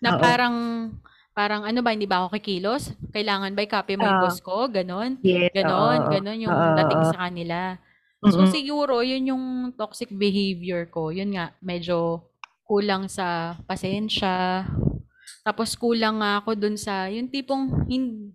Na 0.00 0.10
Oo. 0.16 0.20
parang, 0.22 0.54
parang 1.32 1.64
ano 1.64 1.80
ba, 1.80 1.92
hindi 1.92 2.04
ba 2.08 2.24
ako 2.24 2.36
kikilos? 2.36 2.92
Kailangan 3.12 3.52
ba 3.56 3.64
i-copy 3.64 3.96
mo 3.96 4.04
yung 4.08 4.20
Oo. 4.20 4.24
boss 4.28 4.38
ko? 4.44 4.68
Ganon. 4.68 5.18
Yes, 5.24 5.50
Ganon, 5.52 5.98
oo. 6.04 6.10
ganon 6.12 6.38
yung 6.44 6.52
Oo, 6.54 6.76
dating 6.76 7.02
sa 7.08 7.18
kanila. 7.28 7.58
So, 8.22 8.46
Mm-mm. 8.46 8.52
siguro, 8.54 9.02
yun 9.02 9.34
yung 9.34 9.44
toxic 9.74 10.12
behavior 10.14 10.86
ko. 10.86 11.10
Yun 11.10 11.34
nga, 11.34 11.56
medyo 11.58 12.22
kulang 12.62 13.10
sa 13.10 13.58
pasensya. 13.66 14.62
Tapos, 15.42 15.74
kulang 15.74 16.22
nga 16.22 16.38
ako 16.38 16.54
dun 16.54 16.76
sa, 16.78 17.10
yung 17.10 17.26
tipong, 17.26 17.88
hin- 17.90 18.30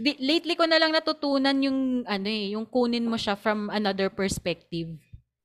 di- 0.00 0.20
lately 0.20 0.56
ko 0.56 0.64
na 0.64 0.80
lang 0.80 0.92
natutunan 0.96 1.56
yung, 1.60 2.04
ano 2.08 2.28
eh, 2.28 2.56
yung 2.56 2.64
kunin 2.64 3.04
mo 3.04 3.20
siya 3.20 3.36
from 3.36 3.68
another 3.68 4.08
perspective. 4.08 4.96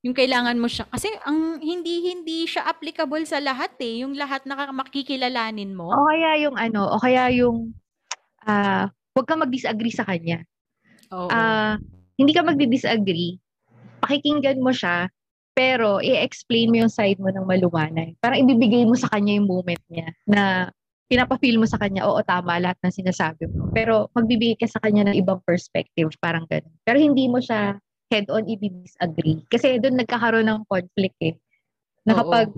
Yung 0.02 0.18
kailangan 0.18 0.58
mo 0.58 0.66
siya, 0.66 0.90
kasi 0.90 1.14
ang 1.30 1.62
hindi, 1.62 2.10
hindi 2.10 2.50
siya 2.50 2.66
applicable 2.66 3.22
sa 3.30 3.38
lahat 3.38 3.78
eh. 3.78 4.02
Yung 4.02 4.18
lahat 4.18 4.50
na 4.50 4.58
makikilalanin 4.74 5.78
mo. 5.78 5.94
O 5.94 6.10
kaya 6.10 6.42
yung 6.42 6.58
ano, 6.58 6.90
o 6.90 6.98
kaya 6.98 7.30
yung 7.30 7.78
ah, 8.50 8.90
huwag 9.14 9.30
kang 9.30 9.46
mag-disagree 9.46 9.94
sa 9.94 10.02
kanya. 10.10 10.42
Oo. 11.14 11.30
Ah, 11.30 11.78
hindi 12.18 12.34
ka 12.34 12.42
magdi-disagree. 12.42 13.38
Pakikinggan 14.02 14.58
mo 14.58 14.74
siya, 14.74 15.06
pero 15.54 16.02
i-explain 16.02 16.74
mo 16.74 16.82
yung 16.82 16.94
side 16.94 17.22
mo 17.22 17.30
ng 17.30 17.46
malumanay. 17.46 18.18
Parang 18.18 18.42
ibibigay 18.42 18.82
mo 18.90 18.98
sa 18.98 19.06
kanya 19.14 19.38
yung 19.38 19.46
moment 19.46 19.82
niya 19.86 20.10
na 20.26 20.42
pinapa-feel 21.12 21.60
mo 21.60 21.68
sa 21.70 21.78
kanya, 21.78 22.08
oo, 22.08 22.18
tama 22.26 22.58
lahat 22.58 22.80
ng 22.82 22.94
sinasabi 22.96 23.46
mo. 23.52 23.70
Pero 23.76 24.10
magbibigay 24.18 24.66
ka 24.66 24.66
sa 24.66 24.82
kanya 24.82 25.12
ng 25.12 25.20
ibang 25.20 25.44
perspective, 25.44 26.10
parang 26.18 26.48
ganun. 26.50 26.74
Pero 26.88 26.98
hindi 26.98 27.30
mo 27.30 27.38
siya 27.38 27.78
head-on 28.12 28.44
i-disagree. 28.46 29.48
Kasi 29.48 29.80
doon 29.80 30.04
nagkakaroon 30.04 30.52
ng 30.52 30.68
conflict 30.68 31.18
eh. 31.24 31.40
Na 32.04 32.20
kapag 32.20 32.52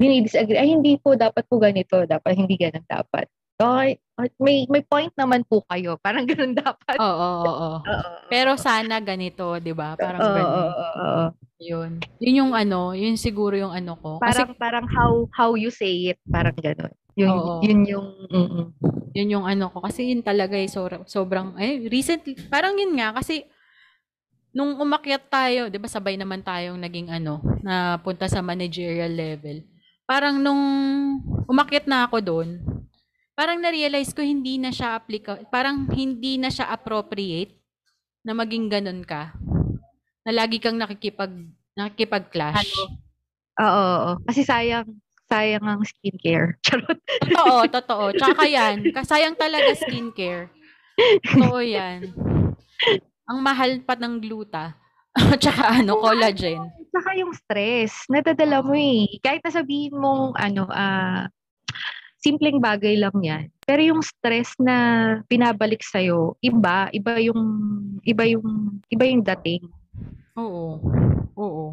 dinidisagree, 0.00 0.56
ay 0.56 0.72
hindi 0.72 0.96
po 0.96 1.12
dapat 1.12 1.44
po 1.46 1.60
ganito, 1.60 2.00
dapat 2.08 2.32
hindi 2.34 2.56
ganun 2.56 2.82
dapat. 2.88 3.28
Okay, 3.62 4.00
may 4.42 4.66
may 4.66 4.82
point 4.82 5.12
naman 5.14 5.46
po 5.46 5.62
kayo. 5.70 5.94
Parang 6.04 6.26
ganun 6.26 6.56
dapat. 6.56 6.98
Oo, 6.98 7.06
oo, 7.06 7.46
oo. 7.46 7.78
Oo. 7.92 8.10
Pero 8.26 8.58
sana 8.58 8.98
ganito, 8.98 9.60
'di 9.60 9.70
ba? 9.76 9.94
Parang 9.94 10.18
Oo, 10.18 10.34
ganun. 10.34 10.50
oo, 10.50 10.72
oo, 10.72 10.90
oo. 10.98 11.26
Yun. 11.62 11.92
Yun 12.18 12.34
yung 12.42 12.52
ano, 12.58 12.90
yun 12.90 13.14
siguro 13.14 13.54
yung 13.54 13.70
ano 13.70 13.94
ko. 13.94 14.18
Kasi 14.18 14.42
Parang 14.42 14.50
parang 14.58 14.86
how 14.90 15.12
how 15.30 15.50
you 15.54 15.70
say 15.70 16.10
it, 16.10 16.18
parang 16.26 16.58
ganun. 16.58 16.90
Yun 17.14 17.30
Oo. 17.30 17.62
yun 17.62 17.80
yung 17.86 18.08
mm-mm. 18.26 18.66
yun 19.14 19.28
yung 19.38 19.46
ano 19.46 19.70
ko. 19.70 19.78
Kasi 19.84 20.10
yun 20.10 20.24
talaga 20.26 20.56
eh, 20.58 20.66
so, 20.66 20.88
sobrang, 21.06 21.54
eh, 21.60 21.86
recently, 21.92 22.34
parang 22.48 22.74
yun 22.80 22.96
nga, 22.96 23.12
kasi 23.14 23.44
nung 24.52 24.76
umakyat 24.76 25.24
tayo, 25.32 25.72
di 25.72 25.80
ba 25.80 25.88
sabay 25.88 26.20
naman 26.20 26.44
tayong 26.44 26.76
naging 26.76 27.08
ano, 27.08 27.40
na 27.64 27.96
punta 28.00 28.28
sa 28.28 28.44
managerial 28.44 29.10
level. 29.12 29.64
Parang 30.04 30.36
nung 30.36 30.62
umakyat 31.48 31.88
na 31.88 32.04
ako 32.04 32.20
doon, 32.20 32.60
parang 33.32 33.56
na-realize 33.58 34.12
ko 34.12 34.20
hindi 34.20 34.60
na 34.60 34.68
siya 34.68 35.00
applicable, 35.00 35.48
parang 35.48 35.88
hindi 35.90 36.36
na 36.36 36.52
siya 36.52 36.68
appropriate 36.68 37.56
na 38.22 38.36
maging 38.36 38.68
ganun 38.68 39.02
ka. 39.02 39.32
Na 40.22 40.30
lagi 40.30 40.60
kang 40.62 40.78
nakikipag, 40.78 41.32
nakikipag-clash. 41.74 42.60
Ano? 42.60 43.02
Oo, 43.58 43.68
oo, 43.68 43.96
oo. 43.98 44.12
Kasi 44.28 44.44
sayang 44.46 44.86
sayang 45.32 45.64
ang 45.64 45.80
skincare. 45.80 46.56
Charot. 46.64 47.00
Totoo, 47.24 47.56
totoo. 47.72 48.04
Tsaka 48.12 48.44
yan, 48.44 48.92
kasayang 48.92 49.32
talaga 49.32 49.72
skincare. 49.80 50.52
Totoo 51.24 51.58
yan. 51.64 52.12
Ang 53.32 53.40
mahal 53.40 53.80
pa 53.80 53.96
ng 53.96 54.20
gluta. 54.20 54.76
Tsaka 55.40 55.80
ano, 55.80 55.96
collagen. 55.96 56.68
Saka 56.92 57.16
yung 57.16 57.32
stress, 57.32 58.04
nadadala 58.12 58.60
mo 58.60 58.76
eh. 58.76 59.08
Kahit 59.24 59.40
nasabihin 59.40 59.96
mong 59.96 60.36
ano, 60.36 60.68
ah, 60.68 61.32
simpleng 62.20 62.60
bagay 62.60 63.00
lang 63.00 63.16
yan. 63.24 63.48
Pero 63.64 63.80
yung 63.80 64.04
stress 64.04 64.52
na 64.60 64.76
pinabalik 65.32 65.80
sa'yo, 65.80 66.36
iba, 66.44 66.92
iba 66.92 67.16
yung, 67.24 67.40
iba 68.04 68.24
yung, 68.28 68.78
iba 68.92 69.04
yung 69.08 69.24
dating. 69.24 69.64
Oo. 70.36 70.76
Oo. 71.40 71.64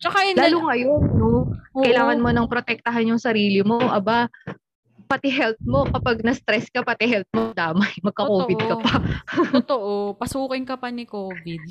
Tsaka 0.00 0.24
yun, 0.24 0.36
Lalo 0.36 0.58
ngayon, 0.68 1.00
no? 1.16 1.28
oo, 1.76 1.84
Kailangan 1.84 2.20
mo 2.20 2.28
nang 2.32 2.48
protektahan 2.48 3.08
yung 3.08 3.20
sarili 3.20 3.60
mo. 3.60 3.80
Aba, 3.80 4.28
pati 5.10 5.26
health 5.26 5.58
mo, 5.66 5.82
kapag 5.90 6.22
na-stress 6.22 6.70
ka, 6.70 6.86
pati 6.86 7.10
health 7.10 7.26
mo, 7.34 7.50
damay, 7.50 7.90
magka-COVID 8.06 8.58
ka 8.62 8.76
Totoo. 8.78 8.84
pa. 8.86 8.94
Totoo. 9.58 9.92
Pasukin 10.14 10.62
ka 10.62 10.78
pa 10.78 10.94
ni 10.94 11.02
COVID. 11.02 11.62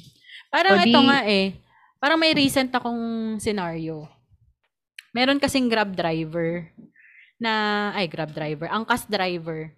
Parang 0.51 0.75
O 0.75 0.83
di- 0.83 0.91
ito 0.91 0.99
nga 0.99 1.19
eh. 1.23 1.55
Parang 2.03 2.19
may 2.19 2.35
recent 2.35 2.67
akong 2.75 2.99
scenario. 3.39 4.03
Meron 5.15 5.39
kasing 5.39 5.71
grab 5.71 5.95
driver 5.95 6.67
na, 7.39 7.89
ay 7.95 8.11
grab 8.11 8.35
driver, 8.35 8.67
angkas 8.67 9.07
driver 9.07 9.71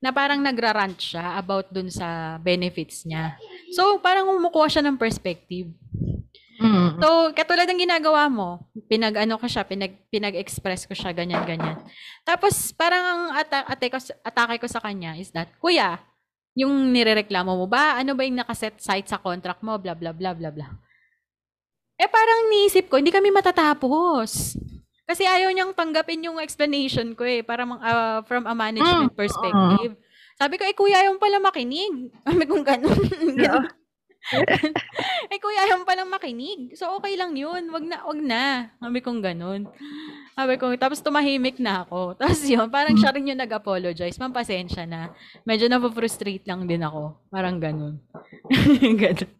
na 0.00 0.12
parang 0.12 0.40
nagra-rant 0.40 0.96
siya 0.96 1.36
about 1.36 1.68
dun 1.68 1.92
sa 1.92 2.40
benefits 2.40 3.04
niya. 3.04 3.36
So, 3.76 4.00
parang 4.00 4.32
umukuha 4.32 4.68
siya 4.68 4.84
ng 4.84 4.96
perspective. 4.96 5.68
Mm. 6.60 7.00
So, 7.00 7.32
katulad 7.32 7.64
ng 7.64 7.88
ginagawa 7.88 8.28
mo, 8.28 8.68
pinag-ano 8.84 9.40
ko 9.40 9.48
siya, 9.48 9.64
pinag, 9.64 9.96
pinag-express 10.12 10.84
ko 10.84 10.92
siya, 10.92 11.16
ganyan, 11.16 11.40
ganyan. 11.48 11.80
Tapos, 12.20 12.52
parang 12.76 13.00
ang 13.00 13.22
ata- 13.32 13.64
ate 13.64 13.88
ko, 13.88 13.96
atake 13.96 14.60
ko 14.60 14.68
sa 14.68 14.84
kanya 14.84 15.16
is 15.16 15.32
that, 15.32 15.48
Kuya, 15.56 15.96
yung 16.52 16.92
nirereklamo 16.92 17.56
mo 17.56 17.64
ba, 17.64 17.96
ano 17.96 18.12
ba 18.12 18.28
yung 18.28 18.44
nakaset 18.44 18.76
site 18.76 19.08
sa 19.08 19.16
contract 19.16 19.64
mo, 19.64 19.80
bla, 19.80 19.96
bla, 19.96 20.12
bla, 20.12 20.36
bla, 20.36 20.52
bla. 20.52 20.68
Eh, 21.96 22.08
parang 22.08 22.52
niisip 22.52 22.92
ko, 22.92 23.00
hindi 23.00 23.12
kami 23.12 23.32
matatapos. 23.32 24.60
Kasi 25.08 25.24
ayaw 25.24 25.50
niyang 25.50 25.72
tanggapin 25.72 26.28
yung 26.28 26.38
explanation 26.38 27.16
ko 27.16 27.24
eh, 27.24 27.40
para 27.40 27.64
mang, 27.64 27.80
ah, 27.80 28.20
from 28.28 28.44
a 28.44 28.54
management 28.54 29.10
Mm, 29.10 29.18
perspective. 29.18 29.92
Sabi 30.36 30.54
ko, 30.56 30.64
eh, 30.64 30.76
kuya, 30.76 31.04
ayaw 31.04 31.16
mo 31.16 31.20
pala 31.20 31.40
makinig. 31.40 32.12
Sabi 32.28 32.44
ko, 32.44 32.60
ganun. 32.60 33.00
ganun. 33.40 33.79
Eh, 35.32 35.38
kuya, 35.42 35.66
ayaw 35.66 35.82
palang 35.82 36.10
makinig. 36.10 36.74
So, 36.78 36.96
okay 36.98 37.18
lang 37.18 37.34
yun. 37.34 37.70
Wag 37.74 37.84
na, 37.84 37.96
wag 38.06 38.20
na. 38.20 38.44
Sabi 38.78 38.98
kong 39.02 39.20
ganun. 39.22 39.66
Sabi 40.38 40.54
ko, 40.56 40.72
tapos 40.78 41.02
tumahimik 41.02 41.58
na 41.60 41.84
ako. 41.84 42.12
Tapos 42.20 42.40
yun, 42.48 42.70
parang 42.72 42.96
siya 42.96 43.12
rin 43.12 43.28
yung 43.28 43.42
nag-apologize. 43.42 44.16
Ma'am, 44.16 44.32
pasensya 44.32 44.88
na. 44.88 45.12
Medyo 45.44 45.68
na-frustrate 45.68 46.46
lang 46.48 46.64
din 46.64 46.80
ako. 46.80 47.18
Parang 47.28 47.60
ganun. 47.60 48.00
ganun. 49.02 49.32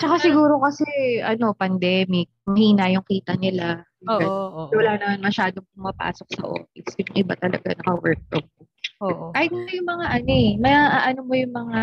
Tsaka 0.00 0.16
siguro 0.20 0.60
kasi, 0.60 1.20
ano, 1.20 1.52
pandemic, 1.52 2.32
mahina 2.48 2.88
yung 2.88 3.04
kita 3.04 3.36
nila. 3.36 3.84
Oo, 4.08 4.16
oo, 4.16 4.48
oo. 4.64 4.72
Wala 4.72 4.96
naman 4.96 5.20
masyadong 5.20 5.64
pumapasok 5.76 6.28
sa 6.36 6.42
office. 6.48 6.92
Yung 7.00 7.12
iba 7.20 7.34
talaga 7.36 7.76
naka-work 7.76 8.20
from 8.32 8.44
home. 8.44 8.70
Oo. 9.00 9.26
Kahit 9.32 9.52
na 9.52 9.72
yung 9.72 9.88
mga 9.88 10.06
ano 10.12 10.30
eh, 10.32 10.50
may 10.60 10.74
ano 10.76 11.20
mo 11.24 11.34
yung 11.36 11.54
mga 11.56 11.80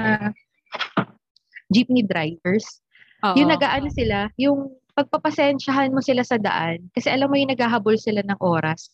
jeepney 1.71 2.03
drivers. 2.03 2.81
Oo. 3.23 3.35
Yung 3.39 3.49
nag-aano 3.51 3.89
sila, 3.91 4.31
yung 4.39 4.71
pagpapasensyahan 4.97 5.93
mo 5.93 6.01
sila 6.01 6.25
sa 6.25 6.41
daan. 6.41 6.89
Kasi 6.93 7.13
alam 7.13 7.29
mo 7.29 7.37
yung 7.37 7.53
naghahabol 7.53 7.95
sila 8.01 8.25
ng 8.25 8.39
oras. 8.41 8.89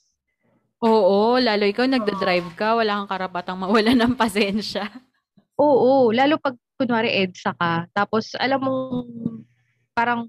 Oo, 0.84 1.40
lalo 1.40 1.64
ikaw 1.64 1.88
nagda-drive 1.88 2.60
ka, 2.60 2.76
wala 2.76 3.00
kang 3.00 3.12
karapatang 3.16 3.56
mawala 3.56 3.96
ng 4.04 4.20
pasensya. 4.20 4.92
Oo, 5.56 6.12
lalo 6.12 6.36
pag 6.44 6.60
kunwari 6.76 7.08
EDSA 7.24 7.56
ka. 7.56 7.88
Tapos 7.96 8.36
alam 8.36 8.60
mo 8.60 8.74
parang 9.96 10.28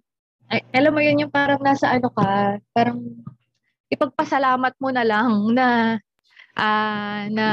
ay, 0.52 0.60
alam 0.76 0.92
mo 0.92 1.00
yun 1.00 1.26
yung 1.26 1.32
parang 1.32 1.58
nasa 1.58 1.90
ano 1.90 2.12
ka, 2.12 2.60
parang 2.70 3.00
ipagpasalamat 3.90 4.76
mo 4.78 4.88
na 4.92 5.02
lang 5.02 5.28
na 5.56 5.98
ah 6.54 7.26
na 7.32 7.46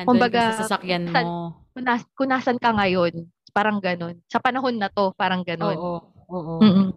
Nandun 0.00 0.06
kumbaga 0.08 0.56
sa 0.56 0.64
sasakyan 0.64 1.10
mo. 1.12 1.60
kung, 1.76 1.84
nas, 1.84 2.02
kung 2.16 2.30
nasan 2.32 2.56
ka 2.56 2.72
ngayon, 2.72 3.28
parang 3.56 3.80
ganun. 3.80 4.20
Sa 4.28 4.36
panahon 4.36 4.76
na 4.76 4.92
to, 4.92 5.16
parang 5.16 5.40
ganun. 5.40 5.72
Oo, 5.80 5.96
oo. 6.28 6.54
Mm-mm. 6.60 6.92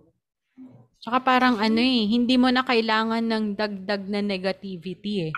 Tsaka 0.99 1.23
parang 1.23 1.55
ano 1.55 1.79
eh, 1.79 2.03
hindi 2.11 2.35
mo 2.35 2.51
na 2.51 2.67
kailangan 2.67 3.23
ng 3.23 3.45
dagdag 3.55 4.03
na 4.11 4.19
negativity 4.19 5.31
eh. 5.31 5.33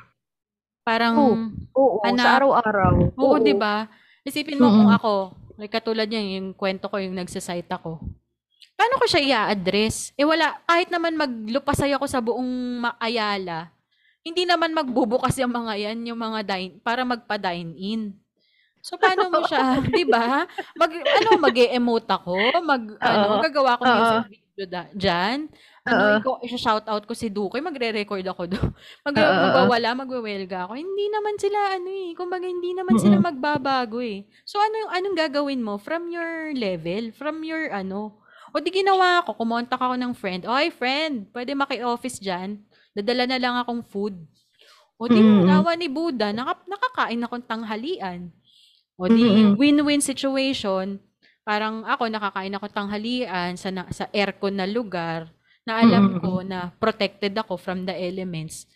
Parang, 0.81 1.13
Oo. 1.21 1.37
Oo, 1.77 1.97
Anak. 2.01 2.25
sa 2.25 2.33
araw-araw. 2.41 3.13
oo, 3.13 3.37
di 3.37 3.53
ba? 3.53 3.85
Isipin 4.25 4.57
mo 4.57 4.73
kung 4.73 4.89
Mm-mm. 4.89 4.97
ako, 4.97 5.13
like 5.61 5.69
katulad 5.69 6.09
yan, 6.09 6.41
yung 6.41 6.49
kwento 6.57 6.89
ko, 6.89 6.97
yung 6.97 7.13
nagsasite 7.13 7.69
ako. 7.69 8.01
Paano 8.73 8.97
ko 8.97 9.05
siya 9.05 9.21
i-address? 9.21 10.17
Eh 10.17 10.25
wala, 10.25 10.57
kahit 10.65 10.89
naman 10.89 11.13
maglupasay 11.13 11.93
ako 11.93 12.09
sa 12.09 12.17
buong 12.17 12.81
Ayala, 12.97 13.69
hindi 14.25 14.49
naman 14.49 14.73
magbubukas 14.73 15.37
yung 15.37 15.53
mga 15.53 15.73
yan, 15.77 16.09
yung 16.09 16.17
mga 16.17 16.41
dine, 16.41 16.81
para 16.81 17.05
magpa-dine 17.05 17.77
in. 17.77 18.17
So, 18.81 18.97
paano 18.97 19.29
mo 19.29 19.45
siya, 19.45 19.77
di 19.95 20.03
ba? 20.09 20.49
Mag, 20.73 20.91
ano, 21.13 21.37
mag-e-emote 21.37 22.09
ako, 22.09 22.57
mag, 22.65 22.83
ano, 23.05 23.37
Oo. 23.37 23.37
gagawa 23.37 23.77
ko 23.77 23.85
Oo. 23.85 23.85
music 23.85 24.25
video 24.25 24.65
da, 24.65 24.89
dyan. 24.97 25.45
Ano, 25.85 26.17
ko, 26.21 26.41
shout 26.57 26.85
out 26.89 27.05
ko 27.05 27.13
si 27.13 27.29
Dukoy, 27.29 27.61
magre-record 27.61 28.25
ako 28.25 28.49
doon. 28.49 28.69
Mag, 29.05 29.17
Oo, 29.17 29.21
oo. 29.21 29.73
magwawala, 29.73 29.97
magwewelga 29.97 30.65
ako. 30.69 30.77
Hindi 30.77 31.09
naman 31.09 31.37
sila, 31.41 31.77
ano 31.77 31.89
eh, 31.89 32.13
kumbaga 32.17 32.45
hindi 32.45 32.73
naman 32.73 32.97
sila 33.01 33.17
Mm-mm. 33.17 33.25
magbabago 33.33 33.97
eh. 34.01 34.25
So, 34.45 34.57
ano 34.61 34.75
yung, 34.77 34.91
anong 34.93 35.17
gagawin 35.17 35.61
mo? 35.65 35.77
From 35.81 36.09
your 36.09 36.53
level, 36.53 37.09
from 37.13 37.41
your, 37.45 37.69
ano, 37.73 38.17
o 38.53 38.59
di 38.61 38.69
ginawa 38.73 39.21
ko, 39.25 39.33
kumontak 39.37 39.77
ako 39.81 39.93
ng 39.97 40.13
friend. 40.13 40.45
Oy, 40.45 40.69
friend, 40.73 41.29
pwede 41.33 41.53
maki-office 41.57 42.17
dyan. 42.21 42.61
Dadala 42.93 43.25
na 43.29 43.37
lang 43.41 43.55
akong 43.61 43.81
food. 43.85 44.17
O 45.01 45.09
di 45.09 45.21
Mm. 45.21 45.41
nawa 45.41 45.73
ni 45.75 45.89
Buddha, 45.89 46.29
naka, 46.35 46.61
nakakain 46.69 47.23
akong 47.25 47.45
tanghalian. 47.47 48.29
O 49.01 49.09
di 49.09 49.25
Mm. 49.25 49.57
win-win 49.57 49.97
situation. 49.97 51.01
Parang 51.41 51.81
ako 51.89 52.05
nakakain 52.05 52.53
ako 52.53 52.69
tanghalian 52.69 53.57
sa 53.57 53.73
na, 53.73 53.89
sa 53.89 54.05
aircon 54.13 54.53
na 54.53 54.69
lugar 54.69 55.25
na 55.65 55.81
alam 55.81 56.17
Mm. 56.17 56.19
ko 56.21 56.45
na 56.45 56.69
protected 56.77 57.33
ako 57.33 57.57
from 57.57 57.89
the 57.89 57.95
elements. 57.97 58.69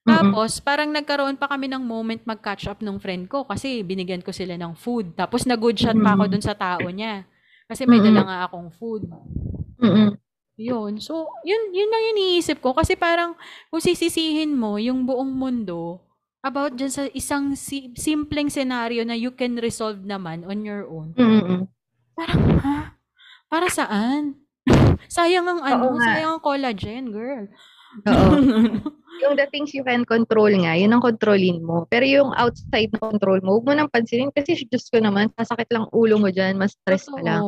Tapos 0.00 0.60
parang 0.60 0.88
nagkaroon 0.88 1.36
pa 1.36 1.48
kami 1.48 1.68
ng 1.68 1.80
moment 1.80 2.20
mag-catch 2.24 2.68
up 2.68 2.80
ng 2.80 2.96
friend 3.00 3.28
ko 3.28 3.44
kasi 3.44 3.80
binigyan 3.80 4.20
ko 4.20 4.32
sila 4.32 4.56
ng 4.56 4.72
food. 4.72 5.12
Tapos 5.12 5.44
nag-good 5.44 5.76
shot 5.76 5.96
pa 5.96 6.12
ako 6.12 6.24
dun 6.28 6.44
sa 6.44 6.52
tao 6.52 6.84
niya. 6.88 7.24
Kasi 7.64 7.84
may 7.84 8.00
dala 8.00 8.20
Mm. 8.20 8.26
nga 8.28 8.38
akong 8.48 8.68
food. 8.74 9.08
Mm. 9.80 10.16
Yun. 10.60 10.92
So, 11.00 11.24
yun, 11.40 11.72
yun 11.72 11.88
lang 11.88 12.04
iniisip 12.12 12.60
ko. 12.60 12.76
Kasi 12.76 12.92
parang, 12.92 13.32
kung 13.72 13.80
sisisihin 13.80 14.52
mo 14.52 14.76
yung 14.76 15.08
buong 15.08 15.32
mundo 15.32 16.04
about 16.40 16.72
dyan 16.76 16.92
sa 16.92 17.04
isang 17.12 17.52
si- 17.52 17.92
simpleng 17.96 18.48
scenario 18.48 19.04
na 19.04 19.16
you 19.16 19.32
can 19.32 19.60
resolve 19.60 20.00
naman 20.04 20.44
on 20.48 20.64
your 20.64 20.88
own. 20.88 21.12
Mm. 21.16 21.68
Parang, 22.16 22.42
ha? 22.64 22.78
Para 23.48 23.66
saan? 23.68 24.40
sayang 25.08 25.46
ang 25.48 25.60
ano, 25.60 25.92
Oo 25.92 25.96
nga. 25.96 26.06
sayang 26.16 26.32
ang 26.36 26.44
collagen, 26.44 27.04
girl. 27.12 27.44
Oo. 28.08 28.28
yung 29.20 29.36
the 29.36 29.44
things 29.52 29.76
you 29.76 29.84
can 29.84 30.06
control 30.08 30.48
nga, 30.48 30.72
yun 30.78 30.92
ang 30.96 31.04
kontrolin 31.04 31.60
mo. 31.60 31.84
Pero 31.92 32.08
yung 32.08 32.32
outside 32.32 32.88
na 32.94 33.00
control 33.02 33.44
mo, 33.44 33.60
huwag 33.60 33.66
mo 33.68 33.72
nang 33.76 33.92
pansinin 33.92 34.32
kasi 34.32 34.64
Diyos 34.64 34.88
ko 34.88 34.96
naman, 35.02 35.28
sasakit 35.36 35.68
lang 35.68 35.92
ulo 35.92 36.16
mo 36.16 36.32
dyan, 36.32 36.56
mas 36.56 36.72
stress 36.72 37.04
ka 37.04 37.20
lang. 37.20 37.42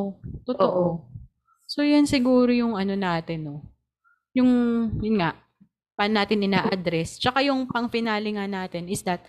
Totoo. 0.44 0.44
Totoo. 0.52 0.68
Oo. 0.68 0.86
So, 1.64 1.80
yan 1.80 2.04
siguro 2.04 2.52
yung 2.52 2.76
ano 2.76 2.92
natin, 2.92 3.48
no? 3.48 3.64
Yung, 4.36 4.50
yun 5.00 5.16
nga, 5.16 5.32
paano 5.94 6.20
natin 6.20 6.44
ina-address. 6.44 7.20
Tsaka 7.20 7.44
yung 7.44 7.68
pang-finale 7.68 8.28
nga 8.34 8.46
natin 8.48 8.88
is 8.88 9.02
that, 9.04 9.22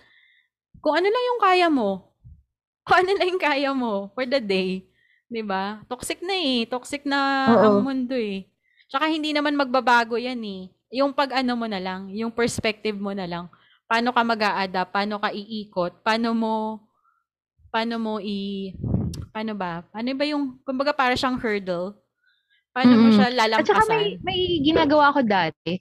kung 0.80 0.96
ano 0.96 1.08
lang 1.08 1.24
yung 1.34 1.40
kaya 1.40 1.68
mo, 1.68 2.12
kung 2.86 3.04
ano 3.04 3.10
lang 3.16 3.28
yung 3.34 3.42
kaya 3.42 3.70
mo 3.72 4.12
for 4.12 4.24
the 4.24 4.40
day, 4.40 4.84
di 5.26 5.42
ba? 5.42 5.80
Toxic 5.88 6.20
na 6.20 6.34
eh. 6.36 6.68
Toxic 6.68 7.02
na 7.08 7.18
Oo. 7.50 7.62
ang 7.64 7.76
mundo 7.82 8.14
eh. 8.14 8.46
Tsaka 8.88 9.08
hindi 9.08 9.32
naman 9.32 9.56
magbabago 9.56 10.14
yan 10.20 10.38
eh. 10.44 10.62
Yung 10.94 11.10
pag 11.10 11.32
ano 11.34 11.56
mo 11.58 11.66
na 11.66 11.80
lang, 11.82 12.12
yung 12.12 12.30
perspective 12.30 12.94
mo 12.94 13.10
na 13.10 13.26
lang, 13.26 13.48
paano 13.88 14.14
ka 14.14 14.20
mag 14.22 14.38
adapt 14.38 14.92
paano 14.94 15.18
ka 15.18 15.32
iikot, 15.34 16.04
paano 16.06 16.30
mo, 16.36 16.54
paano 17.74 17.98
mo 17.98 18.12
i, 18.22 18.70
paano 19.34 19.58
ba? 19.58 19.82
Paano 19.90 20.14
ba 20.14 20.24
yung, 20.24 20.60
kumbaga 20.62 20.94
para 20.94 21.18
siyang 21.18 21.40
hurdle, 21.40 21.98
paano 22.70 22.94
mo 22.94 23.08
Mm. 23.10 23.14
siya 23.18 23.26
At 23.26 23.66
saka 23.66 23.82
may, 23.90 24.14
lalampasan? 24.14 24.22
may 24.22 24.40
ginagawa 24.62 25.10
ko 25.10 25.20
dati. 25.26 25.72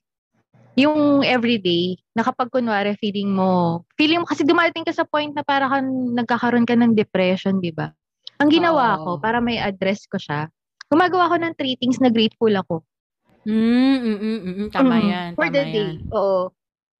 Yung 0.73 1.21
everyday, 1.21 2.01
na 2.17 2.25
kapag 2.25 2.49
kunwari 2.49 2.97
feeling 2.97 3.29
mo, 3.29 3.85
feeling 3.93 4.21
mo 4.21 4.25
kasi 4.25 4.41
dumating 4.41 4.81
ka 4.81 4.89
sa 4.89 5.05
point 5.05 5.29
na 5.29 5.45
para 5.45 5.69
kang 5.69 6.17
nagkakaroon 6.17 6.65
ka 6.65 6.73
ng 6.73 6.97
depression, 6.97 7.61
di 7.61 7.69
ba? 7.69 7.93
Ang 8.41 8.49
ginawa 8.49 8.97
Oo. 8.97 9.17
ko, 9.17 9.21
para 9.21 9.37
may 9.37 9.61
address 9.61 10.09
ko 10.09 10.17
siya, 10.17 10.49
gumagawa 10.89 11.29
ko 11.29 11.37
ng 11.37 11.53
three 11.53 11.77
things 11.77 12.01
na 12.01 12.09
grateful 12.09 12.49
ako. 12.49 12.81
Mm, 13.45 13.53
mm, 13.53 14.17
mm, 14.17 14.17
mm, 14.17 14.53
mm, 14.65 14.69
tama 14.73 14.95
Mm, 14.97 15.05
yan, 15.13 15.29
For 15.37 15.45
tama 15.45 15.53
the 15.53 15.63
day. 15.69 15.77
yan. 15.93 15.95
Oo. 16.09 16.41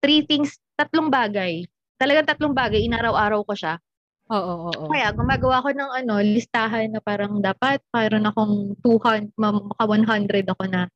Three 0.04 0.22
things, 0.28 0.60
tatlong 0.78 1.10
bagay. 1.10 1.66
Talagang 1.98 2.30
tatlong 2.30 2.54
bagay, 2.54 2.86
inaraw-araw 2.86 3.42
ko 3.42 3.58
siya. 3.58 3.82
Oo, 4.30 4.38
oo, 4.38 4.70
oo. 4.70 4.90
Kaya 4.92 5.10
gumagawa 5.18 5.66
ko 5.66 5.70
ng 5.74 5.92
ano, 6.04 6.14
listahan 6.22 6.94
na 6.94 7.02
parang 7.02 7.42
dapat 7.42 7.82
mayroon 7.90 8.28
akong 8.30 8.78
200, 8.86 9.34
ma- 9.40 9.66
maka 9.66 9.84
100 9.88 10.46
ako 10.46 10.64
na 10.70 10.88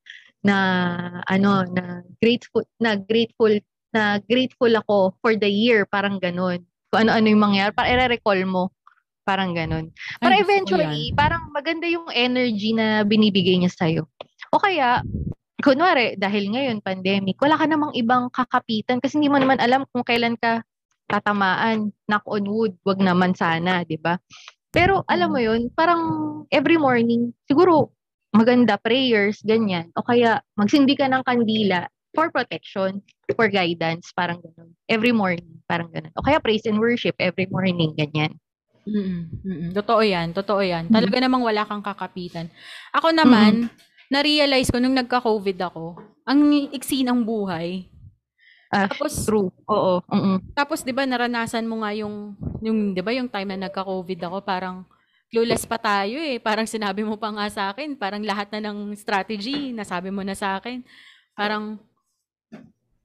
na 0.47 0.57
ano 1.27 1.67
na 1.67 2.07
grateful 2.23 2.63
na 2.79 2.95
grateful 2.95 3.51
na 3.91 4.23
grateful 4.23 4.71
ako 4.71 5.11
for 5.19 5.35
the 5.35 5.51
year 5.51 5.83
parang 5.83 6.23
ganun. 6.23 6.63
Kung 6.87 7.07
ano-ano 7.07 7.27
yung 7.27 7.43
mangyari, 7.43 7.71
para 7.75 7.91
i-recall 7.91 8.47
mo. 8.47 8.71
Parang 9.27 9.51
ganun. 9.51 9.91
Para 10.23 10.39
Ay, 10.39 10.47
eventually, 10.47 11.11
yan. 11.11 11.19
parang 11.19 11.51
maganda 11.51 11.83
yung 11.83 12.07
energy 12.15 12.71
na 12.71 13.03
binibigay 13.03 13.59
niya 13.59 13.75
sa'yo. 13.75 14.07
O 14.55 14.59
kaya, 14.63 15.03
kunwari, 15.59 16.15
dahil 16.15 16.47
ngayon, 16.47 16.79
pandemic, 16.79 17.35
wala 17.43 17.59
ka 17.59 17.67
namang 17.67 17.91
ibang 17.91 18.31
kakapitan 18.31 19.03
kasi 19.03 19.19
hindi 19.19 19.27
mo 19.27 19.35
naman 19.35 19.59
alam 19.59 19.83
kung 19.91 20.07
kailan 20.07 20.39
ka 20.39 20.63
tatamaan, 21.11 21.91
knock 22.07 22.23
on 22.27 22.47
wood, 22.47 22.79
wag 22.87 23.03
naman 23.03 23.35
sana, 23.35 23.83
di 23.83 23.99
ba? 23.99 24.15
Pero 24.71 25.03
alam 25.07 25.31
mo 25.31 25.39
yun, 25.39 25.71
parang 25.75 26.01
every 26.51 26.79
morning, 26.79 27.35
siguro 27.47 27.91
maganda 28.37 28.77
prayers, 28.77 29.41
ganyan. 29.41 29.89
O 29.97 30.05
kaya 30.05 30.39
magsindi 30.53 30.93
ka 30.93 31.09
ng 31.09 31.25
kandila 31.25 31.89
for 32.13 32.29
protection, 32.29 33.01
for 33.33 33.49
guidance, 33.49 34.13
parang 34.13 34.41
ganun. 34.41 34.69
Every 34.85 35.11
morning, 35.11 35.61
parang 35.65 35.89
ganun. 35.89 36.13
O 36.17 36.23
kaya 36.23 36.37
praise 36.37 36.65
and 36.69 36.77
worship 36.77 37.17
every 37.17 37.49
morning, 37.49 37.97
ganyan. 37.97 38.37
Mm, 38.87 39.43
mm, 39.43 39.69
totoo 39.75 39.99
yan, 39.99 40.31
totoo 40.31 40.63
yan. 40.63 40.87
Mhm. 40.87 40.93
Talaga 40.95 41.17
namang 41.19 41.43
wala 41.43 41.67
kang 41.67 41.83
kakapitan. 41.83 42.47
Ako 42.95 43.11
naman, 43.11 43.67
na-realize 44.07 44.71
ko 44.71 44.79
nung 44.79 44.95
nagka-COVID 44.95 45.57
ako, 45.67 45.99
ang 46.23 46.39
iksi 46.71 47.03
ng 47.03 47.27
buhay. 47.27 47.91
Ah, 48.71 48.87
Tapos, 48.87 49.23
true. 49.23 49.51
Oo. 49.67 50.03
mm 50.11 50.51
Tapos 50.51 50.83
'di 50.83 50.91
ba 50.91 51.07
naranasan 51.07 51.63
mo 51.63 51.79
nga 51.85 51.95
yung 51.95 52.35
yung 52.59 52.91
'di 52.91 52.99
ba 52.99 53.15
yung 53.15 53.31
time 53.31 53.55
na 53.55 53.71
nagka-COVID 53.71 54.19
ako, 54.27 54.37
parang 54.43 54.83
clueless 55.31 55.67
pa 55.67 55.77
tayo 55.79 56.17
eh. 56.17 56.39
Parang 56.39 56.67
sinabi 56.67 57.03
mo 57.03 57.19
pa 57.19 57.31
nga 57.31 57.47
sa 57.51 57.63
akin, 57.71 57.95
parang 57.99 58.23
lahat 58.23 58.51
na 58.55 58.71
ng 58.71 58.95
strategy 58.95 59.75
nasabi 59.75 60.11
mo 60.11 60.23
na 60.23 60.35
sa 60.35 60.59
akin. 60.59 60.83
Parang 61.35 61.79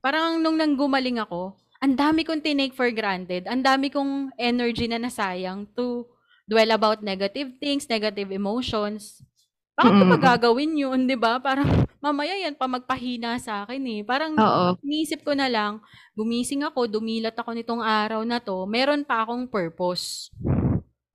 parang 0.03 0.39
nung 0.43 0.59
nang 0.59 0.75
gumaling 0.75 1.23
ako, 1.23 1.55
ang 1.83 1.99
dami 1.99 2.23
kong 2.23 2.43
tinake 2.43 2.79
for 2.79 2.91
granted. 2.95 3.47
Ang 3.51 3.67
dami 3.67 3.91
kong 3.91 4.31
energy 4.39 4.87
na 4.87 5.03
nasayang 5.03 5.67
to 5.75 6.07
dwell 6.47 6.71
about 6.71 7.03
negative 7.03 7.59
things, 7.59 7.91
negative 7.91 8.31
emotions. 8.31 9.23
Bakit 9.73 9.93
ko 9.99 10.05
Mm-mm. 10.05 10.13
pa 10.15 10.37
gagawin 10.37 10.77
yun, 10.77 11.09
di 11.09 11.17
ba? 11.17 11.41
Parang 11.41 11.89
mamaya 11.99 12.37
yan 12.37 12.55
pa 12.55 12.69
magpahina 12.69 13.41
sa 13.41 13.65
akin 13.65 13.83
eh. 13.89 14.01
Parang 14.05 14.37
Oo. 14.37 14.77
iniisip 14.85 15.25
ko 15.25 15.33
na 15.33 15.49
lang, 15.49 15.81
gumising 16.13 16.63
ako, 16.63 16.87
dumilat 16.87 17.35
ako 17.35 17.57
nitong 17.57 17.83
araw 17.83 18.21
na 18.23 18.37
to, 18.37 18.69
meron 18.69 19.03
pa 19.03 19.25
akong 19.25 19.49
purpose. 19.49 20.29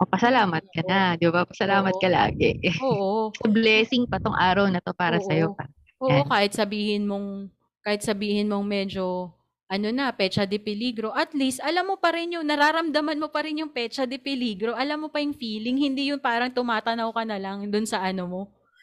O, 0.02 0.06
pasalamat 0.06 0.62
ka 0.70 0.82
na, 0.86 1.18
di 1.18 1.26
ba? 1.34 1.42
Pasalamat 1.42 1.96
Oo. 1.96 1.98
ka 1.98 2.06
lagi. 2.06 2.54
Oo. 2.82 3.34
Blessing 3.56 4.06
pa 4.06 4.22
tong 4.22 4.38
araw 4.38 4.70
na 4.70 4.78
to 4.86 4.94
para 4.94 5.18
Oo. 5.18 5.24
sa'yo 5.24 5.50
pa. 5.50 5.66
Oo, 6.04 6.22
Yan. 6.22 6.30
kahit 6.30 6.52
sabihin 6.54 7.08
mong, 7.08 7.50
kahit 7.82 8.04
sabihin 8.04 8.52
mong 8.52 8.68
medyo, 8.68 9.32
ano 9.72 9.88
na, 9.92 10.12
pecha 10.14 10.44
de 10.46 10.60
peligro, 10.62 11.10
at 11.16 11.32
least, 11.34 11.64
alam 11.64 11.88
mo 11.90 11.96
pa 11.98 12.12
rin 12.14 12.36
yung, 12.36 12.46
nararamdaman 12.48 13.18
mo 13.20 13.32
pa 13.32 13.42
rin 13.48 13.64
yung 13.64 13.72
pecha 13.74 14.04
de 14.06 14.20
peligro, 14.22 14.76
alam 14.76 15.08
mo 15.08 15.10
pa 15.10 15.24
yung 15.24 15.34
feeling, 15.36 15.80
hindi 15.80 16.12
yung 16.12 16.22
parang 16.22 16.52
tumatanaw 16.54 17.10
ka 17.16 17.24
na 17.26 17.40
lang 17.42 17.72
dun 17.72 17.88
sa 17.88 18.04
ano 18.04 18.24
mo, 18.30 18.42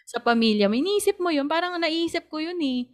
sa 0.08 0.18
pamilya 0.20 0.66
mo. 0.68 0.74
Iniisip 0.76 1.20
mo 1.20 1.28
yun, 1.30 1.46
parang 1.46 1.76
naisip 1.78 2.26
ko 2.32 2.40
yun 2.42 2.58
eh. 2.64 2.88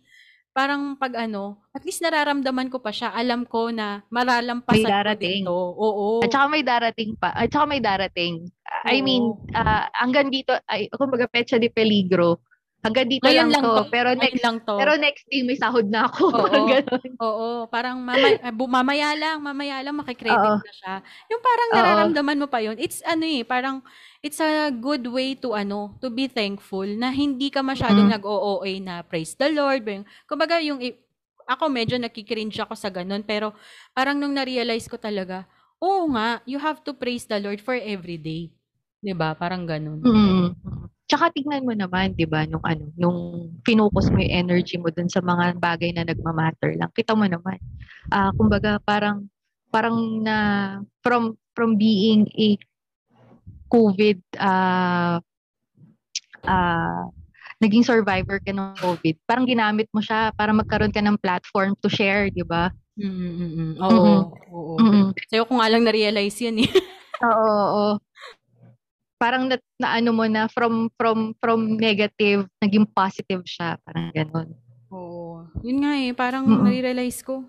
Parang 0.50 0.98
pag 0.98 1.14
ano, 1.14 1.62
at 1.70 1.86
least 1.86 2.02
nararamdaman 2.02 2.74
ko 2.74 2.82
pa 2.82 2.90
siya, 2.90 3.14
alam 3.14 3.46
ko 3.46 3.70
na 3.70 4.02
maralampasan 4.10 4.82
May 4.82 4.82
ko 4.82 4.90
darating. 4.90 5.42
dito. 5.46 5.54
Oo. 5.54 6.06
At 6.26 6.34
saka 6.34 6.46
may 6.50 6.64
darating 6.66 7.14
pa. 7.14 7.30
At 7.30 7.54
saka 7.54 7.66
may 7.70 7.78
darating. 7.78 8.50
I 8.82 8.98
mean, 8.98 9.30
Oo. 9.30 9.38
ah, 9.54 9.86
hanggang 9.94 10.26
dito, 10.26 10.50
ay, 10.66 10.90
kumbaga 10.90 11.30
pecha 11.30 11.54
de 11.54 11.70
peligro. 11.70 12.42
Hanggang 12.80 13.12
dito 13.12 13.28
Ngayon 13.28 13.52
lang, 13.52 13.60
lang 13.60 13.62
to. 13.62 13.72
to. 13.76 13.82
Pero 13.92 14.08
Ngayon 14.10 14.24
next, 14.24 14.40
lang 14.40 14.56
to. 14.64 14.74
pero 14.80 14.92
next 14.96 15.24
day 15.28 15.40
may 15.44 15.56
sahod 15.56 15.86
na 15.92 16.08
ako. 16.08 16.24
Oo. 16.40 16.76
Oo, 17.20 17.48
parang 17.68 18.00
mama, 18.00 18.40
ah, 18.40 18.48
bu- 18.48 18.72
mamaya 18.72 19.12
lang, 19.12 19.36
mamaya 19.36 19.84
lang 19.84 19.92
makikredit 19.92 20.32
Oo. 20.32 20.56
na 20.64 20.72
siya. 20.72 20.94
Yung 21.28 21.42
parang 21.44 21.68
Oo. 21.68 21.76
nararamdaman 21.76 22.40
mo 22.40 22.48
pa 22.48 22.64
yun. 22.64 22.80
It's 22.80 23.04
ano 23.04 23.28
eh, 23.28 23.44
parang 23.44 23.84
it's 24.24 24.40
a 24.40 24.72
good 24.72 25.04
way 25.04 25.36
to 25.36 25.52
ano, 25.52 25.92
to 26.00 26.08
be 26.08 26.24
thankful 26.24 26.88
na 26.88 27.12
hindi 27.12 27.52
ka 27.52 27.60
masyadong 27.60 28.08
Mm. 28.08 28.16
nag-OOA 28.16 28.72
na 28.80 28.94
praise 29.04 29.36
the 29.36 29.52
Lord. 29.52 29.84
Kumbaga 30.24 30.56
yung 30.64 30.80
ako 31.44 31.68
medyo 31.68 32.00
nakikringe 32.00 32.56
ako 32.56 32.72
sa 32.72 32.88
ganun, 32.88 33.20
pero 33.20 33.52
parang 33.92 34.16
nung 34.16 34.32
na-realize 34.32 34.88
ko 34.88 34.96
talaga, 34.96 35.44
oo 35.76 36.08
nga, 36.16 36.40
you 36.48 36.56
have 36.56 36.80
to 36.80 36.96
praise 36.96 37.28
the 37.28 37.36
Lord 37.36 37.60
for 37.60 37.76
every 37.76 38.16
day. 38.16 38.48
'Di 39.00 39.12
ba? 39.12 39.36
Parang 39.36 39.68
ganun. 39.68 40.00
Mm. 40.00 40.48
Tsaka 41.10 41.34
tignan 41.34 41.66
mo 41.66 41.74
naman, 41.74 42.14
'di 42.14 42.22
ba, 42.30 42.46
nung 42.46 42.62
ano, 42.62 42.86
nung 42.94 43.18
finocus 43.66 44.06
mo 44.14 44.22
yung 44.22 44.46
energy 44.46 44.78
mo 44.78 44.94
dun 44.94 45.10
sa 45.10 45.18
mga 45.18 45.58
bagay 45.58 45.90
na 45.90 46.06
nagmamatter 46.06 46.78
lang. 46.78 46.86
Kita 46.94 47.18
mo 47.18 47.26
naman. 47.26 47.58
Ah, 48.14 48.30
kumbaga 48.38 48.78
parang 48.86 49.26
parang 49.74 50.22
na 50.22 50.36
from 51.02 51.34
from 51.58 51.74
being 51.74 52.30
a 52.38 52.54
COVID 53.74 54.18
ah 54.38 55.18
ah 56.46 57.10
naging 57.58 57.82
survivor 57.82 58.38
ka 58.38 58.54
ng 58.54 58.78
COVID. 58.78 59.18
Parang 59.26 59.50
ginamit 59.50 59.90
mo 59.90 59.98
siya 59.98 60.30
para 60.32 60.54
magkaroon 60.54 60.94
ka 60.94 61.02
ng 61.02 61.18
platform 61.18 61.74
to 61.82 61.90
share, 61.90 62.30
'di 62.30 62.46
ba? 62.46 62.70
Mm, 62.94 63.10
mm, 63.10 63.34
mm, 63.34 63.50
mm. 63.50 63.72
Oo, 63.82 63.90
Mm-mm. 63.90 64.22
oo. 64.54 64.74
Mm-mm. 64.78 65.06
Sa'yo 65.26 65.42
ko 65.50 65.58
nga 65.58 65.68
lang 65.74 65.82
na-realize 65.82 66.38
yan 66.38 66.62
eh. 66.62 66.70
Oo, 67.20 67.50
oo. 67.50 67.88
Parang 69.20 69.44
na, 69.52 69.60
na 69.76 70.00
ano 70.00 70.16
mo 70.16 70.24
na 70.24 70.48
from 70.48 70.88
from 70.96 71.36
from 71.36 71.76
negative 71.76 72.48
naging 72.64 72.88
positive 72.88 73.44
siya, 73.44 73.76
parang 73.84 74.08
ganun. 74.16 74.48
Oo. 74.88 75.44
Yun 75.60 75.84
nga 75.84 75.92
eh, 76.00 76.16
parang 76.16 76.48
Mm-mm. 76.48 76.64
nare-realize 76.64 77.20
ko. 77.20 77.44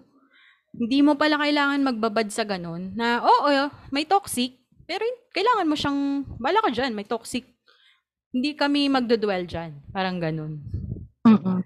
hindi 0.71 1.03
mo 1.03 1.19
pala 1.19 1.35
kailangan 1.35 1.83
magbabad 1.83 2.31
sa 2.31 2.47
ganun 2.47 2.95
na, 2.95 3.19
oo, 3.19 3.67
may 3.91 4.07
toxic, 4.07 4.55
pero 4.87 5.03
kailangan 5.35 5.67
mo 5.67 5.75
siyang, 5.75 6.23
bala 6.39 6.63
ka 6.63 6.71
dyan, 6.71 6.95
may 6.95 7.03
toxic. 7.03 7.43
Hindi 8.31 8.55
kami 8.55 8.87
magdudwell 8.87 9.43
dyan. 9.43 9.83
Parang 9.91 10.15
ganun. 10.15 10.63
Mm-mm. 11.27 11.59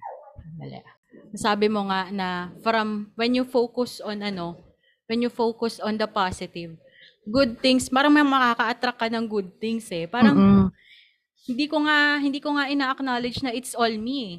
Sabi 1.37 1.69
mo 1.69 1.85
nga 1.85 2.09
na 2.09 2.49
from 2.65 3.13
when 3.13 3.37
you 3.37 3.45
focus 3.45 4.01
on 4.01 4.25
ano, 4.25 4.57
when 5.05 5.21
you 5.21 5.29
focus 5.29 5.77
on 5.77 6.01
the 6.01 6.09
positive, 6.09 6.73
good 7.25 7.57
things, 7.57 7.87
parang 7.87 8.09
may 8.09 8.21
makaka-attract 8.21 8.97
ka 8.97 9.07
ng 9.09 9.25
good 9.25 9.49
things 9.57 9.89
eh. 9.89 10.05
Parang 10.05 10.33
Mm-mm. 10.33 10.65
hindi 11.43 11.65
ko 11.65 11.77
nga 11.81 12.17
hindi 12.17 12.39
ko 12.39 12.53
nga 12.53 12.65
ina-acknowledge 12.67 13.41
na 13.41 13.49
it's 13.49 13.73
all 13.73 13.91
me. 13.91 14.17
eh. 14.19 14.35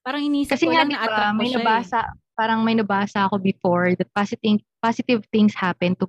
Parang 0.00 0.22
inisip 0.22 0.54
Kasi 0.54 0.64
ko 0.64 0.70
nga, 0.70 0.80
lang 0.80 0.90
na 0.90 1.02
attract 1.02 1.26
ko 1.28 1.36
may 1.36 1.48
siya. 1.48 1.52
eh. 1.52 1.58
nabasa, 1.60 1.98
parang 2.32 2.60
may 2.62 2.74
nabasa 2.74 3.18
ako 3.24 3.36
before 3.36 3.94
that 3.94 4.10
positive, 4.10 4.62
positive 4.78 5.22
things 5.28 5.50
happen 5.52 5.94
to 5.94 6.06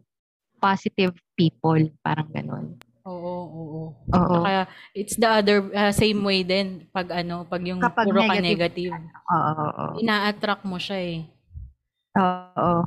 positive 0.57 1.13
people. 1.33 1.77
Parang 1.99 2.29
ganun. 2.29 2.77
Oo, 3.03 3.33
oo. 3.47 3.81
Oo. 4.11 4.37
Kaya 4.43 4.65
it's 4.91 5.15
the 5.15 5.25
other 5.25 5.65
uh, 5.71 5.89
same 5.89 6.19
way 6.19 6.43
din 6.43 6.85
pag 6.89 7.09
ano, 7.15 7.41
pag 7.41 7.63
yung 7.63 7.79
Kapag 7.79 8.05
puro 8.05 8.19
ka 8.19 8.35
negative. 8.35 8.91
negative. 8.91 8.93
Oo, 9.31 9.51
oo, 9.63 9.85
Ina-attract 9.97 10.61
mo 10.61 10.77
siya 10.77 10.99
eh. 10.99 11.17
oo. 12.13 12.85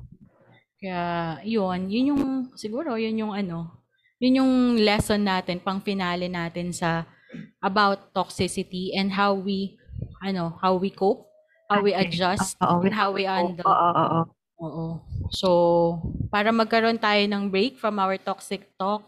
Kaya 0.80 1.36
yun, 1.44 1.92
yun 1.92 2.16
yung 2.16 2.24
siguro 2.56 2.96
yun 2.96 3.20
yung 3.20 3.36
ano, 3.36 3.84
yun 4.16 4.40
yung 4.40 4.52
lesson 4.80 5.20
natin 5.28 5.60
pang 5.60 5.76
finale 5.84 6.24
natin 6.32 6.72
sa 6.72 7.04
about 7.60 8.16
toxicity 8.16 8.96
and 8.96 9.12
how 9.12 9.36
we 9.36 9.76
ano, 10.24 10.56
how 10.56 10.80
we 10.80 10.88
cope, 10.88 11.28
how 11.68 11.84
we 11.84 11.92
adjust, 11.92 12.56
Oo, 12.64 12.80
and 12.80 12.96
how 12.96 13.12
we 13.12 13.28
Oo, 13.28 13.52
handle. 13.52 13.68
oo, 13.68 13.90
oo. 13.92 14.20
Oo. 14.60 14.86
So, 15.28 15.48
para 16.32 16.48
magkaroon 16.48 16.96
tayo 16.96 17.20
ng 17.28 17.52
break 17.52 17.76
from 17.76 18.00
our 18.00 18.16
toxic 18.16 18.64
talk, 18.80 19.04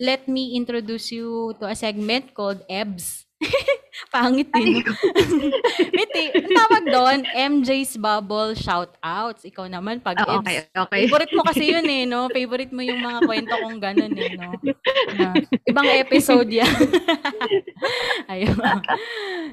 let 0.00 0.24
me 0.32 0.56
introduce 0.56 1.12
you 1.12 1.52
to 1.60 1.68
a 1.68 1.76
segment 1.76 2.32
called 2.32 2.64
EBS. 2.72 3.28
Pangit 4.14 4.48
din. 4.52 4.82
Miti, 5.92 6.24
ang 6.36 6.48
tawag 6.48 6.84
doon, 6.88 7.18
MJ's 7.28 7.96
Bubble 7.96 8.56
Shoutouts. 8.56 9.44
Ikaw 9.46 9.66
naman, 9.68 10.00
pag 10.00 10.20
EBS. 10.20 10.36
okay, 10.38 10.56
okay. 10.72 11.00
Favorite 11.06 11.32
mo 11.32 11.42
kasi 11.44 11.64
yun 11.72 11.86
eh, 11.86 12.04
no? 12.04 12.28
Favorite 12.28 12.72
mo 12.72 12.82
yung 12.84 13.00
mga 13.00 13.20
kwento 13.24 13.54
kong 13.56 13.78
ganun 13.80 14.14
eh, 14.16 14.32
no? 14.36 14.52
Na, 15.16 15.36
ibang 15.68 15.88
episode 15.88 16.48
yan. 16.48 16.72
Ayun. 18.32 18.56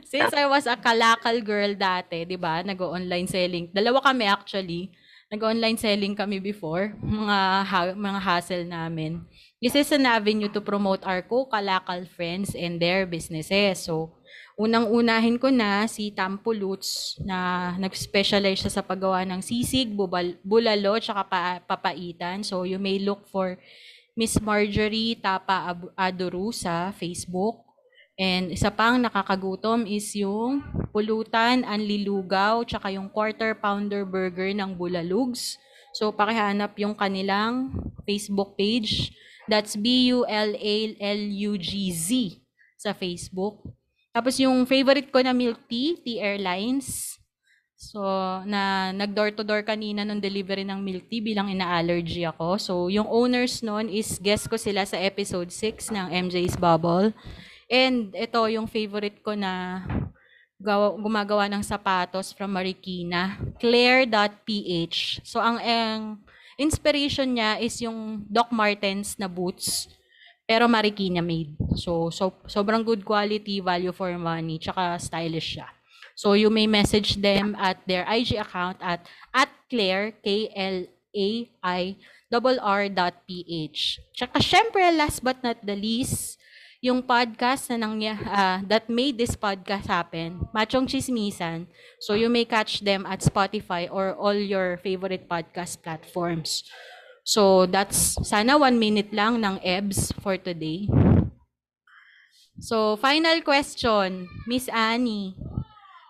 Since 0.08 0.34
I 0.34 0.46
was 0.48 0.66
a 0.68 0.78
kalakal 0.80 1.40
girl 1.44 1.74
dati, 1.76 2.24
di 2.24 2.38
ba? 2.40 2.64
Nag-online 2.64 3.28
selling. 3.28 3.66
Dalawa 3.72 4.02
kami 4.04 4.26
actually. 4.28 4.92
Nag-online 5.30 5.78
selling 5.78 6.18
kami 6.18 6.42
before. 6.42 6.96
Mga, 7.06 7.38
ha- 7.70 7.98
mga 7.98 8.20
hassle 8.22 8.66
namin. 8.66 9.22
This 9.60 9.76
is 9.76 9.92
an 9.92 10.08
avenue 10.08 10.48
to 10.56 10.64
promote 10.64 11.04
our 11.04 11.20
co-kalakal 11.20 12.08
friends 12.16 12.56
and 12.56 12.80
their 12.80 13.04
businesses. 13.04 13.84
So, 13.84 14.16
unang-unahin 14.56 15.36
ko 15.36 15.52
na 15.52 15.84
si 15.84 16.16
Tampo 16.16 16.56
Lutz 16.56 17.20
na 17.20 17.76
nag-specialize 17.76 18.64
siya 18.64 18.72
sa 18.72 18.80
paggawa 18.80 19.28
ng 19.28 19.44
sisig, 19.44 19.92
bubal, 19.92 20.40
bulalo, 20.48 20.96
tsaka 21.04 21.28
pa, 21.28 21.60
papaitan. 21.60 22.40
So, 22.40 22.64
you 22.64 22.80
may 22.80 23.04
look 23.04 23.28
for 23.28 23.60
Miss 24.16 24.40
Marjorie 24.40 25.20
Tapa 25.20 25.76
Aduru 25.92 26.56
sa 26.56 26.96
Facebook. 26.96 27.60
And 28.16 28.56
isa 28.56 28.72
pang 28.72 28.96
nakakagutom 28.96 29.84
is 29.84 30.08
yung 30.16 30.64
pulutan, 30.96 31.68
anlilugaw, 31.68 32.64
tsaka 32.64 32.96
yung 32.96 33.12
quarter 33.12 33.60
pounder 33.60 34.08
burger 34.08 34.56
ng 34.56 34.72
Bulalugs. 34.80 35.60
So, 35.92 36.16
pakihanap 36.16 36.80
yung 36.80 36.96
kanilang 36.96 37.76
Facebook 38.08 38.56
page. 38.56 39.12
That's 39.50 39.74
B-U-L-A-L-U-G-Z 39.74 40.30
sa 42.78 42.94
Facebook. 42.94 43.66
Tapos 44.14 44.38
yung 44.38 44.70
favorite 44.70 45.10
ko 45.10 45.26
na 45.26 45.34
milk 45.34 45.58
tea, 45.66 45.98
Tea 45.98 46.22
Airlines. 46.22 47.18
So, 47.80 48.04
na 48.44 48.92
nag-door 48.92 49.32
to 49.40 49.44
door 49.48 49.64
kanina 49.64 50.04
nung 50.04 50.20
delivery 50.20 50.68
ng 50.68 50.84
milk 50.84 51.08
tea 51.08 51.24
bilang 51.24 51.48
ina-allergy 51.48 52.28
ako. 52.28 52.60
So, 52.60 52.74
yung 52.92 53.08
owners 53.08 53.64
nun 53.64 53.88
is 53.88 54.20
guest 54.20 54.52
ko 54.52 54.60
sila 54.60 54.84
sa 54.84 55.00
episode 55.00 55.48
6 55.48 55.96
ng 55.96 56.08
MJ's 56.28 56.60
Bubble. 56.60 57.16
And 57.72 58.12
ito 58.12 58.42
yung 58.52 58.68
favorite 58.68 59.24
ko 59.24 59.32
na 59.32 59.80
gawa, 60.60 60.92
gumagawa 61.00 61.48
ng 61.48 61.64
sapatos 61.64 62.36
from 62.36 62.52
Marikina, 62.52 63.40
claire.ph. 63.64 65.24
So, 65.24 65.40
ang, 65.40 65.64
ang 65.64 66.20
inspiration 66.60 67.40
niya 67.40 67.64
is 67.64 67.80
yung 67.80 68.28
Doc 68.28 68.52
Martens 68.52 69.16
na 69.16 69.32
boots 69.32 69.88
pero 70.50 70.66
Marikina 70.66 71.22
made. 71.22 71.54
So, 71.78 72.10
so 72.10 72.34
sobrang 72.50 72.82
good 72.82 73.06
quality, 73.06 73.62
value 73.62 73.94
for 73.94 74.10
money, 74.18 74.58
tsaka 74.58 74.98
stylish 74.98 75.62
siya. 75.62 75.70
So, 76.18 76.34
you 76.34 76.50
may 76.50 76.66
message 76.66 77.22
them 77.22 77.54
at 77.54 77.78
their 77.86 78.02
IG 78.10 78.42
account 78.42 78.82
at 78.82 79.06
at 79.30 79.54
Claire, 79.70 80.18
K-L-A-I, 80.26 81.82
R 82.34 82.84
PH. 83.30 83.80
Tsaka 84.18 84.42
syempre, 84.42 84.90
last 84.90 85.22
but 85.22 85.38
not 85.46 85.62
the 85.62 85.78
least, 85.78 86.39
yung 86.80 87.04
podcast 87.04 87.68
na 87.72 87.84
nangya, 87.84 88.16
ah, 88.24 88.60
that 88.64 88.88
made 88.88 89.20
this 89.20 89.36
podcast 89.36 89.88
happen, 89.92 90.40
Machong 90.56 90.88
Chismisan. 90.88 91.68
So, 92.00 92.16
you 92.16 92.32
may 92.32 92.48
catch 92.48 92.80
them 92.80 93.04
at 93.04 93.20
Spotify 93.20 93.92
or 93.92 94.16
all 94.16 94.36
your 94.36 94.80
favorite 94.80 95.28
podcast 95.28 95.84
platforms. 95.84 96.64
So, 97.28 97.68
that's 97.68 98.16
sana 98.24 98.56
one 98.56 98.80
minute 98.80 99.12
lang 99.12 99.44
ng 99.44 99.60
EBS 99.60 100.16
for 100.24 100.40
today. 100.40 100.88
So, 102.64 102.96
final 102.96 103.44
question, 103.44 104.32
Miss 104.48 104.72
Annie. 104.72 105.36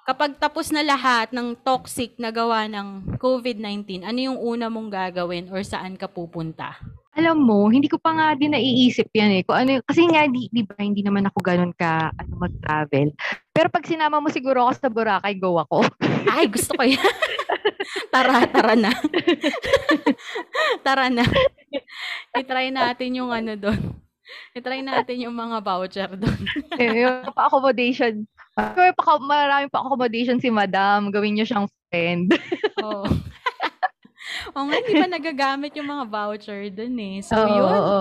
Kapag 0.06 0.42
tapos 0.42 0.74
na 0.74 0.82
lahat 0.82 1.30
ng 1.30 1.54
toxic 1.62 2.18
na 2.18 2.34
gawa 2.34 2.66
ng 2.66 3.18
COVID-19, 3.22 4.02
ano 4.02 4.18
yung 4.18 4.38
una 4.42 4.66
mong 4.66 4.90
gagawin 4.90 5.50
or 5.54 5.62
saan 5.62 5.94
ka 5.98 6.10
pupunta? 6.10 6.78
Alam 7.20 7.44
mo, 7.44 7.68
hindi 7.68 7.92
ko 7.92 8.00
pa 8.00 8.16
nga 8.16 8.28
din 8.32 8.56
naiisip 8.56 9.12
yan 9.12 9.32
eh. 9.36 9.42
Kung 9.44 9.60
ano, 9.60 9.84
kasi 9.84 10.08
nga, 10.08 10.24
di, 10.32 10.48
di 10.48 10.64
ba, 10.64 10.80
hindi 10.80 11.04
naman 11.04 11.28
ako 11.28 11.44
ganun 11.44 11.76
ka 11.76 12.16
ano, 12.16 12.32
mag-travel. 12.40 13.12
Pero 13.52 13.68
pag 13.68 13.84
sinama 13.84 14.24
mo 14.24 14.32
siguro 14.32 14.64
ako 14.64 14.72
sa 14.80 14.88
Boracay, 14.88 15.36
go 15.36 15.60
ako. 15.60 15.84
Ay, 16.32 16.48
gusto 16.48 16.72
ko 16.80 16.88
yan. 16.88 17.16
tara, 18.08 18.48
tara 18.48 18.74
na. 18.80 18.92
tara 20.88 21.12
na. 21.12 21.28
I-try 22.40 22.72
natin 22.72 23.20
yung 23.20 23.36
ano 23.36 23.52
doon. 23.60 24.00
I-try 24.56 24.80
natin 24.80 25.20
yung 25.20 25.36
mga 25.36 25.60
voucher 25.60 26.10
doon. 26.16 26.40
Eh, 26.80 27.04
yung 27.04 27.36
pa-accommodation. 27.36 28.24
May 28.56 28.96
pa 28.96 29.20
marami 29.20 29.68
pa 29.68 29.84
accommodation 29.84 30.40
si 30.40 30.48
madam. 30.48 31.12
Gawin 31.12 31.36
niyo 31.36 31.46
siyang 31.48 31.68
friend. 31.92 32.32
Oo. 32.88 33.08
Oo 34.54 34.66
nga, 34.66 34.76
hindi 34.78 34.94
pa 34.94 35.08
nagagamit 35.08 35.72
yung 35.76 35.90
mga 35.90 36.06
voucher 36.08 36.62
doon 36.70 36.96
eh. 36.98 37.16
So, 37.22 37.36
Oo, 37.36 37.48
yun. 37.48 37.74
oo. 37.74 37.98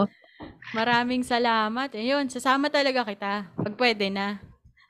Maraming 0.71 1.25
salamat. 1.25 1.93
Ayun, 1.93 2.29
sasama 2.29 2.69
talaga 2.69 3.05
kita. 3.05 3.49
Pag 3.49 3.75
pwede 3.77 4.13
na. 4.13 4.37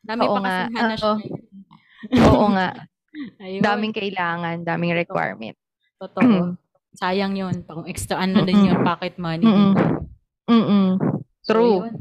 Dami 0.03 0.27
Oo 0.27 0.35
pa 0.35 0.41
nga, 0.43 0.57
hanas 0.69 1.01
oo. 1.03 2.47
nga. 2.55 2.69
Ayun, 3.43 3.63
Daming 3.65 3.95
kailangan, 3.95 4.63
daming 4.63 4.95
requirement. 4.95 5.57
totoo. 5.99 6.55
Sayang 6.95 7.35
yun. 7.35 7.67
Pang 7.67 7.83
extra 7.85 8.19
ano 8.19 8.47
din 8.47 8.55
Mm-mm. 8.55 8.69
yun, 8.71 8.79
pocket 8.87 9.15
money. 9.19 9.47
Mm-mm. 10.47 10.89
So, 11.43 11.55
True. 11.55 11.87
yun. 11.87 11.95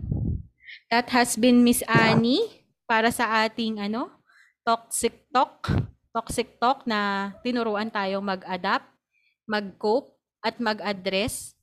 That 0.87 1.09
has 1.11 1.35
been 1.35 1.65
Miss 1.65 1.81
Annie 1.83 2.63
para 2.85 3.09
sa 3.09 3.43
ating 3.43 3.81
ano, 3.81 4.13
toxic 4.63 5.27
talk. 5.29 5.67
Toxic 6.13 6.57
talk 6.57 6.85
na 6.85 7.31
tinuruan 7.41 7.89
tayong 7.89 8.23
mag-adapt, 8.23 8.87
mag-cope, 9.47 10.13
at 10.45 10.61
mag-address. 10.61 11.57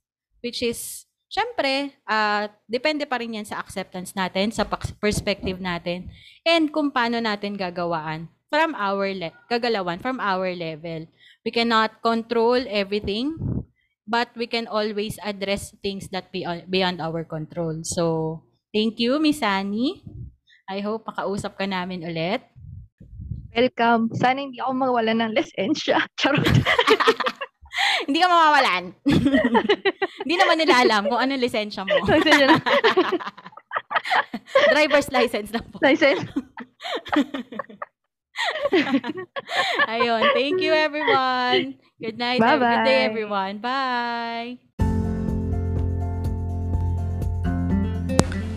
Which 0.44 0.60
is, 0.60 1.08
syempre, 1.30 1.96
ah, 2.04 2.52
depende 2.68 3.08
pa 3.08 3.16
rin 3.16 3.40
yan 3.40 3.48
sa 3.48 3.60
acceptance 3.60 4.12
natin, 4.12 4.52
sa 4.52 4.68
perspective 5.00 5.56
natin, 5.56 6.12
and 6.44 6.68
kung 6.68 6.92
paano 6.92 7.16
natin 7.16 7.56
gagawaan 7.56 8.28
from 8.52 8.76
our 8.76 9.10
le- 9.16 9.34
gagalawan 9.50 9.98
from 9.98 10.20
our 10.20 10.52
level. 10.52 11.08
We 11.42 11.50
cannot 11.50 11.98
control 12.04 12.62
everything, 12.70 13.34
but 14.06 14.30
we 14.36 14.46
can 14.46 14.68
always 14.68 15.18
address 15.20 15.74
things 15.82 16.06
that 16.12 16.30
beyond, 16.30 16.70
beyond 16.70 17.00
our 17.00 17.24
control. 17.24 17.82
So, 17.82 18.44
thank 18.70 19.00
you, 19.00 19.18
Miss 19.18 19.42
Annie. 19.42 20.04
I 20.70 20.80
hope 20.80 21.04
makausap 21.04 21.58
ka 21.60 21.66
namin 21.68 22.04
ulit. 22.06 22.40
Welcome. 23.54 24.14
Sana 24.16 24.42
hindi 24.42 24.58
ako 24.58 24.72
mawala 24.72 25.12
ng 25.14 25.34
lisensya. 25.34 26.06
Charot. 26.20 26.46
Hindi 28.06 28.18
ka 28.20 28.28
mawawalan. 28.28 28.82
Hindi 30.24 30.34
naman 30.34 30.56
nila 30.58 30.74
alam 30.82 31.02
kung 31.08 31.20
anong 31.20 31.42
lisensya 31.42 31.84
mo. 31.86 31.94
Lisensya 32.08 32.46
na. 32.50 32.58
Driver's 34.72 35.08
license 35.10 35.50
na 35.54 35.60
po. 35.62 35.78
License. 35.80 36.26
Ayun. 39.86 40.22
Thank 40.34 40.58
you, 40.60 40.72
everyone. 40.74 41.78
Good 42.02 42.18
night. 42.18 42.42
Have 42.42 42.60
a 42.60 42.66
Good 42.66 42.84
day, 42.84 43.00
Bye-bye. 43.06 43.08
everyone. 43.08 43.54
Bye. 43.62 44.50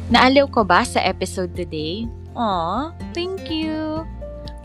Naaliw 0.08 0.48
ko 0.56 0.64
ba 0.64 0.88
sa 0.88 1.04
episode 1.04 1.52
today? 1.52 2.08
Aw, 2.32 2.96
thank 3.12 3.52
you. 3.52 4.08